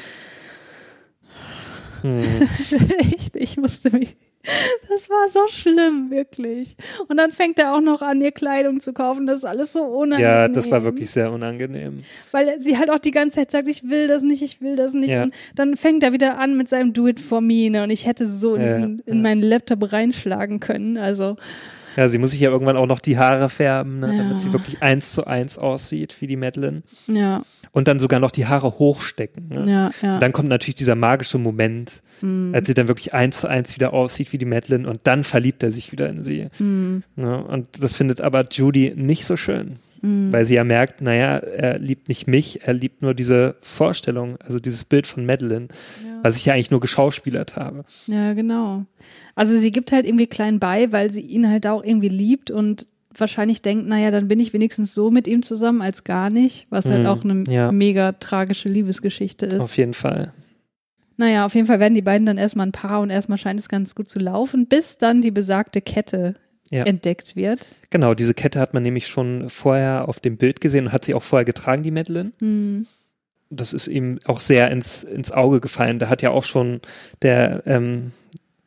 hm. 2.02 2.43
Echt, 3.12 3.36
ich 3.36 3.56
musste 3.56 3.90
mich. 3.90 4.16
Das 4.89 5.09
war 5.09 5.29
so 5.29 5.47
schlimm, 5.49 6.11
wirklich. 6.11 6.77
Und 7.09 7.16
dann 7.16 7.31
fängt 7.33 7.59
er 7.59 7.75
auch 7.75 7.81
noch 7.81 8.03
an, 8.03 8.21
ihr 8.21 8.33
Kleidung 8.33 8.81
zu 8.81 8.93
kaufen. 8.93 9.27
Das 9.27 9.39
ist 9.39 9.45
alles 9.45 9.73
so 9.73 9.83
unangenehm. 9.85 10.23
ja, 10.33 10.49
das 10.49 10.71
war 10.71 10.85
wirklich 10.85 11.11
sehr 11.11 11.33
unangenehm. 11.33 11.97
Weil 12.31 12.61
sie 12.61 12.77
halt 12.79 12.91
auch 12.91 12.99
die 12.99 13.11
ganze 13.11 13.37
Zeit 13.37 13.51
sagt, 13.51 13.69
ich 13.69 13.89
will 13.89 14.07
das 14.07 14.23
nicht, 14.23 14.43
ich 14.43 14.61
will 14.61 14.77
das 14.77 14.93
nicht. 14.93 15.11
Ja. 15.11 15.25
Und 15.25 15.35
dann 15.55 15.77
fängt 15.77 16.03
er 16.03 16.12
wieder 16.12 16.39
an 16.39 16.57
mit 16.57 16.69
seinem 16.69 16.93
Do 16.93 17.09
it 17.09 17.21
for 17.21 17.41
me. 17.41 17.71
Ne? 17.71 17.83
Und 17.83 17.91
ich 17.91 18.07
hätte 18.07 18.27
so 18.27 18.55
in, 18.55 18.61
Ja, 18.62 18.77
diesen, 18.77 18.99
in 19.07 19.16
ja. 19.16 19.23
meinen 19.23 19.43
Laptop 19.43 19.93
reinschlagen 19.93 20.61
können. 20.61 20.97
Also, 20.99 21.37
Ja, 21.97 22.09
sie 22.09 22.19
muss 22.19 22.33
sich 22.33 22.41
ja 22.41 22.51
irgendwann 22.51 22.77
auch 22.77 22.87
noch 22.87 23.01
die 23.01 23.19
Haare 23.19 23.49
färben, 23.49 24.01
ne? 24.01 24.12
Ja. 24.12 24.23
damit 24.23 24.41
sie 24.41 24.53
wirklich 24.53 24.83
eins 24.83 25.12
zu 25.12 25.27
eins 25.27 25.59
aussieht 25.59 26.16
wie 26.21 26.27
die 26.27 26.37
Madeline. 26.37 26.83
ja, 27.07 27.43
Und 27.73 27.89
dann 27.89 28.01
sogar 28.01 28.21
noch 28.21 28.31
die 28.31 28.47
Haare 28.47 28.79
hochstecken. 28.79 29.49
Ne? 29.49 29.71
ja, 29.71 29.91
ja. 30.03 30.15
Und 30.15 30.21
dann 30.23 30.33
kommt 30.33 30.49
natürlich 30.49 30.75
dieser 30.77 30.95
magische 30.97 31.39
Moment, 31.39 32.03
Hm. 32.21 32.53
als 32.55 32.69
sie 32.69 32.75
dann 32.75 32.87
wirklich 32.89 33.12
eins 33.15 33.41
zu 33.41 33.49
eins 33.49 33.75
wieder 33.75 33.93
aussieht 33.93 34.33
wie 34.33 34.39
die 34.39 34.45
Madeline 34.45 34.89
und 34.89 35.01
dann 35.05 35.25
verliebt 35.25 35.62
er 35.65 35.73
sich 35.73 35.91
wieder 35.93 36.09
in 36.09 36.23
sie. 36.23 36.49
Hm. 36.59 37.03
Ne? 37.16 37.43
Und 37.45 37.83
das 37.83 37.97
findet 37.97 38.21
aber 38.21 38.47
Judy 38.51 38.93
nicht 38.97 39.25
so 39.25 39.37
schön, 39.37 39.75
Hm. 40.05 40.32
weil 40.32 40.44
sie 40.44 40.55
ja 40.55 40.64
merkt, 40.64 41.01
naja, 41.01 41.39
er 41.39 41.78
liebt 41.78 42.09
nicht 42.09 42.26
mich, 42.26 42.60
er 42.66 42.74
liebt 42.74 43.01
nur 43.01 43.14
diese 43.14 43.56
Vorstellung, 43.60 44.36
also 44.44 44.59
dieses 44.59 44.85
Bild 44.85 45.06
von 45.06 45.24
Madeline, 45.24 45.68
was 46.22 46.36
ich 46.36 46.44
ja 46.44 46.52
eigentlich 46.55 46.70
nur 46.70 46.81
geschauspielert 46.81 47.56
habe. 47.56 47.85
Ja, 48.06 48.35
genau. 48.35 48.85
Also 49.35 49.56
sie 49.59 49.70
gibt 49.70 49.93
halt 49.93 50.05
irgendwie 50.05 50.26
klein 50.26 50.60
bei, 50.60 50.93
weil 50.93 51.10
sie 51.10 51.22
ihn 51.22 51.48
halt 51.48 51.66
auch 51.66 51.82
irgendwie 51.82 52.09
liebt 52.09 52.51
und 52.51 52.86
wahrscheinlich 53.16 53.62
denkt, 53.62 53.86
naja, 53.86 54.10
dann 54.10 54.28
bin 54.28 54.40
ich 54.40 54.52
wenigstens 54.52 54.93
so 54.94 55.10
mit 55.10 55.26
ihm 55.26 55.43
zusammen 55.43 55.81
als 55.82 56.05
gar 56.05 56.31
nicht, 56.31 56.66
was 56.68 56.86
halt 56.86 57.02
Mhm, 57.02 57.06
auch 57.06 57.24
eine 57.24 57.44
ja. 57.48 57.70
mega 57.72 58.12
tragische 58.12 58.68
Liebesgeschichte 58.68 59.47
ist. 59.47 59.60
Auf 59.60 59.76
jeden 59.76 59.94
Fall. 59.94 60.32
Naja, 61.16 61.47
auf 61.47 61.55
jeden 61.55 61.68
Fall 61.68 61.78
werden 61.78 61.94
die 61.94 62.02
beiden 62.02 62.26
dann 62.26 62.39
erstmal 62.39 62.66
ein 62.66 62.72
Paar 62.72 63.01
und 63.01 63.10
erstmal 63.10 63.39
scheint 63.39 63.60
es 63.60 63.68
ganz 63.68 63.94
gut 63.94 64.09
zu 64.09 64.18
laufen, 64.18 64.66
bis 64.66 64.98
dann 64.98 65.22
die 65.22 65.31
besagte 65.31 65.81
Kette 65.81 66.35
Ja. 66.70 66.85
entdeckt 66.85 67.36
wird. 67.36 67.69
Genau, 67.91 68.15
diese 68.15 68.35
Kette 68.35 68.59
hat 68.59 68.74
man 68.74 68.82
nämlich 68.82 69.07
schon 69.07 69.51
vorher 69.51 70.09
auf 70.09 70.19
dem 70.19 70.36
Bild 70.36 70.61
gesehen 70.61 70.86
und 70.86 70.93
hat 70.93 71.05
sie 71.05 71.15
auch 71.15 71.23
vorher 71.23 71.45
getragen, 71.45 71.82
die 71.82 71.91
Madeline. 71.91 72.32
Hm. 72.41 72.86
Das 73.51 73.73
ist 73.73 73.86
ihm 73.86 74.19
auch 74.27 74.41
sehr 74.41 74.70
ins, 74.70 75.05
ins 75.05 75.31
Auge 75.31 75.61
gefallen. 75.61 75.99
Da 75.99 76.09
hat 76.09 76.23
ja 76.23 76.31
auch 76.31 76.45
schon 76.45 76.81
der, 77.23 77.62
ähm, 77.66 78.12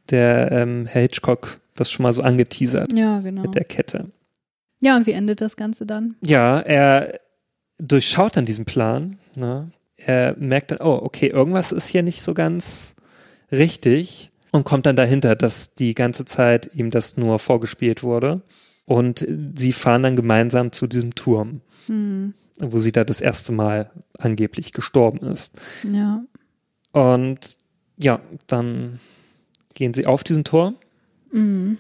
der 0.10 0.52
ähm, 0.52 0.86
Herr 0.86 1.02
Hitchcock 1.02 1.60
das 1.76 1.92
schon 1.92 2.04
mal 2.04 2.14
so 2.14 2.22
angeteasert 2.22 2.94
Ja, 2.94 3.20
genau. 3.20 3.42
mit 3.42 3.56
der 3.56 3.64
Kette. 3.64 4.12
Ja, 4.80 4.96
und 4.96 5.08
wie 5.08 5.12
endet 5.12 5.42
das 5.42 5.58
Ganze 5.58 5.86
dann? 5.86 6.16
Ja, 6.22 6.60
er 6.60 7.20
durchschaut 7.80 8.38
dann 8.38 8.46
diesen 8.46 8.66
Plan. 8.66 9.18
Ne? 9.36 9.72
Er 9.98 10.36
merkt 10.38 10.72
dann, 10.72 10.80
oh, 10.80 11.00
okay, 11.02 11.28
irgendwas 11.28 11.72
ist 11.72 11.88
hier 11.88 12.04
nicht 12.04 12.22
so 12.22 12.34
ganz 12.34 12.96
richtig 13.52 14.30
und 14.58 14.64
kommt 14.64 14.86
dann 14.86 14.96
dahinter, 14.96 15.36
dass 15.36 15.74
die 15.76 15.94
ganze 15.94 16.26
Zeit 16.26 16.70
ihm 16.74 16.90
das 16.90 17.16
nur 17.16 17.40
vorgespielt 17.40 18.04
wurde. 18.04 18.42
Und 18.86 19.26
sie 19.56 19.72
fahren 19.74 20.04
dann 20.04 20.16
gemeinsam 20.16 20.72
zu 20.72 20.88
diesem 20.88 21.14
Turm, 21.16 21.62
Hm. 21.88 22.34
wo 22.60 22.80
sie 22.80 22.92
da 22.92 23.04
das 23.04 23.22
erste 23.22 23.52
Mal 23.52 23.92
angeblich 24.18 24.72
gestorben 24.74 25.20
ist. 25.28 25.54
Ja. 25.92 26.24
Und 26.92 27.58
ja, 27.98 28.20
dann 28.48 29.00
gehen 29.76 29.94
sie 29.94 30.06
auf 30.08 30.24
diesen 30.24 30.44
Turm 30.44 30.76
Mhm. 31.32 31.78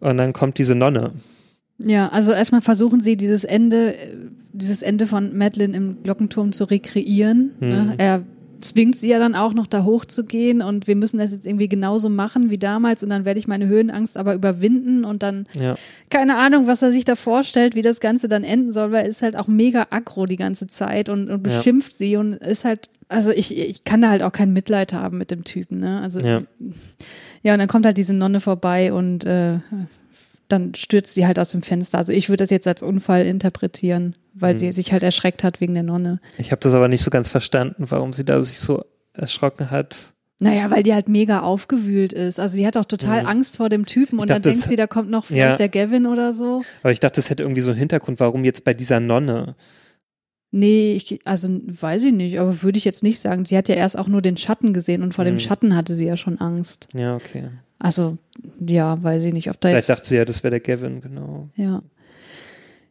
und 0.00 0.16
dann 0.16 0.32
kommt 0.32 0.58
diese 0.58 0.74
Nonne. 0.74 1.12
Ja, 1.78 2.08
also 2.08 2.32
erstmal 2.32 2.62
versuchen 2.62 3.00
sie 3.00 3.16
dieses 3.16 3.42
Ende, 3.44 3.96
dieses 4.52 4.82
Ende 4.82 5.06
von 5.06 5.36
Madeline 5.36 5.76
im 5.76 6.02
Glockenturm 6.04 6.52
zu 6.52 6.64
rekreieren. 6.64 7.50
Ne? 7.60 7.82
Mhm. 7.82 7.94
Er 7.98 8.22
zwingt 8.64 8.96
sie 8.96 9.08
ja 9.08 9.18
dann 9.18 9.34
auch 9.34 9.54
noch 9.54 9.66
da 9.66 9.84
hochzugehen 9.84 10.62
und 10.62 10.86
wir 10.86 10.96
müssen 10.96 11.18
das 11.18 11.32
jetzt 11.32 11.46
irgendwie 11.46 11.68
genauso 11.68 12.08
machen 12.08 12.48
wie 12.50 12.58
damals 12.58 13.02
und 13.02 13.10
dann 13.10 13.24
werde 13.24 13.38
ich 13.38 13.48
meine 13.48 13.66
Höhenangst 13.66 14.16
aber 14.16 14.34
überwinden 14.34 15.04
und 15.04 15.22
dann 15.22 15.46
Ja, 15.58 15.76
keine 16.10 16.36
Ahnung, 16.36 16.66
was 16.66 16.82
er 16.82 16.92
sich 16.92 17.04
da 17.04 17.14
vorstellt, 17.16 17.74
wie 17.74 17.82
das 17.82 18.00
Ganze 18.00 18.28
dann 18.28 18.44
enden 18.44 18.72
soll, 18.72 18.92
weil 18.92 19.02
er 19.04 19.08
ist 19.08 19.22
halt 19.22 19.36
auch 19.36 19.48
mega 19.48 19.86
aggro 19.90 20.26
die 20.26 20.36
ganze 20.36 20.66
Zeit 20.66 21.08
und, 21.08 21.24
und 21.30 21.46
Ja. 21.46 21.56
beschimpft 21.56 21.92
sie 21.92 22.16
und 22.16 22.34
ist 22.34 22.64
halt, 22.64 22.88
also 23.08 23.30
ich, 23.32 23.56
ich 23.56 23.84
kann 23.84 24.00
da 24.00 24.08
halt 24.10 24.22
auch 24.22 24.32
kein 24.32 24.52
Mitleid 24.52 24.92
haben 24.92 25.18
mit 25.18 25.30
dem 25.30 25.44
Typen, 25.44 25.80
ne? 25.80 26.00
Also 26.00 26.20
ja, 26.20 26.42
ja, 27.42 27.52
und 27.54 27.58
dann 27.58 27.68
kommt 27.68 27.84
halt 27.86 27.96
diese 27.98 28.14
Nonne 28.14 28.40
vorbei 28.40 28.92
und 28.92 29.24
äh, 29.24 29.58
dann 30.52 30.74
stürzt 30.74 31.14
sie 31.14 31.26
halt 31.26 31.38
aus 31.38 31.50
dem 31.50 31.62
Fenster. 31.62 31.98
Also 31.98 32.12
ich 32.12 32.28
würde 32.28 32.42
das 32.42 32.50
jetzt 32.50 32.68
als 32.68 32.82
Unfall 32.82 33.26
interpretieren, 33.26 34.14
weil 34.34 34.54
Mhm. 34.54 34.58
sie 34.58 34.72
sich 34.72 34.92
halt 34.92 35.02
erschreckt 35.02 35.42
hat 35.44 35.60
wegen 35.60 35.74
der 35.74 35.82
Nonne. 35.82 36.20
ich 36.38 36.52
habe 36.52 36.60
das 36.60 36.74
aber 36.74 36.88
nicht 36.88 37.02
so 37.02 37.10
ganz 37.10 37.28
verstanden, 37.28 37.86
warum 37.88 38.12
sie 38.12 38.24
da 38.24 38.42
sich 38.42 38.60
so 38.60 38.84
erschrocken 39.14 39.70
hat. 39.70 40.12
Naja, 40.40 40.70
weil 40.70 40.82
die 40.82 40.92
halt 40.92 41.08
mega 41.08 41.40
aufgewühlt 41.42 42.12
ist. 42.12 42.40
Also 42.40 42.56
die 42.56 42.66
hat 42.66 42.76
auch 42.76 42.84
total 42.84 43.22
Mhm. 43.22 43.28
Angst 43.28 43.56
vor 43.58 43.68
dem 43.68 43.86
Typen 43.86 44.16
Ich 44.16 44.22
und 44.22 44.30
dann 44.30 44.42
dachte, 44.42 44.48
denkt 44.50 44.64
das- 44.64 44.68
sie, 44.70 44.76
da 44.76 44.86
kommt 44.88 45.08
noch 45.10 45.24
vielleicht 45.26 45.50
Ja. 45.50 45.56
der 45.56 45.68
Gavin 45.68 46.06
oder 46.06 46.32
so. 46.32 46.62
Aber 46.82 46.90
ich 46.92 46.98
dachte, 47.00 47.16
das 47.16 47.30
hätte 47.30 47.44
irgendwie 47.44 47.60
so 47.60 47.70
einen 47.70 47.78
Hintergrund, 47.78 48.18
warum 48.20 48.44
jetzt 48.44 48.64
bei 48.64 48.74
dieser 48.74 48.98
Nonne. 49.00 49.54
Nee, 50.50 50.92
ich, 50.94 51.20
also 51.24 51.48
weiß 51.64 52.04
ich 52.04 52.12
nicht, 52.12 52.38
aber 52.38 52.62
würde 52.62 52.76
ich 52.76 52.84
jetzt 52.84 53.02
nicht 53.02 53.20
sagen. 53.20 53.46
Sie 53.46 53.56
hat 53.56 53.68
ja 53.68 53.74
erst 53.74 53.96
auch 53.98 54.08
nur 54.08 54.20
den 54.20 54.36
Schatten 54.36 54.74
gesehen 54.74 55.02
und 55.02 55.14
vor 55.14 55.24
dem 55.24 55.34
Mhm. 55.34 55.38
Schatten 55.40 55.74
hatte 55.74 55.94
sie 55.94 56.04
ja 56.06 56.16
schon 56.16 56.38
Angst. 56.40 56.88
Ja, 56.92 57.14
okay. 57.16 57.48
Also, 57.84 58.16
ja, 58.60 59.02
weiß 59.02 59.24
ich 59.24 59.32
nicht, 59.32 59.50
ob 59.50 59.60
da 59.60 59.70
Vielleicht 59.70 59.88
jetzt. 59.88 59.98
dachte 59.98 60.08
sie 60.08 60.16
ja, 60.16 60.24
das 60.24 60.44
wäre 60.44 60.52
der 60.52 60.60
Gavin, 60.60 61.00
genau. 61.00 61.48
Ja. 61.56 61.82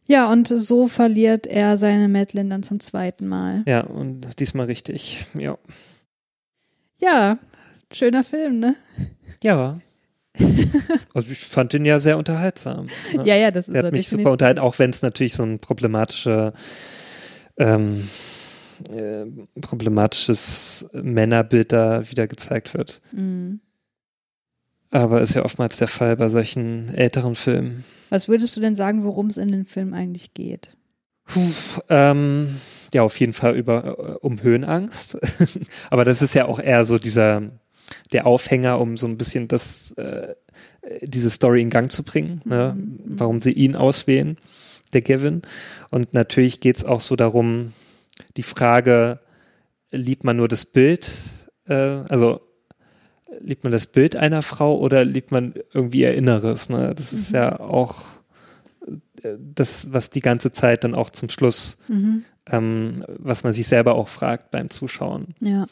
Ja, 0.04 0.30
und 0.30 0.48
so 0.48 0.86
verliert 0.86 1.46
er 1.46 1.78
seine 1.78 2.08
Madeline 2.08 2.50
dann 2.50 2.62
zum 2.62 2.78
zweiten 2.78 3.26
Mal. 3.26 3.62
Ja, 3.66 3.80
und 3.84 4.38
diesmal 4.38 4.66
richtig. 4.66 5.24
Ja. 5.32 5.56
Ja, 7.00 7.38
schöner 7.90 8.22
Film, 8.22 8.58
ne? 8.58 8.76
Ja. 9.42 9.80
Also 11.14 11.30
ich 11.30 11.40
fand 11.46 11.72
den 11.72 11.84
ja 11.86 11.98
sehr 11.98 12.18
unterhaltsam. 12.18 12.86
ne? 13.14 13.22
Ja, 13.24 13.34
ja, 13.36 13.50
das 13.50 13.68
ist 13.68 13.74
Der 13.74 13.82
er 13.82 13.86
hat 13.86 13.92
mich 13.92 14.04
definitiv. 14.04 14.24
super 14.24 14.32
unterhalten, 14.32 14.60
auch 14.60 14.78
wenn 14.78 14.90
es 14.90 15.00
natürlich 15.00 15.32
so 15.34 15.42
ein 15.42 15.58
problematischer, 15.58 16.52
ähm, 17.56 18.06
äh, 18.90 19.24
problematisches 19.60 20.86
Männerbild 20.92 21.72
da 21.72 22.10
wieder 22.10 22.26
gezeigt 22.28 22.74
wird. 22.74 23.00
Mhm. 23.12 23.60
Aber 24.92 25.22
ist 25.22 25.34
ja 25.34 25.44
oftmals 25.44 25.78
der 25.78 25.88
Fall 25.88 26.16
bei 26.16 26.28
solchen 26.28 26.94
älteren 26.94 27.34
Filmen. 27.34 27.82
Was 28.10 28.28
würdest 28.28 28.54
du 28.56 28.60
denn 28.60 28.74
sagen, 28.74 29.04
worum 29.04 29.26
es 29.26 29.38
in 29.38 29.50
dem 29.50 29.66
Film 29.66 29.94
eigentlich 29.94 30.34
geht? 30.34 30.76
Puh, 31.24 31.50
ähm, 31.88 32.56
ja, 32.92 33.02
auf 33.02 33.18
jeden 33.18 33.32
Fall 33.32 33.56
über 33.56 33.98
äh, 33.98 34.26
um 34.26 34.42
Höhenangst. 34.42 35.18
Aber 35.90 36.04
das 36.04 36.20
ist 36.20 36.34
ja 36.34 36.44
auch 36.44 36.60
eher 36.60 36.84
so 36.84 36.98
dieser 36.98 37.42
der 38.12 38.26
Aufhänger, 38.26 38.80
um 38.80 38.96
so 38.96 39.06
ein 39.06 39.16
bisschen 39.16 39.48
das 39.48 39.92
äh, 39.92 40.34
diese 41.00 41.30
Story 41.30 41.62
in 41.62 41.70
Gang 41.70 41.90
zu 41.90 42.02
bringen, 42.02 42.42
ne? 42.44 42.76
Mhm. 42.76 43.00
warum 43.06 43.40
sie 43.40 43.52
ihn 43.52 43.76
auswählen, 43.76 44.36
der 44.92 45.02
Gavin. 45.02 45.42
Und 45.90 46.12
natürlich 46.12 46.60
geht's 46.60 46.84
auch 46.84 47.00
so 47.00 47.16
darum, 47.16 47.72
die 48.36 48.42
Frage, 48.42 49.20
liebt 49.90 50.24
man 50.24 50.36
nur 50.36 50.48
das 50.48 50.66
Bild, 50.66 51.10
äh, 51.66 51.74
also 52.08 52.40
liebt 53.40 53.64
man 53.64 53.72
das 53.72 53.86
Bild 53.86 54.16
einer 54.16 54.42
Frau 54.42 54.78
oder 54.78 55.04
liebt 55.04 55.30
man 55.32 55.54
irgendwie 55.72 56.00
ihr 56.02 56.14
Inneres? 56.14 56.68
Ne? 56.68 56.94
Das 56.94 57.12
ist 57.12 57.32
Mhm. 57.32 57.36
ja 57.38 57.60
auch 57.60 58.04
äh, 59.22 59.36
das, 59.38 59.92
was 59.92 60.10
die 60.10 60.20
ganze 60.20 60.52
Zeit 60.52 60.84
dann 60.84 60.94
auch 60.94 61.10
zum 61.10 61.28
Schluss, 61.28 61.78
Mhm. 61.88 62.24
ähm, 62.50 63.04
was 63.18 63.44
man 63.44 63.52
sich 63.52 63.66
selber 63.68 63.94
auch 63.94 64.08
fragt 64.08 64.50
beim 64.50 64.70
Zuschauen. 64.70 65.34
Ja. 65.40 65.66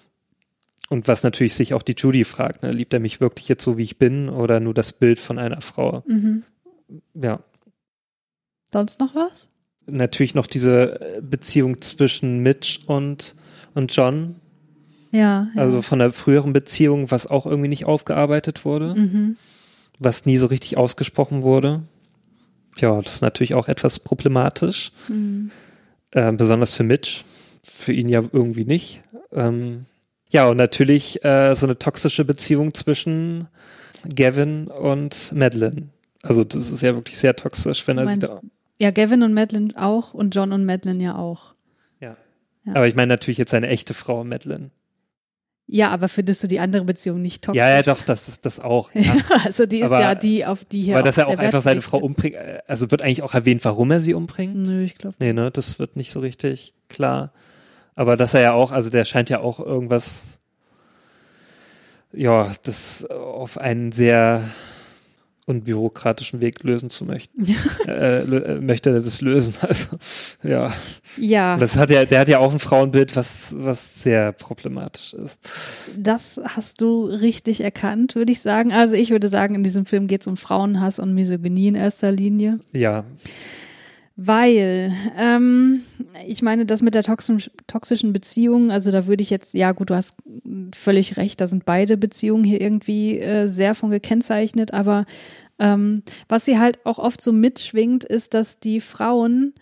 Und 0.89 1.07
was 1.07 1.23
natürlich 1.23 1.55
sich 1.55 1.73
auch 1.75 1.83
die 1.83 1.95
Judy 1.97 2.25
fragt, 2.25 2.63
ne? 2.63 2.73
liebt 2.73 2.93
er 2.93 3.01
mich 3.01 3.21
wirklich 3.21 3.49
jetzt 3.49 3.63
so, 3.63 3.79
wie 3.79 3.83
ich 3.85 3.99
bin 3.99 4.29
oder 4.29 4.59
nur 4.61 4.75
das 4.75 4.93
Bild 4.93 5.21
von 5.21 5.39
einer 5.39 5.61
Frau? 5.61 6.03
Mhm. 6.07 6.43
Ja, 7.15 7.41
Sonst 8.73 9.01
noch 9.01 9.15
was? 9.15 9.49
natürlich 9.87 10.35
noch 10.37 10.47
diese 10.47 11.01
äh, 11.01 11.21
Beziehung 11.21 11.81
zwischen 11.83 12.41
Mitch 12.41 12.81
und, 12.87 13.35
und 13.75 13.95
John, 13.95 14.37
Ja. 15.13 15.49
ja. 15.55 15.63
also 15.63 15.83
von 15.83 15.99
der 15.99 16.13
früheren 16.13 16.53
Beziehung, 16.53 17.11
was 17.11 17.27
auch 17.27 17.47
irgendwie 17.47 17.69
nicht 17.69 17.85
aufgearbeitet 17.87 18.65
wurde, 18.65 18.95
Mhm. 18.95 19.37
was 19.99 20.25
nie 20.27 20.37
so 20.37 20.47
richtig 20.47 20.77
ausgesprochen 20.77 21.43
wurde. 21.43 21.83
Ja, 22.79 23.01
das 23.03 23.15
ist 23.15 23.21
natürlich 23.23 23.55
auch 23.55 23.69
etwas 23.69 23.99
problematisch, 23.99 24.93
Mhm. 25.09 25.51
äh, 26.13 26.31
besonders 26.33 26.75
für 26.75 26.85
Mitch, 26.85 27.25
für 27.65 27.93
ihn 27.93 28.09
ja 28.09 28.23
irgendwie 28.33 28.65
nicht. 28.65 29.03
Ähm, 29.33 29.87
ja, 30.31 30.49
und 30.49 30.57
natürlich 30.57 31.25
äh, 31.25 31.55
so 31.57 31.67
eine 31.67 31.79
toxische 31.79 32.25
Beziehung 32.25 32.73
zwischen 32.75 33.49
Gavin 34.15 34.69
und 34.69 35.33
Madeline. 35.35 35.89
Also 36.23 36.45
das 36.45 36.71
ist 36.71 36.83
ja 36.83 36.95
wirklich 36.95 37.19
sehr 37.19 37.35
toxisch, 37.35 37.87
wenn 37.89 37.99
er 37.99 38.07
sich 38.09 38.19
da 38.19 38.41
ja, 38.79 38.91
Gavin 38.93 39.23
und 39.23 39.35
Madeline 39.35 39.75
auch 39.77 40.15
und 40.15 40.35
John 40.35 40.53
und 40.53 40.65
Madeline 40.65 41.03
ja 41.05 41.17
auch. 41.17 41.55
Ja. 42.01 42.17
Ja. 42.65 42.75
Aber 42.77 42.87
ich 42.89 42.95
meine 42.95 43.09
natürlich 43.09 43.37
jetzt 43.39 43.51
seine 43.51 43.67
echte 43.69 43.93
Frau, 43.93 44.25
Madeline. 44.25 44.71
Ja, 45.73 45.91
aber 45.91 46.09
findest 46.09 46.43
du 46.43 46.49
die 46.49 46.59
andere 46.59 46.85
Beziehung 46.85 47.23
nicht 47.23 47.45
toxisch? 47.45 47.59
Ja, 47.61 47.69
ja, 47.71 47.83
doch, 47.83 48.03
das 48.03 48.29
ist 48.29 48.45
das 48.45 48.59
auch. 48.59 48.91
Ja. 48.93 49.15
Also 49.45 49.67
die 49.67 49.77
ist 49.77 49.85
Aber- 49.85 50.01
ja 50.01 50.15
die, 50.17 50.45
auf 50.45 50.65
die 50.65 50.83
hier 50.83 50.97
Aber 50.97 51.05
dass 51.05 51.17
er 51.17 51.29
auch 51.29 51.39
einfach 51.39 51.63
seine 51.63 51.81
Frau 51.81 51.99
umbringt, 51.99 52.35
äh, 52.35 52.59
also 52.67 52.91
wird 52.91 53.03
eigentlich 53.03 53.23
auch 53.23 53.35
erwähnt, 53.35 53.65
warum 53.65 53.91
er 53.93 54.01
sie 54.01 54.15
umbringt? 54.15 54.55
Nö, 54.57 54.83
ich 54.83 54.99
glaube. 54.99 55.15
Nee, 55.21 55.33
ne, 55.33 55.51
das 55.53 55.79
wird 55.79 55.95
nicht 55.97 56.11
so 56.11 56.19
richtig 56.21 56.75
klar. 56.89 57.33
Aber 57.95 58.17
dass 58.17 58.35
er 58.35 58.41
ja 58.41 58.53
auch, 58.53 58.73
also 58.73 58.91
der 58.91 59.05
scheint 59.05 59.31
ja 59.31 59.41
auch 59.41 59.61
irgendwas, 59.61 60.41
ja, 62.13 62.51
das 62.65 63.05
auf 63.09 63.57
einen 63.59 63.93
sehr 63.93 64.43
unbürokratischen 65.51 66.41
Weg 66.41 66.63
lösen 66.63 66.89
zu 66.91 67.05
möchten. 67.05 67.45
Ja. 67.45 67.57
Äh, 67.87 68.19
äh, 68.21 68.61
möchte 68.61 68.91
er 68.91 68.97
das 68.97 69.21
lösen. 69.21 69.55
Also, 69.61 69.89
ja. 70.43 70.73
Ja, 71.17 71.57
Das 71.59 71.77
hat 71.77 71.91
ja, 71.91 72.05
der 72.05 72.21
hat 72.21 72.29
ja 72.29 72.39
auch 72.39 72.53
ein 72.53 72.59
Frauenbild, 72.59 73.15
was, 73.17 73.55
was 73.59 74.03
sehr 74.03 74.33
problematisch 74.33 75.13
ist. 75.15 75.41
das 75.99 76.41
hast 76.45 76.81
du 76.81 77.05
richtig 77.05 77.61
erkannt, 77.63 78.15
würde 78.15 78.33
ich 78.33 78.41
sagen. 78.41 78.73
Also 78.73 78.95
ich 78.95 79.11
würde 79.11 79.29
sagen, 79.29 79.55
in 79.55 79.63
diesem 79.63 79.85
Film 79.87 80.07
geht 80.07 80.23
es 80.23 80.27
um 80.27 80.37
Frauenhass 80.37 80.99
und 80.99 81.15
Misogynie 81.15 81.69
in 81.69 81.75
erster 81.75 82.13
Linie. 82.13 82.61
Ja, 82.73 83.05
Weil, 84.23 84.93
ähm, 85.17 85.81
ich 86.27 86.43
meine, 86.43 86.67
das 86.67 86.83
mit 86.83 86.95
der 86.95 87.03
toxisch, 87.03 87.51
toxischen 87.67 88.13
Beziehung, 88.13 88.71
also 88.71 88.91
da 88.91 89.07
würde 89.07 89.23
ich 89.23 89.31
jetzt, 89.31 89.55
ja 89.55 89.73
gut, 89.73 89.89
du 89.89 89.95
hast 89.95 90.19
völlig 90.75 91.17
recht, 91.17 91.41
da 91.41 91.47
sind 91.47 91.65
beide 91.65 91.97
Beziehungen 91.97 92.45
hier 92.45 92.61
irgendwie 92.61 93.19
äh, 93.19 93.47
sehr 93.47 93.75
von 93.75 93.89
gekennzeichnet, 93.89 94.75
aber 94.75 95.07
ähm, 95.59 96.03
was 96.29 96.45
sie 96.45 96.59
halt 96.59 96.85
auch 96.85 96.99
oft 96.99 97.23
so 97.23 97.33
mitschwingt, 97.33 98.05
ist, 98.05 98.35
dass 98.35 98.61
die 98.61 98.81
Frauen, 98.81 99.55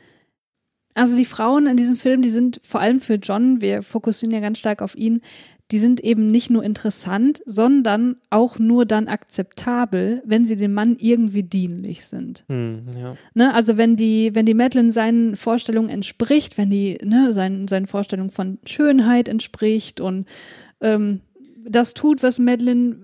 also 0.95 1.17
die 1.17 1.25
Frauen 1.25 1.69
in 1.69 1.77
diesem 1.77 1.95
Film, 1.95 2.21
die 2.21 2.29
sind 2.29 2.61
vor 2.65 2.81
allem 2.81 3.01
für 3.01 3.15
John, 3.15 3.61
wir 3.61 3.85
fokussieren 3.85 4.35
ja 4.35 4.41
ganz 4.41 4.59
stark 4.59 4.83
auf 4.83 4.97
ihn, 4.97 5.23
die 5.71 5.79
sind 5.79 6.01
eben 6.01 6.31
nicht 6.31 6.51
nur 6.51 6.65
interessant, 6.65 7.43
sondern 7.45 8.17
auch 8.31 8.59
nur 8.59 8.87
dann 8.87 9.07
akzeptabel, 9.07 10.23
wenn 10.25 10.47
sie 10.47 10.57
dem 10.57 10.73
Mann 10.73 10.97
irgendwie 10.99 11.43
dienlich 11.43 12.07
sind. 12.07 12.45
hm, 12.49 12.87
ja. 12.99 13.17
Ne, 13.35 13.55
also 13.55 13.77
wenn 13.77 13.97
die, 13.97 14.35
wenn 14.35 14.47
die 14.47 14.55
Madeline 14.55 14.93
seinen 14.93 15.37
Vorstellungen 15.37 15.91
entspricht, 15.91 16.57
wenn 16.57 16.71
die 16.71 16.99
ne, 17.05 17.33
seinen, 17.33 17.69
seinen 17.69 17.87
Vorstellungen 17.87 18.31
von 18.31 18.59
Schönheit 18.67 19.29
entspricht 19.29 20.01
und 20.01 20.27
ähm, 20.81 21.21
das 21.65 21.93
tut, 21.93 22.23
was 22.23 22.39
Madeline 22.39 22.97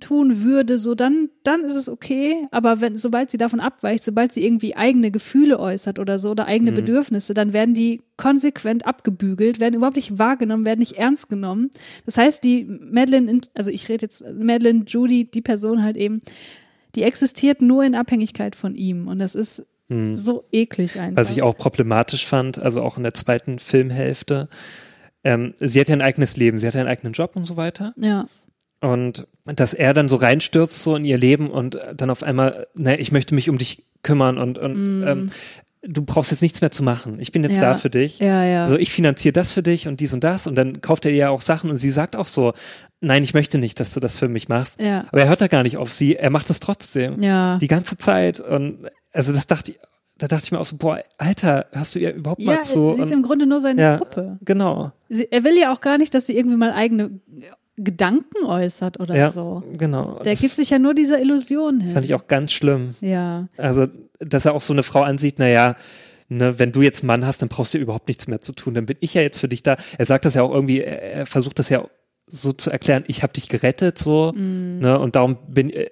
tun 0.00 0.42
würde, 0.42 0.78
so 0.78 0.94
dann, 0.94 1.28
dann 1.42 1.60
ist 1.64 1.76
es 1.76 1.88
okay. 1.88 2.46
Aber 2.50 2.80
wenn, 2.80 2.96
sobald 2.96 3.30
sie 3.30 3.36
davon 3.38 3.60
abweicht, 3.60 4.04
sobald 4.04 4.32
sie 4.32 4.44
irgendwie 4.44 4.76
eigene 4.76 5.10
Gefühle 5.10 5.58
äußert 5.58 5.98
oder 5.98 6.18
so 6.18 6.30
oder 6.30 6.46
eigene 6.46 6.70
Mhm. 6.72 6.76
Bedürfnisse, 6.76 7.34
dann 7.34 7.52
werden 7.52 7.74
die 7.74 8.02
konsequent 8.16 8.86
abgebügelt, 8.86 9.60
werden 9.60 9.74
überhaupt 9.74 9.96
nicht 9.96 10.18
wahrgenommen, 10.18 10.66
werden 10.66 10.80
nicht 10.80 10.92
ernst 10.98 11.28
genommen. 11.28 11.70
Das 12.04 12.18
heißt, 12.18 12.42
die 12.44 12.64
Madeline, 12.64 13.40
also 13.54 13.70
ich 13.70 13.88
rede 13.88 14.04
jetzt 14.06 14.24
Madeline, 14.38 14.84
Judy, 14.86 15.24
die 15.30 15.42
Person 15.42 15.82
halt 15.82 15.96
eben, 15.96 16.20
die 16.94 17.02
existiert 17.02 17.60
nur 17.62 17.84
in 17.84 17.94
Abhängigkeit 17.94 18.56
von 18.56 18.74
ihm. 18.74 19.08
Und 19.08 19.18
das 19.18 19.34
ist 19.34 19.66
Hm. 19.88 20.16
so 20.16 20.44
eklig 20.50 20.98
einfach. 20.98 21.22
Was 21.22 21.30
ich 21.30 21.42
auch 21.42 21.56
problematisch 21.56 22.26
fand, 22.26 22.58
also 22.58 22.82
auch 22.82 22.96
in 22.96 23.04
der 23.04 23.14
zweiten 23.14 23.58
Filmhälfte, 23.60 24.48
ähm, 25.22 25.52
sie 25.56 25.78
hat 25.80 25.88
ja 25.88 25.94
ein 25.94 26.02
eigenes 26.02 26.36
Leben, 26.36 26.58
sie 26.58 26.66
hat 26.66 26.74
ja 26.74 26.80
einen 26.80 26.88
eigenen 26.88 27.12
Job 27.12 27.36
und 27.36 27.44
so 27.44 27.56
weiter. 27.56 27.92
Ja, 27.96 28.26
Und 28.80 29.28
dass 29.54 29.74
er 29.74 29.94
dann 29.94 30.08
so 30.08 30.16
reinstürzt 30.16 30.82
so 30.82 30.96
in 30.96 31.04
ihr 31.04 31.18
Leben 31.18 31.50
und 31.50 31.78
dann 31.94 32.10
auf 32.10 32.22
einmal, 32.22 32.66
naja, 32.74 32.98
ich 32.98 33.12
möchte 33.12 33.34
mich 33.34 33.48
um 33.48 33.58
dich 33.58 33.84
kümmern 34.02 34.38
und, 34.38 34.58
und 34.58 35.00
Mm. 35.00 35.06
ähm, 35.06 35.30
du 35.88 36.02
brauchst 36.02 36.32
jetzt 36.32 36.40
nichts 36.42 36.60
mehr 36.60 36.72
zu 36.72 36.82
machen. 36.82 37.20
Ich 37.20 37.30
bin 37.30 37.44
jetzt 37.44 37.54
Ja. 37.54 37.60
da 37.60 37.74
für 37.76 37.90
dich. 37.90 38.18
Ja, 38.18 38.42
ja. 38.44 38.64
Also 38.64 38.76
ich 38.76 38.90
finanziere 38.90 39.32
das 39.32 39.52
für 39.52 39.62
dich 39.62 39.86
und 39.86 40.00
dies 40.00 40.12
und 40.12 40.24
das 40.24 40.48
und 40.48 40.56
dann 40.56 40.80
kauft 40.80 41.04
er 41.04 41.12
ihr 41.12 41.16
ja 41.16 41.28
auch 41.30 41.40
Sachen 41.40 41.70
und 41.70 41.76
sie 41.76 41.90
sagt 41.90 42.16
auch 42.16 42.26
so, 42.26 42.52
nein, 43.00 43.22
ich 43.22 43.34
möchte 43.34 43.58
nicht, 43.58 43.78
dass 43.78 43.94
du 43.94 44.00
das 44.00 44.18
für 44.18 44.26
mich 44.28 44.48
machst. 44.48 44.80
Ja. 44.80 45.04
Aber 45.12 45.20
er 45.22 45.28
hört 45.28 45.40
da 45.40 45.46
gar 45.46 45.62
nicht 45.62 45.76
auf 45.76 45.92
sie, 45.92 46.16
er 46.16 46.30
macht 46.30 46.50
es 46.50 46.58
trotzdem. 46.58 47.22
ja. 47.22 47.58
Die 47.58 47.68
ganze 47.68 47.96
Zeit 47.96 48.40
und 48.40 48.88
also 49.12 49.32
das 49.32 49.46
dachte 49.46 49.72
ich, 49.72 49.78
da 50.18 50.26
dachte 50.28 50.44
ich 50.46 50.52
mir 50.52 50.58
auch 50.58 50.64
so, 50.64 50.76
boah, 50.76 50.98
Alter, 51.18 51.66
hörst 51.72 51.94
du 51.94 51.98
ihr 51.98 52.14
überhaupt 52.14 52.40
ja, 52.42 52.54
mal 52.54 52.64
zu? 52.64 52.94
sie 52.94 53.02
ist 53.02 53.06
Und- 53.08 53.12
im 53.12 53.22
Grunde 53.22 53.46
nur 53.46 53.60
seine 53.60 53.80
ja, 53.82 53.96
Puppe. 53.98 54.38
genau. 54.42 54.90
Sie, 55.08 55.28
er 55.30 55.44
will 55.44 55.56
ja 55.58 55.70
auch 55.72 55.80
gar 55.82 55.98
nicht, 55.98 56.14
dass 56.14 56.26
sie 56.26 56.36
irgendwie 56.36 56.56
mal 56.56 56.72
eigene 56.72 57.20
Gedanken 57.76 58.44
äußert 58.46 59.00
oder 59.00 59.14
Ja, 59.16 59.28
so. 59.28 59.62
genau. 59.76 60.18
Der 60.24 60.32
das 60.32 60.40
gibt 60.40 60.52
sich 60.54 60.70
ja 60.70 60.78
nur 60.78 60.94
dieser 60.94 61.20
Illusion 61.20 61.80
hin. 61.80 61.92
fand 61.92 62.04
ich 62.06 62.14
auch 62.14 62.26
ganz 62.26 62.52
schlimm. 62.52 62.94
ja. 63.00 63.48
Also, 63.56 63.86
dass 64.18 64.46
er 64.46 64.54
auch 64.54 64.62
so 64.62 64.72
eine 64.72 64.82
Frau 64.82 65.02
ansieht, 65.02 65.38
naja, 65.38 65.76
ne, 66.30 66.58
wenn 66.58 66.72
du 66.72 66.80
jetzt 66.80 67.04
Mann 67.04 67.26
hast, 67.26 67.42
dann 67.42 67.50
brauchst 67.50 67.74
du 67.74 67.78
überhaupt 67.78 68.08
nichts 68.08 68.28
mehr 68.28 68.40
zu 68.40 68.52
tun. 68.52 68.72
Dann 68.74 68.86
bin 68.86 68.96
ich 69.00 69.12
ja 69.14 69.20
jetzt 69.22 69.38
für 69.38 69.48
dich 69.48 69.62
da. 69.62 69.76
Er 69.98 70.06
sagt 70.06 70.24
das 70.24 70.34
ja 70.34 70.42
auch 70.42 70.52
irgendwie, 70.54 70.80
er, 70.80 71.02
er 71.02 71.26
versucht 71.26 71.58
das 71.58 71.68
ja 71.68 71.86
so 72.26 72.52
zu 72.52 72.70
erklären, 72.70 73.04
ich 73.08 73.22
habe 73.22 73.32
dich 73.34 73.48
gerettet, 73.48 73.98
so, 73.98 74.32
Mhm. 74.34 74.78
ne, 74.80 74.98
und 74.98 75.16
darum 75.16 75.36
bin, 75.48 75.70
äh, 75.70 75.90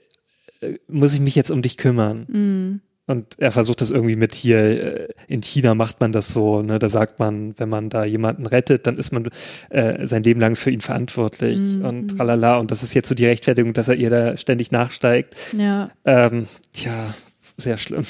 äh, 0.63 0.79
muss 0.89 1.13
ich 1.15 1.21
mich 1.21 1.35
jetzt 1.37 1.51
um 1.51 1.61
dich 1.63 1.77
kümmern. 1.77 2.27
Mhm. 2.29 2.81
Und 3.07 3.35
er 3.39 3.53
versucht 3.53 3.83
das 3.83 3.91
irgendwie 3.91 4.17
mit 4.17 4.35
hier, 4.35 4.59
äh, 4.59 5.09
in 5.29 5.43
China 5.43 5.75
macht 5.75 6.01
man 6.01 6.11
das 6.13 6.29
so, 6.33 6.63
ne, 6.63 6.79
da 6.79 6.89
sagt 6.89 7.19
man, 7.19 7.53
wenn 7.59 7.69
man 7.69 7.91
da 7.91 8.05
jemanden 8.05 8.47
rettet, 8.47 8.87
dann 8.87 8.97
ist 8.97 9.13
man 9.13 9.29
äh, 9.69 10.07
sein 10.07 10.23
Leben 10.23 10.41
lang 10.41 10.57
für 10.57 10.71
ihn 10.71 10.81
verantwortlich 10.81 11.59
Mhm. 11.77 11.85
und 11.85 12.09
tralala. 12.17 12.57
Und 12.57 12.71
das 12.71 12.83
ist 12.83 12.95
jetzt 12.95 13.09
so 13.09 13.15
die 13.15 13.27
Rechtfertigung, 13.27 13.75
dass 13.75 13.89
er 13.89 13.97
ihr 13.97 14.09
da 14.11 14.37
ständig 14.39 14.71
nachsteigt. 14.73 15.35
Ja, 15.57 15.91
Ähm, 16.07 16.47
tja, 16.73 17.15
sehr 17.59 17.77
schlimm. 17.77 18.05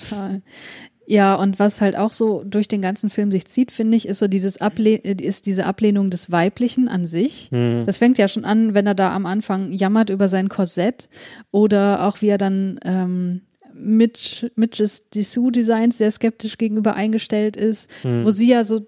total. 0.00 0.42
Ja, 1.06 1.34
und 1.34 1.58
was 1.58 1.80
halt 1.80 1.96
auch 1.96 2.12
so 2.12 2.44
durch 2.44 2.68
den 2.68 2.82
ganzen 2.82 3.10
Film 3.10 3.32
sich 3.32 3.44
zieht, 3.46 3.72
finde 3.72 3.96
ich, 3.96 4.06
ist 4.06 4.20
so 4.20 4.28
dieses 4.28 4.60
Able 4.60 4.94
ist 4.94 5.46
diese 5.46 5.66
Ablehnung 5.66 6.08
des 6.10 6.30
Weiblichen 6.30 6.86
an 6.88 7.04
sich. 7.04 7.48
Hm. 7.50 7.82
Das 7.84 7.98
fängt 7.98 8.16
ja 8.16 8.28
schon 8.28 8.44
an, 8.44 8.74
wenn 8.74 8.86
er 8.86 8.94
da 8.94 9.12
am 9.12 9.26
Anfang 9.26 9.72
jammert 9.72 10.10
über 10.10 10.28
sein 10.28 10.48
Korsett 10.48 11.08
oder 11.50 12.04
auch 12.06 12.20
wie 12.22 12.28
er 12.28 12.38
dann 12.38 12.78
ähm, 12.84 13.40
Mitch, 13.80 14.46
Mitches 14.56 15.08
Dessous-Designs 15.10 15.98
sehr 15.98 16.10
skeptisch 16.10 16.58
gegenüber 16.58 16.94
eingestellt 16.94 17.56
ist, 17.56 17.90
Hm. 18.02 18.24
wo 18.24 18.30
sie 18.30 18.48
ja 18.48 18.64
so, 18.64 18.86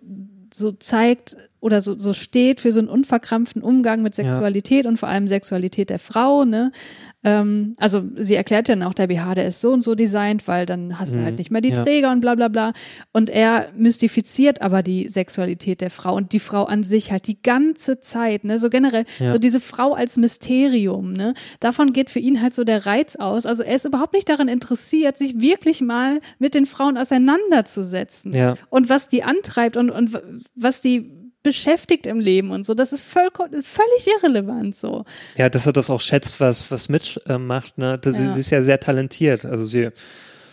so 0.52 0.72
zeigt 0.72 1.36
oder 1.62 1.80
so, 1.80 1.96
so 1.96 2.12
steht 2.12 2.60
für 2.60 2.72
so 2.72 2.80
einen 2.80 2.88
unverkrampften 2.88 3.62
Umgang 3.62 4.02
mit 4.02 4.14
Sexualität 4.14 4.84
und 4.84 4.98
vor 4.98 5.08
allem 5.08 5.28
Sexualität 5.28 5.90
der 5.90 6.00
Frau, 6.00 6.44
ne? 6.44 6.72
Ähm, 7.24 7.74
also 7.76 8.02
sie 8.16 8.34
erklärt 8.34 8.68
dann 8.68 8.82
auch, 8.82 8.94
der 8.94 9.06
BH, 9.06 9.36
der 9.36 9.46
ist 9.46 9.60
so 9.60 9.70
und 9.72 9.80
so 9.80 9.94
designt, 9.94 10.48
weil 10.48 10.66
dann 10.66 10.98
hast 10.98 11.14
du 11.14 11.22
halt 11.22 11.38
nicht 11.38 11.52
mehr 11.52 11.60
die 11.60 11.68
Ja. 11.68 11.76
Träger 11.84 12.10
und 12.10 12.18
bla 12.18 12.34
bla 12.34 12.48
bla. 12.48 12.72
Und 13.12 13.30
er 13.30 13.68
mystifiziert 13.76 14.60
aber 14.60 14.82
die 14.82 15.08
Sexualität 15.08 15.80
der 15.82 15.90
Frau 15.90 16.16
und 16.16 16.32
die 16.32 16.40
Frau 16.40 16.64
an 16.64 16.82
sich 16.82 17.12
halt 17.12 17.28
die 17.28 17.40
ganze 17.40 18.00
Zeit, 18.00 18.42
ne? 18.42 18.58
So 18.58 18.68
generell, 18.68 19.04
Ja. 19.20 19.30
so 19.32 19.38
diese 19.38 19.60
Frau 19.60 19.92
als 19.94 20.16
Mysterium, 20.16 21.12
ne? 21.12 21.34
Davon 21.60 21.92
geht 21.92 22.10
für 22.10 22.18
ihn 22.18 22.42
halt 22.42 22.54
so 22.54 22.64
der 22.64 22.86
Reiz 22.86 23.14
aus. 23.14 23.46
Also 23.46 23.62
er 23.62 23.76
ist 23.76 23.84
überhaupt 23.84 24.14
nicht 24.14 24.28
daran 24.28 24.48
interessiert, 24.48 25.16
sich 25.16 25.40
wirklich 25.40 25.80
mal 25.80 26.18
mit 26.40 26.54
den 26.54 26.66
Frauen 26.66 26.98
auseinanderzusetzen. 26.98 28.32
Ja. 28.32 28.56
Und 28.68 28.88
was 28.88 29.06
die 29.06 29.22
antreibt 29.22 29.76
und, 29.76 29.90
und 29.90 30.20
was 30.56 30.80
die 30.80 31.21
beschäftigt 31.42 32.06
im 32.06 32.20
Leben 32.20 32.50
und 32.50 32.64
so, 32.64 32.74
das 32.74 32.92
ist 32.92 33.02
voll, 33.02 33.28
völlig 33.32 34.06
irrelevant 34.06 34.76
so. 34.76 35.04
Ja, 35.36 35.48
dass 35.48 35.66
er 35.66 35.72
das 35.72 35.90
auch 35.90 36.00
schätzt, 36.00 36.40
was, 36.40 36.70
was 36.70 36.88
Mitch 36.88 37.20
äh, 37.26 37.38
macht, 37.38 37.78
ne? 37.78 37.98
Das, 37.98 38.14
Ja. 38.14 38.32
Sie 38.32 38.40
ist 38.40 38.50
ja 38.50 38.62
sehr 38.62 38.80
talentiert. 38.80 39.44
Also 39.44 39.64
sie 39.64 39.90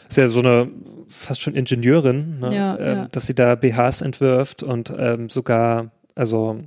ist 0.07 0.18
ja 0.18 0.28
so 0.28 0.40
eine 0.40 0.70
fast 1.07 1.41
schon 1.41 1.56
Ingenieurin, 1.56 2.40
ne? 2.40 2.56
Ja, 2.56 2.78
ähm, 2.80 2.98
ja. 2.98 3.07
dass 3.11 3.28
sie 3.28 3.36
da 3.36 3.56
BHs 3.56 4.02
entwirft 4.02 4.64
und 4.64 4.94
ähm, 4.98 5.30
sogar, 5.30 5.91
also 6.16 6.60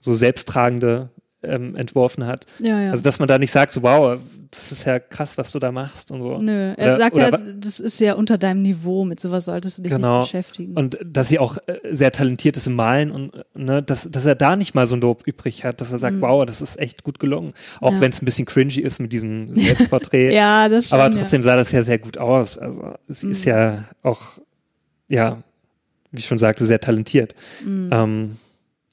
so 0.00 0.14
selbsttragende 0.14 1.10
ähm, 1.42 1.74
entworfen 1.76 2.26
hat. 2.26 2.46
Ja, 2.58 2.80
ja. 2.80 2.90
Also 2.90 3.02
dass 3.02 3.18
man 3.18 3.28
da 3.28 3.38
nicht 3.38 3.50
sagt, 3.50 3.72
so 3.72 3.82
wow, 3.82 4.18
das 4.50 4.72
ist 4.72 4.84
ja 4.84 4.98
krass, 4.98 5.38
was 5.38 5.52
du 5.52 5.58
da 5.58 5.70
machst 5.72 6.10
und 6.10 6.22
so. 6.22 6.38
Nö, 6.38 6.74
er 6.76 6.76
Oder- 6.76 6.96
sagt 6.98 7.16
oder 7.16 7.30
ja, 7.30 7.36
das 7.56 7.80
ist 7.80 8.00
ja 8.00 8.14
unter 8.14 8.36
deinem 8.36 8.62
Niveau, 8.62 9.04
mit 9.04 9.20
sowas 9.20 9.44
solltest 9.46 9.78
du 9.78 9.82
dich 9.82 9.92
Genau. 9.92 10.20
nicht 10.20 10.32
beschäftigen. 10.32 10.74
Und 10.76 10.98
dass 11.04 11.28
sie 11.28 11.38
auch 11.38 11.56
äh, 11.66 11.78
sehr 11.90 12.10
talentiert 12.12 12.56
ist 12.56 12.66
im 12.66 12.74
Malen 12.74 13.10
und 13.10 13.32
ne, 13.54 13.82
dass, 13.82 14.10
dass 14.10 14.26
er 14.26 14.34
da 14.34 14.56
nicht 14.56 14.74
mal 14.74 14.86
so 14.86 14.96
ein 14.96 15.00
Lob 15.00 15.22
übrig 15.26 15.64
hat, 15.64 15.80
dass 15.80 15.92
er 15.92 15.98
sagt, 15.98 16.20
wow, 16.20 16.44
das 16.44 16.60
ist 16.62 16.78
echt 16.78 17.04
gut 17.04 17.18
gelungen. 17.20 17.54
Auch 17.80 17.90
Mhm. 17.90 17.96
Ja. 17.96 18.00
wenn 18.02 18.12
es 18.12 18.20
ein 18.22 18.24
bisschen 18.24 18.46
cringy 18.46 18.80
ist 18.80 18.98
mit 18.98 19.12
diesem 19.12 19.54
Selbstporträt. 19.54 20.34
ja, 20.34 20.68
das 20.68 20.86
stimmt. 20.86 21.00
Aber 21.00 21.10
trotzdem 21.16 21.42
sah 21.42 21.56
das 21.56 21.70
ja 21.72 21.82
sehr 21.84 21.98
gut 21.98 22.18
aus. 22.18 22.58
Also 22.58 22.94
sie 23.06 23.26
Mhm. 23.26 23.32
ist 23.32 23.44
ja 23.44 23.84
auch, 24.02 24.20
ja, 25.08 25.38
wie 26.12 26.18
ich 26.18 26.26
schon 26.26 26.38
sagte, 26.38 26.66
sehr 26.66 26.80
talentiert. 26.80 27.34
Ähm, 27.64 28.36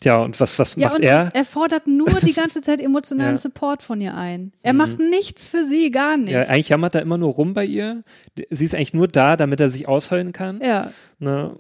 ja, 0.04 0.22
und 0.22 0.40
was, 0.40 0.60
was 0.60 0.78
Mhm. 0.78 0.84
Ja, 0.84 0.90
macht 0.90 1.00
er? 1.02 1.32
er 1.34 1.46
fordert 1.46 1.88
nur 1.88 2.08
die 2.22 2.34
ganze 2.34 2.62
Zeit 2.62 2.80
emotionalen 2.82 3.32
Ja. 3.34 3.38
Support 3.38 3.82
von 3.84 4.00
ihr 4.00 4.14
ein. 4.16 4.52
Er 4.62 4.74
macht 4.74 5.00
nichts 5.00 5.48
für 5.48 5.66
sie, 5.66 5.90
gar 5.92 6.18
nicht. 6.18 6.32
Ja, 6.34 6.42
eigentlich 6.44 6.70
jammert 6.70 6.94
er 6.96 7.02
immer 7.02 7.18
nur 7.18 7.32
rum 7.34 7.54
bei 7.54 7.66
ihr. 7.66 8.04
Sie 8.50 8.66
ist 8.66 8.76
eigentlich 8.76 8.94
nur 8.94 9.08
da, 9.08 9.36
damit 9.38 9.60
er 9.60 9.70
sich 9.70 9.88
ausheulen 9.88 10.32
kann. 10.34 10.60
ja. 10.64 10.92
Ne? 11.20 11.56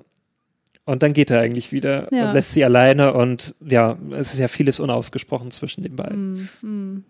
Und 0.85 1.03
dann 1.03 1.11
geht 1.11 1.31
er 1.31 1.41
eigentlich 1.41 1.73
wieder 1.73 2.07
Ja. 2.13 2.29
und 2.29 2.33
lässt 2.35 2.53
sie 2.53 2.63
alleine 2.63 3.13
und 3.13 3.55
ja, 3.59 3.97
es 4.11 4.31
ist 4.33 4.39
ja 4.39 4.47
vieles 4.47 4.79
unausgesprochen 4.79 5.51
zwischen 5.51 5.83
den 5.83 5.97
beiden. 5.97 6.49
Mhm. 6.61 7.03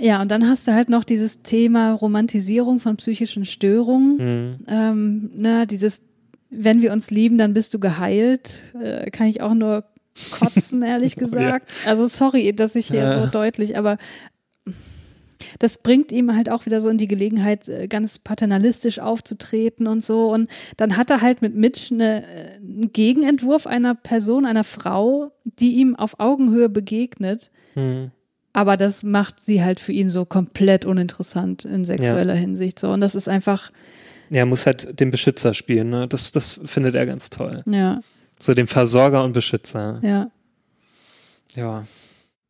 Ja, 0.00 0.22
und 0.22 0.30
dann 0.30 0.48
hast 0.48 0.66
du 0.68 0.72
halt 0.74 0.88
noch 0.88 1.04
dieses 1.04 1.42
Thema 1.42 1.92
Romantisierung 1.92 2.80
von 2.80 2.96
psychischen 2.96 3.44
Störungen. 3.44 4.16
Mhm. 4.16 4.66
Ähm, 4.68 5.30
na, 5.36 5.66
dieses, 5.66 6.02
wenn 6.52 6.82
wir 6.82 6.92
uns 6.92 7.10
lieben, 7.10 7.38
dann 7.38 7.52
bist 7.54 7.72
du 7.74 7.78
geheilt. 7.78 8.74
Äh, 8.82 9.10
kann 9.10 9.26
ich 9.26 9.40
auch 9.40 9.54
nur 9.54 9.84
kotzen, 10.38 10.82
ehrlich 10.82 11.16
gesagt. 11.16 11.70
Also 11.86 12.06
sorry, 12.06 12.52
dass 12.54 12.76
ich 12.76 12.88
hier 12.88 13.00
Ja. 13.00 13.20
so 13.20 13.26
deutlich, 13.26 13.76
aber 13.78 13.96
das 15.58 15.78
bringt 15.78 16.12
ihm 16.12 16.34
halt 16.34 16.50
auch 16.50 16.66
wieder 16.66 16.80
so 16.80 16.88
in 16.88 16.98
die 16.98 17.08
Gelegenheit, 17.08 17.68
äh, 17.68 17.88
ganz 17.88 18.18
paternalistisch 18.18 19.00
aufzutreten 19.00 19.86
und 19.86 20.02
so. 20.02 20.32
Und 20.32 20.48
dann 20.76 20.96
hat 20.96 21.10
er 21.10 21.20
halt 21.20 21.42
mit 21.42 21.54
Mitch 21.54 21.92
eine, 21.92 22.22
äh, 22.24 22.56
einen 22.56 22.92
Gegenentwurf 22.92 23.66
einer 23.66 23.94
Person, 23.94 24.46
einer 24.46 24.64
Frau, 24.64 25.32
die 25.44 25.74
ihm 25.74 25.96
auf 25.96 26.20
Augenhöhe 26.20 26.68
begegnet. 26.68 27.50
Mhm. 27.74 28.10
Aber 28.52 28.76
das 28.76 29.02
macht 29.02 29.40
sie 29.40 29.62
halt 29.62 29.80
für 29.80 29.92
ihn 29.92 30.10
so 30.10 30.24
komplett 30.26 30.84
uninteressant 30.84 31.64
in 31.64 31.84
sexueller 31.84 32.34
Hinsicht. 32.34 32.78
So. 32.78 32.90
Und 32.90 33.00
das 33.00 33.14
ist 33.14 33.28
einfach, 33.28 33.72
Er 34.32 34.46
muss 34.46 34.66
halt 34.66 34.98
den 34.98 35.10
Beschützer 35.10 35.54
spielen, 35.54 35.90
ne? 35.90 36.08
Das, 36.08 36.32
das 36.32 36.60
findet 36.64 36.94
er 36.94 37.06
ganz 37.06 37.30
toll. 37.30 37.62
ja, 37.66 38.00
So 38.40 38.54
den 38.54 38.66
Versorger 38.66 39.22
und 39.24 39.32
Beschützer. 39.32 40.00
ja. 40.02 40.30
Ja. 41.54 41.84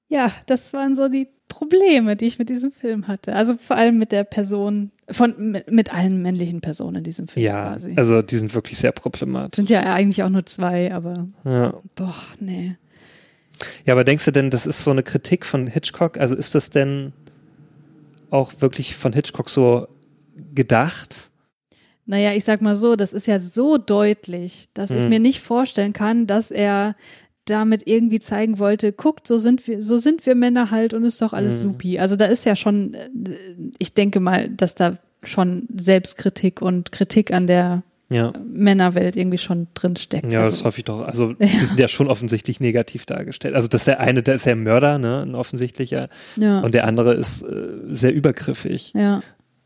Ja, 0.09 0.31
das 0.47 0.73
waren 0.75 0.95
so 0.95 1.09
die 1.09 1.27
Probleme, 1.49 2.17
die 2.17 2.27
ich 2.27 2.39
mit 2.39 2.51
diesem 2.51 2.71
Film 2.71 3.09
hatte. 3.09 3.35
Also 3.35 3.57
vor 3.57 3.77
allem 3.77 3.99
mit 3.99 4.13
der 4.13 4.25
Person, 4.25 4.91
von, 5.11 5.35
mit, 5.53 5.71
mit 5.73 5.93
allen 5.93 6.23
männlichen 6.23 6.61
Personen 6.61 6.97
in 6.99 7.05
diesem 7.05 7.29
Film 7.29 7.45
Ja, 7.47 7.73
quasi. 7.73 7.95
also 7.97 8.21
die 8.23 8.37
sind 8.37 8.55
wirklich 8.55 8.79
sehr 8.79 8.93
problematisch. 8.93 9.57
Sind 9.57 9.71
ja 9.71 9.81
eigentlich 9.83 10.23
auch 10.23 10.29
nur 10.29 10.45
zwei, 10.47 10.93
aber 10.95 11.27
Ja. 11.45 11.75
boah, 11.97 12.15
nee. 12.41 12.77
ja, 13.87 13.95
aber 13.95 14.05
denkst 14.05 14.25
du 14.27 14.31
denn, 14.33 14.51
das 14.51 14.67
ist 14.67 14.85
so 14.85 14.91
eine 14.93 15.03
Kritik 15.03 15.45
von 15.47 15.67
Hitchcock? 15.67 16.17
Also 16.19 16.37
ist 16.37 16.55
das 16.55 16.71
denn 16.71 17.13
auch 18.31 18.53
wirklich 18.61 18.95
von 18.95 19.13
Hitchcock 19.13 19.49
so 19.51 19.89
gedacht? 20.55 21.31
Naja, 22.07 22.33
ich 22.33 22.45
sag 22.45 22.63
mal 22.63 22.75
so, 22.77 22.97
das 22.97 23.13
ist 23.13 23.27
ja 23.27 23.39
so 23.39 23.79
deutlich, 23.79 24.69
dass 24.75 24.91
ich 24.91 25.03
Mhm. 25.05 25.09
mir 25.09 25.21
nicht 25.21 25.41
vorstellen 25.41 25.93
kann, 25.93 26.27
dass 26.27 26.51
er 26.51 26.97
damit 27.45 27.83
irgendwie 27.87 28.21
zeigen 28.21 28.59
wollte, 28.59 28.93
guckt, 28.93 29.27
so 29.27 29.37
sind 29.39 29.67
wir, 29.67 29.83
so 29.83 29.99
sind 29.99 30.27
wir 30.27 30.35
Männer 30.35 30.71
halt 30.71 30.95
und 30.95 31.05
ist 31.05 31.21
doch 31.23 31.33
alles 31.33 31.59
Mhm. 31.65 31.71
supi. 31.71 31.99
Also 31.99 32.17
da 32.17 32.27
ist 32.27 32.45
ja 32.47 32.55
schon, 32.57 32.95
äh, 32.95 33.09
ich 33.79 33.95
denke 33.95 34.21
mal, 34.21 34.49
dass 34.49 34.75
da 34.75 34.97
schon 35.25 35.67
Selbstkritik 35.77 36.61
und 36.63 36.91
Kritik 36.93 37.33
an 37.33 37.47
der 37.47 37.83
Ja. 38.11 38.33
Männerwelt 38.45 39.17
irgendwie 39.17 39.39
schon 39.39 39.69
drin 39.75 39.97
steckt. 39.97 40.33
Ja, 40.33 40.43
also, 40.43 40.51
das 40.57 40.65
hoffe 40.65 40.79
ich 40.81 40.85
doch. 40.85 41.01
Also, 41.01 41.33
die 41.41 41.65
sind 41.65 41.81
ja 41.81 41.89
schon 41.89 42.09
offensichtlich 42.09 42.61
negativ 42.61 43.07
dargestellt. 43.07 43.55
Also, 43.55 43.69
das 43.69 43.83
ist 43.83 43.87
der 43.87 44.01
eine, 44.01 44.23
der 44.23 44.35
ist 44.35 44.45
ja 44.45 44.53
ein 44.53 44.63
Mörder, 44.63 44.99
ne, 44.99 45.23
ein 45.23 45.35
offensichtlicher. 45.35 46.09
ja, 46.37 46.61
Und 46.61 46.75
der 46.75 46.87
andere 46.87 47.15
ist 47.15 47.43
äh, 47.43 47.69
sehr 47.91 48.13
übergriffig. 48.13 48.93
ja, 48.95 49.21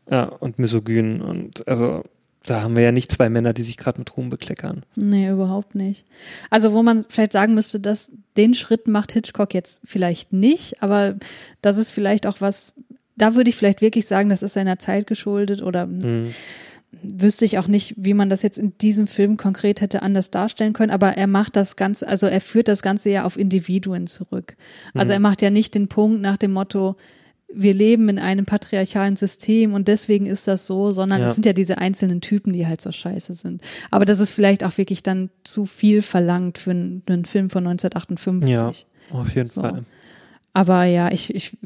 Ja, 0.09 0.23
und 0.25 0.59
misogyn. 0.59 1.21
Und 1.21 1.67
also, 1.67 2.03
da 2.49 2.61
haben 2.63 2.75
wir 2.75 2.83
ja 2.83 2.91
nicht 2.91 3.11
zwei 3.11 3.29
Männer, 3.29 3.53
die 3.53 3.61
sich 3.63 3.77
gerade 3.77 3.99
mit 3.99 4.15
Ruhm 4.17 4.29
bekleckern. 4.29 4.83
nee, 4.95 5.29
überhaupt 5.29 5.75
nicht. 5.75 6.05
Also 6.49 6.73
wo 6.73 6.81
man 6.83 7.05
vielleicht 7.09 7.31
sagen 7.33 7.53
müsste, 7.53 7.79
dass 7.79 8.11
den 8.37 8.53
Schritt 8.55 8.87
macht 8.87 9.11
Hitchcock 9.11 9.53
jetzt 9.53 9.81
vielleicht 9.85 10.33
nicht, 10.33 10.81
aber 10.81 11.15
das 11.61 11.77
ist 11.77 11.91
vielleicht 11.91 12.25
auch 12.27 12.41
was, 12.41 12.73
da 13.15 13.35
würde 13.35 13.49
ich 13.49 13.55
vielleicht 13.55 13.81
wirklich 13.81 14.05
sagen, 14.07 14.29
das 14.29 14.43
ist 14.43 14.53
seiner 14.53 14.79
Zeit 14.79 15.07
geschuldet 15.07 15.61
oder 15.61 15.87
Mhm. 15.87 16.33
wüsste 17.03 17.45
ich 17.45 17.59
auch 17.59 17.67
nicht, 17.67 17.93
wie 17.97 18.13
man 18.13 18.29
das 18.29 18.41
jetzt 18.43 18.57
in 18.57 18.77
diesem 18.79 19.07
Film 19.07 19.35
konkret 19.37 19.81
hätte 19.81 20.01
anders 20.01 20.31
darstellen 20.31 20.73
können, 20.73 20.91
aber 20.91 21.17
er 21.17 21.27
macht 21.27 21.55
das 21.55 21.75
Ganze, 21.75 22.07
also 22.07 22.27
er 22.27 22.41
führt 22.41 22.67
das 22.69 22.81
Ganze 22.81 23.09
ja 23.09 23.23
auf 23.25 23.37
Individuen 23.37 24.07
zurück. 24.07 24.55
Also 24.93 25.11
er 25.11 25.19
macht 25.19 25.41
ja 25.41 25.49
nicht 25.49 25.75
den 25.75 25.89
Punkt 25.89 26.21
nach 26.21 26.37
dem 26.37 26.53
Motto, 26.53 26.95
wir 27.53 27.73
leben 27.73 28.09
in 28.09 28.19
einem 28.19 28.45
patriarchalen 28.45 29.15
System 29.15 29.73
und 29.73 29.87
deswegen 29.87 30.25
ist 30.25 30.47
das 30.47 30.67
so, 30.67 30.91
sondern 30.91 31.21
Ja. 31.21 31.27
es 31.27 31.35
sind 31.35 31.45
ja 31.45 31.53
diese 31.53 31.77
einzelnen 31.77 32.19
Typen, 32.21 32.51
die 32.53 32.67
halt 32.67 32.81
so 32.81 32.91
scheiße 32.91 33.33
sind. 33.33 33.61
Aber 33.89 34.05
das 34.05 34.19
ist 34.19 34.33
vielleicht 34.33 34.63
auch 34.63 34.77
wirklich 34.77 35.01
dann 35.01 35.29
zu 35.43 35.65
viel 35.65 36.01
verlangt 36.01 36.57
für 36.57 36.71
einen, 36.71 37.03
einen 37.07 37.25
Film 37.25 37.49
von 37.49 37.65
1958. 37.65 38.49
Ja. 38.49 39.17
Auf 39.17 39.33
jeden 39.33 39.47
So. 39.47 39.61
Fall. 39.61 39.83
Aber 40.53 40.83
ja, 40.83 41.11
ich, 41.11 41.33
ich, 41.33 41.57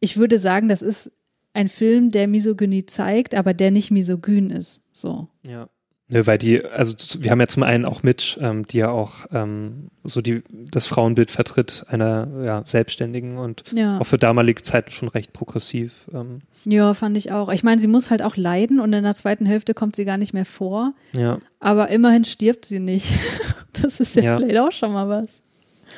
ich 0.00 0.16
würde 0.16 0.38
sagen, 0.38 0.68
das 0.68 0.82
ist 0.82 1.12
ein 1.52 1.68
Film, 1.68 2.10
der 2.10 2.28
Misogynie 2.28 2.84
zeigt, 2.86 3.34
aber 3.34 3.54
der 3.54 3.70
nicht 3.70 3.90
misogyn 3.90 4.50
ist. 4.50 4.82
So. 4.92 5.28
Ja. 5.42 5.68
Nö, 6.08 6.24
weil 6.24 6.38
die, 6.38 6.64
also 6.64 6.94
wir 7.20 7.32
haben 7.32 7.40
ja 7.40 7.48
zum 7.48 7.64
einen 7.64 7.84
auch 7.84 8.04
Mitch, 8.04 8.38
ähm, 8.40 8.64
die 8.64 8.78
ja 8.78 8.90
auch 8.90 9.26
ähm, 9.32 9.88
so 10.04 10.20
die 10.20 10.42
das 10.50 10.86
Frauenbild 10.86 11.32
vertritt 11.32 11.84
einer 11.88 12.28
ja, 12.44 12.62
Selbstständigen 12.64 13.38
und 13.38 13.64
Ja. 13.72 13.98
auch 13.98 14.04
für 14.06 14.16
damalige 14.16 14.62
Zeiten 14.62 14.92
schon 14.92 15.08
recht 15.08 15.32
progressiv. 15.32 16.06
Ähm, 16.14 16.42
Ja, 16.64 16.94
fand 16.94 17.16
ich 17.16 17.32
auch. 17.32 17.50
Ich 17.52 17.64
meine, 17.64 17.80
sie 17.80 17.88
muss 17.88 18.10
halt 18.10 18.22
auch 18.22 18.36
leiden 18.36 18.78
und 18.78 18.92
in 18.92 19.02
der 19.02 19.14
zweiten 19.14 19.46
Hälfte 19.46 19.74
kommt 19.74 19.96
sie 19.96 20.04
gar 20.04 20.16
nicht 20.16 20.32
mehr 20.32 20.44
vor. 20.44 20.94
ja, 21.16 21.38
Aber 21.58 21.88
immerhin 21.90 22.24
stirbt 22.24 22.64
sie 22.66 22.78
nicht. 22.78 23.12
Das 23.82 24.00
ist 24.00 24.14
ja, 24.16 24.22
Ja. 24.22 24.36
vielleicht 24.38 24.58
auch 24.58 24.72
schon 24.72 24.92
mal 24.92 25.08
was. 25.08 25.42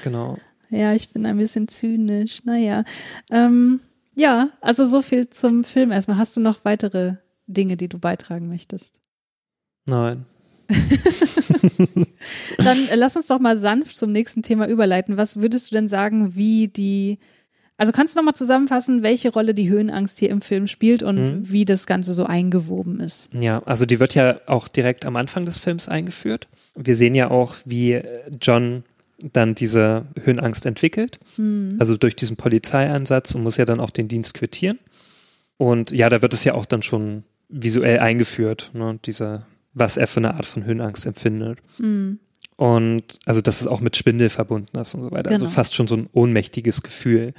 genau. 0.03 0.37
Ja, 0.71 0.95
ich 0.95 1.11
bin 1.11 1.25
ein 1.27 1.37
bisschen 1.39 1.69
zynisch. 1.69 2.45
Naja. 2.45 2.83
Ähm, 3.31 3.81
ja, 4.17 4.49
also 4.61 4.85
so 4.85 5.01
viel 5.01 5.31
zum 5.31 5.63
Film 5.65 5.93
erstmal. 5.93 6.19
Hast 6.19 6.37
du 6.37 6.41
noch 6.41 6.65
weitere 6.65 7.15
Dinge, 7.47 7.77
die 7.77 7.89
du 7.89 7.99
beitragen 8.01 8.49
möchtest? 8.49 9.01
Nein. 9.89 10.25
Dann 12.59 12.89
äh, 12.89 12.95
lass 12.97 13.17
uns 13.17 13.27
doch 13.27 13.39
mal 13.41 13.57
sanft 13.57 13.97
zum 13.97 14.13
nächsten 14.13 14.43
Thema 14.43 14.69
überleiten. 14.69 15.17
Was 15.17 15.41
würdest 15.41 15.71
du 15.71 15.77
denn 15.77 15.89
sagen, 15.89 16.35
wie 16.37 16.69
die, 16.69 17.19
also 17.77 17.93
kannst 17.93 18.15
du 18.15 18.19
noch 18.21 18.25
mal 18.27 18.35
zusammenfassen, 18.35 19.03
welche 19.03 19.31
Rolle 19.33 19.55
die 19.55 19.69
Höhenangst 19.71 20.19
hier 20.19 20.31
im 20.31 20.41
Film 20.43 20.67
spielt 20.67 21.03
und 21.03 21.17
Mhm. 21.17 21.51
wie 21.51 21.65
das 21.65 21.87
Ganze 21.87 22.13
so 22.13 22.25
eingewoben 22.27 23.01
ist? 23.01 23.29
Ja, 23.33 23.63
also 23.65 23.87
die 23.87 23.99
wird 24.01 24.15
ja 24.15 24.41
auch 24.47 24.69
direkt 24.69 25.07
am 25.07 25.17
Anfang 25.17 25.47
des 25.47 25.59
Films 25.59 25.89
eingeführt. 25.89 26.49
Wir 26.77 26.97
sehen 26.97 27.15
ja 27.15 27.31
auch, 27.31 27.55
wie 27.65 27.93
äh, 27.93 28.05
John 28.41 28.85
dann 29.33 29.57
diese 29.57 30.05
Höhenangst 30.23 30.65
entwickelt. 30.65 31.19
Also 31.81 31.97
durch 31.97 32.15
diesen 32.15 32.37
Polizeieinsatz 32.37 33.35
und 33.35 33.43
muss 33.43 33.57
ja 33.57 33.65
dann 33.65 33.81
auch 33.81 33.91
den 33.91 34.07
Dienst 34.07 34.35
quittieren. 34.35 34.79
Und 35.57 35.91
ja, 35.91 36.09
da 36.09 36.23
wird 36.23 36.35
es 36.35 36.45
ja 36.45 36.55
auch 36.55 36.65
dann 36.67 36.83
schon 36.83 37.25
visuell 37.49 37.99
eingeführt, 37.99 38.71
ne, 38.75 38.97
diese, 39.05 39.45
was 39.73 39.97
er 39.97 40.07
für 40.07 40.21
eine 40.21 40.35
Art 40.35 40.47
von 40.47 40.65
Höhenangst 40.65 41.07
empfindet. 41.07 41.59
Hm. 41.77 42.19
Und 42.57 43.21
also, 43.25 43.41
dass 43.41 43.61
es 43.61 43.67
auch 43.67 43.81
mit 43.81 43.97
Schwindel 43.97 44.31
verbunden 44.31 44.77
ist 44.79 44.95
und 44.95 45.03
so 45.03 45.11
weiter. 45.13 45.31
Genau. 45.31 45.45
Also 45.45 45.55
fast 45.55 45.75
schon 45.75 45.87
so 45.87 45.97
ein 45.97 46.09
ohnmächtiges 46.13 46.83
Gefühl. 46.83 47.33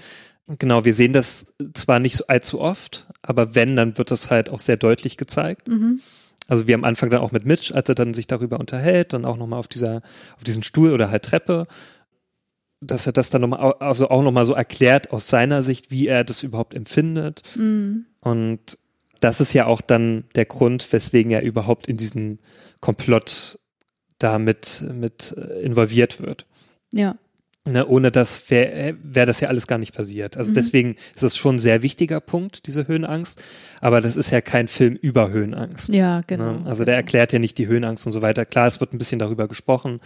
Genau, 0.57 0.85
wir 0.85 0.93
sehen 0.93 1.13
das 1.13 1.53
zwar 1.73 1.99
nicht 1.99 2.15
so 2.15 2.25
allzu 2.27 2.59
oft, 2.59 3.07
aber 3.21 3.53
wenn, 3.53 3.75
dann 3.75 3.97
wird 3.97 4.11
das 4.11 4.31
halt 4.31 4.49
auch 4.49 4.59
sehr 4.59 4.77
deutlich 4.77 5.17
gezeigt. 5.17 5.67
Mhm. 5.67 6.01
Also 6.47 6.67
wie 6.67 6.73
am 6.73 6.83
Anfang 6.83 7.11
dann 7.11 7.21
auch 7.21 7.31
mit 7.31 7.45
Mitch, 7.45 7.73
als 7.75 7.89
er 7.89 7.95
dann 7.95 8.15
sich 8.15 8.25
darüber 8.25 8.59
unterhält, 8.59 9.13
dann 9.13 9.25
auch 9.25 9.37
nochmal 9.37 9.59
auf 9.59 9.67
dieser, 9.67 10.01
auf 10.35 10.43
diesen 10.43 10.63
Stuhl 10.63 10.93
oder 10.93 11.11
halt 11.11 11.23
Treppe, 11.23 11.67
dass 12.81 13.05
er 13.05 13.13
das 13.13 13.29
dann 13.29 13.41
nochmal, 13.41 13.73
also 13.73 14.09
auch 14.09 14.23
nochmal 14.23 14.45
so 14.45 14.53
erklärt 14.53 15.11
aus 15.11 15.27
seiner 15.27 15.61
Sicht, 15.61 15.91
wie 15.91 16.07
er 16.07 16.23
das 16.23 16.41
überhaupt 16.41 16.73
empfindet. 16.73 17.43
Mhm. 17.55 18.05
Und 18.21 18.79
das 19.19 19.41
ist 19.41 19.53
ja 19.53 19.65
auch 19.65 19.81
dann 19.81 20.25
der 20.35 20.45
Grund, 20.45 20.91
weswegen 20.91 21.31
er 21.31 21.41
überhaupt 21.41 21.87
in 21.87 21.97
diesen 21.97 22.39
Komplott 22.81 23.59
damit 24.17 24.83
mit 24.91 25.35
äh, 25.37 25.61
involviert 25.61 26.21
wird. 26.21 26.45
Ja. 26.93 27.17
Ne, 27.67 27.85
ohne 27.85 28.09
das 28.09 28.49
wäre 28.49 28.95
wär 29.03 29.25
das 29.25 29.41
ja 29.41 29.49
alles 29.49 29.67
gar 29.67 29.77
nicht 29.77 29.93
passiert. 29.93 30.37
Also 30.37 30.51
Mhm. 30.51 30.55
deswegen 30.55 30.95
ist 31.13 31.23
es 31.23 31.35
schon 31.35 31.57
ein 31.57 31.59
sehr 31.59 31.83
wichtiger 31.83 32.21
Punkt, 32.21 32.65
diese 32.67 32.87
Höhenangst. 32.87 33.43
Aber 33.81 33.99
das 33.99 34.15
ist 34.15 34.31
ja 34.31 34.39
kein 34.39 34.67
Film 34.69 34.95
über 34.95 35.29
Höhenangst. 35.29 35.89
Ja, 35.89 36.21
genau. 36.25 36.53
Ne? 36.53 36.57
Also 36.65 36.69
genau. 36.77 36.85
der 36.85 36.95
erklärt 36.95 37.33
ja 37.33 37.37
nicht 37.37 37.57
die 37.57 37.67
Höhenangst 37.67 38.05
und 38.07 38.13
so 38.13 38.21
weiter. 38.21 38.45
Klar, 38.45 38.65
es 38.67 38.79
wird 38.79 38.93
ein 38.93 38.97
bisschen 38.97 39.19
darüber 39.19 39.47
gesprochen, 39.49 39.99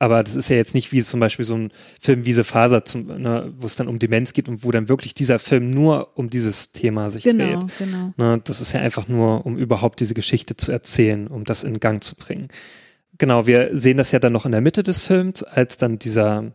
aber 0.00 0.24
das 0.24 0.34
ist 0.34 0.50
ja 0.50 0.56
jetzt 0.56 0.74
nicht 0.74 0.90
wie 0.92 1.00
zum 1.00 1.20
Beispiel 1.20 1.44
so 1.44 1.54
ein 1.54 1.70
Film 2.00 2.26
wie 2.26 2.32
The 2.32 2.42
Faser, 2.42 2.82
ne, 2.96 3.54
wo 3.56 3.66
es 3.66 3.76
dann 3.76 3.86
um 3.88 4.00
Demenz 4.00 4.32
geht 4.32 4.48
und 4.48 4.64
wo 4.64 4.72
dann 4.72 4.88
wirklich 4.88 5.14
dieser 5.14 5.38
Film 5.38 5.70
nur 5.70 6.18
um 6.18 6.28
dieses 6.28 6.72
Thema 6.72 7.10
sich 7.12 7.22
Genau, 7.22 7.60
dreht. 7.60 7.78
genau. 7.78 8.12
Ne, 8.16 8.40
das 8.44 8.60
ist 8.60 8.72
ja 8.72 8.80
einfach 8.80 9.06
nur, 9.06 9.46
um 9.46 9.56
überhaupt 9.56 10.00
diese 10.00 10.14
Geschichte 10.14 10.56
zu 10.56 10.72
erzählen, 10.72 11.28
um 11.28 11.44
das 11.44 11.62
in 11.62 11.78
Gang 11.78 12.02
zu 12.02 12.16
bringen. 12.16 12.48
Genau, 13.16 13.46
wir 13.46 13.70
sehen 13.78 13.96
das 13.96 14.10
ja 14.12 14.18
dann 14.18 14.32
noch 14.32 14.44
in 14.44 14.52
der 14.52 14.60
Mitte 14.60 14.82
des 14.82 15.00
Films, 15.00 15.42
als 15.44 15.78
dann 15.78 15.98
dieser 16.00 16.52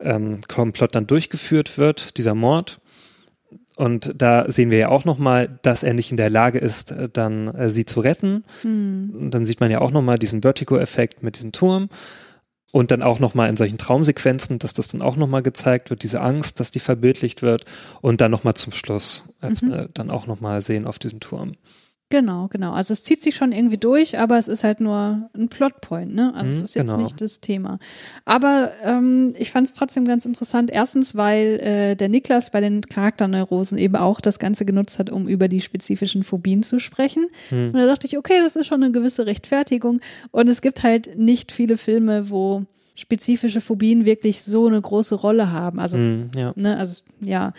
ähm, 0.00 0.40
Komplott 0.48 0.94
dann 0.94 1.06
durchgeführt 1.06 1.78
wird, 1.78 2.16
dieser 2.18 2.34
Mord. 2.34 2.80
Und 3.76 4.14
da 4.16 4.50
sehen 4.50 4.70
wir 4.70 4.78
ja 4.78 4.88
auch 4.88 5.04
nochmal, 5.04 5.58
dass 5.60 5.82
er 5.82 5.92
nicht 5.92 6.10
in 6.10 6.16
der 6.16 6.30
Lage 6.30 6.58
ist, 6.58 6.92
äh, 6.92 7.08
dann 7.12 7.48
äh, 7.48 7.70
sie 7.70 7.84
zu 7.84 8.00
retten. 8.00 8.44
Hm. 8.62 9.14
Und 9.14 9.30
dann 9.32 9.44
sieht 9.44 9.60
man 9.60 9.70
ja 9.70 9.80
auch 9.80 9.90
nochmal 9.90 10.18
diesen 10.18 10.40
Vertigo-Effekt 10.42 11.22
mit 11.22 11.42
dem 11.42 11.52
Turm. 11.52 11.90
Und 12.72 12.90
dann 12.90 13.02
auch 13.02 13.20
nochmal 13.20 13.48
in 13.48 13.56
solchen 13.56 13.78
Traumsequenzen, 13.78 14.58
dass 14.58 14.74
das 14.74 14.88
dann 14.88 15.00
auch 15.00 15.16
nochmal 15.16 15.42
gezeigt 15.42 15.88
wird, 15.88 16.02
diese 16.02 16.20
Angst, 16.20 16.58
dass 16.60 16.70
die 16.70 16.80
verbildlicht 16.80 17.42
wird. 17.42 17.64
Und 18.00 18.20
dann 18.20 18.30
nochmal 18.30 18.54
zum 18.54 18.72
Schluss, 18.72 19.24
als 19.40 19.62
Mhm. 19.62 19.70
wir 19.70 19.88
dann 19.94 20.10
auch 20.10 20.26
nochmal 20.26 20.62
sehen 20.62 20.86
auf 20.86 20.98
diesem 20.98 21.20
Turm. 21.20 21.56
Genau, 22.08 22.46
genau. 22.46 22.72
Also 22.72 22.92
es 22.92 23.02
zieht 23.02 23.20
sich 23.20 23.34
schon 23.34 23.50
irgendwie 23.50 23.78
durch, 23.78 24.16
aber 24.16 24.38
es 24.38 24.46
ist 24.46 24.62
halt 24.62 24.78
nur 24.80 25.28
ein 25.36 25.48
Plotpoint, 25.48 26.14
ne? 26.14 26.32
Also 26.36 26.50
es 26.52 26.58
Mhm, 26.58 26.62
ist 26.64 26.74
jetzt 26.76 26.90
genau. 26.92 27.02
nicht 27.02 27.20
das 27.20 27.40
Thema. 27.40 27.80
Aber 28.24 28.70
ähm, 28.84 29.34
ich 29.36 29.50
fand 29.50 29.66
es 29.66 29.72
trotzdem 29.72 30.04
ganz 30.04 30.24
interessant. 30.24 30.70
Erstens, 30.70 31.16
weil 31.16 31.58
äh, 31.60 31.96
der 31.96 32.08
Niklas 32.08 32.50
bei 32.50 32.60
den 32.60 32.82
Charakterneurosen 32.82 33.76
eben 33.76 33.96
auch 33.96 34.20
das 34.20 34.38
Ganze 34.38 34.64
genutzt 34.64 35.00
hat, 35.00 35.10
um 35.10 35.26
über 35.26 35.48
die 35.48 35.60
spezifischen 35.60 36.22
Phobien 36.22 36.62
zu 36.62 36.78
sprechen. 36.78 37.26
Hm. 37.48 37.66
Und 37.68 37.74
da 37.74 37.86
dachte 37.86 38.06
ich, 38.06 38.16
okay, 38.16 38.38
das 38.40 38.54
ist 38.54 38.66
schon 38.68 38.84
eine 38.84 38.92
gewisse 38.92 39.26
Rechtfertigung. 39.26 40.00
Und 40.30 40.48
es 40.48 40.62
gibt 40.62 40.84
halt 40.84 41.18
nicht 41.18 41.50
viele 41.50 41.76
Filme, 41.76 42.30
wo 42.30 42.62
spezifische 42.94 43.60
Phobien 43.60 44.04
wirklich 44.04 44.42
so 44.42 44.68
eine 44.68 44.80
große 44.80 45.16
Rolle 45.16 45.50
haben. 45.50 45.80
Also 45.80 45.98
Hm, 45.98 46.30
ja. 46.36 46.52
Ne, 46.54 46.78
also 46.78 47.02
ja, 47.20 47.52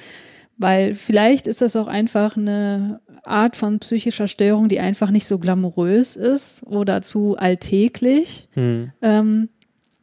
weil 0.57 0.93
vielleicht 0.93 1.47
ist 1.47 1.61
das 1.61 1.75
auch 1.75 1.87
einfach 1.87 2.35
eine 2.35 2.99
Art 3.23 3.55
von 3.55 3.79
psychischer 3.79 4.27
Störung, 4.27 4.69
die 4.69 4.79
einfach 4.79 5.11
nicht 5.11 5.27
so 5.27 5.39
glamourös 5.39 6.15
ist 6.15 6.63
oder 6.63 7.01
zu 7.01 7.37
alltäglich. 7.37 8.47
Hm. 8.53 8.91
Ähm, 9.01 9.49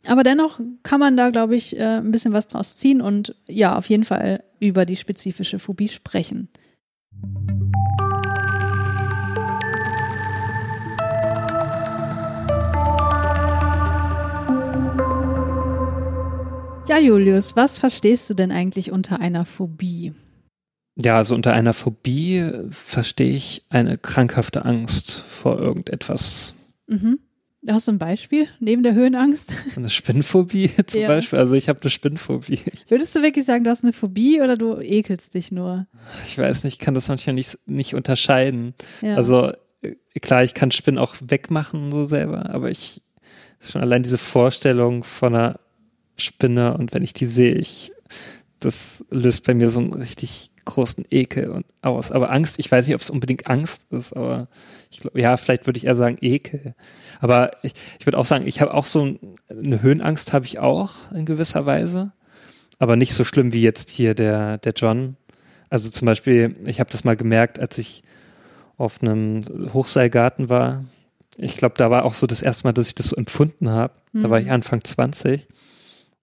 aber 0.06 0.22
dennoch 0.22 0.60
kann 0.82 1.00
man 1.00 1.16
da, 1.16 1.30
glaube 1.30 1.56
ich, 1.56 1.76
äh, 1.76 1.98
ein 1.98 2.10
bisschen 2.10 2.32
was 2.32 2.46
draus 2.46 2.76
ziehen 2.76 3.00
und 3.00 3.34
ja, 3.48 3.76
auf 3.76 3.88
jeden 3.88 4.04
Fall 4.04 4.44
über 4.60 4.84
die 4.84 4.96
spezifische 4.96 5.58
Phobie 5.58 5.88
sprechen. 5.88 6.48
Ja, 16.86 16.98
Julius, 16.98 17.56
was 17.56 17.78
verstehst 17.78 18.28
du 18.28 18.34
denn 18.34 18.52
eigentlich 18.52 18.92
unter 18.92 19.18
einer 19.18 19.46
Phobie? 19.46 20.12
Ja, 20.96 21.16
also 21.16 21.34
unter 21.34 21.52
einer 21.52 21.74
Phobie 21.74 22.38
äh, 22.38 22.66
verstehe 22.70 23.34
ich 23.34 23.64
eine 23.70 23.98
krankhafte 23.98 24.64
Angst 24.64 25.10
vor 25.10 25.58
irgendetwas. 25.58 26.54
Mhm. 26.86 27.18
Hast 27.66 27.88
du 27.88 27.92
ein 27.92 27.98
Beispiel 27.98 28.46
neben 28.60 28.82
der 28.82 28.92
Höhenangst? 28.92 29.54
Eine 29.76 29.88
Spinnphobie 29.88 30.70
zum 30.86 31.00
Ja. 31.00 31.08
Beispiel. 31.08 31.38
Also 31.38 31.54
ich 31.54 31.70
habe 31.70 31.80
eine 31.80 31.90
Spinnphobie. 31.90 32.60
Würdest 32.88 33.16
du 33.16 33.22
wirklich 33.22 33.46
sagen, 33.46 33.64
du 33.64 33.70
hast 33.70 33.82
eine 33.84 33.94
Phobie 33.94 34.42
oder 34.42 34.58
du 34.58 34.78
ekelst 34.80 35.32
dich 35.32 35.50
nur? 35.50 35.86
ich 36.26 36.36
weiß 36.36 36.64
nicht, 36.64 36.74
ich 36.74 36.78
kann 36.78 36.92
das 36.92 37.08
manchmal 37.08 37.34
nicht, 37.34 37.58
nicht 37.64 37.94
unterscheiden. 37.94 38.74
Ja. 39.00 39.16
Also 39.16 39.52
äh, 39.80 39.94
klar, 40.20 40.44
ich 40.44 40.52
kann 40.52 40.72
Spinnen 40.72 40.98
auch 40.98 41.16
wegmachen 41.26 41.90
so 41.90 42.04
selber, 42.04 42.50
aber 42.50 42.70
ich 42.70 43.00
schon 43.60 43.80
allein 43.80 44.02
diese 44.02 44.18
Vorstellung 44.18 45.02
von 45.02 45.34
einer 45.34 45.58
Spinne 46.18 46.76
und 46.76 46.92
wenn 46.92 47.02
ich 47.02 47.14
die 47.14 47.24
sehe, 47.26 47.54
ich 47.54 47.92
das 48.60 49.06
löst 49.10 49.46
bei 49.46 49.54
mir 49.54 49.70
so 49.70 49.80
einen 49.80 49.94
richtig 49.94 50.50
großen 50.64 51.04
Ekel 51.10 51.50
und 51.50 51.66
aus. 51.82 52.12
Aber 52.12 52.30
Angst, 52.32 52.58
ich 52.58 52.70
weiß 52.70 52.86
nicht, 52.86 52.94
ob 52.94 53.00
es 53.00 53.10
unbedingt 53.10 53.48
Angst 53.48 53.92
ist, 53.92 54.12
aber 54.14 54.48
ich 54.90 55.00
glaube, 55.00 55.20
ja, 55.20 55.36
vielleicht 55.36 55.66
würde 55.66 55.78
ich 55.78 55.86
eher 55.86 55.96
sagen 55.96 56.18
Ekel. 56.20 56.74
Aber 57.20 57.52
ich, 57.62 57.74
ich 57.98 58.06
würde 58.06 58.18
auch 58.18 58.24
sagen, 58.24 58.46
ich 58.46 58.60
habe 58.60 58.74
auch 58.74 58.86
so 58.86 59.04
ein, 59.04 59.18
eine 59.48 59.82
Höhenangst 59.82 60.32
habe 60.32 60.44
ich 60.44 60.58
auch 60.58 60.92
in 61.12 61.26
gewisser 61.26 61.66
Weise, 61.66 62.12
aber 62.78 62.96
nicht 62.96 63.14
so 63.14 63.24
schlimm 63.24 63.52
wie 63.52 63.62
jetzt 63.62 63.90
hier 63.90 64.14
der 64.14 64.58
der 64.58 64.72
John. 64.74 65.16
Also 65.70 65.90
zum 65.90 66.06
Beispiel, 66.06 66.54
ich 66.66 66.80
habe 66.80 66.90
das 66.90 67.04
mal 67.04 67.16
gemerkt, 67.16 67.58
als 67.58 67.78
ich 67.78 68.02
auf 68.76 69.02
einem 69.02 69.42
Hochseilgarten 69.72 70.48
war. 70.48 70.84
Ich 71.36 71.56
glaube, 71.56 71.74
da 71.76 71.90
war 71.90 72.04
auch 72.04 72.14
so 72.14 72.26
das 72.26 72.42
erste 72.42 72.66
Mal, 72.66 72.72
dass 72.72 72.88
ich 72.88 72.94
das 72.94 73.06
so 73.06 73.16
empfunden 73.16 73.70
habe. 73.70 73.94
Da 74.12 74.30
war 74.30 74.40
ich 74.40 74.50
Anfang 74.50 74.84
20. 74.84 75.48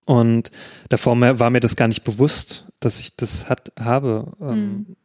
Und 0.05 0.51
davor 0.89 1.19
war 1.39 1.49
mir 1.49 1.59
das 1.59 1.75
gar 1.75 1.87
nicht 1.87 2.03
bewusst, 2.03 2.67
dass 2.79 2.99
ich 2.99 3.15
das 3.15 3.49
hat, 3.49 3.71
habe. 3.79 4.33
Ähm, 4.41 4.95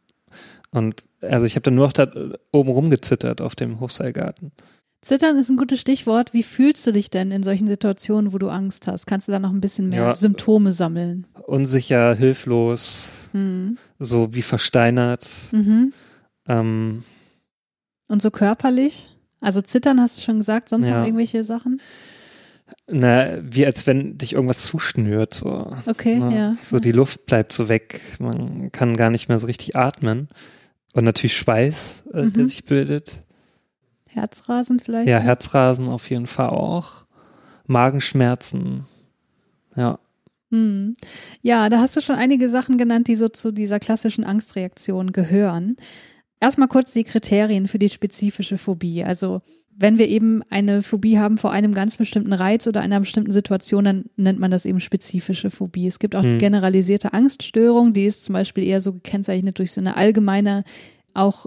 Und 0.71 1.07
also 1.21 1.45
ich 1.45 1.55
habe 1.55 1.63
dann 1.63 1.75
nur 1.75 1.85
noch 1.85 1.93
da 1.93 2.11
oben 2.51 2.69
rumgezittert 2.69 3.41
auf 3.41 3.55
dem 3.55 3.79
Hochseilgarten. 3.79 4.51
Zittern 5.01 5.37
ist 5.37 5.49
ein 5.49 5.57
gutes 5.57 5.79
Stichwort. 5.79 6.33
Wie 6.33 6.43
fühlst 6.43 6.85
du 6.87 6.91
dich 6.91 7.09
denn 7.09 7.31
in 7.31 7.43
solchen 7.43 7.67
Situationen, 7.67 8.33
wo 8.33 8.37
du 8.39 8.49
Angst 8.49 8.87
hast? 8.87 9.05
Kannst 9.05 9.27
du 9.27 9.31
da 9.31 9.39
noch 9.39 9.51
ein 9.51 9.61
bisschen 9.61 9.89
mehr 9.89 10.01
Ja. 10.07 10.15
Symptome 10.15 10.71
sammeln? 10.73 11.27
Unsicher, 11.45 12.15
hilflos, 12.15 13.29
Hm. 13.31 13.77
so 13.99 14.33
wie 14.33 14.41
versteinert. 14.41 15.27
Mhm. 15.51 15.93
Ähm, 16.47 17.03
Und 18.09 18.21
so 18.21 18.31
körperlich? 18.31 19.09
Also 19.39 19.61
zittern 19.61 20.01
hast 20.01 20.17
du 20.17 20.21
schon 20.21 20.37
gesagt, 20.37 20.67
sonst 20.69 20.87
Ja. 20.87 20.99
noch 20.99 21.05
irgendwelche 21.05 21.43
Sachen? 21.43 21.79
Na, 22.87 23.37
wie 23.41 23.65
als 23.65 23.87
wenn 23.87 24.17
dich 24.17 24.33
irgendwas 24.33 24.63
zuschnürt. 24.63 25.33
So, 25.33 25.71
Okay, 25.85 26.19
ne? 26.19 26.35
ja. 26.35 26.55
so 26.61 26.79
die 26.79 26.91
Luft 26.91 27.25
bleibt 27.25 27.53
so 27.53 27.69
weg. 27.69 28.01
Man 28.19 28.71
kann 28.71 28.97
gar 28.97 29.09
nicht 29.09 29.29
mehr 29.29 29.39
so 29.39 29.47
richtig 29.47 29.75
atmen. 29.75 30.27
Und 30.93 31.03
natürlich 31.03 31.37
Schweiß, 31.37 32.03
äh, 32.13 32.27
der 32.27 32.43
Mhm. 32.43 32.47
sich 32.47 32.65
bildet. 32.65 33.19
Herzrasen 34.09 34.79
vielleicht? 34.79 35.07
Ja, 35.07 35.19
Herzrasen 35.19 35.87
auf 35.89 36.09
jeden 36.09 36.25
Fall 36.27 36.49
auch. 36.49 37.05
Magenschmerzen. 37.67 38.85
Ja. 39.75 39.99
Hm. 40.51 40.95
Ja, 41.41 41.69
da 41.69 41.79
hast 41.79 41.95
du 41.97 42.01
schon 42.01 42.15
einige 42.15 42.49
Sachen 42.49 42.77
genannt, 42.77 43.07
die 43.07 43.15
so 43.15 43.27
zu 43.27 43.51
dieser 43.51 43.79
klassischen 43.79 44.23
Angstreaktion 44.23 45.11
gehören. 45.11 45.75
Erstmal 46.39 46.67
kurz 46.69 46.93
die 46.93 47.03
Kriterien 47.03 47.67
für 47.67 47.79
die 47.79 47.89
spezifische 47.89 48.57
Phobie. 48.57 49.03
Also 49.03 49.41
wenn 49.79 49.99
wir 49.99 50.07
eben 50.07 50.41
eine 50.49 50.81
Phobie 50.81 51.19
haben 51.19 51.37
vor 51.37 51.51
einem 51.51 51.73
ganz 51.73 51.97
bestimmten 51.97 52.33
Reiz 52.33 52.65
oder 52.65 52.81
einer 52.81 52.99
bestimmten 52.99 53.31
Situation, 53.31 53.83
dann 53.83 54.05
nennt 54.15 54.39
man 54.39 54.49
das 54.49 54.65
eben 54.65 54.79
spezifische 54.79 55.51
Phobie. 55.51 55.85
Es 55.85 55.99
gibt 55.99 56.15
auch 56.15 56.23
die 56.23 56.29
Hm. 56.29 56.39
generalisierte 56.39 57.13
Angststörung, 57.13 57.93
die 57.93 58.05
ist 58.05 58.25
zum 58.25 58.33
Beispiel 58.33 58.63
eher 58.63 58.81
so 58.81 58.93
gekennzeichnet 58.93 59.59
durch 59.59 59.71
so 59.71 59.79
eine 59.79 59.95
allgemeine, 59.95 60.63
auch 61.13 61.45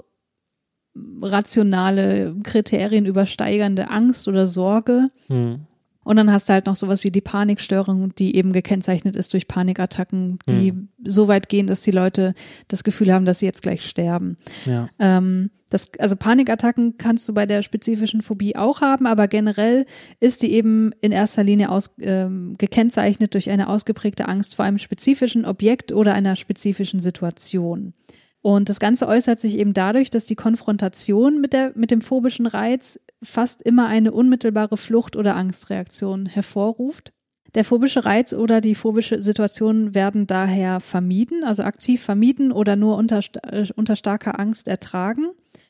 rationale 1.22 2.34
Kriterien 2.42 3.06
übersteigernde 3.06 3.90
Angst 3.90 4.28
oder 4.28 4.46
Sorge. 4.46 5.08
Hm. 5.26 5.66
Und 6.10 6.16
dann 6.16 6.32
hast 6.32 6.48
du 6.48 6.54
halt 6.54 6.66
noch 6.66 6.74
sowas 6.74 7.04
wie 7.04 7.12
die 7.12 7.20
Panikstörung, 7.20 8.12
die 8.16 8.34
eben 8.34 8.52
gekennzeichnet 8.52 9.14
ist 9.14 9.32
durch 9.32 9.46
Panikattacken, 9.46 10.40
die 10.48 10.72
Mhm. 10.72 10.88
so 11.04 11.28
weit 11.28 11.48
gehen, 11.48 11.68
dass 11.68 11.82
die 11.82 11.92
Leute 11.92 12.34
das 12.66 12.82
Gefühl 12.82 13.12
haben, 13.12 13.24
dass 13.26 13.38
sie 13.38 13.46
jetzt 13.46 13.62
gleich 13.62 13.86
sterben. 13.86 14.36
Ja. 14.66 14.88
Ähm, 14.98 15.50
das, 15.68 15.86
also 16.00 16.16
Panikattacken 16.16 16.98
kannst 16.98 17.28
du 17.28 17.34
bei 17.34 17.46
der 17.46 17.62
spezifischen 17.62 18.22
Phobie 18.22 18.56
auch 18.56 18.80
haben, 18.80 19.06
aber 19.06 19.28
generell 19.28 19.86
ist 20.18 20.42
die 20.42 20.50
eben 20.50 20.90
in 21.00 21.12
erster 21.12 21.44
Linie 21.44 21.70
aus, 21.70 21.94
ähm, 22.00 22.56
gekennzeichnet 22.58 23.34
durch 23.34 23.48
eine 23.48 23.68
ausgeprägte 23.68 24.26
Angst 24.26 24.56
vor 24.56 24.64
einem 24.64 24.78
spezifischen 24.78 25.44
Objekt 25.44 25.92
oder 25.92 26.14
einer 26.14 26.34
spezifischen 26.34 26.98
Situation. 26.98 27.94
Und 28.42 28.68
das 28.68 28.80
Ganze 28.80 29.06
äußert 29.06 29.38
sich 29.38 29.56
eben 29.58 29.74
dadurch, 29.74 30.10
dass 30.10 30.26
die 30.26 30.34
Konfrontation 30.34 31.40
mit, 31.40 31.52
der, 31.52 31.70
mit 31.76 31.92
dem 31.92 32.00
phobischen 32.00 32.46
Reiz 32.46 32.98
fast 33.22 33.62
immer 33.62 33.86
eine 33.86 34.12
unmittelbare 34.12 34.76
Flucht- 34.76 35.16
oder 35.16 35.36
Angstreaktion 35.36 36.26
hervorruft. 36.26 37.12
Der 37.54 37.64
phobische 37.64 38.04
Reiz 38.04 38.32
oder 38.32 38.60
die 38.60 38.74
phobische 38.76 39.20
Situation 39.20 39.94
werden 39.94 40.26
daher 40.26 40.78
vermieden, 40.80 41.42
also 41.42 41.64
aktiv 41.64 42.00
vermieden 42.00 42.52
oder 42.52 42.76
nur 42.76 42.96
unter, 42.96 43.20
äh, 43.42 43.66
unter 43.74 43.96
starker 43.96 44.38
Angst 44.38 44.68
ertragen. 44.68 45.26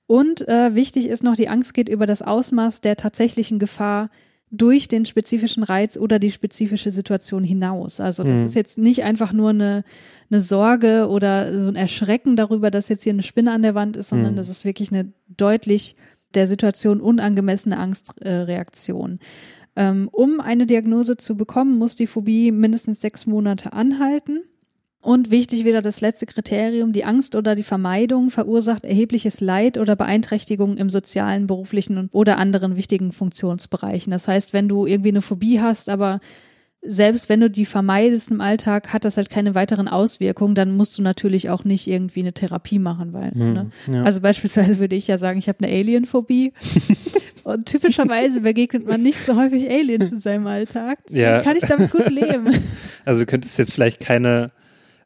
Und 0.07 0.47
äh, 0.49 0.75
wichtig 0.75 1.09
ist 1.09 1.23
noch, 1.23 1.37
die 1.37 1.49
Angst 1.49 1.73
geht 1.73 1.89
über 1.89 2.05
das 2.05 2.21
Ausmaß 2.21 2.81
der 2.83 2.97
tatsächlichen 2.97 3.59
Gefahr 3.59 4.11
durch 4.51 4.89
den 4.89 5.05
spezifischen 5.05 5.63
Reiz 5.63 5.97
oder 5.97 6.19
die 6.19 6.33
spezifische 6.33 6.91
Situation 6.91 7.45
hinaus. 7.45 8.01
Also 8.01 8.25
das 8.25 8.39
Mhm. 8.41 8.45
ist 8.47 8.55
jetzt 8.57 8.79
nicht 8.79 9.05
einfach 9.05 9.33
nur 9.33 9.51
eine, 9.51 9.85
eine 10.31 10.41
Sorge 10.41 11.09
oder 11.09 11.59
so 11.59 11.69
ein 11.69 11.77
Erschrecken 11.77 12.35
darüber, 12.35 12.71
dass 12.73 12.89
jetzt 12.89 13.05
hier 13.05 13.13
eine 13.13 13.23
Spinne 13.23 13.53
an 13.53 13.63
der 13.63 13.77
Wand 13.77 13.97
ist, 13.97 14.09
sondern 14.09 14.33
Mhm. 14.33 14.37
das 14.37 14.49
ist 14.49 14.65
wirklich 14.65 14.91
eine 14.93 15.13
deutlich 15.29 15.95
der 16.35 16.47
Situation 16.47 17.01
unangemessene 17.01 17.79
Angstreaktion. 17.79 19.19
Ähm, 19.77 20.09
um 20.13 20.41
eine 20.41 20.67
Diagnose 20.67 21.17
zu 21.17 21.37
bekommen, 21.37 21.79
muss 21.79 21.95
die 21.95 22.07
Phobie 22.07 22.53
mindestens 22.53 23.01
sechs 23.01 23.27
Monate 23.27 23.73
anhalten. 23.73 24.43
Und 25.03 25.31
wichtig 25.31 25.65
wieder 25.65 25.81
das 25.81 26.03
letzte 26.03 26.27
Kriterium, 26.27 26.93
die 26.93 27.07
Angst 27.07 27.35
oder 27.35 27.55
die 27.55 27.63
Vermeidung 27.63 28.29
verursacht 28.29 28.85
erhebliches 28.85 29.41
Leid 29.41 29.79
oder 29.79 29.97
Beeinträchtigung 29.97 30.77
im 30.77 30.91
sozialen, 30.91 31.47
beruflichen 31.47 32.11
oder 32.13 32.37
anderen 32.37 32.77
wichtigen 32.77 33.11
Funktionsbereichen. 33.13 34.11
Das 34.11 34.29
heißt, 34.29 34.53
wenn 34.53 34.69
du 34.69 34.85
irgendwie 34.85 35.09
eine 35.09 35.23
Phobie 35.23 35.59
hast, 35.59 35.89
aber 35.89 36.21
selbst 36.83 37.29
wenn 37.29 37.41
du 37.41 37.51
die 37.51 37.67
vermeidest 37.67 38.31
im 38.31 38.41
Alltag, 38.41 38.93
hat 38.93 39.05
das 39.05 39.17
halt 39.19 39.29
keine 39.29 39.55
weiteren 39.55 39.87
Auswirkungen, 39.89 40.55
dann 40.55 40.77
musst 40.77 40.97
du 40.97 41.03
natürlich 41.03 41.51
auch 41.51 41.65
nicht 41.65 41.87
irgendwie 41.87 42.21
eine 42.21 42.33
Therapie 42.33 42.79
machen, 42.79 43.13
weil, 43.13 43.33
ne? 43.35 43.71
Hm. 43.85 43.95
Ja. 43.95 44.03
Also 44.05 44.21
beispielsweise 44.23 44.79
würde 44.79 44.97
ich 44.97 45.07
ja 45.07 45.19
sagen, 45.19 45.39
ich 45.39 45.49
habe 45.49 45.63
eine 45.63 45.73
Alienphobie. 45.73 46.53
Und 47.45 47.67
typischerweise 47.67 48.41
begegnet 48.43 48.87
man 48.87 49.03
nicht 49.03 49.19
so 49.19 49.35
häufig 49.37 49.69
Aliens 49.71 50.13
in 50.13 50.21
seinem 50.21 50.47
Alltag. 50.47 50.99
Deswegen 51.07 51.23
Ja. 51.23 51.41
kann 51.43 51.57
ich 51.57 51.65
damit 51.65 51.91
gut 51.91 52.09
leben. 52.11 52.49
Also 53.07 53.21
du 53.21 53.27
könntest 53.27 53.59
jetzt 53.59 53.73
vielleicht 53.73 54.01
keine 54.01 54.51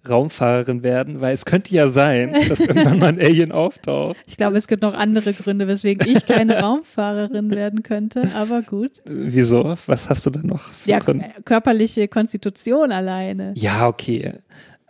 Raumfahrerin 0.09 0.83
werden, 0.83 1.21
weil 1.21 1.33
es 1.35 1.45
könnte 1.45 1.75
ja 1.75 1.89
sein, 1.89 2.35
dass 2.49 2.61
irgendwann 2.61 2.99
mal 2.99 3.07
ein 3.09 3.21
Alien 3.21 3.53
auftaucht. 3.53 4.17
Ich 4.27 4.37
glaube, 4.37 4.57
es 4.59 4.69
gibt 4.69 4.83
noch 4.83 4.95
andere 4.95 5.33
Gründe, 5.33 5.67
weswegen 5.69 6.07
ich 6.09 6.27
keine 6.27 6.59
Raumfahrerin 6.63 7.51
werden 7.51 7.83
könnte, 7.83 8.29
aber 8.35 8.63
gut. 8.63 8.93
Wieso? 9.07 9.77
Was 9.87 10.11
hast 10.11 10.27
du 10.27 10.31
da 10.31 10.41
noch 10.43 10.73
für 10.73 10.91
Ja, 10.91 10.99
Gründe? 10.99 11.27
äh, 11.27 11.43
körperliche 11.43 12.09
Konstitution 12.09 12.93
alleine. 12.93 13.53
Ja, 13.57 13.87
okay. 13.89 14.35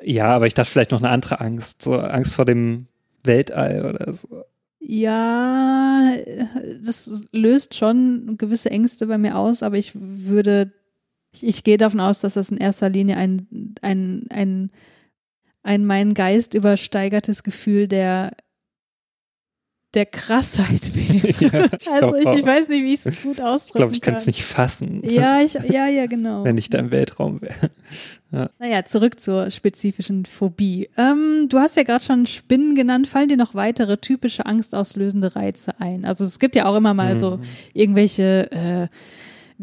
Ja, 0.03 0.27
aber 0.27 0.47
ich 0.47 0.55
dachte 0.55 0.71
vielleicht 0.71 0.91
noch 0.91 1.03
eine 1.03 1.11
andere 1.11 1.41
Angst, 1.41 1.83
so 1.83 1.99
Angst 1.99 2.35
vor 2.35 2.45
dem 2.45 2.87
Weltall 3.23 3.87
oder 3.87 4.13
so. 4.15 4.45
Ja, 4.87 6.13
das 6.85 7.27
löst 7.33 7.75
schon 7.75 8.35
gewisse 8.37 8.71
Ängste 8.71 9.07
bei 9.07 9.17
mir 9.17 9.37
aus, 9.39 9.63
aber 9.63 9.79
ich 9.79 9.93
würde, 9.95 10.73
ich, 11.33 11.47
ich 11.47 11.65
gehe 11.65 11.79
davon 11.79 12.01
aus, 12.01 12.21
dass 12.21 12.35
das 12.35 12.51
in 12.51 12.59
erster 12.59 12.91
Linie 12.91 13.17
ein, 13.17 13.75
ein, 13.81 14.27
ein, 14.29 14.71
ein 15.65 15.85
meinen 15.85 16.15
Geist 16.15 16.55
übersteigertes 16.55 17.43
Gefühl 17.43 17.89
der, 17.89 18.37
der 19.95 20.07
Krassheit 20.07 20.95
wäre. 20.95 21.41
Ja, 21.41 21.69
ich 21.81 21.91
also 21.91 22.15
ich, 22.17 22.39
ich 22.41 22.47
weiß 22.47 22.69
nicht, 22.69 22.83
wie 22.83 22.95
ich 22.95 23.07
es 23.07 23.23
gut 23.23 23.41
ausdrücken 23.41 23.69
Ich 23.69 23.73
glaube, 23.75 23.93
ich 23.93 24.01
kann 24.01 24.15
es 24.15 24.25
kann. 24.25 24.31
nicht 24.31 24.45
fassen, 24.45 25.03
Ja, 25.05 25.41
ich, 25.41 25.55
ja, 25.55 25.87
ja, 25.87 26.07
genau. 26.07 26.45
wenn 26.45 26.59
ich 26.59 26.69
da 26.71 26.79
im 26.79 26.91
Weltraum 26.91 27.41
wäre. 27.41 27.71
Naja, 28.59 28.85
zurück 28.85 29.21
zur 29.21 29.53
spezifischen 29.53 30.25
Phobie. 30.27 30.91
Ähm, 30.97 31.47
du 31.49 31.59
hast 31.61 31.77
ja 31.77 31.85
gerade 31.85 32.03
schon 32.03 32.27
Spinnen 32.27 32.75
genannt. 32.75 33.07
Fallen 33.07 33.29
dir 33.29 33.37
noch 33.37 33.55
weitere 33.55 33.97
typische 33.97 34.45
angstauslösende 34.45 35.37
Reize 35.37 35.81
ein? 35.81 36.05
Also 36.05 36.25
es 36.25 36.41
gibt 36.41 36.57
ja 36.57 36.67
auch 36.67 36.75
immer 36.75 36.95
mal 36.95 37.17
so 37.17 37.39
irgendwelche 37.75 38.51
äh, 38.51 38.89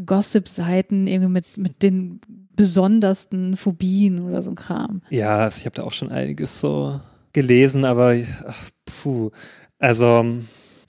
Gossip-Seiten 0.05 1.07
irgendwie 1.07 1.31
mit, 1.31 1.57
mit 1.57 1.83
den 1.83 2.19
besondersten 2.55 3.55
Phobien 3.57 4.21
oder 4.21 4.43
so 4.43 4.51
ein 4.51 4.55
Kram. 4.55 5.01
Ja, 5.09 5.39
also 5.39 5.59
ich 5.59 5.65
habe 5.65 5.75
da 5.75 5.83
auch 5.83 5.91
schon 5.93 6.11
einiges 6.11 6.59
so 6.59 6.99
gelesen, 7.33 7.85
aber 7.85 8.15
ach, 8.47 8.69
puh. 8.85 9.31
Also 9.79 10.25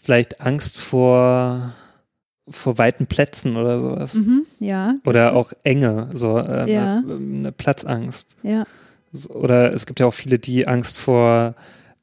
vielleicht 0.00 0.40
Angst 0.40 0.78
vor 0.78 1.72
vor 2.48 2.76
weiten 2.76 3.06
Plätzen 3.06 3.56
oder 3.56 3.80
sowas. 3.80 4.14
Mhm, 4.14 4.44
ja. 4.58 4.96
Oder 5.06 5.34
auch 5.34 5.52
Enge, 5.62 6.10
so 6.12 6.38
äh, 6.38 6.70
Ja. 6.70 6.98
eine, 6.98 7.14
eine 7.14 7.52
Platzangst. 7.52 8.36
Ja. 8.42 8.64
Oder 9.28 9.72
es 9.72 9.86
gibt 9.86 10.00
ja 10.00 10.06
auch 10.06 10.14
viele, 10.14 10.38
die 10.40 10.66
Angst 10.66 10.98
vor 10.98 11.54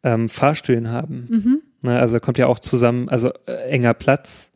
ähm, 0.01 0.29
Fahrstühlen 0.29 0.89
haben. 0.91 1.27
Mhm. 1.29 1.61
Ne, 1.81 1.99
also 1.99 2.19
kommt 2.19 2.37
ja 2.37 2.47
auch 2.47 2.59
zusammen, 2.59 3.09
also 3.09 3.31
äh, 3.47 3.69
enger 3.69 3.93
Platz 3.93 4.51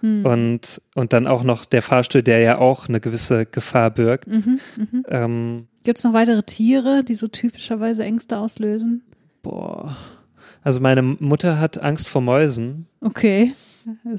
Hm. 0.00 0.24
und, 0.24 0.80
und 0.94 1.12
dann 1.12 1.26
auch 1.26 1.42
noch 1.42 1.64
der 1.64 1.82
Fahrstuhl, 1.82 2.22
der 2.22 2.40
ja 2.40 2.58
auch 2.58 2.88
eine 2.88 3.00
gewisse 3.00 3.46
Gefahr 3.46 3.90
birgt. 3.90 4.26
Mhm. 4.28 4.60
Mhm. 4.76 5.04
Ähm, 5.08 5.68
Gibt 5.84 5.98
es 5.98 6.04
noch 6.04 6.12
weitere 6.12 6.42
Tiere, 6.42 7.04
die 7.04 7.14
so 7.14 7.26
typischerweise 7.26 8.04
Ängste 8.04 8.38
auslösen? 8.38 9.02
boah. 9.42 9.96
Also 10.62 10.80
meine 10.80 11.02
Mutter 11.02 11.58
hat 11.58 11.82
Angst 11.82 12.06
vor 12.08 12.20
Mäusen, 12.20 12.86
Okay. 13.00 13.52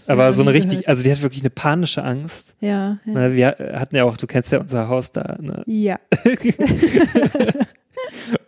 Aber 0.07 0.33
so 0.33 0.41
eine 0.41 0.53
richtig, 0.53 0.71
gehört. 0.79 0.87
also 0.87 1.03
die 1.03 1.11
hat 1.11 1.21
wirklich 1.21 1.43
eine 1.43 1.51
panische 1.51 2.03
Angst. 2.03 2.55
Ja. 2.61 2.97
Ja. 3.05 3.13
Ne, 3.13 3.35
wir 3.35 3.55
hatten 3.75 3.95
ja 3.95 4.05
auch, 4.05 4.17
du 4.17 4.25
kennst 4.25 4.51
ja 4.51 4.59
unser 4.59 4.87
Haus 4.87 5.11
da, 5.11 5.37
ne? 5.39 5.61
ja. 5.67 5.99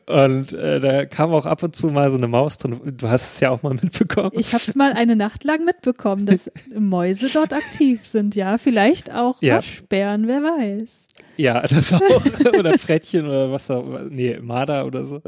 Und 0.06 0.52
äh, 0.54 0.80
da 0.82 1.06
kam 1.06 1.32
auch 1.32 1.46
ab 1.46 1.64
und 1.64 1.76
zu 1.76 1.88
mal 1.88 2.12
so 2.12 2.18
eine 2.18 2.28
Maus 2.28 2.58
drin. 2.58 2.80
Du 2.98 3.10
hast 3.10 3.36
es 3.36 3.40
ja 3.40 3.50
auch 3.52 3.64
mal 3.64 3.74
mitbekommen. 3.74 4.32
Ich 4.34 4.54
habe 4.54 4.64
es 4.66 4.76
mal 4.76 4.94
eine 4.94 5.16
Nacht 5.16 5.44
lang 5.44 5.64
mitbekommen, 5.64 6.26
dass 6.26 6.52
Mäuse 6.78 7.30
dort 7.32 7.54
aktiv 7.54 8.06
sind. 8.06 8.36
Ja, 8.36 8.58
vielleicht 8.58 9.14
auch 9.14 9.42
Ja. 9.42 9.56
Waschbären, 9.56 10.28
wer 10.28 10.42
weiß. 10.42 11.06
Ja, 11.38 11.62
das 11.68 11.92
auch. 11.94 12.26
oder 12.60 12.78
Frettchen 12.78 13.26
oder 13.26 13.52
was 13.52 13.70
auch 13.72 13.84
immer. 13.86 14.02
Nee, 14.10 14.38
Marder 14.40 14.86
oder 14.86 15.06
so. 15.06 15.22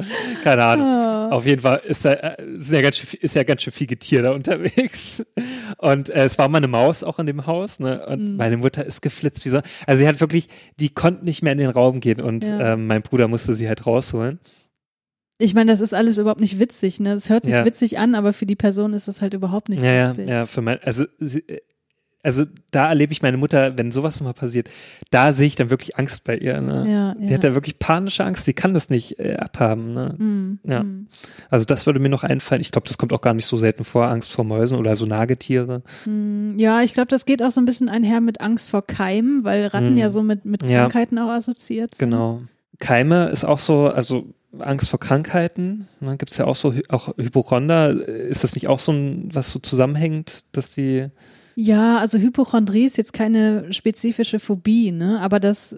Keine 0.44 0.64
Ahnung. 0.64 0.86
Ah. 0.88 1.30
Auf 1.32 1.46
jeden 1.48 1.62
Fall 1.62 1.82
ist 1.86 2.06
da 2.06 2.14
äh, 2.14 2.44
ist 2.58 2.72
ja 2.72 2.82
ganz 2.82 2.98
schön, 2.98 3.08
viel- 3.08 3.20
ist 3.22 3.36
ja 3.36 3.44
ganz 3.44 3.64
schön 3.64 3.74
viel 3.74 3.88
Getier 3.88 4.22
da 4.22 4.32
unterwegs. 4.32 5.24
Und 5.80 6.10
äh, 6.10 6.24
es 6.24 6.38
war 6.38 6.48
mal 6.48 6.60
eine 6.60 6.68
Maus 6.68 7.04
auch 7.04 7.18
in 7.20 7.26
dem 7.26 7.48
Haus, 7.48 7.80
ne? 7.80 8.06
Und 8.06 8.30
Mhm. 8.32 8.36
meine 8.38 8.58
Mutter 8.58 8.86
ist 8.86 9.02
geflitzt 9.02 9.44
wie 9.46 9.50
so. 9.50 9.62
Also 9.88 10.00
sie 10.00 10.08
hat 10.08 10.22
wirklich, 10.22 10.48
die 10.80 10.90
konnte 10.90 11.26
nicht 11.26 11.42
mehr 11.42 11.54
in 11.54 11.58
den 11.58 11.70
Raum 11.70 12.00
gehen 12.00 12.22
und 12.22 12.46
Ja. 12.48 12.74
ähm, 12.74 12.86
mein 12.88 13.02
Bruder 13.02 13.28
musste 13.28 13.54
sie 13.56 13.68
halt 13.68 13.86
rausholen. 13.88 14.40
Ich 15.38 15.54
meine, 15.54 15.72
das 15.72 15.82
ist 15.82 15.94
alles 15.94 16.18
überhaupt 16.18 16.40
nicht 16.40 16.60
witzig, 16.60 17.00
ne? 17.02 17.12
Es 17.14 17.30
hört 17.30 17.44
sich 17.44 17.54
Ja. 17.54 17.66
witzig 17.66 17.98
an, 18.00 18.16
aber 18.16 18.32
für 18.32 18.46
die 18.46 18.56
Person 18.56 18.94
ist 18.94 19.08
das 19.08 19.22
halt 19.22 19.34
überhaupt 19.34 19.68
nicht 19.70 19.84
Ja, 19.84 19.92
ja, 19.92 20.08
lustig. 20.10 20.30
ja, 20.30 20.46
für 20.46 20.62
mein, 20.62 20.80
also 20.84 21.06
sie, 21.18 21.40
äh, 21.48 21.60
also 22.26 22.44
da 22.72 22.90
erlebe 22.90 23.14
ich 23.14 23.22
meine 23.22 23.38
Mutter, 23.38 23.78
wenn 23.78 23.92
sowas 23.94 24.20
nochmal 24.20 24.34
passiert, 24.34 24.70
da 25.12 25.32
sehe 25.32 25.48
ich 25.48 25.56
dann 25.56 25.70
wirklich 25.70 25.98
Angst 25.98 26.24
bei 26.26 26.36
ihr. 26.38 26.60
Ne? 26.60 26.86
Ja, 26.92 27.16
sie 27.20 27.30
ja. 27.32 27.36
hat 27.36 27.44
da 27.46 27.54
wirklich 27.54 27.80
panische 27.80 28.26
Angst, 28.26 28.44
sie 28.44 28.54
kann 28.54 28.74
das 28.74 28.90
nicht 28.90 29.20
äh, 29.20 29.36
abhaben. 29.38 29.88
Ne? 29.88 30.16
Mm, 30.18 30.60
Ja. 30.70 30.84
mm, 30.84 31.08
Also 31.50 31.66
das 31.66 31.86
würde 31.86 32.00
mir 32.00 32.10
noch 32.10 32.24
einfallen. 32.24 32.62
Ich 32.62 32.72
glaube, 32.72 32.88
das 32.88 32.98
kommt 32.98 33.14
auch 33.14 33.22
gar 33.22 33.34
nicht 33.34 33.46
so 33.46 33.56
selten 33.58 33.86
vor, 33.86 34.08
Angst 34.10 34.32
vor 34.34 34.44
Mäusen 34.44 34.78
oder 34.78 34.96
so 34.98 35.06
Nagetiere. 35.06 35.84
mm. 36.06 36.58
Ja, 36.60 36.82
ich 36.82 36.94
glaube, 36.94 37.08
das 37.08 37.26
geht 37.26 37.42
auch 37.44 37.52
so 37.52 37.62
ein 37.62 37.66
bisschen 37.66 37.88
einher 37.90 38.20
mit 38.22 38.42
Angst 38.42 38.70
vor 38.72 38.86
Keimen, 38.86 39.44
weil 39.44 39.68
Ratten 39.68 39.94
Mm. 39.96 39.98
ja 39.98 40.10
so 40.10 40.22
mit, 40.24 40.44
mit. 40.46 40.64
Krankheiten 40.64 41.18
auch 41.20 41.30
assoziiert 41.30 41.96
sind. 41.96 42.10
Genau. 42.10 42.42
Keime 42.80 43.28
ist 43.30 43.46
auch 43.46 43.60
so, 43.60 43.88
also 43.88 44.34
Angst 44.60 44.90
vor 44.90 45.00
Krankheiten. 45.00 45.88
Ne? 46.00 46.18
Gibt 46.18 46.32
es 46.32 46.38
ja 46.38 46.46
auch 46.46 46.56
so, 46.56 46.74
auch 46.90 47.10
Hypochonder. 47.18 47.90
Ist 48.08 48.44
das 48.44 48.56
nicht 48.56 48.68
auch 48.68 48.80
so 48.80 48.92
ein, 48.92 49.30
was 49.34 49.52
so 49.52 49.60
zusammenhängt, 49.60 50.44
dass 50.54 50.74
die 50.74 51.08
Ja, 51.56 51.98
also 51.98 52.18
Hypochondrie 52.18 52.86
ist 52.86 52.98
jetzt 52.98 53.14
keine 53.14 53.72
spezifische 53.72 54.40
Phobie, 54.40 54.92
ne? 54.92 55.22
Aber 55.22 55.40
das, 55.40 55.78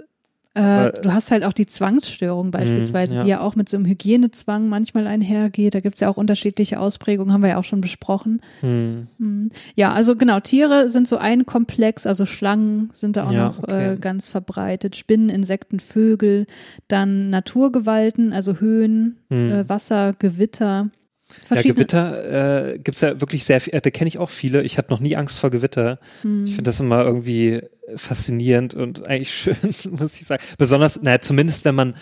äh, 0.55 0.91
du 1.03 1.13
hast 1.13 1.29
halt 1.29 1.43
auch 1.43 1.53
die 1.53 1.67
Zwangsstörung 1.67 2.49
beispielsweise, 2.49 3.15
ja. 3.15 3.23
die 3.23 3.29
ja 3.29 3.39
auch 3.41 3.55
mit 3.55 3.69
so 3.69 3.77
einem 3.77 3.85
Hygienezwang 3.85 4.69
manchmal 4.69 5.05
einhergeht. 5.05 5.75
Da 5.75 5.81
gibt's 5.81 5.99
ja 5.99 6.09
auch 6.09 6.17
unterschiedliche 6.17 6.79
Ausprägungen, 6.79 7.31
haben 7.31 7.41
wir 7.41 7.49
ja 7.49 7.57
auch 7.57 7.63
schon 7.63 7.79
besprochen. 7.81 8.41
Hm. 8.61 9.07
Ja, 9.75 9.93
also 9.93 10.15
genau, 10.15 10.39
Tiere 10.39 10.89
sind 10.89 11.07
so 11.07 11.17
ein 11.17 11.45
Komplex, 11.45 12.07
also 12.07 12.25
Schlangen 12.25 12.89
sind 12.93 13.17
da 13.17 13.27
auch 13.27 13.31
Ja, 13.31 13.45
noch 13.45 13.59
okay. 13.59 13.93
äh, 13.93 13.97
ganz 13.97 14.27
verbreitet, 14.27 14.95
Spinnen, 14.95 15.29
Insekten, 15.29 15.79
Vögel, 15.79 16.47
dann 16.87 17.29
Naturgewalten, 17.29 18.33
also 18.33 18.55
Höhen, 18.59 19.17
hm. 19.29 19.51
äh, 19.51 19.69
Wasser, 19.69 20.15
Gewitter. 20.17 20.89
Ja, 21.49 21.61
Gewitter 21.61 22.73
äh, 22.73 22.79
gibt's 22.79 23.01
ja 23.01 23.19
wirklich 23.21 23.45
sehr 23.45 23.61
viel, 23.61 23.73
äh, 23.73 23.81
da 23.81 23.89
kenne 23.89 24.07
ich 24.07 24.19
auch 24.19 24.29
viele. 24.29 24.63
Ich 24.63 24.77
hatte 24.77 24.91
noch 24.91 24.99
nie 24.99 25.15
Angst 25.15 25.39
vor 25.39 25.49
Gewitter. 25.49 25.99
Hm. 26.21 26.45
Ich 26.45 26.51
finde 26.51 26.69
das 26.69 26.79
immer 26.79 27.03
irgendwie 27.03 27.61
faszinierend 27.95 28.73
und 28.73 29.07
eigentlich 29.07 29.33
schön, 29.35 29.55
muss 29.91 30.19
ich 30.19 30.27
sagen. 30.27 30.43
Besonders, 30.57 31.01
naja, 31.01 31.21
zumindest 31.21 31.65
wenn 31.65 31.75
man 31.75 31.95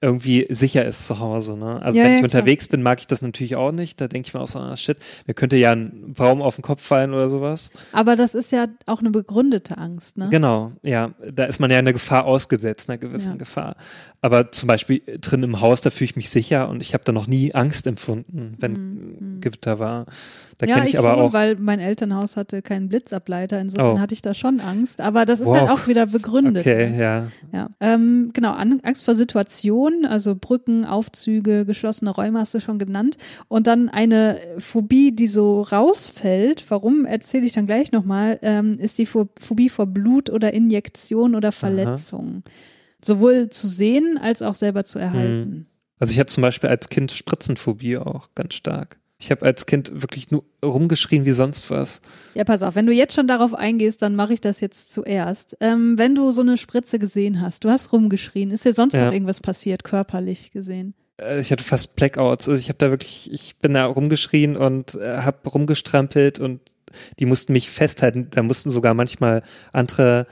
irgendwie 0.00 0.46
sicher 0.48 0.84
ist 0.84 1.06
zu 1.06 1.18
Hause. 1.18 1.56
Ne? 1.56 1.82
Also 1.82 1.98
Ja, 1.98 2.04
wenn 2.04 2.12
ja, 2.12 2.16
ich 2.18 2.24
klar. 2.24 2.40
unterwegs 2.42 2.68
bin, 2.68 2.82
mag 2.82 3.00
ich 3.00 3.06
das 3.08 3.20
natürlich 3.20 3.56
auch 3.56 3.72
nicht. 3.72 4.00
Da 4.00 4.06
denke 4.06 4.28
ich 4.28 4.34
mir 4.34 4.40
auch 4.40 4.46
so, 4.48 4.60
ah, 4.60 4.76
shit, 4.76 4.96
mir 5.26 5.34
könnte 5.34 5.56
ja 5.56 5.72
ein 5.72 6.12
Baum 6.16 6.40
auf 6.40 6.54
den 6.54 6.62
Kopf 6.62 6.82
fallen 6.82 7.12
oder 7.12 7.28
sowas. 7.28 7.70
Aber 7.92 8.14
das 8.14 8.34
ist 8.36 8.52
ja 8.52 8.66
auch 8.86 9.00
eine 9.00 9.10
begründete 9.10 9.76
Angst, 9.78 10.16
ne? 10.16 10.28
Genau, 10.30 10.72
ja, 10.82 11.10
da 11.32 11.44
ist 11.44 11.58
man 11.58 11.70
ja 11.70 11.78
einer 11.78 11.92
Gefahr 11.92 12.26
ausgesetzt, 12.26 12.88
einer 12.88 12.98
gewissen 12.98 13.32
Ja. 13.32 13.36
Gefahr. 13.38 13.76
Aber 14.20 14.52
zum 14.52 14.66
Beispiel 14.68 15.02
drin 15.20 15.42
im 15.42 15.60
Haus, 15.60 15.80
da 15.80 15.90
fühle 15.90 16.06
ich 16.10 16.16
mich 16.16 16.30
sicher 16.30 16.68
und 16.68 16.80
ich 16.80 16.94
habe 16.94 17.04
da 17.04 17.12
noch 17.12 17.26
nie 17.26 17.54
Angst 17.54 17.86
empfunden, 17.86 18.54
wenn 18.58 18.72
Mhm. 18.72 19.40
Gewitter 19.40 19.78
war. 19.78 20.06
Da 20.58 20.66
ja, 20.66 20.74
kenne 20.74 20.88
ich, 20.88 20.98
aber 20.98 21.10
schon, 21.10 21.18
auch. 21.20 21.32
weil 21.32 21.54
mein 21.56 21.78
Elternhaus 21.78 22.36
hatte 22.36 22.62
keinen 22.62 22.88
Blitzableiter, 22.88 23.60
insofern 23.60 23.96
Oh. 23.96 24.00
hatte 24.00 24.12
ich 24.12 24.22
da 24.22 24.34
schon 24.34 24.58
Angst, 24.58 25.00
aber 25.00 25.24
das 25.24 25.40
ist 25.40 25.46
Wow. 25.46 25.60
halt 25.60 25.70
auch 25.70 25.86
wieder 25.86 26.06
begründet. 26.06 26.66
Okay, 26.66 26.90
ne? 26.90 26.98
ja. 27.00 27.26
Ja, 27.52 27.70
ähm, 27.78 28.30
genau, 28.34 28.52
An 28.54 28.80
Angst 28.82 29.04
vor 29.04 29.14
Situationen, 29.14 30.04
also 30.04 30.34
Brücken, 30.34 30.84
Aufzüge, 30.84 31.64
geschlossene 31.64 32.10
Räume 32.10 32.40
hast 32.40 32.54
du 32.54 32.60
schon 32.60 32.80
genannt. 32.80 33.16
Und 33.46 33.68
dann 33.68 33.88
eine 33.88 34.38
Phobie, 34.58 35.12
die 35.12 35.28
so 35.28 35.62
rausfällt, 35.62 36.64
warum 36.70 37.04
erzähle 37.04 37.46
ich 37.46 37.52
dann 37.52 37.66
gleich 37.66 37.92
nochmal, 37.92 38.40
ähm, 38.42 38.72
ist 38.72 38.98
die 38.98 39.06
Pho- 39.06 39.28
Phobie 39.40 39.68
vor 39.68 39.86
Blut 39.86 40.28
oder 40.28 40.52
Injektion 40.54 41.36
oder 41.36 41.52
Verletzung. 41.52 42.42
Sowohl 43.04 43.48
zu 43.50 43.68
sehen 43.68 44.18
als 44.20 44.42
auch 44.42 44.56
selber 44.56 44.82
zu 44.82 44.98
erhalten. 44.98 45.66
Also 46.00 46.12
ich 46.12 46.18
hatte 46.18 46.32
zum 46.34 46.42
Beispiel 46.42 46.68
als 46.68 46.88
Kind 46.88 47.12
Spritzenphobie 47.12 47.96
auch 47.98 48.30
ganz 48.34 48.54
stark. 48.54 48.98
Ich 49.20 49.32
habe 49.32 49.44
als 49.44 49.66
Kind 49.66 49.90
wirklich 50.00 50.30
nur 50.30 50.44
rumgeschrien 50.64 51.24
wie 51.26 51.32
sonst 51.32 51.70
was. 51.70 52.00
Ja, 52.34 52.44
pass 52.44 52.62
auf, 52.62 52.76
wenn 52.76 52.86
du 52.86 52.92
jetzt 52.92 53.14
schon 53.14 53.26
darauf 53.26 53.52
eingehst, 53.52 54.00
dann 54.02 54.14
mache 54.14 54.32
ich 54.32 54.40
das 54.40 54.60
jetzt 54.60 54.92
zuerst. 54.92 55.56
Ähm, 55.60 55.98
wenn 55.98 56.14
du 56.14 56.30
so 56.30 56.40
eine 56.42 56.56
Spritze 56.56 57.00
gesehen 57.00 57.40
hast, 57.40 57.64
du 57.64 57.68
hast 57.70 57.92
rumgeschrien, 57.92 58.52
ist 58.52 58.64
dir 58.64 58.72
sonst 58.72 58.94
Ja. 58.94 59.06
noch 59.06 59.12
irgendwas 59.12 59.40
passiert, 59.40 59.82
körperlich 59.82 60.52
gesehen? 60.52 60.94
Äh, 61.20 61.40
Ich 61.40 61.50
hatte 61.50 61.64
fast 61.64 61.96
Blackouts. 61.96 62.48
Also 62.48 62.60
ich 62.60 62.68
habe 62.68 62.78
da 62.78 62.90
wirklich, 62.90 63.28
ich 63.32 63.56
bin 63.56 63.74
da 63.74 63.86
rumgeschrien 63.86 64.56
und 64.56 64.94
äh, 64.94 65.18
habe 65.18 65.48
rumgestrampelt 65.48 66.38
und 66.38 66.60
die 67.18 67.26
mussten 67.26 67.52
mich 67.52 67.68
festhalten. 67.70 68.28
Da 68.30 68.42
mussten 68.44 68.70
sogar 68.70 68.94
manchmal 68.94 69.42
andere 69.72 70.28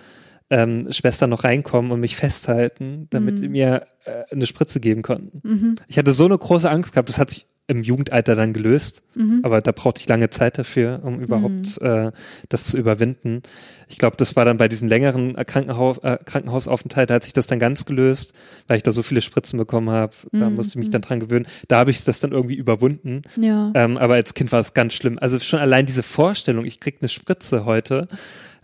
ähm, 0.48 0.86
Schwestern 0.92 1.30
noch 1.30 1.42
reinkommen 1.42 1.90
und 1.90 1.98
mich 1.98 2.14
festhalten, 2.14 3.08
damit 3.10 3.34
Mhm. 3.34 3.40
die 3.40 3.48
mir 3.48 3.86
äh, 4.04 4.22
eine 4.32 4.46
Spritze 4.46 4.78
geben 4.78 5.02
konnten. 5.02 5.40
Mhm. 5.42 5.74
Ich 5.88 5.98
hatte 5.98 6.12
so 6.12 6.24
eine 6.24 6.38
große 6.38 6.70
Angst 6.70 6.92
gehabt. 6.92 7.08
Das 7.08 7.18
hat 7.18 7.30
sich 7.30 7.46
im 7.68 7.82
Jugendalter 7.82 8.36
dann 8.36 8.52
gelöst, 8.52 9.02
Mhm. 9.16 9.40
aber 9.42 9.60
da 9.60 9.72
brauchte 9.72 10.00
ich 10.00 10.08
lange 10.08 10.30
Zeit 10.30 10.56
dafür, 10.56 11.00
um 11.02 11.18
überhaupt 11.20 11.80
äh, 11.82 12.12
das 12.48 12.64
zu 12.64 12.78
überwinden. 12.78 13.42
Ich 13.88 13.98
glaube, 13.98 14.16
das 14.16 14.36
war 14.36 14.44
dann 14.44 14.56
bei 14.56 14.68
diesen 14.68 14.88
längeren 14.88 15.36
äh, 15.36 15.44
Krankenhaus, 15.44 15.98
äh, 15.98 16.18
Krankenhausaufenthalt, 16.24 17.10
da 17.10 17.14
hat 17.14 17.24
sich 17.24 17.32
das 17.32 17.48
dann 17.48 17.58
ganz 17.58 17.84
gelöst, 17.84 18.34
weil 18.68 18.76
ich 18.76 18.82
da 18.84 18.92
so 18.92 19.02
viele 19.02 19.20
Spritzen 19.20 19.58
bekommen 19.58 19.90
habe. 19.90 20.12
Da 20.32 20.48
Mhm, 20.48 20.54
musste 20.54 20.70
ich 20.72 20.76
mich 20.76 20.88
mhm. 20.88 20.92
dann 20.92 21.02
dran 21.02 21.20
gewöhnen. 21.20 21.46
Da 21.68 21.78
habe 21.78 21.90
ich 21.90 22.04
das 22.04 22.20
dann 22.20 22.32
irgendwie 22.32 22.54
überwunden. 22.54 23.22
Ja. 23.40 23.72
Ähm, 23.74 23.96
aber 23.98 24.14
als 24.14 24.34
Kind 24.34 24.52
war 24.52 24.60
es 24.60 24.72
ganz 24.74 24.92
schlimm. 24.94 25.18
Also 25.20 25.38
schon 25.40 25.58
allein 25.58 25.86
diese 25.86 26.02
Vorstellung, 26.04 26.64
ich 26.64 26.78
krieg 26.78 26.98
eine 27.00 27.08
Spritze 27.08 27.64
heute, 27.64 28.06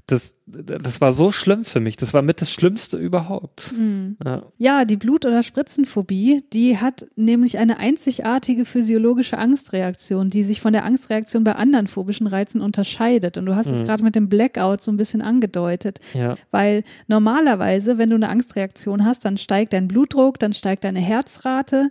das, 0.06 0.36
das 0.46 1.00
war 1.00 1.12
so 1.12 1.30
schlimm 1.30 1.64
für 1.64 1.78
mich. 1.78 1.96
Das 1.96 2.12
war 2.12 2.22
mit 2.22 2.40
das 2.40 2.50
Schlimmste 2.52 2.96
überhaupt. 2.98 3.72
Mhm. 3.72 4.16
Ja. 4.24 4.42
Ja, 4.58 4.84
die 4.84 4.96
Blut- 4.96 5.24
oder 5.24 5.42
Spritzenphobie, 5.42 6.42
die 6.52 6.78
hat 6.78 7.06
nämlich 7.14 7.56
eine 7.58 7.78
einzigartige 7.78 8.64
physiologische 8.64 9.38
Angstreaktion, 9.38 10.28
die 10.28 10.42
sich 10.42 10.60
von 10.60 10.72
der 10.72 10.84
Angstreaktion 10.84 11.44
bei 11.44 11.54
anderen 11.54 11.86
phobischen 11.86 12.26
Reizen 12.26 12.60
unterscheidet. 12.60 13.38
Und 13.38 13.46
du 13.46 13.54
hast 13.54 13.68
es 13.68 13.80
Mhm. 13.80 13.84
gerade 13.84 14.02
mit 14.02 14.14
dem 14.16 14.28
Blackout 14.28 14.82
so 14.82 14.90
ein 14.90 14.96
bisschen 14.96 15.22
angedeutet. 15.22 16.00
ja. 16.14 16.36
Weil 16.50 16.82
normalerweise, 17.06 17.96
wenn 17.96 18.10
du 18.10 18.16
eine 18.16 18.28
Angstreaktion 18.28 19.04
hast, 19.04 19.24
dann 19.24 19.36
steigt 19.38 19.72
dein 19.72 19.86
Blutdruck, 19.88 20.38
dann 20.38 20.52
steigt 20.52 20.84
deine 20.84 21.00
Herzrate. 21.00 21.90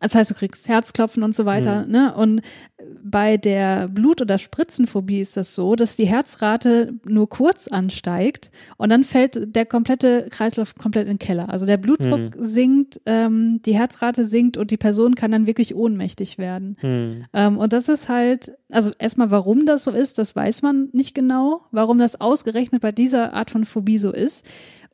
Das 0.00 0.14
heißt, 0.14 0.30
du 0.30 0.34
kriegst 0.34 0.68
Herzklopfen 0.68 1.22
und 1.22 1.34
so 1.34 1.46
weiter. 1.46 1.86
Mhm. 1.86 1.92
Ne? 1.92 2.14
Und 2.14 2.42
bei 3.02 3.38
der 3.38 3.88
Blut- 3.88 4.20
oder 4.20 4.36
Spritzenphobie 4.36 5.20
ist 5.20 5.36
das 5.36 5.54
so, 5.54 5.74
dass 5.74 5.96
die 5.96 6.06
Herzrate 6.06 6.94
nur 7.04 7.28
kurz 7.28 7.66
ansteigt 7.66 8.50
und 8.76 8.90
dann 8.90 9.04
fällt 9.04 9.56
der 9.56 9.64
komplette 9.64 10.26
Kreislauf 10.30 10.74
komplett 10.74 11.04
in 11.06 11.14
den 11.14 11.18
Keller. 11.18 11.48
Also 11.48 11.64
der 11.64 11.78
Blutdruck 11.78 12.20
Mhm. 12.20 12.32
sinkt, 12.36 13.00
ähm, 13.06 13.62
die 13.64 13.74
Herzrate 13.74 14.24
sinkt 14.26 14.56
und 14.58 14.70
die 14.70 14.76
Person 14.76 15.14
kann 15.14 15.30
dann 15.30 15.46
wirklich 15.46 15.74
ohnmächtig 15.74 16.36
werden. 16.36 16.76
Hm. 16.80 17.24
Ähm, 17.32 17.56
und 17.56 17.72
das 17.72 17.88
ist 17.88 18.08
halt, 18.08 18.52
also 18.70 18.92
erstmal, 18.98 19.30
warum 19.30 19.64
das 19.64 19.84
so 19.84 19.90
ist, 19.90 20.18
das 20.18 20.36
weiß 20.36 20.62
man 20.62 20.90
nicht 20.92 21.14
genau, 21.14 21.62
warum 21.70 21.98
das 21.98 22.20
ausgerechnet 22.20 22.82
bei 22.82 22.92
dieser 22.92 23.32
Art 23.32 23.50
von 23.50 23.64
Phobie 23.64 23.98
so 23.98 24.12
ist. 24.12 24.44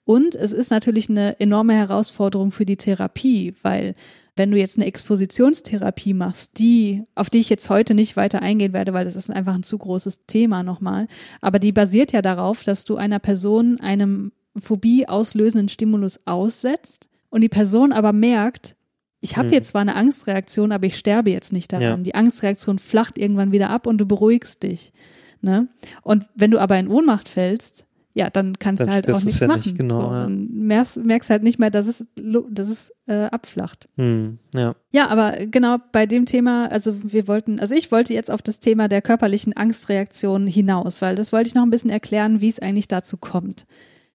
Und 0.05 0.35
es 0.35 0.53
ist 0.53 0.71
natürlich 0.71 1.09
eine 1.11 1.39
enorme 1.41 1.75
Herausforderung 1.75 2.53
für 2.53 2.67
die 2.67 2.77
Therapie, 2.77 3.55
weil 3.63 3.95
wenn 4.37 4.51
du 4.51 4.59
jetzt 4.59 4.79
eine 4.79 4.87
Expositionstherapie 4.87 6.15
machst, 6.15 6.59
die, 6.59 7.05
auf 7.15 7.29
die 7.29 7.39
ich 7.39 7.51
jetzt 7.51 7.69
heute 7.69 7.95
nicht 7.95 8.17
weiter 8.17 8.41
eingehen 8.41 8.73
werde, 8.73 8.93
weil 8.93 9.05
das 9.05 9.17
ist 9.17 9.31
einfach 9.31 9.55
ein 9.55 9.63
zu 9.63 9.77
großes 9.77 10.27
Thema 10.27 10.63
nochmal, 10.63 11.07
aber 11.41 11.59
die 11.59 11.73
basiert 11.73 12.13
ja 12.13 12.23
darauf, 12.23 12.65
dass 12.65 12.85
du 12.85 12.97
einer 12.97 13.19
Person 13.19 13.79
einem 13.81 14.33
Phobie 14.57 15.09
auslösenden 15.09 15.69
Stimulus 15.69 16.27
aussetzt 16.27 17.09
und 17.31 17.43
die 17.43 17.49
Person 17.49 17.93
aber 17.93 18.13
merkt, 18.13 18.77
ich 19.21 19.37
habe 19.37 19.49
Hm. 19.49 19.55
jetzt 19.55 19.69
zwar 19.69 19.83
eine 19.83 19.95
Angstreaktion, 19.95 20.73
aber 20.73 20.87
ich 20.87 20.99
sterbe 20.99 21.31
jetzt 21.31 21.53
nicht 21.53 21.73
daran. 21.73 21.83
Ja. 21.83 21.97
Die 21.97 22.15
Angstreaktion 22.15 22.79
flacht 22.79 23.19
irgendwann 23.19 23.53
wieder 23.53 23.71
ab 23.71 23.87
und 23.87 23.99
du 23.99 24.07
beruhigst 24.07 24.63
dich. 24.63 24.93
Ne? 25.41 25.69
Und 26.03 26.27
wenn 26.35 26.51
du 26.51 26.59
aber 26.59 26.79
in 26.79 26.89
Ohnmacht 26.89 27.29
fällst, 27.29 27.87
ja, 28.15 28.29
dann 28.31 28.59
kannst 28.59 28.81
Dann 28.81 28.89
du 28.89 28.93
halt 28.93 29.11
auch 29.11 29.23
nichts 29.25 29.41
ja 29.41 29.47
machen. 29.47 29.63
nicht, 29.65 29.77
genau, 29.77 30.03
so. 30.03 30.11
Dann 30.11 30.49
merkst, 30.53 31.05
merkst 31.05 31.31
halt 31.31 31.43
nicht 31.43 31.59
mehr, 31.59 31.71
dass 31.71 31.87
es, 31.87 32.05
dass 32.17 32.69
es 32.69 32.93
äh, 33.07 33.25
abflacht. 33.25 33.89
Hm. 33.97 34.39
Ja. 34.55 34.75
Ja, 34.91 35.09
aber 35.09 35.47
genau 35.47 35.79
bei 35.93 36.07
dem 36.07 36.27
Thema, 36.27 36.67
also 36.71 36.95
wir 37.13 37.27
wollten, 37.29 37.59
also 37.61 37.75
ich 37.75 37.91
wollte 37.91 38.13
jetzt 38.15 38.31
auf 38.31 38.43
das 38.43 38.61
Thema 38.61 38.89
der 38.89 39.01
körperlichen 39.03 39.57
Angstreaktion 39.57 40.47
hinaus, 40.47 41.01
weil 41.01 41.15
das 41.17 41.33
wollte 41.33 41.49
ich 41.49 41.55
noch 41.55 41.63
ein 41.63 41.71
bisschen 41.71 41.91
erklären, 41.91 42.41
wie 42.41 42.49
es 42.49 42.59
eigentlich 42.61 42.89
dazu 42.89 43.17
kommt. 43.17 43.67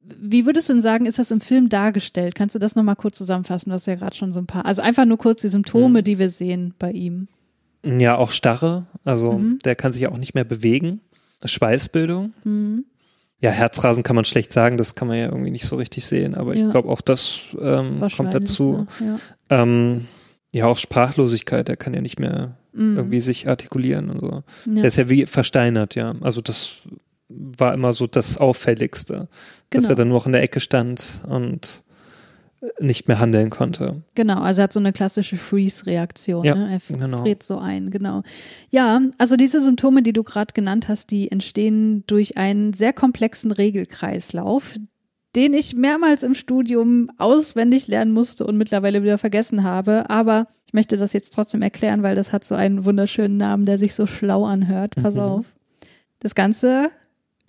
Wie 0.03 0.45
würdest 0.45 0.69
du 0.69 0.73
denn 0.73 0.81
sagen, 0.81 1.05
ist 1.05 1.19
das 1.19 1.31
im 1.31 1.41
Film 1.41 1.67
dargestellt? 1.67 2.33
Kannst 2.35 2.55
du 2.55 2.59
das 2.59 2.75
nochmal 2.75 2.95
kurz 2.95 3.17
zusammenfassen? 3.17 3.71
Du 3.71 3.73
hast 3.73 3.87
ja 3.87 3.95
gerade 3.95 4.15
schon 4.15 4.31
so 4.31 4.39
ein 4.39 4.47
paar, 4.47 4.65
also 4.65 4.81
einfach 4.81 5.03
nur 5.05 5.17
kurz 5.17 5.41
die 5.41 5.49
Symptome, 5.49 5.99
Mhm. 5.99 6.03
die 6.05 6.19
wir 6.19 6.29
sehen 6.29 6.73
bei 6.79 6.91
ihm. 6.91 7.27
Ja, 7.83 8.15
auch 8.17 8.31
Starre. 8.31 8.85
Also 9.03 9.33
Mhm. 9.33 9.59
der 9.65 9.75
kann 9.75 9.91
sich 9.91 10.07
auch 10.07 10.17
nicht 10.17 10.33
mehr 10.33 10.43
bewegen. 10.45 11.01
Schweißbildung. 11.43 12.33
Mhm. 12.43 12.85
Ja, 13.39 13.51
Herzrasen 13.51 14.03
kann 14.03 14.15
man 14.15 14.25
schlecht 14.25 14.51
sagen, 14.51 14.77
das 14.77 14.95
kann 14.95 15.07
man 15.07 15.17
ja 15.17 15.25
irgendwie 15.25 15.51
nicht 15.51 15.65
so 15.65 15.75
richtig 15.75 16.05
sehen, 16.05 16.33
aber 16.35 16.55
Ja. 16.55 16.65
ich 16.65 16.71
glaube 16.71 16.89
auch 16.89 17.01
das 17.01 17.55
ähm, 17.61 18.01
kommt 18.15 18.33
dazu. 18.33 18.87
Ja, 18.99 19.05
ja. 19.05 19.61
Ähm, 19.61 20.07
ja, 20.51 20.65
auch 20.65 20.77
Sprachlosigkeit, 20.77 21.67
der 21.67 21.77
kann 21.77 21.93
ja 21.93 22.01
nicht 22.01 22.19
mehr 22.19 22.57
Mhm. 22.73 22.97
irgendwie 22.97 23.19
sich 23.19 23.47
artikulieren 23.47 24.09
und 24.09 24.19
so. 24.21 24.29
Ja. 24.29 24.43
Der 24.67 24.85
ist 24.85 24.97
ja 24.97 25.09
wie 25.09 25.25
versteinert, 25.25 25.95
ja. 25.95 26.13
Also 26.21 26.41
das 26.41 26.81
war 27.29 27.73
immer 27.73 27.93
so 27.93 28.07
das 28.07 28.37
Auffälligste, 28.37 29.27
dass 29.69 29.81
Genau. 29.83 29.89
er 29.89 29.95
dann 29.95 30.07
nur 30.09 30.17
noch 30.19 30.25
in 30.25 30.31
der 30.31 30.41
Ecke 30.43 30.59
stand 30.59 31.21
und 31.27 31.83
nicht 32.79 33.07
mehr 33.07 33.19
handeln 33.19 33.49
konnte. 33.49 34.01
Genau, 34.15 34.39
also 34.39 34.61
er 34.61 34.63
hat 34.63 34.73
so 34.73 34.79
eine 34.79 34.93
klassische 34.93 35.37
Freeze-Reaktion. 35.37 36.43
Ja, 36.43 36.55
ne? 36.55 36.79
Er 36.89 36.97
genau. 36.97 37.21
friert 37.21 37.43
so 37.43 37.57
ein, 37.59 37.91
genau. 37.91 38.23
Ja, 38.69 39.01
also 39.17 39.35
diese 39.35 39.61
Symptome, 39.61 40.01
die 40.01 40.13
du 40.13 40.23
gerade 40.23 40.53
genannt 40.53 40.87
hast, 40.87 41.11
die 41.11 41.31
entstehen 41.31 42.03
durch 42.07 42.37
einen 42.37 42.73
sehr 42.73 42.93
komplexen 42.93 43.51
Regelkreislauf, 43.51 44.75
den 45.35 45.53
ich 45.53 45.75
mehrmals 45.75 46.23
im 46.23 46.33
Studium 46.33 47.11
auswendig 47.19 47.87
lernen 47.87 48.11
musste 48.11 48.45
und 48.45 48.57
mittlerweile 48.57 49.03
wieder 49.03 49.17
vergessen 49.19 49.63
habe. 49.63 50.09
Aber 50.09 50.47
ich 50.65 50.73
möchte 50.73 50.97
das 50.97 51.13
jetzt 51.13 51.35
trotzdem 51.35 51.61
erklären, 51.61 52.01
weil 52.01 52.15
das 52.15 52.33
hat 52.33 52.43
so 52.43 52.55
einen 52.55 52.85
wunderschönen 52.85 53.37
Namen, 53.37 53.65
der 53.67 53.77
sich 53.77 53.93
so 53.93 54.07
schlau 54.07 54.45
anhört. 54.45 54.95
Pass 54.95 55.13
Mhm. 55.15 55.21
auf. 55.21 55.45
Das 56.19 56.33
Ganze 56.33 56.89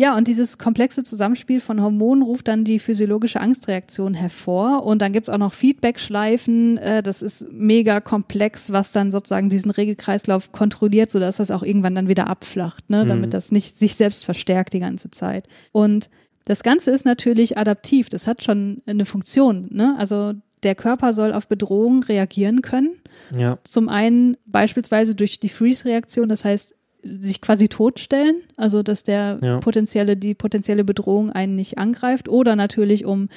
Ja, 0.02 0.18
und 0.18 0.28
dieses 0.28 0.58
komplexe 0.58 1.04
Zusammenspiel 1.04 1.60
von 1.62 1.80
Hormonen 1.80 2.24
ruft 2.24 2.48
dann 2.48 2.64
die 2.64 2.80
physiologische 2.80 3.40
Angstreaktion 3.40 4.16
hervor. 4.16 4.84
Und 4.84 5.00
dann 5.00 5.12
gibt's 5.12 5.30
auch 5.30 5.38
noch 5.38 5.54
Feedback-Schleifen. 5.54 6.80
Äh, 6.80 7.04
das 7.04 7.22
ist 7.22 7.46
mega 7.52 8.00
komplex, 8.00 8.72
was 8.72 8.94
dann 8.94 9.12
sozusagen 9.12 9.50
diesen 9.50 9.70
Regelkreislauf 9.70 10.52
kontrolliert, 10.52 11.12
sodass 11.12 11.38
das 11.38 11.52
auch 11.52 11.62
irgendwann 11.62 11.94
dann 11.94 12.08
wieder 12.08 12.26
abflacht, 12.26 12.90
ne? 12.90 13.06
damit 13.06 13.28
Mhm. 13.28 13.30
das 13.30 13.52
nicht 13.52 13.78
sich 13.78 13.96
selbst 13.96 14.26
verstärkt 14.26 14.74
die 14.74 14.80
ganze 14.80 15.12
Zeit. 15.12 15.48
Und 15.72 16.10
das 16.46 16.64
Ganze 16.64 16.90
ist 16.90 17.06
natürlich 17.06 17.60
adaptiv. 17.60 18.10
Das 18.10 18.26
hat 18.26 18.44
schon 18.44 18.82
eine 18.88 19.06
Funktion. 19.06 19.68
Ne? 19.70 19.94
Also 20.00 20.34
der 20.64 20.74
Körper 20.74 21.14
soll 21.14 21.32
auf 21.32 21.48
Bedrohung 21.48 22.02
reagieren 22.02 22.64
können. 22.64 22.96
Ja. 23.38 23.60
Zum 23.66 23.88
einen 23.88 24.36
beispielsweise 24.48 25.14
durch 25.14 25.40
die 25.40 25.50
Freeze-Reaktion, 25.50 26.28
das 26.28 26.44
heißt, 26.44 26.74
sich 27.04 27.42
quasi 27.42 27.68
totstellen, 27.68 28.36
also 28.58 28.84
dass 28.84 29.04
der 29.04 29.40
Ja. 29.42 29.60
potenzielle, 29.60 30.16
die 30.18 30.34
potenzielle 30.36 30.84
Bedrohung 30.84 31.32
einen 31.32 31.56
nicht 31.56 31.78
angreift, 31.78 32.30
oder 32.30 32.56
natürlich 32.56 33.06
um 33.06 33.30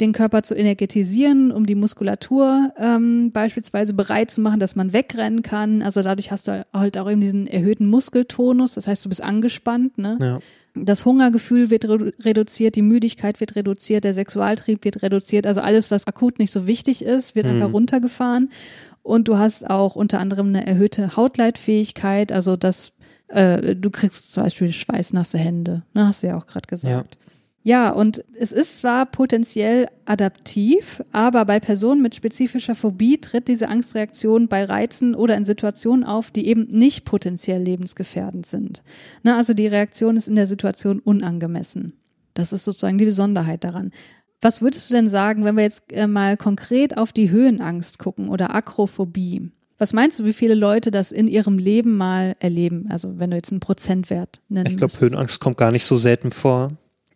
den 0.00 0.12
Körper 0.12 0.42
zu 0.44 0.54
energetisieren, 0.54 1.50
um 1.50 1.66
die 1.66 1.74
Muskulatur 1.74 2.72
ähm, 2.78 3.32
beispielsweise 3.32 3.94
bereit 3.94 4.30
zu 4.30 4.40
machen, 4.40 4.60
dass 4.60 4.76
man 4.76 4.92
wegrennen 4.92 5.42
kann. 5.42 5.82
Also 5.82 6.02
dadurch 6.02 6.30
hast 6.30 6.46
du 6.46 6.64
halt 6.72 6.96
auch 6.98 7.10
eben 7.10 7.20
diesen 7.20 7.48
erhöhten 7.48 7.88
Muskeltonus, 7.88 8.74
das 8.74 8.86
heißt, 8.86 9.04
du 9.04 9.08
bist 9.08 9.22
angespannt, 9.24 9.98
ne? 9.98 10.16
Ja. 10.22 10.38
Das 10.80 11.04
Hungergefühl 11.04 11.70
wird 11.70 11.88
redu 11.88 12.12
reduziert, 12.20 12.76
die 12.76 12.82
Müdigkeit 12.82 13.40
wird 13.40 13.56
reduziert, 13.56 14.04
der 14.04 14.14
Sexualtrieb 14.14 14.84
wird 14.84 15.02
reduziert. 15.02 15.44
Also 15.48 15.60
alles, 15.62 15.90
was 15.90 16.06
akut 16.06 16.38
nicht 16.38 16.52
so 16.52 16.68
wichtig 16.68 17.02
ist, 17.04 17.34
wird 17.34 17.46
Mhm. 17.46 17.52
einfach 17.54 17.72
runtergefahren. 17.72 18.50
Und 19.02 19.26
du 19.26 19.38
hast 19.38 19.68
auch 19.68 19.96
unter 19.96 20.20
anderem 20.20 20.48
eine 20.48 20.64
erhöhte 20.66 21.16
Hautleitfähigkeit, 21.16 22.30
also 22.30 22.56
dass 22.56 22.92
äh, 23.28 23.76
du 23.76 23.90
kriegst 23.90 24.32
zum 24.32 24.42
Beispiel 24.42 24.72
schweißnasse 24.72 25.38
Hände, 25.38 25.82
ne, 25.94 26.06
hast 26.06 26.22
du 26.22 26.28
ja 26.28 26.36
auch 26.36 26.46
gerade 26.46 26.66
gesagt. 26.66 27.18
Ja, 27.64 27.90
und 27.90 28.24
es 28.38 28.52
ist 28.52 28.78
zwar 28.78 29.04
potenziell 29.04 29.88
adaptiv, 30.06 31.02
aber 31.12 31.44
bei 31.44 31.60
Personen 31.60 32.00
mit 32.00 32.14
spezifischer 32.14 32.74
Phobie 32.74 33.18
tritt 33.20 33.48
diese 33.48 33.68
Angstreaktion 33.68 34.48
bei 34.48 34.64
Reizen 34.64 35.14
oder 35.14 35.36
in 35.36 35.44
Situationen 35.44 36.04
auf, 36.04 36.30
die 36.30 36.46
eben 36.46 36.68
nicht 36.68 37.04
potenziell 37.04 37.60
lebensgefährdend 37.60 38.46
sind. 38.46 38.82
Na, 39.22 39.36
also 39.36 39.52
die 39.54 39.66
Reaktion 39.66 40.16
ist 40.16 40.28
in 40.28 40.36
der 40.36 40.46
Situation 40.46 41.00
unangemessen. 41.00 41.92
Das 42.32 42.52
ist 42.52 42.64
sozusagen 42.64 42.96
die 42.96 43.04
Besonderheit 43.04 43.64
daran. 43.64 43.90
Was 44.40 44.62
würdest 44.62 44.88
du 44.88 44.94
denn 44.94 45.08
sagen, 45.08 45.44
wenn 45.44 45.56
wir 45.56 45.64
jetzt 45.64 45.92
äh, 45.92 46.06
mal 46.06 46.36
konkret 46.36 46.96
auf 46.96 47.12
die 47.12 47.30
Höhenangst 47.30 47.98
gucken 47.98 48.28
oder 48.28 48.54
Akrophobie? 48.54 49.50
Was 49.78 49.92
meinst 49.92 50.18
du, 50.18 50.24
wie 50.24 50.32
viele 50.32 50.54
Leute 50.54 50.90
das 50.90 51.12
in 51.12 51.28
ihrem 51.28 51.58
Leben 51.58 51.96
mal 51.96 52.34
erleben? 52.40 52.86
Also 52.90 53.18
wenn 53.18 53.30
du 53.30 53.36
jetzt 53.36 53.52
einen 53.52 53.60
Prozentwert 53.60 54.40
nennen 54.48 54.66
Ich 54.70 54.76
glaube. 54.76 54.92
Höhenangst 54.98 55.40
kommt 55.40 55.56
gar 55.56 55.70
nicht 55.70 55.84
so 55.84 55.96
selten 55.96 56.30
vor. 56.32 56.68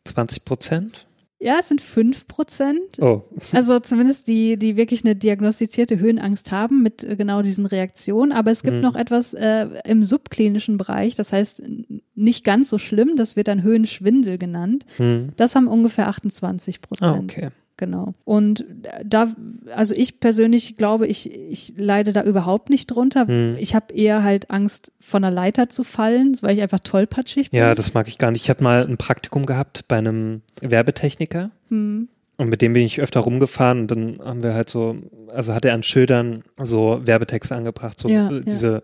20 0.05 0.45
Prozent? 0.45 1.07
Ja, 1.41 1.57
es 1.59 1.67
sind 1.69 1.81
fünf 1.81 2.29
Prozent. 2.29 3.01
Oh. 3.01 3.23
Also 3.53 3.81
zumindest 3.81 4.29
die, 4.29 4.57
die 4.57 4.77
wirklich 4.77 5.05
eine 5.05 5.17
diagnostizierte 5.17 5.99
Höhenangst 5.99 6.53
haben 6.53 6.85
mit 6.85 7.03
äh, 7.03 7.17
genau 7.17 7.43
diesen 7.43 7.67
Reaktionen. 7.67 8.31
Aber 8.31 8.53
es 8.53 8.63
gibt 8.63 8.77
Mhm. 8.77 8.83
noch 8.83 8.95
etwas 8.95 9.35
äh, 9.35 9.67
im 9.85 10.05
subklinischen 10.05 10.77
Bereich, 10.77 11.17
das 11.17 11.33
heißt 11.33 11.65
nicht 12.15 12.45
ganz 12.45 12.71
so 12.71 12.79
schlimm, 12.79 13.17
das 13.17 13.35
wird 13.35 13.49
dann 13.49 13.63
Höhenschwindel 13.65 14.39
genannt. 14.39 14.87
Hm. 14.99 15.31
Das 15.35 15.57
haben 15.57 15.67
ungefähr 15.67 16.07
28 16.07 16.77
Ah, 16.77 16.87
Prozent. 16.87 17.33
okay. 17.33 17.49
Genau. 17.83 18.15
Und 18.23 18.65
da, 19.05 19.27
also 19.75 19.93
ich 19.97 20.21
persönlich 20.21 20.77
glaube, 20.77 21.09
ich, 21.09 21.35
ich 21.35 21.75
leide 21.77 22.13
da 22.13 22.23
überhaupt 22.23 22.71
nicht 22.71 22.87
drunter. 22.87 23.27
Hm. 23.27 23.57
Ich 23.59 23.75
habe 23.75 23.93
eher 23.93 24.23
halt 24.23 24.53
Angst, 24.53 24.93
von 25.01 25.23
der 25.23 25.33
Leiter 25.33 25.69
zu 25.69 25.83
fallen, 25.83 26.37
weil 26.43 26.55
ich 26.55 26.63
einfach 26.63 26.79
tollpatschig 26.79 27.51
bin. 27.51 27.59
Ja, 27.59 27.75
das 27.75 27.93
mag 27.93 28.07
ich 28.07 28.19
gar 28.19 28.31
nicht. 28.31 28.43
Ich 28.43 28.51
habe 28.51 28.63
mal 28.63 28.87
ein 28.87 28.99
Praktikum 28.99 29.47
gehabt 29.47 29.89
bei 29.89 29.99
einem 29.99 30.43
Werbetechniker 30.61 31.51
hm. 31.71 32.09
und 32.37 32.49
mit 32.49 32.63
dem 32.63 32.73
bin 32.73 32.85
ich 32.85 33.01
öfter 33.01 33.19
rumgefahren 33.19 33.81
und 33.81 33.91
dann 33.91 34.21
haben 34.25 34.45
wir 34.45 34.55
halt 34.55 34.71
so, 34.71 34.95
also 35.27 35.53
hat 35.53 35.65
er 35.65 35.75
an 35.75 35.83
Schildern 35.83 36.45
so 36.63 37.01
Werbetexte 37.05 37.57
angebracht, 37.57 37.99
so 37.99 38.09
Ja, 38.09 38.31
äh, 38.31 38.43
ja. 38.47 38.81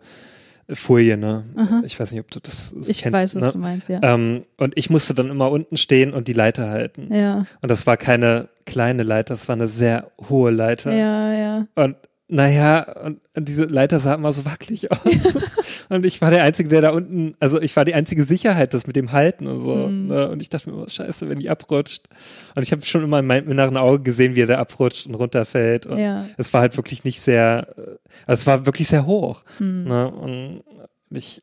Folie, 0.72 1.16
ne? 1.16 1.44
Aha. 1.56 1.82
Ich 1.84 1.98
weiß 1.98 2.12
nicht, 2.12 2.20
ob 2.20 2.30
du 2.30 2.40
das 2.40 2.74
Ich 2.86 3.02
kennst. 3.02 3.12
weiß, 3.14 3.34
was 3.36 3.42
ne? 3.46 3.52
du 3.52 3.58
meinst, 3.58 3.88
ja. 3.88 4.00
Ähm, 4.02 4.44
und 4.58 4.76
ich 4.76 4.90
musste 4.90 5.14
dann 5.14 5.30
immer 5.30 5.50
unten 5.50 5.76
stehen 5.76 6.12
und 6.12 6.28
die 6.28 6.32
Leiter 6.34 6.68
halten. 6.68 7.12
ja, 7.12 7.46
Und 7.62 7.70
das 7.70 7.86
war 7.86 7.96
keine 7.96 8.48
kleine 8.66 9.02
Leiter, 9.02 9.32
das 9.34 9.48
war 9.48 9.54
eine 9.56 9.68
sehr 9.68 10.10
hohe 10.28 10.50
Leiter. 10.50 10.92
ja, 10.92 11.32
ja. 11.32 11.66
Und 11.74 11.96
naja, 12.28 12.82
und, 13.04 13.20
diese 13.34 13.64
Leiter 13.64 14.00
sah 14.00 14.14
immer 14.14 14.32
so 14.32 14.44
wackelig 14.44 14.92
aus. 14.92 14.98
und 15.88 16.04
ich 16.04 16.20
war 16.20 16.30
der 16.30 16.42
Einzige, 16.42 16.68
der 16.68 16.82
da 16.82 16.90
unten, 16.90 17.34
also 17.40 17.60
ich 17.60 17.74
war 17.74 17.86
die 17.86 17.94
einzige 17.94 18.24
Sicherheit, 18.24 18.74
das 18.74 18.86
mit 18.86 18.96
dem 18.96 19.12
Halten 19.12 19.46
und 19.46 19.60
so. 19.60 19.74
Mhm. 19.74 20.08
Ne? 20.08 20.28
Und 20.28 20.42
ich 20.42 20.50
dachte 20.50 20.68
mir 20.68 20.76
immer, 20.76 20.88
scheiße, 20.88 21.28
wenn 21.28 21.38
die 21.38 21.48
abrutscht. 21.48 22.08
Und 22.54 22.62
ich 22.62 22.70
habe 22.72 22.82
schon 22.82 23.02
immer 23.02 23.20
in 23.20 23.26
meinem 23.26 23.50
inneren 23.50 23.78
Auge 23.78 24.02
gesehen, 24.02 24.34
wie 24.34 24.42
er 24.42 24.46
da 24.46 24.58
abrutscht 24.58 25.06
und 25.06 25.14
runterfällt. 25.14 25.86
Und 25.86 25.98
Ja. 25.98 26.26
es 26.36 26.52
war 26.52 26.60
halt 26.60 26.76
wirklich 26.76 27.04
nicht 27.04 27.20
sehr, 27.20 27.68
äh, 27.78 27.80
also 28.26 28.40
es 28.40 28.46
war 28.46 28.66
wirklich 28.66 28.88
sehr 28.88 29.06
hoch. 29.06 29.42
Hm. 29.56 29.84
Ne? 29.84 30.10
Und 30.10 30.62
ich, 31.10 31.42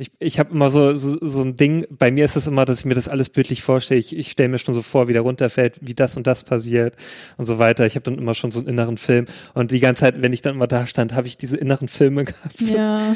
Ich, 0.00 0.10
ich 0.18 0.38
habe 0.38 0.52
immer 0.54 0.70
so, 0.70 0.94
so, 0.96 1.18
so 1.20 1.42
ein 1.42 1.56
Ding, 1.56 1.86
bei 1.90 2.10
mir 2.10 2.24
ist 2.24 2.34
es 2.36 2.46
immer, 2.46 2.64
dass 2.64 2.80
ich 2.80 2.84
mir 2.86 2.94
das 2.94 3.06
alles 3.08 3.28
bildlich 3.28 3.62
vorstelle. 3.62 4.00
Ich, 4.00 4.16
ich 4.16 4.30
stelle 4.30 4.48
mir 4.48 4.58
schon 4.58 4.74
so 4.74 4.80
vor, 4.82 5.08
wie 5.08 5.12
der 5.12 5.22
runterfällt, 5.22 5.78
wie 5.82 5.92
das 5.94 6.16
und 6.16 6.26
das 6.26 6.42
passiert 6.44 6.96
und 7.36 7.44
so 7.44 7.58
weiter. 7.58 7.84
Ich 7.84 7.96
habe 7.96 8.04
dann 8.04 8.18
immer 8.18 8.34
schon 8.34 8.50
so 8.50 8.60
einen 8.60 8.68
inneren 8.68 8.96
Film. 8.96 9.26
Und 9.54 9.72
die 9.72 9.80
ganze 9.80 10.00
Zeit, 10.00 10.22
wenn 10.22 10.32
ich 10.32 10.40
dann 10.42 10.54
immer 10.54 10.66
da 10.66 10.86
stand, 10.86 11.14
habe 11.14 11.26
ich 11.26 11.36
diese 11.36 11.56
inneren 11.58 11.88
Filme 11.88 12.24
gehabt 12.26 12.60
Ja. 12.62 13.12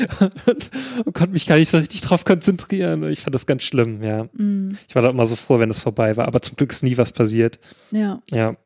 und, 0.46 0.70
und 1.06 1.14
konnte 1.14 1.32
mich 1.32 1.46
gar 1.46 1.56
nicht 1.56 1.70
so 1.70 1.78
richtig 1.78 2.02
drauf 2.02 2.24
konzentrieren. 2.24 3.02
Ich 3.10 3.20
fand 3.20 3.34
das 3.34 3.46
ganz 3.46 3.62
schlimm, 3.62 4.02
ja. 4.02 4.24
Mm, 4.34 4.76
Ich 4.86 4.94
war 4.94 5.00
da 5.02 5.08
immer 5.10 5.24
so 5.26 5.36
froh, 5.36 5.58
wenn 5.58 5.70
es 5.70 5.80
vorbei 5.80 6.16
war. 6.18 6.26
Aber 6.26 6.42
zum 6.42 6.56
Glück 6.56 6.70
ist 6.72 6.82
nie 6.82 6.98
was 6.98 7.12
passiert. 7.12 7.58
ja. 7.92 8.20
Ja. 8.30 8.56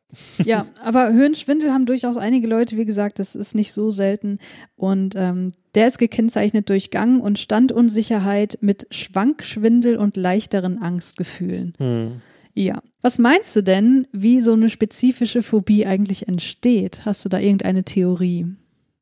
Ja, 0.42 0.64
aber 0.82 1.12
Höhenschwindel 1.12 1.70
haben 1.70 1.84
durchaus 1.84 2.16
einige 2.16 2.46
Leute, 2.46 2.78
wie 2.78 2.86
gesagt, 2.86 3.18
das 3.18 3.34
ist 3.34 3.54
nicht 3.54 3.74
so 3.74 3.90
selten. 3.90 4.38
Und 4.74 5.14
ähm, 5.18 5.52
der 5.78 5.86
ist 5.86 5.98
gekennzeichnet 5.98 6.68
durch 6.70 6.90
Gang- 6.90 7.22
und 7.22 7.38
Standunsicherheit 7.38 8.58
mit 8.60 8.88
Schwankschwindel 8.90 9.96
und 9.96 10.16
leichteren 10.16 10.82
Angstgefühlen. 10.82 11.72
Hm. 11.78 12.20
Ja. 12.52 12.82
Was 13.00 13.20
meinst 13.20 13.54
du 13.54 13.62
denn, 13.62 14.08
wie 14.10 14.40
so 14.40 14.54
eine 14.54 14.70
spezifische 14.70 15.40
Phobie 15.40 15.86
eigentlich 15.86 16.26
entsteht? 16.26 17.04
Hast 17.04 17.24
du 17.24 17.28
da 17.28 17.38
irgendeine 17.38 17.84
Theorie? 17.84 18.46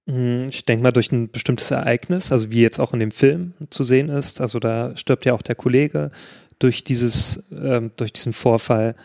Hm, 0.07 0.49
Ich 0.51 0.67
denke 0.67 0.83
mal 0.83 0.93
durch 0.93 1.11
ein 1.13 1.31
bestimmtes 1.31 1.71
Ereignis, 1.71 2.31
also 2.31 2.51
wie 2.51 2.61
jetzt 2.61 2.79
auch 2.79 2.93
in 2.93 3.01
dem 3.01 3.11
Film 3.11 3.55
zu 3.71 3.83
sehen 3.83 4.11
ist. 4.11 4.43
Also 4.43 4.59
da 4.59 4.95
stirbt 4.99 5.25
ja 5.25 5.33
auch 5.33 5.41
der 5.41 5.55
Kollege 5.55 6.11
durch 6.59 6.85
dieses, 6.85 7.43
ähm, 7.51 7.91
durch 7.97 8.13
diesen 8.13 8.35
Vorfall. 8.35 8.97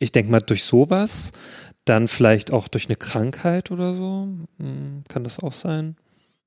Ich 0.00 0.10
denke 0.10 0.32
mal 0.32 0.40
durch 0.40 0.64
sowas, 0.64 1.30
dann 1.84 2.08
vielleicht 2.08 2.52
auch 2.52 2.66
durch 2.66 2.86
eine 2.86 2.96
Krankheit 2.96 3.70
oder 3.70 3.94
so. 3.94 4.26
Hm, 4.58 5.04
Kann 5.08 5.22
das 5.22 5.38
auch 5.38 5.52
sein? 5.52 5.94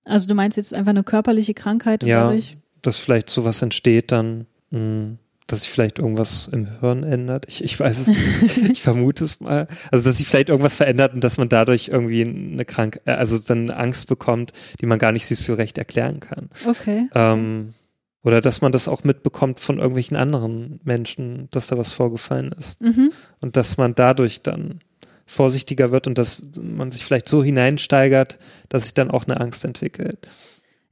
Also 0.06 0.28
du 0.28 0.36
meinst 0.36 0.58
jetzt 0.58 0.74
einfach 0.74 0.92
eine 0.92 1.04
körperliche 1.04 1.54
Krankheit 1.54 2.04
Ja. 2.06 2.26
dadurch? 2.26 2.58
Dass 2.82 2.98
vielleicht 2.98 3.30
sowas 3.30 3.62
entsteht 3.62 4.12
dann, 4.12 4.46
hm, 4.72 5.18
dass 5.48 5.62
sich 5.62 5.70
vielleicht 5.70 6.00
irgendwas 6.00 6.48
im 6.48 6.80
Hirn 6.80 7.04
ändert. 7.04 7.46
Ich, 7.48 7.64
ich 7.64 7.80
weiß 7.80 8.00
es 8.00 8.08
nicht. 8.08 8.58
ich 8.72 8.82
vermute 8.82 9.24
es 9.24 9.40
mal. 9.40 9.68
Also 9.92 10.10
dass 10.10 10.18
sich 10.18 10.28
vielleicht 10.28 10.50
irgendwas 10.50 10.78
verändert 10.78 11.14
und 11.14 11.24
dass 11.24 11.38
man 11.38 11.50
dadurch 11.50 11.90
irgendwie 11.92 12.24
eine 12.24 12.66
Krank, 12.66 13.00
äh, 13.06 13.12
also 13.12 13.38
dann 13.40 13.70
Angst 13.70 14.08
bekommt, 14.08 14.54
die 14.82 14.86
man 14.86 15.00
gar 15.00 15.12
nicht 15.12 15.26
sich 15.26 15.40
so 15.40 15.54
recht 15.54 15.78
erklären 15.78 16.20
kann. 16.20 16.50
Okay. 16.68 17.08
Ähm, 17.14 17.74
oder 18.24 18.42
dass 18.42 18.62
man 18.62 18.72
das 18.72 18.88
auch 18.88 19.04
mitbekommt 19.04 19.60
von 19.60 19.78
irgendwelchen 19.78 20.18
anderen 20.18 20.80
Menschen, 20.84 21.48
dass 21.52 21.68
da 21.68 21.78
was 21.78 21.92
vorgefallen 21.92 22.52
ist. 22.58 22.82
Mhm. 22.82 23.12
Und 23.40 23.56
dass 23.56 23.78
man 23.78 23.94
dadurch 23.94 24.42
dann 24.42 24.80
vorsichtiger 25.26 25.92
wird 25.92 26.08
und 26.08 26.18
dass 26.18 26.44
man 26.60 26.92
sich 26.92 27.04
vielleicht 27.04 27.28
so 27.28 27.44
hineinsteigert, 27.44 28.38
dass 28.70 28.84
sich 28.84 28.94
dann 28.94 29.12
auch 29.12 29.26
eine 29.26 29.40
Angst 29.40 29.66
entwickelt. 29.66 30.20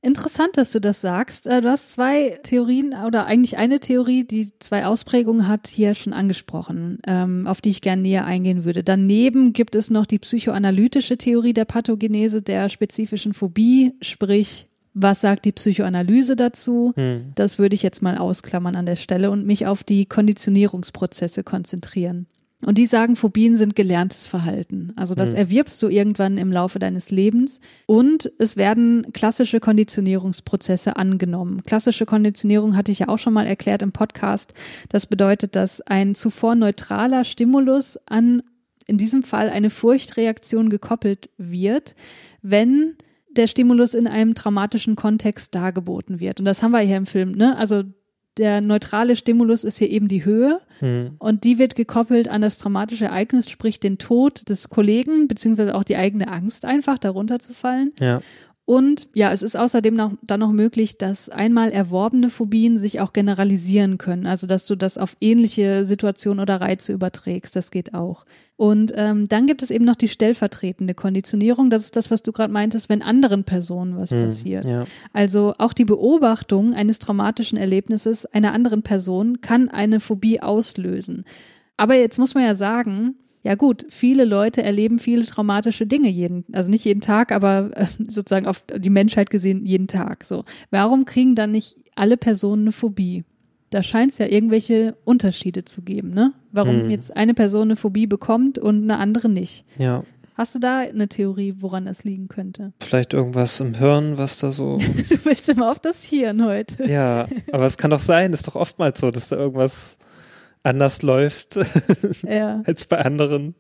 Interessant, 0.03 0.57
dass 0.57 0.73
du 0.73 0.81
das 0.81 0.99
sagst. 0.99 1.47
Äh, 1.47 1.61
Du 1.61 1.69
hast 1.69 1.93
zwei 1.93 2.37
Theorien 2.43 2.93
oder 3.07 3.25
eigentlich 3.25 3.57
eine 3.57 3.79
Theorie, 3.79 4.25
die 4.25 4.49
zwei 4.59 4.85
Ausprägungen 4.85 5.47
hat, 5.47 5.67
hier 5.67 5.95
schon 5.95 6.11
angesprochen, 6.11 6.99
ähm, 7.07 7.47
auf 7.47 7.61
die 7.61 7.69
ich 7.69 7.79
gerne 7.79 8.01
näher 8.01 8.25
eingehen 8.25 8.65
würde. 8.65 8.83
Daneben 8.83 9.53
gibt 9.53 9.75
es 9.75 9.89
noch 9.89 10.05
die 10.05 10.19
psychoanalytische 10.19 11.17
Theorie 11.17 11.53
der 11.53 11.63
Pathogenese 11.63 12.41
der 12.41 12.67
spezifischen 12.67 13.33
Phobie, 13.33 13.93
sprich, 14.01 14.67
was 14.93 15.21
sagt 15.21 15.45
die 15.45 15.53
Psychoanalyse 15.53 16.35
dazu? 16.35 16.91
Hm. 16.95 17.31
Das 17.35 17.57
würde 17.57 17.73
ich 17.73 17.81
jetzt 17.81 18.01
mal 18.01 18.17
ausklammern 18.17 18.75
an 18.75 18.85
der 18.85 18.97
Stelle 18.97 19.31
und 19.31 19.45
mich 19.45 19.67
auf 19.67 19.85
die 19.85 20.05
Konditionierungsprozesse 20.05 21.43
konzentrieren. 21.43 22.27
Und 22.65 22.77
die 22.77 22.85
sagen, 22.85 23.15
Phobien 23.15 23.55
sind 23.55 23.75
gelerntes 23.75 24.27
Verhalten. 24.27 24.93
Also 24.95 25.15
das 25.15 25.31
Mhm. 25.31 25.37
erwirbst 25.37 25.81
du 25.81 25.89
irgendwann 25.89 26.37
im 26.37 26.51
Laufe 26.51 26.79
deines 26.79 27.11
Lebens. 27.11 27.59
Und 27.85 28.31
es 28.39 28.57
werden 28.57 29.11
klassische 29.13 29.59
Konditionierungsprozesse 29.59 30.95
angenommen. 30.95 31.63
Klassische 31.63 32.05
Konditionierung 32.05 32.75
hatte 32.75 32.91
ich 32.91 32.99
ja 32.99 33.07
auch 33.09 33.17
schon 33.19 33.33
mal 33.33 33.45
erklärt 33.45 33.81
im 33.81 33.91
Podcast. 33.91 34.53
Das 34.89 35.05
bedeutet, 35.07 35.55
dass 35.55 35.81
ein 35.81 36.15
zuvor 36.15 36.55
neutraler 36.55 37.23
Stimulus 37.23 37.97
an, 38.05 38.41
in 38.87 38.97
diesem 38.97 39.23
Fall 39.23 39.49
eine 39.49 39.69
Furchtreaktion 39.69 40.69
gekoppelt 40.69 41.29
wird, 41.37 41.95
wenn 42.41 42.95
der 43.35 43.47
Stimulus 43.47 43.93
in 43.93 44.07
einem 44.07 44.35
traumatischen 44.35 44.95
Kontext 44.95 45.55
dargeboten 45.55 46.19
wird. 46.19 46.39
Und 46.39 46.45
das 46.45 46.61
haben 46.61 46.71
wir 46.71 46.79
hier 46.81 46.97
im 46.97 47.05
Film, 47.07 47.31
ne? 47.31 47.57
Also 47.57 47.83
der 48.37 48.61
neutrale 48.61 49.15
Stimulus 49.15 49.63
ist 49.63 49.77
hier 49.77 49.89
eben 49.89 50.07
die 50.07 50.25
Höhe 50.25 50.59
Hm. 50.79 51.15
und 51.19 51.43
die 51.43 51.59
wird 51.59 51.75
gekoppelt 51.75 52.27
an 52.27 52.41
das 52.41 52.57
traumatische 52.57 53.05
Ereignis, 53.05 53.49
sprich 53.49 53.79
den 53.79 53.97
Tod 53.97 54.49
des 54.49 54.69
Kollegen, 54.69 55.27
beziehungsweise 55.27 55.75
auch 55.75 55.83
die 55.83 55.95
eigene 55.95 56.27
Angst 56.27 56.65
einfach, 56.65 56.97
darunter 56.97 57.39
zu 57.39 57.53
fallen. 57.53 57.91
Ja. 57.99 58.21
Und 58.65 59.09
ja, 59.13 59.33
es 59.33 59.41
ist 59.43 59.57
außerdem 59.57 59.93
noch, 59.93 60.13
dann 60.21 60.39
noch 60.39 60.53
möglich, 60.53 60.97
dass 60.97 61.27
einmal 61.27 61.71
erworbene 61.71 62.29
Phobien 62.29 62.77
sich 62.77 63.01
auch 63.01 63.11
generalisieren 63.11 63.97
können. 63.97 64.25
Also, 64.25 64.47
dass 64.47 64.65
du 64.65 64.75
das 64.75 64.97
auf 64.97 65.17
ähnliche 65.19 65.83
Situationen 65.83 66.39
oder 66.39 66.61
Reize 66.61 66.93
überträgst. 66.93 67.57
Das 67.57 67.71
geht 67.71 67.93
auch. 67.93 68.25
Und 68.55 68.93
ähm, 68.95 69.27
dann 69.27 69.47
gibt 69.47 69.63
es 69.63 69.71
eben 69.71 69.83
noch 69.83 69.97
die 69.97 70.07
stellvertretende 70.07 70.93
Konditionierung. 70.93 71.69
Das 71.69 71.83
ist 71.83 71.97
das, 71.97 72.09
was 72.09 72.23
du 72.23 72.31
gerade 72.31 72.53
meintest, 72.53 72.87
wenn 72.87 73.01
anderen 73.01 73.43
Personen 73.43 73.97
was 73.97 74.11
Hm. 74.11 74.25
passiert. 74.25 74.63
Ja. 74.63 74.85
Also 75.11 75.53
auch 75.57 75.73
die 75.73 75.85
Beobachtung 75.85 76.73
eines 76.73 76.99
traumatischen 76.99 77.57
Erlebnisses 77.57 78.25
einer 78.27 78.53
anderen 78.53 78.81
Person 78.81 79.41
kann 79.41 79.67
eine 79.67 79.99
Phobie 79.99 80.39
auslösen. 80.39 81.25
Aber 81.75 81.95
jetzt 81.95 82.17
muss 82.17 82.33
man 82.33 82.45
ja 82.45 82.55
sagen, 82.55 83.15
ja 83.43 83.55
gut, 83.55 83.85
viele 83.89 84.25
Leute 84.25 84.63
erleben 84.63 84.99
viele 84.99 85.25
traumatische 85.25 85.85
Dinge 85.85 86.09
jeden, 86.09 86.45
also 86.53 86.69
nicht 86.71 86.85
jeden 86.85 87.01
Tag, 87.01 87.31
aber 87.31 87.71
äh, 87.75 87.85
sozusagen 88.07 88.47
auf 88.47 88.63
die 88.77 88.89
Menschheit 88.89 89.29
gesehen 89.29 89.65
jeden 89.65 89.87
Tag. 89.87 90.23
So, 90.23 90.45
warum 90.71 91.05
kriegen 91.05 91.35
dann 91.35 91.51
nicht 91.51 91.75
alle 91.95 92.17
Personen 92.17 92.63
eine 92.63 92.71
Phobie? 92.71 93.23
Da 93.69 93.81
scheint 93.83 94.11
es 94.11 94.17
ja 94.19 94.27
irgendwelche 94.27 94.95
Unterschiede 95.03 95.65
zu 95.65 95.81
geben, 95.81 96.11
ne? 96.11 96.31
Warum 96.51 96.81
Hm. 96.83 96.89
jetzt 96.91 97.15
eine 97.17 97.33
Person 97.33 97.63
eine 97.63 97.75
Phobie 97.75 98.05
bekommt 98.07 98.59
und 98.59 98.83
eine 98.83 98.97
andere 98.99 99.29
nicht. 99.29 99.65
Ja. 99.79 100.03
Hast 100.35 100.55
du 100.55 100.59
da 100.59 100.79
eine 100.79 101.07
Theorie, 101.07 101.55
woran 101.59 101.85
das 101.85 102.03
liegen 102.03 102.27
könnte? 102.27 102.73
Vielleicht 102.81 103.13
irgendwas 103.13 103.59
im 103.59 103.73
Hirn, 103.75 104.17
was 104.17 104.37
da 104.39 104.51
so. 104.51 104.77
Du 105.09 105.25
willst 105.25 105.49
immer 105.49 105.69
auf 105.69 105.79
das 105.79 106.03
Hirn 106.05 106.43
heute. 106.45 106.85
ja, 106.89 107.27
aber 107.51 107.65
es 107.65 107.77
kann 107.77 107.91
doch 107.91 107.99
sein, 107.99 108.31
ist 108.33 108.47
doch 108.47 108.55
oftmals 108.55 108.99
so, 108.99 109.11
dass 109.11 109.29
da 109.29 109.35
irgendwas 109.37 109.97
anders 110.63 111.01
läuft 111.01 111.59
Ja. 112.23 112.63
als 112.65 112.85
bei 112.85 112.99
anderen. 112.99 113.55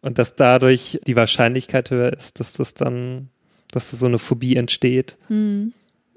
Und 0.00 0.18
dass 0.18 0.36
dadurch 0.36 1.00
die 1.06 1.16
Wahrscheinlichkeit 1.16 1.90
höher 1.90 2.12
ist, 2.12 2.40
dass 2.40 2.52
das 2.54 2.74
dann, 2.74 3.30
dass 3.72 3.90
so 3.90 4.06
eine 4.06 4.18
Phobie 4.18 4.56
entsteht. 4.56 5.18
Hm. 5.26 5.72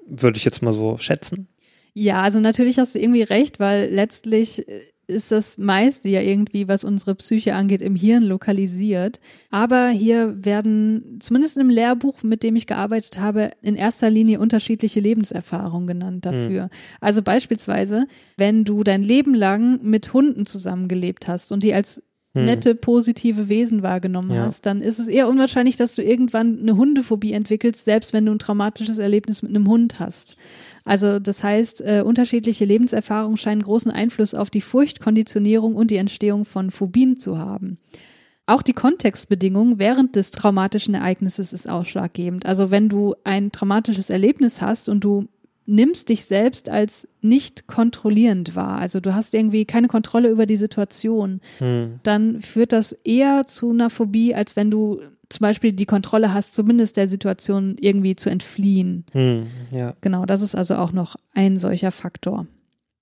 Würde 0.07 0.37
ich 0.37 0.45
jetzt 0.45 0.61
mal 0.61 0.73
so 0.73 0.97
schätzen. 0.97 1.47
Ja, 1.93 2.21
also 2.21 2.39
natürlich 2.39 2.77
hast 2.77 2.95
du 2.95 2.99
irgendwie 2.99 3.23
recht, 3.23 3.59
weil 3.59 3.89
letztlich 3.89 4.67
äh, 4.67 4.81
ist 5.11 5.31
das 5.31 5.57
meiste 5.59 6.09
ja 6.09 6.21
irgendwie, 6.21 6.67
was 6.67 6.83
unsere 6.83 7.13
Psyche 7.15 7.53
angeht, 7.53 7.81
im 7.81 7.95
Hirn 7.95 8.23
lokalisiert. 8.23 9.19
Aber 9.51 9.89
hier 9.89 10.43
werden, 10.43 11.17
zumindest 11.19 11.57
im 11.57 11.69
Lehrbuch, 11.69 12.23
mit 12.23 12.41
dem 12.41 12.55
ich 12.55 12.65
gearbeitet 12.65 13.19
habe, 13.19 13.51
in 13.61 13.75
erster 13.75 14.09
Linie 14.09 14.39
unterschiedliche 14.39 14.99
Lebenserfahrungen 14.99 15.85
genannt 15.87 16.25
dafür. 16.25 16.69
Also 16.99 17.21
beispielsweise, 17.21 18.07
wenn 18.37 18.63
du 18.63 18.83
dein 18.83 19.03
Leben 19.03 19.35
lang 19.35 19.81
mit 19.83 20.13
Hunden 20.13 20.45
zusammengelebt 20.45 21.27
hast 21.27 21.51
und 21.51 21.61
die 21.63 21.73
als 21.73 22.01
Hm. 22.33 22.45
nette, 22.45 22.75
positive 22.75 23.49
Wesen 23.49 23.83
wahrgenommen 23.83 24.31
Ja. 24.31 24.45
hast, 24.45 24.65
dann 24.65 24.79
ist 24.79 24.99
es 24.99 25.09
eher 25.09 25.27
unwahrscheinlich, 25.27 25.75
dass 25.75 25.95
du 25.95 26.01
irgendwann 26.01 26.59
eine 26.61 26.77
Hundephobie 26.77 27.33
entwickelst, 27.33 27.83
selbst 27.83 28.13
wenn 28.13 28.25
du 28.25 28.31
ein 28.31 28.39
traumatisches 28.39 28.99
Erlebnis 28.99 29.41
mit 29.41 29.49
einem 29.49 29.67
Hund 29.67 29.99
hast. 29.99 30.37
Also 30.91 31.19
das 31.19 31.41
heißt, 31.41 31.79
äh, 31.79 32.03
unterschiedliche 32.05 32.65
Lebenserfahrungen 32.65 33.37
scheinen 33.37 33.63
großen 33.63 33.93
Einfluss 33.93 34.33
auf 34.33 34.49
die 34.49 34.59
Furchtkonditionierung 34.59 35.73
und 35.73 35.89
die 35.89 35.95
Entstehung 35.95 36.43
von 36.43 36.69
Phobien 36.69 37.15
zu 37.15 37.37
haben. 37.37 37.77
Auch 38.45 38.61
die 38.61 38.73
Kontextbedingung 38.73 39.79
während 39.79 40.17
des 40.17 40.31
traumatischen 40.31 40.93
Ereignisses 40.93 41.53
ist 41.53 41.69
ausschlaggebend. 41.69 42.45
Also 42.45 42.71
wenn 42.71 42.89
du 42.89 43.15
ein 43.23 43.53
traumatisches 43.53 44.09
Erlebnis 44.09 44.59
hast 44.61 44.89
und 44.89 45.01
du 45.05 45.29
nimmst 45.65 46.09
dich 46.09 46.25
selbst 46.25 46.67
als 46.67 47.07
nicht 47.21 47.67
kontrollierend 47.67 48.57
wahr, 48.57 48.77
also 48.79 48.99
du 48.99 49.15
hast 49.15 49.33
irgendwie 49.33 49.63
keine 49.63 49.87
Kontrolle 49.87 50.27
über 50.27 50.45
die 50.45 50.57
Situation, 50.57 51.39
Hm. 51.59 52.01
dann 52.03 52.41
führt 52.41 52.73
das 52.73 52.91
eher 52.91 53.47
zu 53.47 53.69
einer 53.69 53.89
Phobie, 53.89 54.35
als 54.35 54.57
wenn 54.57 54.69
du 54.69 54.99
zum 55.31 55.43
Beispiel 55.43 55.71
die 55.71 55.85
Kontrolle 55.85 56.33
hast, 56.33 56.53
zumindest 56.53 56.97
der 56.97 57.07
Situation 57.07 57.75
irgendwie 57.79 58.15
zu 58.15 58.29
entfliehen. 58.29 59.05
Hm. 59.13 59.47
Ja. 59.71 59.93
Genau, 60.01 60.25
das 60.25 60.41
ist 60.41 60.55
also 60.55 60.75
auch 60.75 60.91
noch 60.91 61.15
ein 61.33 61.57
solcher 61.57 61.91
Faktor. 61.91 62.47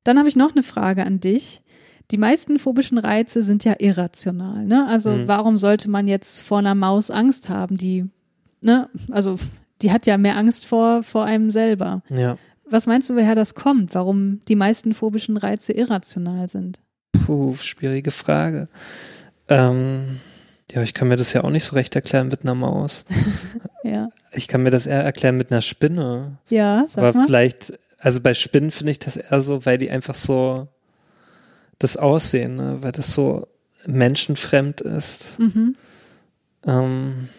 Dann 0.04 0.18
habe 0.18 0.30
ich 0.30 0.36
noch 0.36 0.52
eine 0.54 0.64
Frage 0.64 1.06
an 1.06 1.20
dich. 1.20 1.62
Die 2.12 2.18
meisten 2.18 2.58
phobischen 2.58 2.98
Reize 2.98 3.44
sind 3.44 3.64
ja 3.66 3.76
irrational. 3.80 4.66
Ne? 4.66 4.88
Also 4.88 5.12
Mhm. 5.12 5.28
warum 5.28 5.58
sollte 5.60 5.90
man 5.90 6.08
jetzt 6.08 6.42
vor 6.42 6.60
einer 6.60 6.74
Maus 6.76 7.12
Angst 7.12 7.50
haben? 7.50 7.78
Die, 7.78 8.06
ne, 8.62 8.90
also 9.12 9.36
die 9.82 9.92
hat 9.92 10.06
ja 10.08 10.18
mehr 10.18 10.36
Angst 10.38 10.66
vor, 10.66 11.04
vor 11.04 11.26
einem 11.26 11.52
selber. 11.52 12.02
Ja. 12.10 12.38
Was 12.72 12.88
meinst 12.88 13.10
du, 13.10 13.16
woher 13.16 13.36
das 13.36 13.56
kommt? 13.56 13.94
Warum 13.96 14.42
die 14.48 14.56
meisten 14.56 14.94
phobischen 14.94 15.38
Reize 15.38 15.74
irrational 15.74 16.50
sind? 16.50 16.80
Puh, 17.26 17.56
schwierige 17.56 18.12
Frage. 18.12 18.68
Ähm, 19.48 20.20
ja, 20.72 20.82
ich 20.84 20.94
kann 20.94 21.08
mir 21.08 21.16
das 21.16 21.34
ja 21.34 21.44
auch 21.44 21.50
nicht 21.50 21.64
so 21.64 21.76
recht 21.76 21.96
erklären 21.96 22.28
mit 22.28 22.44
einer 22.44 22.56
Maus. 22.56 23.06
Ja, 23.84 24.10
Ich 24.34 24.50
kann 24.50 24.62
mir 24.62 24.72
das 24.72 24.86
eher 24.88 25.04
erklären 25.04 25.38
mit 25.38 25.52
einer 25.52 25.62
Spinne. 25.62 26.38
ja 26.50 26.84
sag 26.88 27.02
Aber 27.04 27.18
mal. 27.18 27.26
vielleicht, 27.26 27.74
also 27.98 28.20
bei 28.20 28.34
Spinnen 28.34 28.72
finde 28.72 28.92
ich 28.92 29.00
das 29.00 29.16
eher 29.16 29.42
so, 29.42 29.66
weil 29.66 29.78
die 29.78 29.90
einfach 29.90 30.16
so 30.16 30.68
das 31.80 31.96
Aussehen, 31.96 32.56
ne? 32.58 32.78
weil 32.82 32.92
das 32.92 33.14
so 33.14 33.48
menschenfremd 33.88 34.82
ist. 34.82 35.40
Mhm. 35.40 35.76
Ähm, 36.68 37.30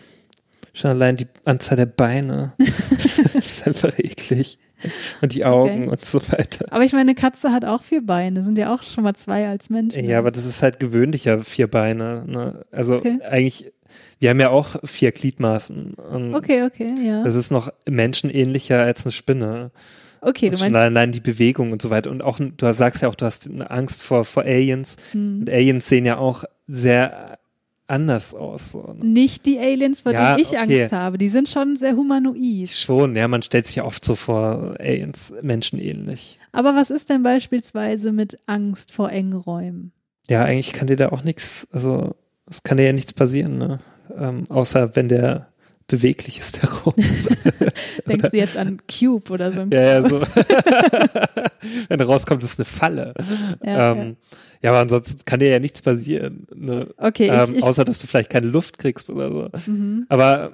schon 0.73 0.91
allein 0.91 1.17
die 1.19 1.27
Anzahl 1.45 1.77
der 1.77 1.87
Beine 1.87 2.53
ist 3.35 3.67
einfach 3.67 3.99
eklig. 3.99 4.59
Und 5.23 5.35
die 5.35 5.45
Augen 5.45 5.83
Okay. 5.83 5.89
und 5.89 6.05
so 6.05 6.21
weiter. 6.33 6.67
Aber 6.71 6.85
ich 6.85 6.93
meine, 6.93 7.03
eine 7.11 7.15
Katze 7.15 7.53
hat 7.53 7.65
auch 7.65 7.83
vier 7.83 8.05
Beine, 8.05 8.43
sind 8.45 8.57
ja 8.59 8.75
auch 8.75 8.83
schon 8.83 9.05
mal 9.05 9.15
zwei 9.15 9.49
als 9.49 9.71
Menschen. 9.71 10.05
Ja, 10.05 10.19
aber 10.19 10.31
das 10.31 10.45
ist 10.47 10.63
halt 10.63 10.81
gewöhnlicher 10.81 11.41
vier 11.41 11.67
Beine. 11.69 12.25
Ne? 12.27 12.65
Also 12.71 12.97
Okay. 12.97 13.19
eigentlich, 13.29 13.73
wir 14.19 14.31
haben 14.31 14.41
ja 14.41 14.51
auch 14.51 14.77
vier 14.85 15.13
Gliedmaßen. 15.13 15.95
Okay, 16.35 16.65
okay, 16.65 16.95
ja. 17.05 17.23
Das 17.25 17.35
ist 17.35 17.51
noch 17.51 17.71
menschenähnlicher 17.89 18.81
als 18.83 19.05
eine 19.05 19.13
Spinne. 19.13 19.71
Okay, 20.23 20.51
und 20.51 20.59
du 20.59 20.65
meinst, 20.65 20.77
allein 20.77 21.13
die 21.13 21.21
Bewegung 21.21 21.73
und 21.73 21.81
so 21.81 21.89
weiter. 21.89 22.11
Und 22.11 22.23
auch, 22.23 22.39
du 22.39 22.73
sagst 22.75 23.03
ja 23.03 23.09
auch, 23.09 23.15
du 23.15 23.25
hast 23.25 23.49
eine 23.49 23.71
Angst 23.71 24.03
vor, 24.03 24.25
vor 24.27 24.43
Aliens. 24.43 24.97
hm. 25.13 25.41
Und 25.41 25.51
Aliens 25.51 25.89
sehen 25.89 26.05
ja 26.05 26.19
auch 26.19 26.45
sehr 26.67 27.39
anders 27.91 28.35
aus. 28.35 28.73
So, 28.73 28.95
ne? 28.97 29.05
nicht 29.05 29.47
die 29.47 29.59
Aliens, 29.59 30.03
vor 30.03 30.13
Ja, 30.13 30.35
denen 30.35 30.43
ich 30.47 30.59
okay. 30.59 30.83
Angst 30.83 30.93
habe. 30.93 31.19
Die 31.19 31.29
sind 31.29 31.49
schon 31.49 31.77
sehr 31.77 31.97
humanoid. 31.97 32.71
Schon, 32.71 33.17
ja, 33.17 33.29
man 33.29 33.43
stellt 33.43 33.67
sich 33.67 33.77
ja 33.77 33.85
oft 33.85 34.05
so 34.05 34.15
vor, 34.15 34.77
Aliens 34.79 35.35
menschenähnlich. 35.43 36.39
Aber 36.53 36.75
was 36.75 36.91
ist 36.91 37.11
denn 37.11 37.23
beispielsweise 37.23 38.13
mit 38.13 38.39
Angst 38.47 38.93
vor 38.93 39.11
engen 39.11 39.35
Räumen? 39.35 39.93
Ja, 40.29 40.45
eigentlich 40.45 40.73
kann 40.73 40.87
dir 40.87 40.97
da 40.97 41.11
auch 41.11 41.25
nichts, 41.25 41.67
also 41.73 42.15
es 42.49 42.63
kann 42.63 42.77
dir 42.77 42.87
ja 42.87 42.93
nichts 42.93 43.13
passieren, 43.13 43.59
ne? 43.59 43.79
Ähm, 44.17 44.45
außer 44.49 44.97
wenn 44.97 45.09
der 45.09 45.51
beweglich 45.91 46.39
ist, 46.39 46.63
der 46.63 46.71
Raum. 46.71 46.95
Denkst 48.09 48.31
du 48.31 48.37
jetzt 48.37 48.57
an 48.57 48.79
Cube 48.87 49.33
oder 49.33 49.53
so? 49.53 49.63
ja, 49.71 49.83
ja, 49.83 50.09
so. 50.09 50.21
wenn 51.89 52.01
rauskommt, 52.01 52.45
ist 52.45 52.61
eine 52.61 52.65
Falle. 52.65 53.13
Ja, 53.65 53.93
ähm, 53.93 53.99
ja, 53.99 54.05
aber 54.63 54.79
ansonsten 54.81 55.25
kann 55.25 55.41
dir 55.41 55.49
ja 55.49 55.59
nichts 55.59 55.81
passieren. 55.83 56.47
Ne? 56.55 56.89
Okay, 56.99 57.29
ähm, 57.29 57.51
ich, 57.53 57.59
ich, 57.59 57.65
außer 57.65 57.85
dass 57.85 58.01
du 58.01 58.07
vielleicht 58.07 58.31
keine 58.31 58.47
Luft 58.49 58.79
kriegst 58.79 59.09
oder 59.11 59.31
so. 59.31 59.71
mhm. 59.71 60.07
Aber 60.09 60.53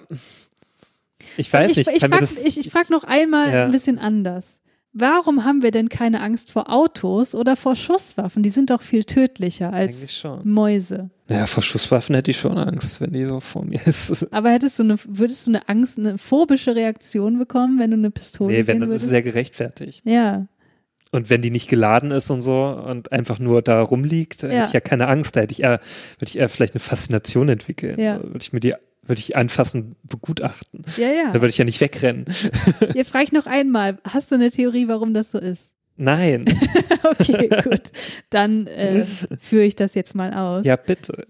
ich 1.37 1.53
weiß 1.53 1.71
ich, 1.73 1.77
nicht. 1.79 1.89
ich, 1.93 2.01
kann 2.01 2.11
mir 2.11 2.17
frag, 2.19 2.21
das, 2.29 2.45
ich, 2.45 2.59
ich 2.59 2.71
frage 2.71 2.93
noch 2.93 3.05
einmal 3.05 3.53
Ja. 3.53 3.65
ein 3.65 3.71
bisschen 3.73 3.99
anders. 3.99 4.61
Warum 4.99 5.45
haben 5.45 5.63
wir 5.63 5.73
denn 5.73 5.91
keine 5.91 6.23
Angst 6.23 6.51
vor 6.53 6.73
Autos 6.73 7.35
oder 7.35 7.55
vor 7.57 7.77
Schusswaffen? 7.77 8.43
Die 8.43 8.49
sind 8.49 8.71
doch 8.71 8.81
viel 8.81 9.05
tödlicher 9.05 9.71
als. 9.71 10.25
Mäuse. 10.43 11.11
Ja, 11.29 11.45
vor 11.45 11.63
Schusswaffen 11.63 12.15
hätte 12.15 12.31
ich 12.31 12.39
schon 12.39 12.57
Angst, 12.57 13.03
wenn 13.03 13.13
die 13.13 13.25
so 13.27 13.41
vor 13.41 13.63
mir 13.67 13.79
ist. 13.87 14.27
Aber 14.33 14.51
hättest 14.51 14.79
du 14.79 14.85
eine, 14.85 14.97
würdest 15.07 15.47
du 15.47 15.51
eine 15.51 15.69
Angst, 15.69 15.99
eine 15.99 16.17
phobische 16.17 16.75
Reaktion 16.77 17.39
bekommen, 17.39 17.79
wenn 17.79 17.91
du 17.91 17.97
eine 17.99 18.11
Pistole 18.11 18.53
Nee, 18.53 18.59
wenn, 18.61 18.65
sehen 18.67 18.81
dann 18.81 18.89
ist 18.93 19.03
würdest? 19.03 19.07
es 19.09 19.13
ja 19.13 19.21
gerechtfertigt. 19.21 20.01
ja, 20.07 20.47
Und 21.13 21.31
wenn 21.31 21.41
die 21.41 21.51
nicht 21.51 21.69
geladen 21.69 22.11
ist 22.11 22.31
und 22.31 22.43
so 22.43 22.65
und 22.67 23.13
einfach 23.13 23.39
nur 23.39 23.63
da 23.63 23.81
rumliegt, 23.81 24.43
dann 24.43 24.51
Ja. 24.51 24.57
hätte 24.59 24.69
ich 24.69 24.75
ja 24.75 24.81
keine 24.81 25.07
Angst. 25.09 25.37
Da 25.37 25.41
hätte 25.41 25.53
ich 25.53 25.63
eher, 25.63 25.81
würde 26.19 26.29
ich 26.29 26.39
eher 26.39 26.49
vielleicht 26.49 26.75
eine 26.75 26.81
Faszination 26.81 27.49
entwickeln. 27.49 27.99
Ja. 28.01 28.21
Würde 28.23 28.41
ich 28.41 28.53
mir 28.53 28.61
die, 28.61 28.75
würde 29.03 29.21
ich 29.21 29.37
anfassen, 29.37 29.95
begutachten. 30.03 30.85
ja, 30.97 31.09
ja. 31.13 31.27
Da 31.29 31.35
würde 31.35 31.49
ich 31.49 31.59
ja 31.59 31.65
nicht 31.65 31.81
wegrennen. 31.81 32.25
Jetzt 32.95 33.13
frage 33.13 33.25
ich 33.25 33.33
noch 33.33 33.47
einmal, 33.47 33.99
hast 34.05 34.31
du 34.33 34.35
eine 34.35 34.51
Theorie, 34.51 34.89
warum 34.89 35.15
das 35.15 35.31
so 35.31 35.39
ist? 35.39 35.73
Nein. 35.97 36.45
Okay, 37.09 37.49
gut. 37.63 37.93
Dann 38.31 38.67
äh, 38.67 39.07
führe 39.39 39.63
ich 39.63 39.77
das 39.77 39.95
jetzt 39.95 40.17
mal 40.17 40.35
aus. 40.35 40.65
Ja, 40.67 40.75
bitte. 40.75 41.25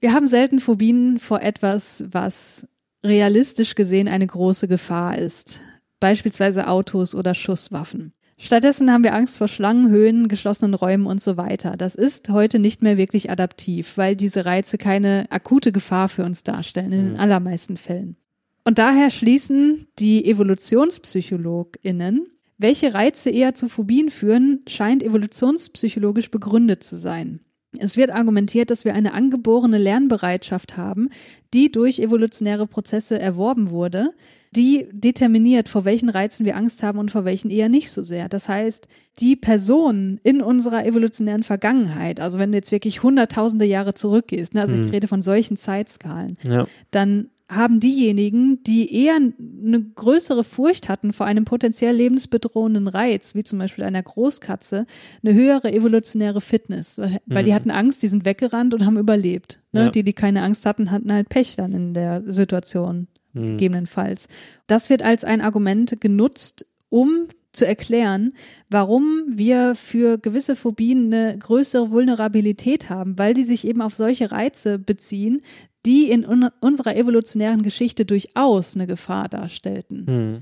Wir 0.00 0.12
haben 0.12 0.26
selten 0.26 0.58
Phobien 0.58 1.20
vor 1.20 1.42
etwas, 1.42 2.04
was 2.10 2.66
realistisch 3.04 3.76
gesehen 3.76 4.08
eine 4.08 4.26
große 4.26 4.66
Gefahr 4.66 5.16
ist. 5.16 5.60
Beispielsweise 6.00 6.66
Autos 6.66 7.14
oder 7.14 7.34
Schusswaffen. 7.34 8.14
Stattdessen 8.38 8.92
haben 8.92 9.02
wir 9.02 9.14
Angst 9.14 9.38
vor 9.38 9.48
Schlangen, 9.48 9.88
Höhen, 9.88 10.28
geschlossenen 10.28 10.74
Räumen 10.74 11.06
und 11.06 11.22
so 11.22 11.38
weiter. 11.38 11.76
Das 11.78 11.94
ist 11.94 12.28
heute 12.28 12.58
nicht 12.58 12.82
mehr 12.82 12.98
wirklich 12.98 13.30
adaptiv, 13.30 13.96
weil 13.96 14.14
diese 14.14 14.44
Reize 14.44 14.76
keine 14.76 15.26
akute 15.30 15.72
Gefahr 15.72 16.08
für 16.08 16.22
uns 16.24 16.42
darstellen, 16.44 16.92
in 16.92 16.98
den 17.04 17.12
Mhm. 17.14 17.20
allermeisten 17.20 17.76
Fällen. 17.78 18.16
Und 18.64 18.78
daher 18.78 19.10
schließen 19.10 19.86
die 19.98 20.26
EvolutionspsychologInnen, 20.28 22.26
welche 22.58 22.92
Reize 22.94 23.30
eher 23.30 23.54
zu 23.54 23.68
Phobien 23.68 24.10
führen, 24.10 24.60
scheint 24.66 25.02
evolutionspsychologisch 25.02 26.30
begründet 26.30 26.82
zu 26.82 26.96
sein. 26.96 27.40
Es 27.80 27.96
wird 27.96 28.10
argumentiert, 28.14 28.70
dass 28.70 28.84
wir 28.84 28.94
eine 28.94 29.12
angeborene 29.14 29.78
Lernbereitschaft 29.78 30.76
haben, 30.76 31.08
die 31.54 31.70
durch 31.70 31.98
evolutionäre 31.98 32.66
Prozesse 32.66 33.18
erworben 33.18 33.70
wurde, 33.70 34.10
die 34.54 34.86
determiniert, 34.92 35.68
vor 35.68 35.84
welchen 35.84 36.08
Reizen 36.08 36.46
wir 36.46 36.56
Angst 36.56 36.82
haben 36.82 36.98
und 36.98 37.10
vor 37.10 37.24
welchen 37.24 37.50
eher 37.50 37.68
nicht 37.68 37.90
so 37.90 38.02
sehr. 38.02 38.28
Das 38.28 38.48
heißt, 38.48 38.88
die 39.20 39.36
Personen 39.36 40.18
in 40.22 40.40
unserer 40.40 40.86
evolutionären 40.86 41.42
Vergangenheit, 41.42 42.20
also 42.20 42.38
wenn 42.38 42.52
du 42.52 42.56
jetzt 42.58 42.72
wirklich 42.72 43.02
hunderttausende 43.02 43.66
Jahre 43.66 43.92
zurückgehst, 43.94 44.54
ne, 44.54 44.62
also 44.62 44.76
Mhm. 44.76 44.86
ich 44.86 44.92
rede 44.92 45.08
von 45.08 45.20
solchen 45.20 45.56
Zeitskalen, 45.56 46.38
Ja. 46.48 46.66
dann 46.90 47.28
haben 47.48 47.78
diejenigen, 47.78 48.62
die 48.64 48.92
eher 48.92 49.14
eine 49.16 49.80
größere 49.94 50.42
Furcht 50.42 50.88
hatten 50.88 51.12
vor 51.12 51.26
einem 51.26 51.44
potenziell 51.44 51.94
lebensbedrohenden 51.94 52.88
Reiz, 52.88 53.34
wie 53.36 53.44
zum 53.44 53.60
Beispiel 53.60 53.84
einer 53.84 54.02
Großkatze, 54.02 54.84
eine 55.22 55.34
höhere 55.34 55.72
evolutionäre 55.72 56.40
Fitness, 56.40 56.98
weil, 56.98 57.18
weil 57.26 57.44
die 57.44 57.50
Mhm. 57.52 57.54
hatten 57.54 57.70
Angst, 57.70 58.02
die 58.02 58.08
sind 58.08 58.24
weggerannt 58.24 58.74
und 58.74 58.84
haben 58.84 58.98
überlebt. 58.98 59.62
Ne? 59.72 59.84
Ja. 59.84 59.90
Die, 59.90 60.02
die 60.02 60.12
keine 60.12 60.42
Angst 60.42 60.66
hatten, 60.66 60.90
hatten 60.90 61.12
halt 61.12 61.28
Pech 61.28 61.54
dann 61.56 61.72
in 61.72 61.94
der 61.94 62.22
Situation, 62.26 63.06
Hm. 63.34 63.52
gegebenenfalls. 63.52 64.26
Das 64.66 64.90
wird 64.90 65.02
als 65.04 65.22
ein 65.22 65.40
Argument 65.40 66.00
genutzt, 66.00 66.66
um 66.88 67.26
zu 67.56 67.66
erklären, 67.66 68.32
warum 68.70 69.24
wir 69.28 69.74
für 69.74 70.18
gewisse 70.18 70.54
Phobien 70.56 71.12
eine 71.12 71.38
größere 71.38 71.90
Vulnerabilität 71.90 72.90
haben, 72.90 73.18
weil 73.18 73.34
die 73.34 73.44
sich 73.44 73.66
eben 73.66 73.80
auf 73.82 73.94
solche 73.94 74.30
Reize 74.30 74.78
beziehen, 74.78 75.42
die 75.84 76.10
in 76.10 76.24
un 76.26 76.50
unserer 76.60 76.96
evolutionären 76.96 77.62
Geschichte 77.62 78.04
durchaus 78.04 78.74
eine 78.74 78.86
Gefahr 78.86 79.28
darstellten. 79.28 80.06
Hm. 80.06 80.38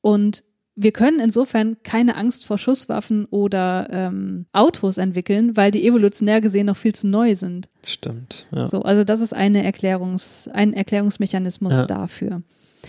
Und 0.00 0.44
wir 0.74 0.92
können 0.92 1.20
insofern 1.20 1.76
keine 1.82 2.16
Angst 2.16 2.44
vor 2.46 2.56
Schusswaffen 2.58 3.26
oder 3.26 3.88
ähm, 3.90 4.46
Autos 4.52 4.96
entwickeln, 4.98 5.56
weil 5.56 5.70
die 5.70 5.86
evolutionär 5.86 6.40
gesehen 6.40 6.66
noch 6.66 6.76
viel 6.78 6.94
zu 6.94 7.08
neu 7.08 7.34
sind. 7.34 7.68
Stimmt. 7.86 8.46
Ja. 8.52 8.66
So, 8.66 8.82
also 8.82 9.04
das 9.04 9.20
ist 9.20 9.34
eine 9.34 9.62
Erklärungs, 9.62 10.48
ein 10.48 10.72
Erklärungsmechanismus 10.72 11.74
Ja. 11.78 11.86
dafür. 11.86 12.42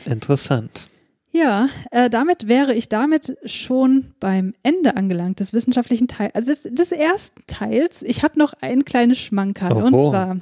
Interessant. 0.06 0.88
Ja, 1.34 1.68
äh, 1.90 2.12
damit 2.12 2.48
wäre 2.48 2.76
ich 2.76 2.90
damit 2.90 3.38
schon 3.44 4.14
beim 4.20 4.54
Ende 4.62 4.96
angelangt 4.96 5.40
des 5.40 5.52
wissenschaftlichen 5.52 6.08
Teils, 6.08 6.36
also 6.36 6.54
des, 6.54 6.64
des 6.64 6.92
ersten 6.92 7.42
Teils. 7.48 8.04
Ich 8.04 8.22
habe 8.22 8.38
noch 8.38 8.54
ein 8.62 8.86
kleines 8.86 9.18
Schmankerl 9.18 9.74
und 9.74 9.94
Oho. 9.96 10.12
zwar 10.12 10.38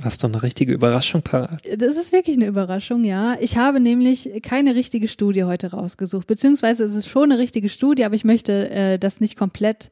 Hast 0.00 0.22
du 0.22 0.28
eine 0.28 0.42
richtige 0.44 0.72
Überraschung 0.72 1.22
parat? 1.22 1.62
Das 1.76 1.96
ist 1.96 2.12
wirklich 2.12 2.36
eine 2.36 2.46
Überraschung, 2.46 3.02
ja. 3.02 3.36
Ich 3.40 3.56
habe 3.56 3.80
nämlich 3.80 4.30
keine 4.42 4.76
richtige 4.76 5.08
Studie 5.08 5.42
heute 5.42 5.72
rausgesucht, 5.72 6.28
beziehungsweise 6.28 6.84
es 6.84 6.94
ist 6.94 7.08
schon 7.08 7.32
eine 7.32 7.40
richtige 7.40 7.68
Studie, 7.68 8.04
aber 8.04 8.14
ich 8.14 8.24
möchte 8.24 8.70
äh, 8.70 8.98
das 8.98 9.20
nicht 9.20 9.36
komplett 9.36 9.90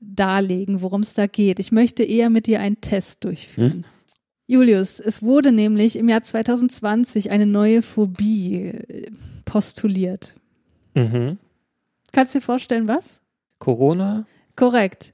darlegen, 0.00 0.82
worum 0.82 1.00
es 1.00 1.14
da 1.14 1.26
geht. 1.26 1.60
Ich 1.60 1.72
möchte 1.72 2.02
eher 2.02 2.28
mit 2.28 2.46
dir 2.46 2.60
einen 2.60 2.82
Test 2.82 3.24
durchführen. 3.24 3.86
Julius, 4.46 5.00
es 5.00 5.22
wurde 5.22 5.50
nämlich 5.50 5.96
im 5.96 6.10
Jahr 6.10 6.22
2020 6.22 7.30
eine 7.30 7.46
neue 7.46 7.80
Phobie 7.80 8.66
äh, 8.66 9.10
postuliert. 9.48 10.34
Mhm. 10.94 11.38
Kannst 12.12 12.34
du 12.34 12.38
dir 12.38 12.44
vorstellen, 12.44 12.88
was? 12.88 13.20
Corona? 13.58 14.26
Korrekt. 14.56 15.12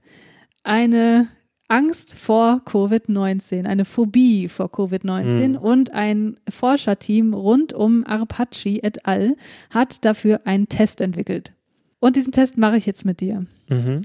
Eine 0.62 1.28
Angst 1.69 2.15
vor 2.15 2.62
Covid-19, 2.66 3.65
eine 3.66 3.85
Phobie 3.85 4.48
vor 4.48 4.66
Covid-19 4.70 5.48
Mhm. 5.51 5.56
und 5.56 5.93
ein 5.93 6.36
Forscherteam 6.48 7.32
rund 7.35 7.73
um 7.73 8.05
Arpaci 8.06 8.81
et 8.82 9.06
al. 9.06 9.36
hat 9.70 10.05
dafür 10.05 10.43
einen 10.44 10.69
Test 10.69 11.01
entwickelt. 11.01 11.52
Und 12.01 12.16
diesen 12.16 12.32
Test 12.32 12.59
mache 12.59 12.77
ich 12.77 12.86
jetzt 12.86 13.05
mit 13.05 13.20
dir. 13.20 13.47
Mhm. 13.69 14.02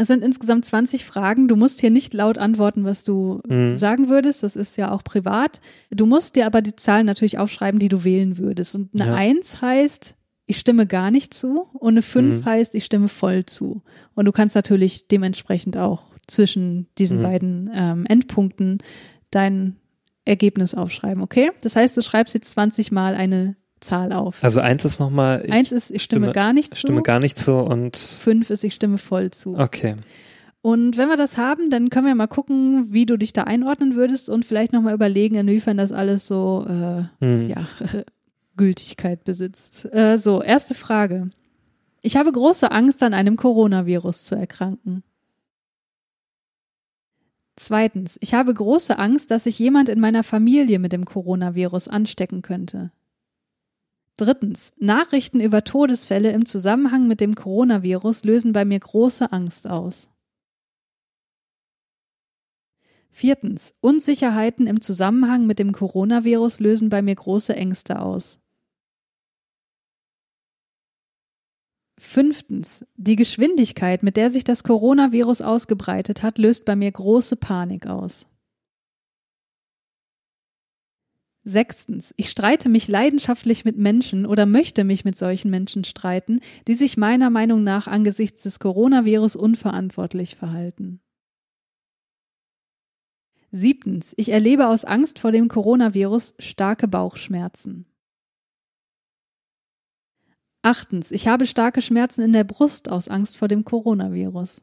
Es 0.00 0.06
sind 0.08 0.24
insgesamt 0.24 0.64
20 0.64 1.04
Fragen. 1.04 1.46
Du 1.46 1.56
musst 1.56 1.80
hier 1.80 1.90
nicht 1.90 2.14
laut 2.14 2.38
antworten, 2.38 2.84
was 2.84 3.04
du 3.04 3.40
Mhm. 3.46 3.76
sagen 3.76 4.08
würdest. 4.08 4.42
Das 4.42 4.56
ist 4.56 4.76
ja 4.78 4.90
auch 4.92 5.04
privat. 5.04 5.60
Du 5.90 6.06
musst 6.06 6.36
dir 6.36 6.46
aber 6.46 6.62
die 6.62 6.74
Zahlen 6.74 7.04
natürlich 7.06 7.38
aufschreiben, 7.38 7.78
die 7.78 7.88
du 7.90 8.02
wählen 8.02 8.38
würdest. 8.38 8.74
Und 8.74 8.88
eine 8.98 9.10
Ja. 9.10 9.14
1 9.16 9.60
heißt, 9.60 10.16
ich 10.46 10.58
stimme 10.58 10.86
gar 10.86 11.10
nicht 11.10 11.34
zu. 11.34 11.68
Und 11.74 11.92
eine 11.94 12.02
5 12.02 12.40
Mhm. 12.40 12.44
heißt, 12.46 12.74
ich 12.74 12.84
stimme 12.84 13.08
voll 13.08 13.44
zu. 13.44 13.82
Und 14.14 14.24
du 14.24 14.32
kannst 14.32 14.56
natürlich 14.56 15.06
dementsprechend 15.08 15.76
auch 15.76 16.04
zwischen 16.26 16.86
diesen 16.96 17.18
Mhm. 17.18 17.22
beiden 17.22 17.70
ähm, 17.74 18.06
Endpunkten 18.06 18.78
dein 19.30 19.76
Ergebnis 20.24 20.74
aufschreiben, 20.74 21.22
okay? 21.22 21.50
Das 21.62 21.76
heißt, 21.76 21.96
du 21.96 22.02
schreibst 22.02 22.34
jetzt 22.34 22.50
20 22.52 22.90
Mal 22.92 23.14
eine 23.14 23.56
Zahl 23.80 24.12
auf. 24.12 24.42
Also 24.44 24.60
eins 24.60 24.84
ist 24.84 25.00
nochmal, 25.00 25.42
ich 25.46 25.52
Eins 25.52 25.72
ist, 25.72 25.90
ich 25.90 26.02
stimme, 26.02 26.26
stimme- 26.28 26.32
gar 26.34 26.52
nicht 26.52 26.74
zu. 26.74 26.80
stimme 26.80 27.02
gar 27.02 27.18
nicht 27.18 27.36
zu 27.38 27.54
und 27.56 27.96
Fünf 27.96 28.50
ist, 28.50 28.62
ich 28.64 28.74
stimme 28.74 28.98
voll 28.98 29.30
zu. 29.30 29.56
okay. 29.58 29.96
Und 30.62 30.98
wenn 30.98 31.08
wir 31.08 31.16
das 31.16 31.38
haben, 31.38 31.70
dann 31.70 31.88
können 31.88 32.06
wir 32.06 32.14
mal 32.14 32.26
gucken, 32.26 32.92
wie 32.92 33.06
du 33.06 33.16
dich 33.16 33.32
da 33.32 33.44
einordnen 33.44 33.94
würdest 33.94 34.28
und 34.28 34.44
vielleicht 34.44 34.74
nochmal 34.74 34.92
überlegen, 34.92 35.36
inwiefern 35.36 35.78
das 35.78 35.90
alles 35.90 36.26
so 36.26 36.66
äh, 36.68 37.04
Hm. 37.24 37.48
ja, 37.48 37.66
Gültigkeit 38.58 39.24
besitzt. 39.24 39.86
Äh, 39.90 40.18
so, 40.18 40.42
erste 40.42 40.74
Frage. 40.74 41.30
Ich 42.02 42.16
habe 42.18 42.30
große 42.30 42.70
Angst, 42.70 43.02
an 43.02 43.14
einem 43.14 43.36
Coronavirus 43.36 44.24
zu 44.24 44.34
erkranken. 44.34 45.02
Zweitens, 47.56 48.16
ich 48.20 48.32
habe 48.34 48.54
große 48.54 48.98
Angst, 48.98 49.30
dass 49.30 49.44
sich 49.44 49.58
jemand 49.58 49.88
in 49.88 50.00
meiner 50.00 50.22
Familie 50.22 50.78
mit 50.78 50.92
dem 50.92 51.04
Coronavirus 51.04 51.88
anstecken 51.88 52.42
könnte. 52.42 52.90
Drittens, 54.20 54.74
Nachrichten 54.76 55.40
über 55.40 55.64
Todesfälle 55.64 56.30
im 56.32 56.44
Zusammenhang 56.44 57.08
mit 57.08 57.22
dem 57.22 57.34
Coronavirus 57.34 58.24
lösen 58.24 58.52
bei 58.52 58.66
mir 58.66 58.78
große 58.78 59.32
Angst 59.32 59.66
aus. 59.66 60.10
Viertens, 63.08 63.74
Unsicherheiten 63.80 64.66
im 64.66 64.82
Zusammenhang 64.82 65.46
mit 65.46 65.58
dem 65.58 65.72
Coronavirus 65.72 66.60
lösen 66.60 66.90
bei 66.90 67.00
mir 67.00 67.14
große 67.14 67.56
Ängste 67.56 67.98
aus. 67.98 68.38
Fünftens, 71.98 72.84
die 72.96 73.16
Geschwindigkeit, 73.16 74.02
mit 74.02 74.18
der 74.18 74.28
sich 74.28 74.44
das 74.44 74.64
Coronavirus 74.64 75.40
ausgebreitet 75.40 76.22
hat, 76.22 76.36
löst 76.36 76.66
bei 76.66 76.76
mir 76.76 76.92
große 76.92 77.36
Panik 77.36 77.86
aus. 77.86 78.26
Sechstens, 81.42 82.12
ich 82.18 82.28
streite 82.28 82.68
mich 82.68 82.86
leidenschaftlich 82.86 83.64
mit 83.64 83.78
Menschen 83.78 84.26
oder 84.26 84.44
möchte 84.44 84.84
mich 84.84 85.04
mit 85.06 85.16
solchen 85.16 85.50
Menschen 85.50 85.84
streiten, 85.84 86.40
die 86.68 86.74
sich 86.74 86.98
meiner 86.98 87.30
Meinung 87.30 87.62
nach 87.62 87.86
angesichts 87.86 88.42
des 88.42 88.58
Coronavirus 88.58 89.36
unverantwortlich 89.36 90.36
verhalten. 90.36 91.00
Siebtens, 93.52 94.14
ich 94.16 94.28
erlebe 94.28 94.68
aus 94.68 94.84
Angst 94.84 95.18
vor 95.18 95.32
dem 95.32 95.48
Coronavirus 95.48 96.34
starke 96.38 96.86
Bauchschmerzen. 96.86 97.86
Achtens, 100.62 101.10
ich 101.10 101.26
habe 101.26 101.46
starke 101.46 101.80
Schmerzen 101.80 102.20
in 102.20 102.34
der 102.34 102.44
Brust 102.44 102.90
aus 102.90 103.08
Angst 103.08 103.38
vor 103.38 103.48
dem 103.48 103.64
Coronavirus. 103.64 104.62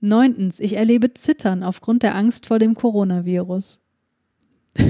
Neuntens, 0.00 0.58
ich 0.58 0.72
erlebe 0.72 1.14
Zittern 1.14 1.62
aufgrund 1.62 2.02
der 2.02 2.16
Angst 2.16 2.46
vor 2.46 2.58
dem 2.58 2.74
Coronavirus. 2.74 3.81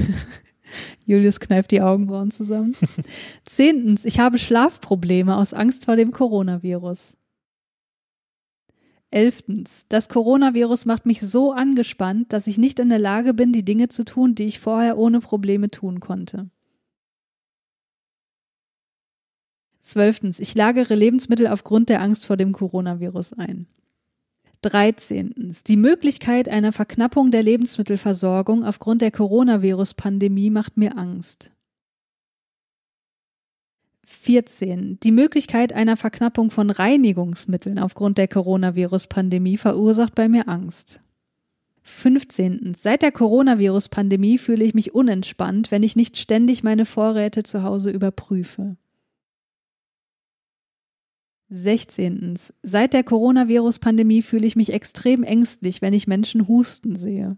Julius 1.05 1.39
kneift 1.39 1.71
die 1.71 1.81
Augenbrauen 1.81 2.31
zusammen. 2.31 2.75
Zehntens, 3.45 4.05
ich 4.05 4.19
habe 4.19 4.37
Schlafprobleme 4.37 5.35
aus 5.35 5.53
Angst 5.53 5.85
vor 5.85 5.95
dem 5.95 6.11
Coronavirus. 6.11 7.17
Elftens, 9.11 9.85
das 9.89 10.09
Coronavirus 10.09 10.85
macht 10.85 11.05
mich 11.05 11.21
so 11.21 11.51
angespannt, 11.51 12.33
dass 12.33 12.47
ich 12.47 12.57
nicht 12.57 12.79
in 12.79 12.89
der 12.89 12.97
Lage 12.97 13.35
bin, 13.35 13.53
die 13.53 13.63
Dinge 13.63 13.87
zu 13.87 14.05
tun, 14.05 14.33
die 14.33 14.45
ich 14.45 14.59
vorher 14.59 14.97
ohne 14.97 15.19
Probleme 15.19 15.69
tun 15.69 15.99
konnte. 15.99 16.49
Zwölftens, 19.81 20.39
ich 20.39 20.55
lagere 20.55 20.95
Lebensmittel 20.95 21.47
aufgrund 21.47 21.89
der 21.89 22.01
Angst 22.01 22.25
vor 22.25 22.37
dem 22.37 22.53
Coronavirus 22.53 23.33
ein. 23.33 23.67
Dreizehntens, 24.63 25.63
die 25.63 25.75
Möglichkeit 25.75 26.49
einer 26.49 26.71
Verknappung 26.71 27.31
der 27.31 27.43
Lebensmittelversorgung 27.43 28.63
aufgrund 28.63 29.01
der 29.01 29.11
Coronavirus-Pandemie 29.11 30.49
macht 30.49 30.77
mir 30.77 30.97
Angst. 30.97 31.51
14. 34.05 34.99
Die 35.01 35.11
Möglichkeit 35.11 35.73
einer 35.73 35.97
Verknappung 35.97 36.49
von 36.49 36.69
Reinigungsmitteln 36.69 37.77
aufgrund 37.77 38.17
der 38.17 38.27
Coronavirus-Pandemie 38.27 39.57
verursacht 39.57 40.15
bei 40.15 40.29
mir 40.29 40.47
Angst. 40.47 41.01
15. 41.83 42.73
Seit 42.73 43.01
der 43.01 43.11
Coronavirus-Pandemie 43.11 44.37
fühle 44.37 44.63
ich 44.63 44.73
mich 44.73 44.95
unentspannt, 44.95 45.71
wenn 45.71 45.83
ich 45.83 45.97
nicht 45.97 46.17
ständig 46.17 46.63
meine 46.63 46.85
Vorräte 46.85 47.43
zu 47.43 47.63
Hause 47.63 47.91
überprüfe. 47.91 48.77
16. 51.55 52.35
Seit 52.63 52.93
der 52.93 53.03
Coronavirus-Pandemie 53.03 54.23
fühle 54.23 54.47
ich 54.47 54.55
mich 54.55 54.73
extrem 54.73 55.21
ängstlich, 55.21 55.83
wenn 55.83 55.93
ich 55.93 56.07
Menschen 56.07 56.47
husten 56.47 56.95
sehe. 56.95 57.37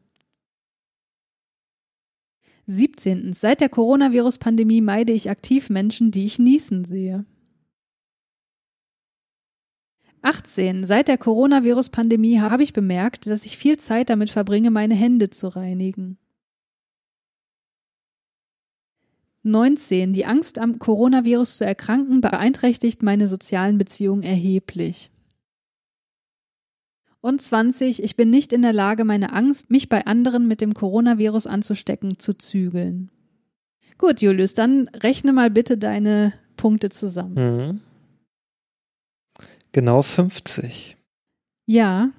17. 2.65 3.33
Seit 3.33 3.59
der 3.59 3.67
Coronavirus-Pandemie 3.67 4.79
meide 4.79 5.11
ich 5.11 5.29
aktiv 5.29 5.69
Menschen, 5.69 6.11
die 6.11 6.23
ich 6.23 6.39
niesen 6.39 6.85
sehe. 6.85 7.25
18. 10.21 10.85
Seit 10.85 11.09
der 11.09 11.17
Coronavirus-Pandemie 11.17 12.39
habe 12.39 12.63
ich 12.63 12.71
bemerkt, 12.71 13.27
dass 13.27 13.45
ich 13.45 13.57
viel 13.57 13.77
Zeit 13.77 14.09
damit 14.09 14.29
verbringe, 14.29 14.71
meine 14.71 14.95
Hände 14.95 15.29
zu 15.29 15.49
reinigen. 15.49 16.17
19. 19.45 20.13
Die 20.13 20.25
Angst 20.25 20.59
am 20.59 20.79
Coronavirus 20.79 21.57
zu 21.57 21.65
erkranken 21.65 22.21
beeinträchtigt 22.21 23.03
meine 23.03 23.27
sozialen 23.27 23.77
Beziehungen 23.77 24.23
erheblich. 24.23 25.11
Und 27.21 27.41
20. 27.41 28.03
Ich 28.03 28.15
bin 28.15 28.29
nicht 28.29 28.53
in 28.53 28.61
der 28.61 28.73
Lage, 28.73 29.03
meine 29.03 29.33
Angst, 29.33 29.71
mich 29.71 29.89
bei 29.89 30.05
anderen 30.05 30.47
mit 30.47 30.61
dem 30.61 30.73
Coronavirus 30.73 31.47
anzustecken, 31.47 32.19
zu 32.19 32.37
zügeln. 32.37 33.09
Gut, 33.97 34.21
Julius, 34.21 34.53
dann 34.53 34.89
rechne 34.89 35.33
mal 35.33 35.49
bitte 35.49 35.77
deine 35.77 36.33
Punkte 36.57 36.89
zusammen. 36.89 37.33
Mhm. 37.35 37.81
Genau 39.71 40.01
50. 40.01 40.97
Ja, 41.65 42.11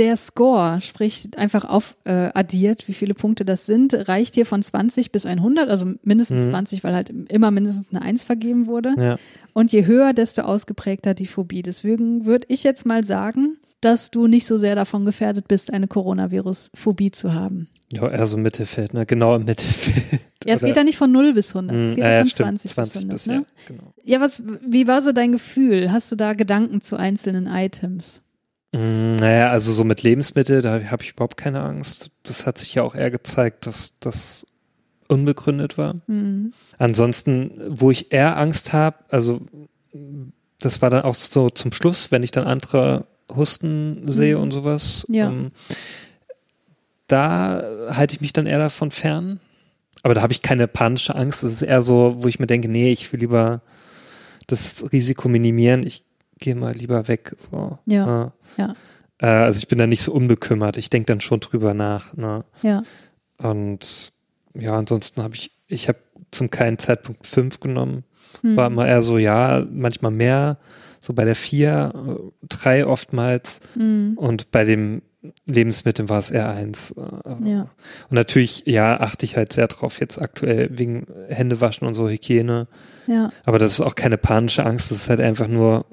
der 0.00 0.16
Score, 0.16 0.80
sprich 0.80 1.28
einfach 1.36 1.66
auf 1.66 1.94
äh, 2.04 2.30
addiert, 2.32 2.88
wie 2.88 2.94
viele 2.94 3.12
Punkte 3.12 3.44
das 3.44 3.66
sind, 3.66 4.08
reicht 4.08 4.34
hier 4.34 4.46
von 4.46 4.62
20 4.62 5.12
bis 5.12 5.26
100, 5.26 5.68
also 5.68 5.92
mindestens 6.02 6.46
mhm. 6.46 6.50
20, 6.50 6.82
weil 6.82 6.94
halt 6.94 7.10
immer 7.28 7.50
mindestens 7.50 7.90
eine 7.90 8.00
1 8.00 8.24
vergeben 8.24 8.66
wurde. 8.66 8.94
Ja. 8.96 9.16
Und 9.52 9.72
je 9.72 9.84
höher, 9.84 10.14
desto 10.14 10.42
ausgeprägter 10.42 11.12
die 11.12 11.26
Phobie. 11.26 11.60
Deswegen 11.60 12.24
würde 12.24 12.46
ich 12.48 12.64
jetzt 12.64 12.86
mal 12.86 13.04
sagen, 13.04 13.58
dass 13.82 14.10
du 14.10 14.26
nicht 14.26 14.46
so 14.46 14.56
sehr 14.56 14.74
davon 14.74 15.04
gefährdet 15.04 15.48
bist, 15.48 15.72
eine 15.72 15.86
Coronavirus-Phobie 15.86 17.10
zu 17.10 17.34
haben. 17.34 17.68
Ja, 17.92 18.08
eher 18.08 18.26
so 18.26 18.38
Mittelfeld, 18.38 18.94
ne? 18.94 19.04
Genau 19.04 19.36
im 19.36 19.44
Mittelfeld. 19.44 20.20
Ja, 20.46 20.54
es 20.54 20.62
geht 20.62 20.76
ja 20.76 20.84
nicht 20.84 20.96
von 20.96 21.12
0 21.12 21.34
bis 21.34 21.54
100, 21.54 21.76
es 21.76 21.90
Mhm. 21.90 21.94
geht 21.94 21.98
Ja, 21.98 22.08
ja 22.08 22.14
ja, 22.14 22.20
von 22.20 22.28
stimmt. 22.30 22.46
20, 22.60 22.70
20 22.70 22.92
bis 22.92 23.02
100. 23.02 23.12
bis, 23.12 23.26
ne? 23.26 23.34
ja, 23.34 23.42
genau. 23.66 23.92
Ja, 24.04 24.20
was, 24.20 24.42
wie 24.66 24.88
war 24.88 25.02
so 25.02 25.12
dein 25.12 25.32
Gefühl? 25.32 25.92
Hast 25.92 26.10
du 26.10 26.16
da 26.16 26.32
Gedanken 26.32 26.80
zu 26.80 26.96
einzelnen 26.96 27.46
Items? 27.46 28.22
Mm, 28.72 29.16
Naja, 29.16 29.50
also 29.50 29.72
so 29.72 29.84
mit 29.84 30.02
Lebensmitteln, 30.02 30.62
da 30.62 30.80
habe 30.90 31.02
ich 31.02 31.12
überhaupt 31.12 31.36
keine 31.36 31.62
Angst. 31.62 32.10
Das 32.22 32.46
hat 32.46 32.58
sich 32.58 32.74
ja 32.74 32.82
auch 32.82 32.94
eher 32.94 33.10
gezeigt, 33.10 33.66
dass 33.66 33.98
das 34.00 34.46
unbegründet 35.08 35.76
war. 35.76 35.96
Mhm. 36.06 36.52
Ansonsten, 36.78 37.50
wo 37.68 37.90
ich 37.90 38.12
eher 38.12 38.36
Angst 38.36 38.72
habe, 38.72 38.96
also 39.08 39.40
das 40.60 40.82
war 40.82 40.90
dann 40.90 41.02
auch 41.02 41.14
so 41.16 41.50
zum 41.50 41.72
Schluss, 41.72 42.12
wenn 42.12 42.22
ich 42.22 42.30
dann 42.30 42.44
andere 42.44 43.06
Husten 43.34 44.08
sehe 44.10 44.36
Mhm. 44.36 44.42
und 44.42 44.50
sowas. 44.52 45.04
Ja. 45.08 45.28
Ähm, 45.30 45.50
da 47.08 47.62
halte 47.90 48.14
ich 48.14 48.20
mich 48.20 48.32
dann 48.32 48.46
eher 48.46 48.58
davon 48.58 48.90
fern. 48.90 49.40
Aber 50.02 50.14
da 50.14 50.22
habe 50.22 50.32
ich 50.32 50.42
keine 50.42 50.68
panische 50.68 51.14
Angst. 51.14 51.42
Es 51.42 51.52
ist 51.54 51.62
eher 51.62 51.82
so, 51.82 52.22
wo 52.22 52.28
ich 52.28 52.38
mir 52.38 52.46
denke, 52.46 52.68
nee, 52.68 52.92
ich 52.92 53.12
will 53.12 53.20
lieber 53.20 53.62
das 54.46 54.92
Risiko 54.92 55.28
minimieren. 55.28 55.84
Ich 55.84 56.04
gehe 56.40 56.54
mal 56.54 56.74
lieber 56.74 57.08
weg. 57.08 57.34
So. 57.36 57.78
Ja, 57.86 58.32
ja. 58.56 58.74
Äh, 59.18 59.26
also 59.26 59.58
ich 59.58 59.68
bin 59.68 59.78
da 59.78 59.86
nicht 59.86 60.02
so 60.02 60.12
unbekümmert. 60.12 60.76
Ich 60.76 60.90
denke 60.90 61.06
dann 61.06 61.20
schon 61.20 61.40
drüber 61.40 61.74
nach. 61.74 62.16
Ne? 62.16 62.44
Ja. 62.62 62.82
Und 63.38 64.12
ja, 64.54 64.76
ansonsten 64.76 65.22
habe 65.22 65.34
ich, 65.34 65.52
ich 65.68 65.88
habe 65.88 65.98
zum 66.30 66.50
keinen 66.50 66.78
Zeitpunkt 66.78 67.26
fünf 67.26 67.60
genommen. 67.60 68.04
Hm. 68.42 68.56
War 68.56 68.66
immer 68.68 68.86
eher 68.86 69.02
so, 69.02 69.18
ja, 69.18 69.64
manchmal 69.70 70.12
mehr, 70.12 70.58
so 71.00 71.12
bei 71.12 71.24
der 71.24 71.34
vier, 71.34 71.92
drei 72.48 72.86
oftmals. 72.86 73.60
Mhm. 73.74 74.12
Und 74.16 74.50
bei 74.50 74.64
dem 74.64 75.02
Lebensmittel 75.46 76.08
war 76.08 76.18
es 76.18 76.30
eher 76.30 76.48
eins. 76.48 76.92
äh, 76.92 77.00
Also. 77.24 77.44
Ja. 77.44 77.62
Und 78.08 78.14
natürlich, 78.14 78.64
ja, 78.66 79.00
achte 79.00 79.26
ich 79.26 79.36
halt 79.36 79.52
sehr 79.52 79.66
drauf 79.68 80.00
jetzt 80.00 80.20
aktuell 80.20 80.70
wegen 80.72 81.06
Händewaschen 81.28 81.86
und 81.86 81.94
so 81.94 82.08
Hygiene. 82.08 82.68
Ja. 83.06 83.30
Aber 83.44 83.58
das 83.58 83.72
ist 83.72 83.80
auch 83.80 83.94
keine 83.94 84.18
panische 84.18 84.64
Angst, 84.64 84.90
das 84.90 84.98
ist 84.98 85.10
halt 85.10 85.20
einfach 85.20 85.48
nur, 85.48 85.86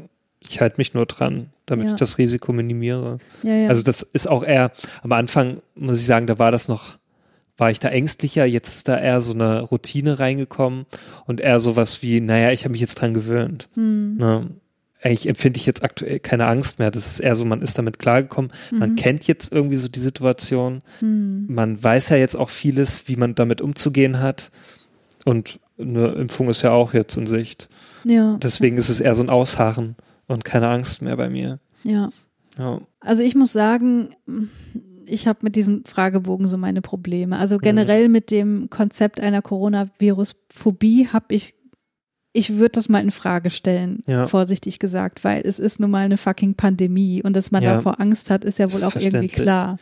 ich 0.50 0.62
halte 0.62 0.78
mich 0.78 0.94
nur 0.94 1.06
dran, 1.06 1.48
damit 1.66 1.88
Ja. 1.88 1.94
ich 1.94 2.00
das 2.00 2.18
Risiko 2.18 2.54
minimiere. 2.54 3.18
Ja, 3.44 3.54
ja. 3.54 3.70
Also 3.70 3.84
das 3.84 4.02
ist 4.02 4.28
auch 4.28 4.44
eher, 4.44 4.72
am 5.04 5.12
Anfang 5.12 5.58
muss 5.76 6.00
ich 6.00 6.06
sagen, 6.06 6.28
da 6.28 6.40
war 6.40 6.52
das 6.52 6.68
noch, 6.68 6.98
war 7.58 7.72
ich 7.72 7.80
da 7.80 7.90
ängstlicher, 7.90 8.46
jetzt 8.46 8.70
ist 8.70 8.88
da 8.88 8.98
eher 9.00 9.20
so 9.22 9.34
eine 9.34 9.62
Routine 9.62 10.20
reingekommen 10.20 10.86
und 11.26 11.42
eher 11.42 11.60
sowas 11.60 12.02
wie, 12.04 12.20
naja, 12.22 12.52
ich 12.52 12.64
habe 12.66 12.72
mich 12.74 12.82
jetzt 12.82 12.96
dran 12.96 13.14
gewöhnt. 13.14 13.68
hm. 13.74 14.18
Ne? 14.18 14.48
Eigentlich 15.04 15.30
empfinde 15.30 15.60
ich 15.60 15.68
jetzt 15.68 15.84
aktuell 15.84 16.20
keine 16.20 16.48
Angst 16.48 16.80
mehr. 16.80 16.90
Das 16.90 17.06
ist 17.06 17.20
eher 17.20 17.36
so, 17.36 17.46
man 17.46 17.62
ist 17.62 17.78
damit 17.78 18.00
klargekommen. 18.00 18.52
Man 18.72 18.92
Mhm. 18.92 18.96
kennt 18.96 19.28
jetzt 19.28 19.52
irgendwie 19.54 19.76
so 19.76 19.88
die 19.90 20.00
Situation. 20.00 20.82
Hm. 21.00 21.46
Man 21.48 21.82
weiß 21.82 22.10
ja 22.10 22.18
jetzt 22.18 22.36
auch 22.36 22.50
vieles, 22.50 23.08
wie 23.08 23.16
man 23.16 23.36
damit 23.36 23.62
umzugehen 23.62 24.20
hat. 24.22 24.50
Und 25.24 25.60
eine 25.80 26.08
Impfung 26.14 26.50
ist 26.50 26.64
ja 26.64 26.72
auch 26.72 26.96
jetzt 26.96 27.16
in 27.16 27.28
Sicht. 27.28 27.70
Ja. 28.06 28.38
Deswegen 28.42 28.78
ist 28.78 28.90
es 28.90 29.00
eher 29.00 29.14
so 29.14 29.22
ein 29.22 29.30
Ausharren 29.30 29.96
und 30.28 30.46
keine 30.46 30.70
Angst 30.70 31.02
mehr 31.02 31.18
bei 31.18 31.30
mir. 31.30 31.60
Ja. 31.84 32.10
Ja. 32.58 32.82
Also 33.00 33.24
ich 33.24 33.36
muss 33.36 33.54
sagen, 33.54 34.10
ich 35.06 35.28
habe 35.28 35.40
mit 35.42 35.56
diesem 35.56 35.86
Fragebogen 35.86 36.48
so 36.48 36.58
meine 36.58 36.82
Probleme. 36.82 37.38
Also 37.38 37.58
generell 37.58 38.10
mit 38.10 38.32
dem 38.32 38.70
Konzept 38.70 39.20
einer 39.20 39.42
Coronavirus-Phobie 39.42 41.08
habe 41.08 41.36
ich 41.36 41.54
ich 42.34 42.58
würde 42.58 42.74
das 42.74 42.88
mal 42.90 43.02
in 43.02 43.10
Frage 43.10 43.50
stellen, 43.50 44.02
Ja. 44.06 44.28
vorsichtig 44.28 44.78
gesagt, 44.80 45.24
weil 45.24 45.42
es 45.46 45.58
ist 45.60 45.80
nun 45.80 45.90
mal 45.90 46.06
eine 46.06 46.18
fucking 46.18 46.54
Pandemie 46.56 47.24
und 47.24 47.36
dass 47.36 47.50
man 47.52 47.64
Ja. 47.64 47.76
davor 47.76 48.00
Angst 48.00 48.30
hat, 48.30 48.44
ist 48.46 48.60
ja 48.60 48.72
wohl 48.72 48.78
Ist 48.80 48.84
auch 48.84 48.96
irgendwie 48.96 49.28
klar. 49.28 49.78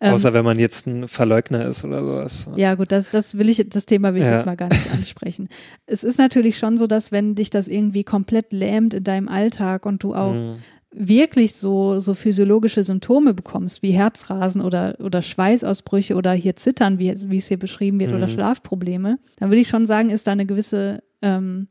Ähm, 0.00 0.14
Außer 0.14 0.32
wenn 0.34 0.44
man 0.44 0.58
jetzt 0.58 0.86
ein 0.86 1.06
Verleugner 1.06 1.64
ist 1.66 1.84
oder 1.84 2.04
sowas. 2.04 2.48
ja, 2.56 2.74
gut, 2.74 2.90
das, 2.90 3.10
das 3.10 3.38
will 3.38 3.48
ich, 3.48 3.64
das 3.68 3.86
Thema 3.86 4.12
will 4.14 4.22
ich 4.22 4.26
Ja. 4.26 4.36
jetzt 4.36 4.46
mal 4.46 4.56
gar 4.56 4.68
nicht 4.70 4.90
ansprechen. 4.92 5.48
Es 5.86 6.02
ist 6.02 6.18
natürlich 6.18 6.58
schon 6.58 6.76
so, 6.76 6.86
dass 6.88 7.12
wenn 7.12 7.34
dich 7.36 7.50
das 7.50 7.68
irgendwie 7.68 8.02
komplett 8.02 8.52
lähmt 8.52 8.94
in 8.94 9.04
deinem 9.04 9.28
Alltag 9.28 9.86
und 9.86 10.02
du 10.02 10.14
auch 10.14 10.34
Mhm. 10.34 10.56
wirklich 10.92 11.54
so, 11.54 12.00
so 12.00 12.14
physiologische 12.14 12.82
Symptome 12.82 13.34
bekommst, 13.34 13.82
wie 13.82 13.92
Herzrasen 13.92 14.62
oder, 14.62 14.96
oder 14.98 15.22
Schweißausbrüche 15.22 16.16
oder 16.16 16.32
hier 16.32 16.56
Zittern, 16.56 16.98
wie, 16.98 17.14
wie 17.30 17.36
es 17.36 17.46
hier 17.46 17.58
beschrieben 17.58 18.00
wird, 18.00 18.12
oder 18.12 18.26
Mhm. 18.26 18.32
Schlafprobleme, 18.32 19.18
dann 19.38 19.50
würde 19.50 19.60
ich 19.60 19.68
schon 19.68 19.86
sagen, 19.86 20.10
ist 20.10 20.26
da 20.26 20.32
eine 20.32 20.46
gewisse, 20.46 21.04
ähm, 21.22 21.68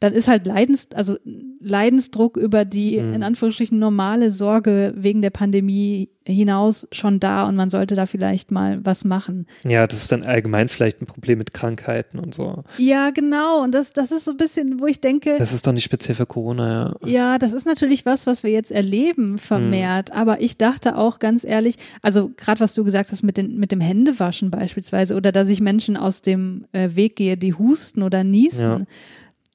dann 0.00 0.12
ist 0.12 0.28
halt 0.28 0.46
Leidens, 0.46 0.88
also 0.94 1.16
Leidensdruck 1.60 2.36
über 2.36 2.64
die 2.64 3.00
Mhm. 3.00 3.14
in 3.14 3.22
Anführungsstrichen 3.22 3.78
normale 3.78 4.30
Sorge 4.30 4.92
wegen 4.96 5.22
der 5.22 5.30
Pandemie 5.30 6.10
hinaus 6.26 6.88
schon 6.92 7.20
da 7.20 7.46
und 7.46 7.54
man 7.54 7.68
sollte 7.68 7.94
da 7.94 8.06
vielleicht 8.06 8.50
mal 8.50 8.80
was 8.82 9.04
machen. 9.04 9.46
Ja, 9.66 9.86
das 9.86 10.00
ist 10.02 10.12
dann 10.12 10.22
allgemein 10.22 10.68
vielleicht 10.68 11.02
ein 11.02 11.06
Problem 11.06 11.36
mit 11.38 11.52
Krankheiten 11.52 12.18
und 12.18 12.34
so. 12.34 12.64
Ja, 12.78 13.10
genau. 13.10 13.62
Und 13.62 13.74
das, 13.74 13.92
das 13.92 14.10
ist 14.10 14.24
so 14.24 14.30
ein 14.30 14.36
bisschen, 14.38 14.80
wo 14.80 14.86
ich 14.86 15.00
denke, 15.02 15.36
Das 15.38 15.52
ist 15.52 15.66
doch 15.66 15.72
nicht 15.72 15.84
speziell 15.84 16.14
für 16.14 16.24
Corona, 16.26 16.96
ja. 17.02 17.08
Ja, 17.08 17.38
das 17.38 17.52
ist 17.52 17.66
natürlich 17.66 18.06
was, 18.06 18.26
was 18.26 18.42
wir 18.42 18.50
jetzt 18.50 18.70
erleben 18.72 19.36
vermehrt. 19.36 20.12
Aber 20.12 20.40
ich 20.40 20.56
dachte 20.56 20.96
auch 20.96 21.18
ganz 21.18 21.44
ehrlich, 21.44 21.76
also 22.00 22.30
gerade 22.36 22.60
was 22.60 22.74
du 22.74 22.84
gesagt 22.84 23.12
hast 23.12 23.22
mit, 23.22 23.36
den, 23.36 23.58
mit 23.58 23.70
dem 23.70 23.80
Händewaschen 23.82 24.50
beispielsweise 24.50 25.16
oder 25.16 25.30
dass 25.30 25.50
ich 25.50 25.60
Menschen 25.60 25.96
aus 25.98 26.22
dem 26.22 26.64
äh, 26.72 26.90
Weg 26.94 27.16
gehe, 27.16 27.36
die 27.36 27.52
husten 27.54 28.02
oder 28.02 28.24
niesen, 28.24 28.70
Ja. 28.70 28.78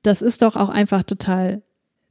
Das 0.04 0.22
ist 0.22 0.42
doch 0.42 0.56
auch 0.56 0.70
einfach 0.70 1.04
total 1.04 1.62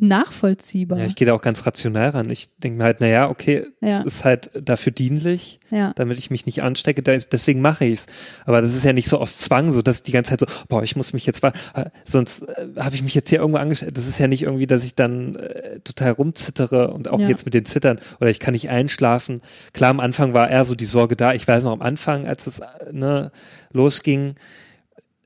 nachvollziehbar. 0.01 0.99
Ja, 0.99 1.07
ich 1.07 1.17
gehe 1.17 1.27
da 1.27 1.35
auch 1.35 1.43
ganz 1.43 1.67
rational 1.67 2.11
ran. 2.11 2.31
Ich 2.31 2.57
denke 2.59 2.79
mir 2.79 2.85
halt, 2.85 3.01
naja, 3.01 3.29
okay, 3.29 3.67
Ja. 3.81 3.99
es 3.99 4.01
ist 4.05 4.25
halt 4.25 4.49
dafür 4.55 4.93
dienlich, 4.93 5.59
ja. 5.71 5.93
damit 5.97 6.19
ich 6.21 6.31
mich 6.31 6.47
nicht 6.47 6.63
anstecke, 6.63 7.03
deswegen 7.03 7.61
mache 7.61 7.85
ich's. 7.85 8.07
Aber 8.45 8.63
das 8.63 8.75
ist 8.77 8.85
ja 8.85 8.93
nicht 8.93 9.09
so 9.09 9.19
aus 9.19 9.39
Zwang, 9.39 9.73
so 9.73 9.83
dass 9.83 9.97
ich 9.99 10.03
die 10.05 10.13
ganze 10.13 10.31
Zeit 10.37 10.41
so, 10.41 10.47
boah, 10.69 10.85
ich 10.85 10.95
muss 10.95 11.13
mich 11.13 11.27
jetzt 11.27 11.43
äh, 11.43 11.51
sonst 12.05 12.43
äh, 12.43 12.69
habe 12.79 12.95
ich 12.95 13.03
mich 13.03 13.15
jetzt 13.17 13.29
hier 13.31 13.41
irgendwo 13.41 13.59
angestellt. 13.59 13.97
Das 13.97 14.07
ist 14.07 14.21
ja 14.21 14.29
nicht 14.29 14.45
irgendwie, 14.45 14.69
dass 14.69 14.85
ich 14.85 14.95
dann 14.95 15.35
äh, 15.35 15.81
total 15.81 16.13
rumzittere 16.13 16.93
und 16.93 17.09
auch 17.09 17.19
Ja. 17.19 17.29
jetzt 17.29 17.45
mit 17.45 17.55
den 17.55 17.65
Zittern 17.65 17.99
oder 18.21 18.31
ich 18.31 18.39
kann 18.39 18.53
nicht 18.53 18.71
einschlafen. 18.71 19.43
Klar, 19.73 19.91
am 19.91 19.99
Anfang 20.01 20.33
war 20.33 20.49
eher 20.49 20.65
so 20.65 20.77
die 20.77 20.85
Sorge 20.85 21.17
da. 21.17 21.35
Ich 21.35 21.49
weiß 21.49 21.65
noch 21.65 21.73
am 21.73 21.83
Anfang, 21.83 22.25
als 22.29 22.47
es 22.47 22.61
äh, 22.61 22.67
ne, 22.93 23.33
losging, 23.73 24.37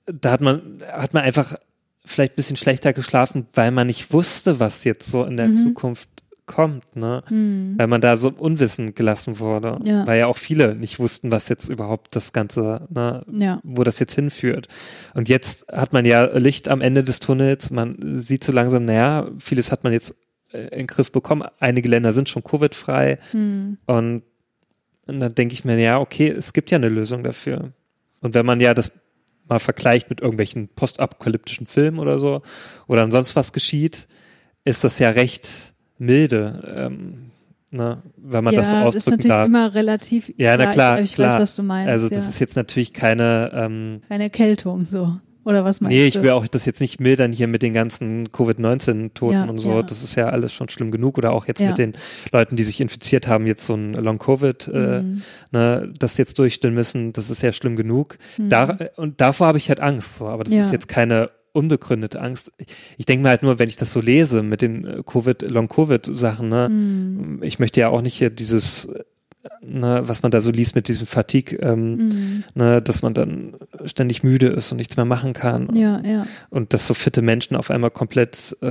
da 0.07 0.31
hat 0.33 0.41
man, 0.41 0.79
hat 0.91 1.13
man 1.13 1.23
einfach 1.25 1.57
vielleicht 2.05 2.33
ein 2.35 2.37
bisschen 2.37 2.57
schlechter 2.57 2.93
geschlafen, 2.93 3.47
weil 3.55 3.70
man 3.70 3.87
nicht 3.87 4.12
wusste, 4.12 4.59
was 4.61 4.85
jetzt 4.85 5.11
so 5.11 5.24
in 5.24 5.37
der 5.37 5.49
Mhm. 5.49 5.57
Zukunft 5.57 6.09
kommt, 6.45 6.97
ne? 6.97 7.23
Weil 7.79 7.87
man 7.87 8.01
da 8.01 8.16
so 8.16 8.29
unwissend 8.31 8.97
gelassen 8.97 9.39
wurde. 9.39 9.79
Ja. 9.85 10.07
Weil 10.07 10.19
ja 10.19 10.27
auch 10.27 10.37
viele 10.37 10.74
nicht 10.74 10.99
wussten, 10.99 11.31
was 11.31 11.49
jetzt 11.49 11.69
überhaupt 11.69 12.15
das 12.16 12.33
Ganze, 12.33 12.87
ne, 12.91 13.24
Ja. 13.33 13.61
wo 13.62 13.85
das 13.85 14.01
jetzt 14.01 14.15
hinführt. 14.15 14.66
Und 15.15 15.29
jetzt 15.29 15.66
hat 15.73 15.93
man 15.93 16.05
ja 16.05 16.24
Licht 16.37 16.69
am 16.69 16.81
Ende 16.81 17.05
des 17.05 17.20
Tunnels. 17.20 17.70
Man 17.70 17.97
sieht 18.03 18.43
so 18.45 18.53
langsam, 18.53 18.85
naja, 18.85 19.29
vieles 19.39 19.70
hat 19.70 19.85
man 19.85 19.93
jetzt 19.93 20.16
äh, 20.53 20.62
in 20.65 20.79
den 20.79 20.87
Griff 20.89 21.12
bekommen. 21.12 21.45
Einige 21.61 21.89
Länder 21.89 22.12
sind 22.12 22.29
schon 22.29 22.43
Covid-frei. 22.45 23.19
Hm. 23.31 23.79
Und, 23.87 24.23
und 25.07 25.20
dann 25.20 25.35
denke 25.37 25.55
ich 25.55 25.65
mir, 25.65 25.79
ja, 25.79 26.01
okay, 26.01 26.29
es 26.29 26.53
gibt 26.53 26.70
ja 26.73 26.77
eine 26.77 26.89
Lösung 26.89 27.23
dafür. 27.23 27.73
Und 28.20 28.35
wenn 28.35 28.45
man 28.45 28.61
ja 28.61 28.74
das 28.74 28.93
mal 29.48 29.59
vergleicht 29.59 30.10
mit 30.10 30.20
irgendwelchen 30.20 30.69
postapokalyptischen 30.69 31.66
Filmen 31.66 31.98
oder 31.98 32.19
so, 32.19 32.43
oder 32.86 33.02
ansonsten 33.02 33.36
was 33.36 33.52
geschieht, 33.52 34.09
ist 34.64 34.85
das 34.85 34.98
ja 34.98 35.10
recht 35.10 35.74
milde, 35.98 36.74
ähm, 36.77 37.31
ne, 37.70 38.02
wenn 38.16 38.44
man 38.44 38.55
ja, 38.55 38.60
das 38.60 38.70
so 38.70 38.77
ist 38.77 38.82
ausdrücken 38.82 39.10
natürlich 39.10 39.28
darf. 39.28 39.47
immer 39.47 39.74
relativ. 39.74 40.32
Ja, 40.36 40.56
na 40.56 40.66
klar, 40.73 40.98
Ich, 41.01 41.10
ich 41.10 41.14
klar. 41.14 41.35
weiß, 41.35 41.40
was 41.43 41.56
du 41.56 41.62
meinst. 41.62 41.90
also 41.90 42.09
ja. 42.09 42.14
das 42.14 42.28
ist 42.28 42.39
jetzt 42.39 42.56
natürlich 42.56 42.93
keine, 42.93 43.51
ähm, 43.55 44.01
Keine 44.09 44.24
Erkältung 44.24 44.85
so. 44.85 45.16
Oder 45.44 45.64
was 45.64 45.81
meinst 45.81 45.93
nee, 45.94 46.02
du? 46.02 46.09
ich 46.19 46.23
will 46.23 46.31
auch 46.31 46.47
das 46.47 46.66
jetzt 46.66 46.81
nicht 46.81 47.01
mildern 47.01 47.32
hier 47.32 47.47
mit 47.48 47.62
den 47.62 47.73
ganzen 47.74 48.31
Covid-19-Toten 48.32 49.35
Ja, 49.35 49.44
und 49.44 49.59
so. 49.59 49.70
ja. 49.70 49.82
Das 49.82 50.02
ist 50.02 50.14
ja 50.14 50.27
alles 50.28 50.52
schon 50.52 50.69
schlimm 50.69 50.90
genug. 50.90 51.19
Oder 51.19 51.32
auch 51.32 51.47
jetzt 51.47 51.60
Ja. 51.60 51.69
mit 51.69 51.78
den 51.78 51.94
Leuten, 52.32 52.56
die 52.56 52.64
sich 52.64 52.81
infiziert 52.81 53.27
haben, 53.28 53.47
jetzt 53.47 53.66
so 53.66 53.74
ein 53.74 53.93
Long-Covid, 53.94 54.69
äh, 54.73 55.02
Mhm. 55.02 55.23
ne, 55.51 55.93
das 55.98 56.16
jetzt 56.19 56.39
durchstehen 56.39 56.74
müssen. 56.74 57.12
Das 57.12 57.31
ist 57.31 57.43
ja 57.43 57.52
schlimm 57.52 57.77
genug. 57.77 58.19
Da, 58.39 58.77
und 58.97 59.20
davor 59.20 59.48
habe 59.48 59.59
ich 59.59 59.69
halt 59.69 59.81
Angst. 59.81 60.16
So. 60.16 60.27
Aber 60.27 60.44
das 60.44 60.55
ist 60.55 60.73
jetzt 60.73 60.89
keine 60.89 61.31
unbegründete 61.55 62.19
Angst. 62.20 62.51
Ich, 62.97 63.05
denke 63.05 63.24
mir 63.24 63.28
halt 63.28 63.43
nur, 63.43 63.59
wenn 63.59 63.69
ich 63.69 63.77
das 63.77 63.93
so 63.93 64.01
lese 64.01 64.43
mit 64.43 64.62
den 64.62 64.86
äh, 64.86 65.02
Covid, 65.05 65.51
Long-Covid-Sachen, 65.51 66.48
ne, 66.48 66.69
Mhm. 66.70 67.43
ich 67.43 67.59
möchte 67.59 67.81
ja 67.81 67.89
auch 67.90 68.01
nicht 68.01 68.14
hier 68.14 68.31
dieses, 68.31 68.86
äh, 68.86 69.02
ne, 69.60 70.02
was 70.05 70.23
man 70.23 70.31
da 70.31 70.40
so 70.40 70.51
liest 70.51 70.74
mit 70.74 70.89
diesem 70.89 71.06
Fatigue, 71.06 71.59
ähm, 71.60 71.97
Mhm. 71.97 72.44
ne, 72.55 72.82
dass 72.82 73.02
man 73.02 73.14
dann 73.14 73.55
ständig 73.85 74.23
müde 74.23 74.48
ist 74.48 74.70
und 74.73 74.78
nichts 74.78 74.97
mehr 74.97 75.05
machen 75.06 75.32
kann. 75.32 75.74
Ja, 75.74 76.01
ja. 76.05 76.27
Und 76.51 76.74
dass 76.74 76.86
so 76.86 76.94
fitte 76.94 77.23
Menschen 77.23 77.56
auf 77.56 77.70
einmal 77.70 77.90
komplett 77.90 78.56
äh, 78.62 78.66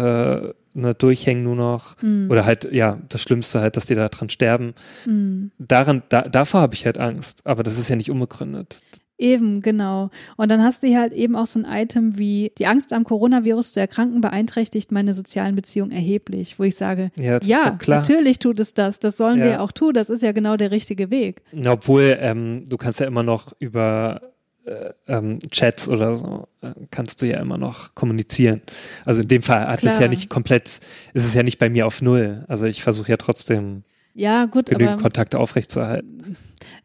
ne, 0.74 0.94
durchhängen 0.98 1.44
nur 1.44 1.56
noch. 1.56 2.02
Mhm. 2.02 2.30
Oder 2.32 2.46
halt, 2.46 2.72
ja, 2.72 3.00
das 3.10 3.22
Schlimmste 3.22 3.60
halt, 3.62 3.76
dass 3.78 3.86
die 3.88 3.96
da 3.96 4.08
dran 4.10 4.30
sterben. 4.30 4.74
Mhm. 5.06 5.52
Daran, 5.60 6.04
da, 6.10 6.22
davor 6.24 6.62
habe 6.62 6.74
ich 6.76 6.86
halt 6.86 6.98
Angst. 6.98 7.42
Aber 7.46 7.64
das 7.64 7.78
ist 7.78 7.90
ja 7.90 7.96
nicht 7.96 8.10
unbegründet. 8.12 8.78
Eben, 9.22 9.62
genau. 9.62 10.10
Und 10.36 10.50
dann 10.50 10.64
hast 10.64 10.82
du 10.82 10.88
hier 10.88 11.00
halt 11.00 11.14
eben 11.14 11.36
auch 11.36 11.46
so 11.46 11.62
ein 11.62 11.66
Item 11.70 12.18
wie 12.18 12.52
die 12.58 12.66
Angst 12.66 12.92
am 12.92 13.04
Coronavirus 13.04 13.74
zu 13.74 13.80
erkranken 13.80 14.20
beeinträchtigt 14.20 14.92
meine 14.92 15.14
sozialen 15.14 15.54
Beziehungen 15.56 15.92
erheblich, 15.92 16.58
wo 16.58 16.64
ich 16.64 16.76
sage, 16.76 17.12
Ja, 17.20 17.40
ja, 17.44 17.78
natürlich 17.86 18.40
tut 18.40 18.60
es 18.60 18.74
das, 18.74 18.98
das 19.00 19.18
sollen 19.18 19.38
wir 19.38 19.46
Ja. 19.46 19.52
ja 19.54 19.60
auch 19.60 19.72
tun, 19.72 19.94
das 19.94 20.10
ist 20.10 20.24
ja 20.24 20.32
genau 20.32 20.58
der 20.58 20.72
richtige 20.72 21.12
Weg. 21.12 21.44
Obwohl, 21.68 22.18
ähm, 22.20 22.66
du 22.68 22.78
kannst 22.78 23.00
ja 23.00 23.06
immer 23.06 23.22
noch 23.22 23.54
über 23.60 24.22
äh, 24.66 24.92
ähm, 25.08 25.40
Chats 25.52 25.88
oder 25.88 26.16
so, 26.16 26.48
äh, 26.62 26.72
kannst 26.90 27.22
du 27.22 27.28
ja 27.28 27.40
immer 27.40 27.58
noch 27.58 27.94
kommunizieren. 27.96 28.62
Also 29.06 29.22
in 29.22 29.28
dem 29.28 29.44
Fall 29.44 29.68
hat 29.68 29.84
es 29.84 29.90
Klar. 29.90 30.02
ja 30.02 30.08
nicht 30.08 30.30
komplett, 30.30 30.68
ist 31.14 31.26
es 31.26 31.34
ja 31.34 31.44
nicht 31.44 31.60
bei 31.60 31.70
mir 31.70 31.86
auf 31.88 32.02
Null. 32.02 32.44
Also 32.48 32.66
ich 32.66 32.82
versuche 32.82 33.10
ja 33.12 33.18
trotzdem 33.18 33.84
Ja, 34.14 34.46
gut, 34.46 34.66
genügend 34.68 34.94
aber 34.94 35.02
Kontakte 35.02 35.40
aufrechtzuerhalten. 35.40 36.36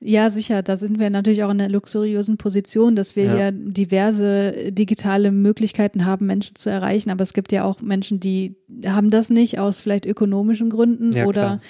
ja, 0.01 0.31
sicher, 0.31 0.63
da 0.63 0.77
sind 0.77 0.99
wir 1.01 1.11
natürlich 1.11 1.43
auch 1.45 1.51
in 1.51 1.59
der 1.59 1.69
luxuriösen 1.69 2.37
Position, 2.37 2.95
dass 2.97 3.17
wir 3.17 3.25
Ja. 3.25 3.37
ja 3.37 3.51
diverse 3.53 4.73
digitale 4.73 5.33
Möglichkeiten 5.33 6.05
haben, 6.07 6.27
Menschen 6.27 6.55
zu 6.55 6.71
erreichen, 6.71 7.11
aber 7.11 7.23
es 7.23 7.33
gibt 7.33 7.51
ja 7.53 7.65
auch 7.65 7.81
Menschen, 7.81 8.21
die 8.21 8.55
haben 8.87 9.11
das 9.11 9.31
nicht 9.31 9.59
aus 9.59 9.81
vielleicht 9.81 10.07
ökonomischen 10.07 10.71
Gründen 10.71 11.13
Ja, 11.13 11.25
oder 11.27 11.41
klar. 11.43 11.61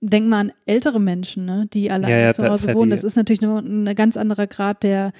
denk 0.00 0.28
mal 0.28 0.40
an 0.40 0.52
ältere 0.66 1.00
Menschen, 1.00 1.44
ne, 1.44 1.66
die 1.72 1.90
alleine 1.90 2.12
Ja, 2.14 2.20
ja, 2.26 2.32
zu 2.32 2.48
Hause 2.48 2.74
wohnen. 2.74 2.90
Das 2.90 3.04
ist 3.04 3.16
natürlich 3.16 3.42
nur 3.42 3.58
ein 3.60 3.84
ganz 3.94 4.16
anderer 4.16 4.46
Grad 4.48 4.82
der 4.82 5.12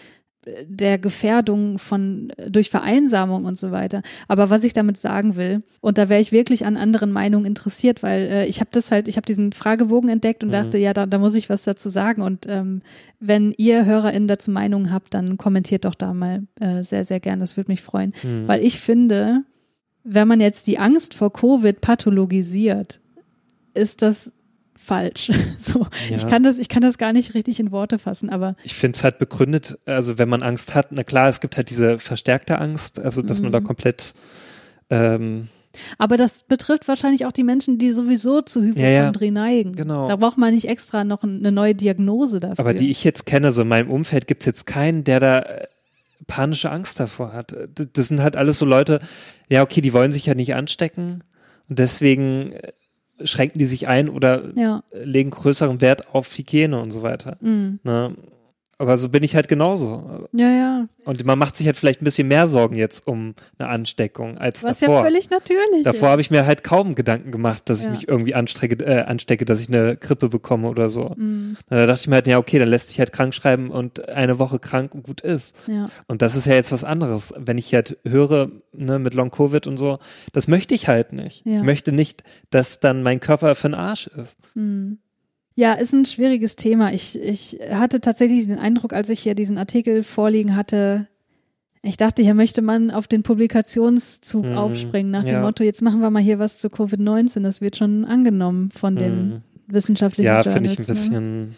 der 0.66 0.98
Gefährdung 0.98 1.78
von 1.78 2.32
durch 2.48 2.70
Vereinsamung 2.70 3.44
und 3.44 3.58
so 3.58 3.70
weiter. 3.70 4.02
Aber 4.28 4.50
was 4.50 4.64
ich 4.64 4.72
damit 4.72 4.96
sagen 4.96 5.36
will, 5.36 5.62
und 5.80 5.98
da 5.98 6.08
wäre 6.08 6.20
ich 6.20 6.32
wirklich 6.32 6.66
an 6.66 6.76
anderen 6.76 7.12
Meinungen 7.12 7.44
interessiert, 7.46 8.02
weil 8.02 8.20
äh, 8.26 8.46
ich 8.46 8.60
habe 8.60 8.70
das 8.72 8.90
halt, 8.90 9.08
ich 9.08 9.16
habe 9.16 9.26
diesen 9.26 9.52
Fragebogen 9.52 10.10
entdeckt 10.10 10.42
und 10.42 10.48
Mhm. 10.50 10.52
dachte, 10.52 10.78
ja, 10.78 10.92
da, 10.92 11.06
da 11.06 11.18
muss 11.18 11.34
ich 11.34 11.48
was 11.50 11.64
dazu 11.64 11.88
sagen. 11.88 12.22
Und 12.22 12.46
ähm, 12.48 12.82
wenn 13.20 13.52
ihr 13.56 13.84
HörerInnen 13.84 14.28
dazu 14.28 14.50
Meinungen 14.50 14.92
habt, 14.92 15.14
dann 15.14 15.36
kommentiert 15.36 15.84
doch 15.84 15.94
da 15.94 16.14
mal 16.14 16.42
äh, 16.60 16.82
sehr, 16.82 17.04
sehr 17.04 17.20
gern. 17.20 17.38
Das 17.40 17.56
würde 17.56 17.70
mich 17.70 17.82
freuen. 17.82 18.14
Mhm. 18.22 18.48
Weil 18.48 18.64
ich 18.64 18.80
finde, 18.80 19.42
wenn 20.04 20.28
man 20.28 20.40
jetzt 20.40 20.66
die 20.66 20.78
Angst 20.78 21.14
vor 21.14 21.32
Covid 21.32 21.80
pathologisiert, 21.80 23.00
ist 23.74 24.02
das 24.02 24.32
falsch. 24.88 25.30
So, 25.58 25.86
ich 26.10 26.22
Ja. 26.22 26.28
kann 26.28 26.42
das, 26.42 26.58
ich 26.58 26.68
kann 26.68 26.82
das 26.82 26.98
gar 26.98 27.12
nicht 27.12 27.34
richtig 27.34 27.60
in 27.60 27.70
Worte 27.72 27.98
fassen, 27.98 28.30
aber 28.30 28.56
Ich 28.64 28.74
finde 28.74 28.96
es 28.96 29.04
halt 29.04 29.18
begründet, 29.18 29.78
also 29.86 30.18
wenn 30.18 30.28
man 30.28 30.42
Angst 30.42 30.74
hat, 30.74 30.88
na 30.92 31.04
klar, 31.04 31.28
es 31.28 31.40
gibt 31.40 31.56
halt 31.56 31.68
diese 31.70 31.98
verstärkte 31.98 32.58
Angst, 32.58 32.98
also 33.00 33.22
dass 33.22 33.40
man 33.42 33.52
da 33.52 33.60
Mhm. 33.60 33.64
komplett 33.64 34.14
ähm, 34.90 35.48
Aber 35.98 36.16
das 36.16 36.42
betrifft 36.44 36.88
wahrscheinlich 36.88 37.26
auch 37.26 37.32
die 37.32 37.42
Menschen, 37.44 37.78
die 37.78 37.92
sowieso 37.92 38.40
zu 38.40 38.62
Hypochondrie 38.62 39.30
neigen. 39.30 39.72
genau. 39.74 40.08
Da 40.08 40.16
braucht 40.16 40.38
man 40.38 40.54
nicht 40.54 40.66
extra 40.68 41.04
noch 41.04 41.22
eine 41.22 41.52
neue 41.52 41.74
Diagnose 41.74 42.40
dafür. 42.40 42.58
Aber 42.60 42.74
die 42.74 42.90
ich 42.90 43.04
jetzt 43.04 43.26
kenne, 43.26 43.52
so 43.52 43.62
in 43.62 43.68
meinem 43.68 43.90
Umfeld 43.90 44.26
gibt 44.26 44.42
es 44.42 44.46
jetzt 44.46 44.66
keinen, 44.66 45.04
der 45.04 45.20
da 45.20 45.38
äh, 45.40 45.66
panische 46.26 46.70
Angst 46.72 46.98
davor 47.00 47.32
hat. 47.32 47.52
D- 47.78 47.86
Das 47.92 48.08
sind 48.08 48.22
halt 48.22 48.34
alles 48.36 48.58
so 48.58 48.64
Leute, 48.66 49.00
ja, 49.48 49.62
okay, 49.62 49.80
die 49.80 49.92
wollen 49.92 50.10
sich 50.12 50.26
ja 50.26 50.34
nicht 50.34 50.54
anstecken 50.54 51.22
und 51.68 51.78
deswegen 51.78 52.52
äh, 52.52 52.72
schränken 53.24 53.58
die 53.58 53.66
sich 53.66 53.88
ein 53.88 54.08
oder 54.08 54.56
ja. 54.56 54.82
legen 54.92 55.30
größeren 55.30 55.80
Wert 55.80 56.14
auf 56.14 56.36
Hygiene 56.36 56.80
und 56.80 56.90
so 56.90 57.02
weiter. 57.02 57.36
Mm. 57.40 57.80
Ne? 57.82 58.14
Aber 58.80 58.96
so 58.96 59.08
bin 59.08 59.24
ich 59.24 59.34
halt 59.34 59.48
genauso. 59.48 60.28
Ja, 60.32 60.48
ja. 60.50 60.88
Und 61.04 61.24
man 61.24 61.36
macht 61.36 61.56
sich 61.56 61.66
halt 61.66 61.76
vielleicht 61.76 62.00
ein 62.00 62.04
bisschen 62.04 62.28
mehr 62.28 62.46
Sorgen 62.46 62.76
jetzt 62.76 63.08
um 63.08 63.34
eine 63.58 63.68
Ansteckung 63.68 64.38
als 64.38 64.62
Was 64.62 64.78
davor. 64.78 64.98
ja 64.98 65.02
völlig 65.04 65.30
natürlich 65.30 65.82
Davor 65.82 66.10
habe 66.10 66.20
ich 66.20 66.30
mir 66.30 66.46
halt 66.46 66.62
kaum 66.62 66.94
Gedanken 66.94 67.32
gemacht, 67.32 67.68
dass 67.68 67.82
Ja. 67.84 67.90
ich 67.90 67.98
mich 67.98 68.08
irgendwie 68.08 68.36
anstecke, 68.36 68.84
äh, 68.84 69.00
anstecke, 69.02 69.44
dass 69.44 69.60
ich 69.60 69.68
eine 69.68 69.96
Grippe 69.96 70.28
bekomme 70.28 70.68
oder 70.68 70.90
so. 70.90 71.12
Mhm. 71.16 71.56
Da 71.68 71.86
dachte 71.86 72.00
ich 72.02 72.06
mir 72.08 72.14
halt, 72.16 72.28
ja, 72.28 72.38
okay, 72.38 72.60
dann 72.60 72.68
lässt 72.68 72.88
sich 72.88 73.00
halt 73.00 73.12
krank 73.12 73.34
schreiben 73.34 73.70
und 73.70 74.08
eine 74.08 74.38
Woche 74.38 74.60
krank 74.60 74.94
und 74.94 75.02
gut 75.02 75.22
ist. 75.22 75.56
Ja. 75.66 75.90
Und 76.06 76.22
das 76.22 76.36
ist 76.36 76.46
ja 76.46 76.54
jetzt 76.54 76.70
was 76.70 76.84
anderes. 76.84 77.34
Wenn 77.36 77.58
ich 77.58 77.74
halt 77.74 77.98
höre, 78.06 78.48
ne, 78.72 79.00
mit 79.00 79.14
Long 79.14 79.32
Covid 79.32 79.66
und 79.66 79.76
so, 79.76 79.98
das 80.32 80.46
möchte 80.46 80.76
ich 80.76 80.86
halt 80.86 81.12
nicht. 81.12 81.44
Ja. 81.44 81.56
Ich 81.56 81.62
möchte 81.64 81.90
nicht, 81.90 82.22
dass 82.50 82.78
dann 82.78 83.02
mein 83.02 83.18
Körper 83.18 83.56
für 83.56 83.68
den 83.70 83.74
Arsch 83.74 84.06
ist. 84.06 84.38
Hm. 84.54 84.98
Ja, 85.58 85.72
ist 85.72 85.92
ein 85.92 86.04
schwieriges 86.04 86.54
Thema. 86.54 86.92
Ich, 86.92 87.20
ich 87.20 87.58
hatte 87.72 88.00
tatsächlich 88.00 88.46
den 88.46 88.60
Eindruck, 88.60 88.92
als 88.92 89.10
ich 89.10 89.18
hier 89.18 89.34
diesen 89.34 89.58
Artikel 89.58 90.04
vorliegen 90.04 90.54
hatte, 90.54 91.08
ich 91.82 91.96
dachte, 91.96 92.22
hier 92.22 92.34
möchte 92.34 92.62
man 92.62 92.92
auf 92.92 93.08
den 93.08 93.24
Publikationszug 93.24 94.44
Mhm. 94.46 94.56
aufspringen, 94.56 95.10
nach 95.10 95.24
dem 95.24 95.32
Ja. 95.34 95.40
Motto, 95.42 95.64
jetzt 95.64 95.82
machen 95.82 95.98
wir 95.98 96.10
mal 96.10 96.22
hier 96.22 96.38
was 96.38 96.60
zu 96.60 96.68
Covid-19. 96.68 97.42
Das 97.42 97.60
wird 97.60 97.76
schon 97.76 98.04
angenommen 98.04 98.70
von 98.70 98.94
den 98.94 99.26
Mhm. 99.28 99.42
wissenschaftlichen 99.66 100.26
Ja, 100.28 100.44
finde 100.44 100.68
ich 100.70 100.78
ein 100.78 100.82
ne? 100.82 100.86
bisschen 100.86 101.54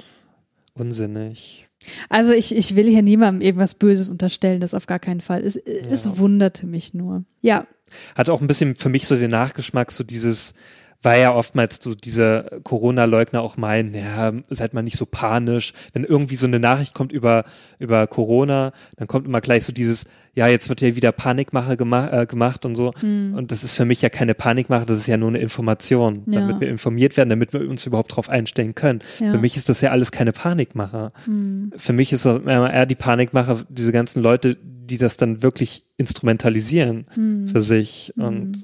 unsinnig. 0.75 1.69
Also 2.09 2.33
ich, 2.33 2.57
ich 2.57 2.77
will 2.77 2.87
hier 2.89 3.03
niemandem 3.03 3.43
irgendwas 3.43 3.75
Böses 3.75 4.11
unterstellen, 4.11 4.61
das 4.61 4.73
auf 4.73 4.87
gar 4.87 4.99
keinen 4.99 5.21
Fall. 5.21 5.43
Es, 5.45 5.57
es 5.57 6.19
wunderte 6.19 6.67
mich 6.67 6.95
nur. 6.95 7.25
Ja, 7.43 7.67
Hat 8.15 8.29
auch 8.31 8.41
ein 8.41 8.47
bisschen 8.47 8.77
für 8.77 8.89
mich 8.89 9.07
so 9.07 9.17
den 9.17 9.31
Nachgeschmack, 9.31 9.91
so 9.91 10.05
dieses, 10.05 10.55
weil 11.03 11.23
ja 11.23 11.35
oftmals 11.35 11.79
so 11.83 11.95
diese 11.95 12.61
Corona-Leugner 12.63 13.41
auch 13.41 13.57
meinen, 13.57 13.95
ja, 13.95 14.33
seid 14.51 14.75
mal 14.75 14.83
nicht 14.83 14.99
so 14.99 15.07
panisch. 15.07 15.73
Wenn 15.93 16.05
irgendwie 16.05 16.35
so 16.35 16.47
eine 16.47 16.61
Nachricht 16.61 16.93
kommt 16.95 17.13
über, 17.13 17.45
über 17.79 18.07
Corona, 18.07 18.73
dann 18.97 19.09
kommt 19.09 19.27
immer 19.27 19.41
gleich 19.41 19.65
so 19.65 19.73
dieses, 19.73 20.05
ja, 20.35 20.47
jetzt 20.47 20.69
wird 20.69 20.83
ja 20.83 20.95
wieder 20.97 21.11
Panikmache 21.13 21.77
gema 21.77 22.09
äh, 22.23 22.27
gemacht 22.27 22.65
und 22.67 22.75
so. 22.75 22.93
Hm. 23.01 23.35
Und 23.35 23.51
das 23.51 23.65
ist 23.65 23.75
für 23.75 23.85
mich 23.87 24.03
ja 24.03 24.11
keine 24.11 24.35
Panikmache, 24.35 24.85
das 24.87 24.99
ist 24.99 25.07
ja 25.07 25.17
nur 25.17 25.31
eine 25.31 25.39
Information, 25.39 26.23
Ja. 26.27 26.41
damit 26.41 26.61
wir 26.61 26.69
informiert 26.69 27.17
werden, 27.17 27.31
damit 27.31 27.53
wir 27.53 27.69
uns 27.69 27.87
überhaupt 27.87 28.13
darauf 28.13 28.29
einstellen 28.29 28.75
können. 28.75 29.01
Ja. 29.21 29.33
Für 29.33 29.39
mich 29.39 29.57
ist 29.57 29.69
das 29.69 29.81
ja 29.81 29.91
alles 29.93 30.13
keine 30.13 30.33
Panikmache. 30.33 31.13
hm, 31.25 31.73
Für 31.77 31.93
mich 31.95 32.13
ist 32.13 32.27
das 32.27 32.43
eher 32.45 32.87
die 32.87 32.95
Panikmache, 32.95 33.65
diese 33.71 33.93
ganzen 33.93 34.23
Leute, 34.23 34.57
die 34.63 34.99
das 34.99 35.17
dann 35.17 35.43
wirklich 35.43 35.85
instrumentalisieren 35.97 37.07
hm, 37.15 37.49
für 37.49 37.61
sich. 37.61 38.13
Und 38.17 38.63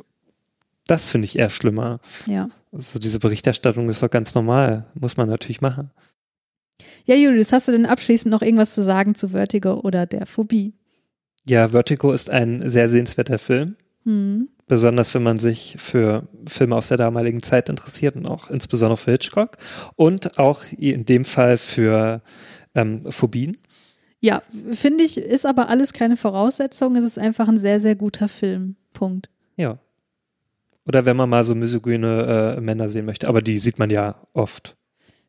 das 0.86 1.08
finde 1.08 1.26
ich 1.26 1.38
eher 1.38 1.50
schlimmer. 1.50 2.00
ja. 2.26 2.48
Also 2.72 2.98
diese 2.98 3.20
Berichterstattung 3.20 3.88
ist 3.88 4.02
doch 4.02 4.10
ganz 4.10 4.34
normal. 4.34 4.86
Muss 4.94 5.16
man 5.16 5.28
natürlich 5.28 5.62
machen. 5.62 5.90
Ja, 7.06 7.14
Julius, 7.14 7.52
hast 7.52 7.68
du 7.68 7.72
denn 7.72 7.86
abschließend 7.86 8.30
noch 8.30 8.42
irgendwas 8.42 8.74
zu 8.74 8.82
sagen 8.82 9.14
zu 9.14 9.28
Vertigo 9.30 9.80
oder 9.80 10.04
der 10.04 10.26
Phobie? 10.26 10.74
Ja, 11.48 11.68
Vertigo 11.68 12.12
ist 12.12 12.28
ein 12.28 12.68
sehr 12.68 12.88
sehenswerter 12.88 13.38
Film. 13.38 13.76
Hm. 14.04 14.48
Besonders 14.66 15.14
wenn 15.14 15.22
man 15.22 15.38
sich 15.38 15.76
für 15.78 16.28
Filme 16.46 16.74
aus 16.74 16.88
der 16.88 16.96
damaligen 16.96 17.42
Zeit 17.42 17.68
interessiert 17.68 18.16
und 18.16 18.26
auch 18.26 18.50
insbesondere 18.50 18.96
für 18.96 19.12
Hitchcock. 19.12 19.56
Und 19.94 20.38
auch 20.38 20.64
in 20.76 21.04
dem 21.04 21.24
Fall 21.24 21.56
für 21.56 22.20
ähm, 22.74 23.00
Phobien. 23.10 23.56
Ja, 24.20 24.42
finde 24.72 25.04
ich, 25.04 25.18
ist 25.18 25.46
aber 25.46 25.68
alles 25.68 25.92
keine 25.92 26.16
Voraussetzung. 26.16 26.96
Es 26.96 27.04
ist 27.04 27.18
einfach 27.18 27.48
ein 27.48 27.58
sehr, 27.58 27.78
sehr 27.78 27.94
guter 27.94 28.28
Film. 28.28 28.76
Punkt. 28.92 29.30
Ja. 29.56 29.78
Oder 30.86 31.04
wenn 31.04 31.16
man 31.16 31.28
mal 31.28 31.44
so 31.44 31.54
misogyne 31.54 32.56
äh, 32.56 32.60
Männer 32.60 32.88
sehen 32.88 33.06
möchte. 33.06 33.28
Aber 33.28 33.40
die 33.40 33.58
sieht 33.58 33.78
man 33.78 33.90
ja 33.90 34.16
oft. 34.32 34.76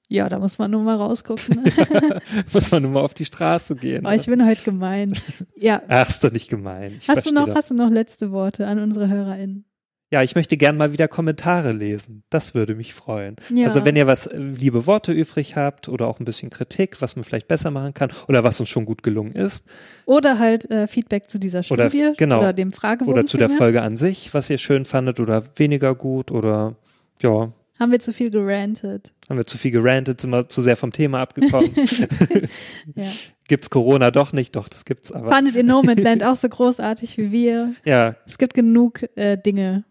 Ja, 0.10 0.30
da 0.30 0.40
muss 0.40 0.58
man 0.58 0.72
nur 0.72 0.84
mal 0.84 0.96
rausgucken. 0.96 1.64
Ne? 1.88 2.22
Muss 2.54 2.72
man 2.72 2.84
nur 2.84 2.92
mal 2.92 3.02
auf 3.02 3.14
die 3.14 3.26
Straße 3.26 3.76
gehen. 3.76 4.06
oh, 4.06 4.12
ich 4.12 4.26
bin 4.26 4.46
heute 4.46 4.64
gemein. 4.64 5.12
Ja. 5.56 5.82
Ach, 5.88 6.10
ist 6.10 6.24
doch 6.24 6.32
nicht 6.32 6.50
gemein. 6.50 6.96
Ich 7.00 7.10
Hast 7.10 7.28
du 7.30 7.34
noch, 7.34 7.48
das. 7.48 7.56
hast 7.56 7.72
du 7.72 7.76
noch 7.76 7.90
letzte 7.90 8.32
Worte 8.32 8.68
an 8.68 8.80
unsere 8.80 9.10
HörerInnen? 9.10 9.66
Ja, 10.10 10.24
ich 10.24 10.36
möchte 10.36 10.56
gern 10.56 10.78
mal 10.78 10.94
wieder 10.94 11.10
Kommentare 11.10 11.74
lesen. 11.74 12.24
Das 12.30 12.56
würde 12.56 12.76
mich 12.76 12.94
freuen. 12.94 13.36
Ja. 13.54 13.66
Also 13.68 13.84
wenn 13.84 13.98
ihr 13.98 14.08
was 14.08 14.26
äh, 14.28 14.38
liebe 14.38 14.86
Worte 14.88 15.12
übrig 15.12 15.58
habt 15.58 15.90
oder 15.90 16.08
auch 16.08 16.22
ein 16.22 16.26
bisschen 16.26 16.50
Kritik, 16.50 17.02
was 17.02 17.18
man 17.18 17.26
vielleicht 17.26 17.50
besser 17.50 17.72
machen 17.72 17.94
kann 17.94 18.10
oder 18.30 18.42
was 18.46 18.58
uns 18.62 18.70
schon 18.70 18.86
gut 18.86 19.04
gelungen 19.04 19.34
ist 19.34 19.66
Oder 20.06 20.40
halt 20.40 20.72
äh, 20.72 20.88
Feedback 20.88 21.30
zu 21.30 21.40
dieser 21.40 21.60
Oder- 21.70 21.90
Studie 21.90 22.14
genau. 22.16 22.38
oder 22.40 22.54
dem 22.54 22.72
Fragebogen. 22.72 23.14
oder 23.14 23.26
zu 23.26 23.38
der. 23.38 23.50
Folge 23.50 23.82
an 23.82 23.98
sich, 23.98 24.34
was 24.34 24.50
ihr 24.50 24.58
schön 24.60 24.86
fandet 24.86 25.20
oder 25.20 25.44
weniger 25.58 25.94
gut 25.96 26.32
oder 26.32 26.76
ja, 27.22 27.52
Haben 27.80 27.92
wir 27.92 28.00
zu 28.00 28.14
viel 28.14 28.30
gerantet. 28.30 29.12
haben 29.30 29.38
wir 29.38 29.46
zu 29.48 29.58
viel 29.58 29.72
gerantet, 29.72 30.22
sind 30.22 30.30
wir 30.30 30.48
zu 30.48 30.62
sehr 30.62 30.78
vom 30.78 30.94
Thema 30.94 31.20
abgekommen. 31.20 31.72
Ja. 32.96 33.06
Gibt's 33.48 33.70
Corona 33.70 34.12
doch 34.12 34.34
nicht? 34.34 34.56
Doch, 34.56 34.68
das 34.70 34.86
gibt's 34.86 35.12
aber. 35.12 35.32
Fandet 35.32 35.56
ihr 35.56 35.64
No 35.64 35.82
Man's 35.82 36.02
Land 36.02 36.24
auch 36.26 36.36
so 36.36 36.50
großartig 36.50 37.18
wie 37.18 37.32
wir? 37.32 37.74
Ja, 37.86 38.16
Es 38.26 38.38
gibt 38.38 38.54
genug 38.54 39.06
äh, 39.16 39.38
Dinge 39.38 39.84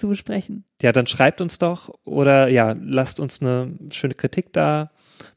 zu 0.00 0.08
besprechen. 0.08 0.64
ja, 0.82 0.92
dann 0.92 1.06
schreibt 1.06 1.40
uns 1.40 1.58
doch 1.58 1.94
oder 2.04 2.50
ja, 2.50 2.74
lasst 2.80 3.20
uns 3.20 3.40
eine 3.40 3.78
schöne 3.92 4.14
Kritik 4.14 4.52
da 4.52 4.90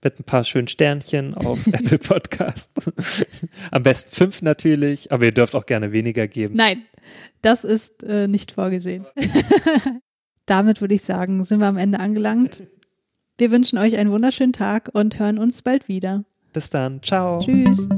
mit 0.04 0.20
ein 0.20 0.24
paar 0.24 0.44
schönen 0.44 0.68
Sternchen 0.68 1.36
auf 1.36 1.66
Apple 1.72 2.00
Podcast. 2.00 2.72
Am 3.72 3.84
besten 3.84 4.12
fünf 4.16 4.42
natürlich, 4.42 5.12
aber 5.12 5.26
ihr 5.26 5.34
dürft 5.34 5.56
auch 5.56 5.66
gerne 5.66 5.92
weniger 5.92 6.28
geben. 6.28 6.56
Nein, 6.56 6.84
das 7.42 7.64
ist 7.64 8.04
äh, 8.04 8.28
nicht 8.28 8.54
vorgesehen. 8.54 9.06
Damit 10.46 10.82
würde 10.82 10.96
ich 10.96 11.04
sagen, 11.04 11.44
sind 11.44 11.60
wir 11.60 11.68
am 11.68 11.78
Ende 11.78 12.00
angelangt. 12.00 12.64
Wir 13.38 13.52
wünschen 13.52 13.78
euch 13.78 13.98
einen 13.98 14.12
wunderschönen 14.12 14.54
Tag 14.54 14.90
und 14.94 15.20
hören 15.20 15.40
uns 15.40 15.62
bald 15.62 15.88
wieder. 15.88 16.26
Bis 16.52 16.70
dann, 16.70 17.02
ciao. 17.02 17.40
Tschüss. 17.40 17.90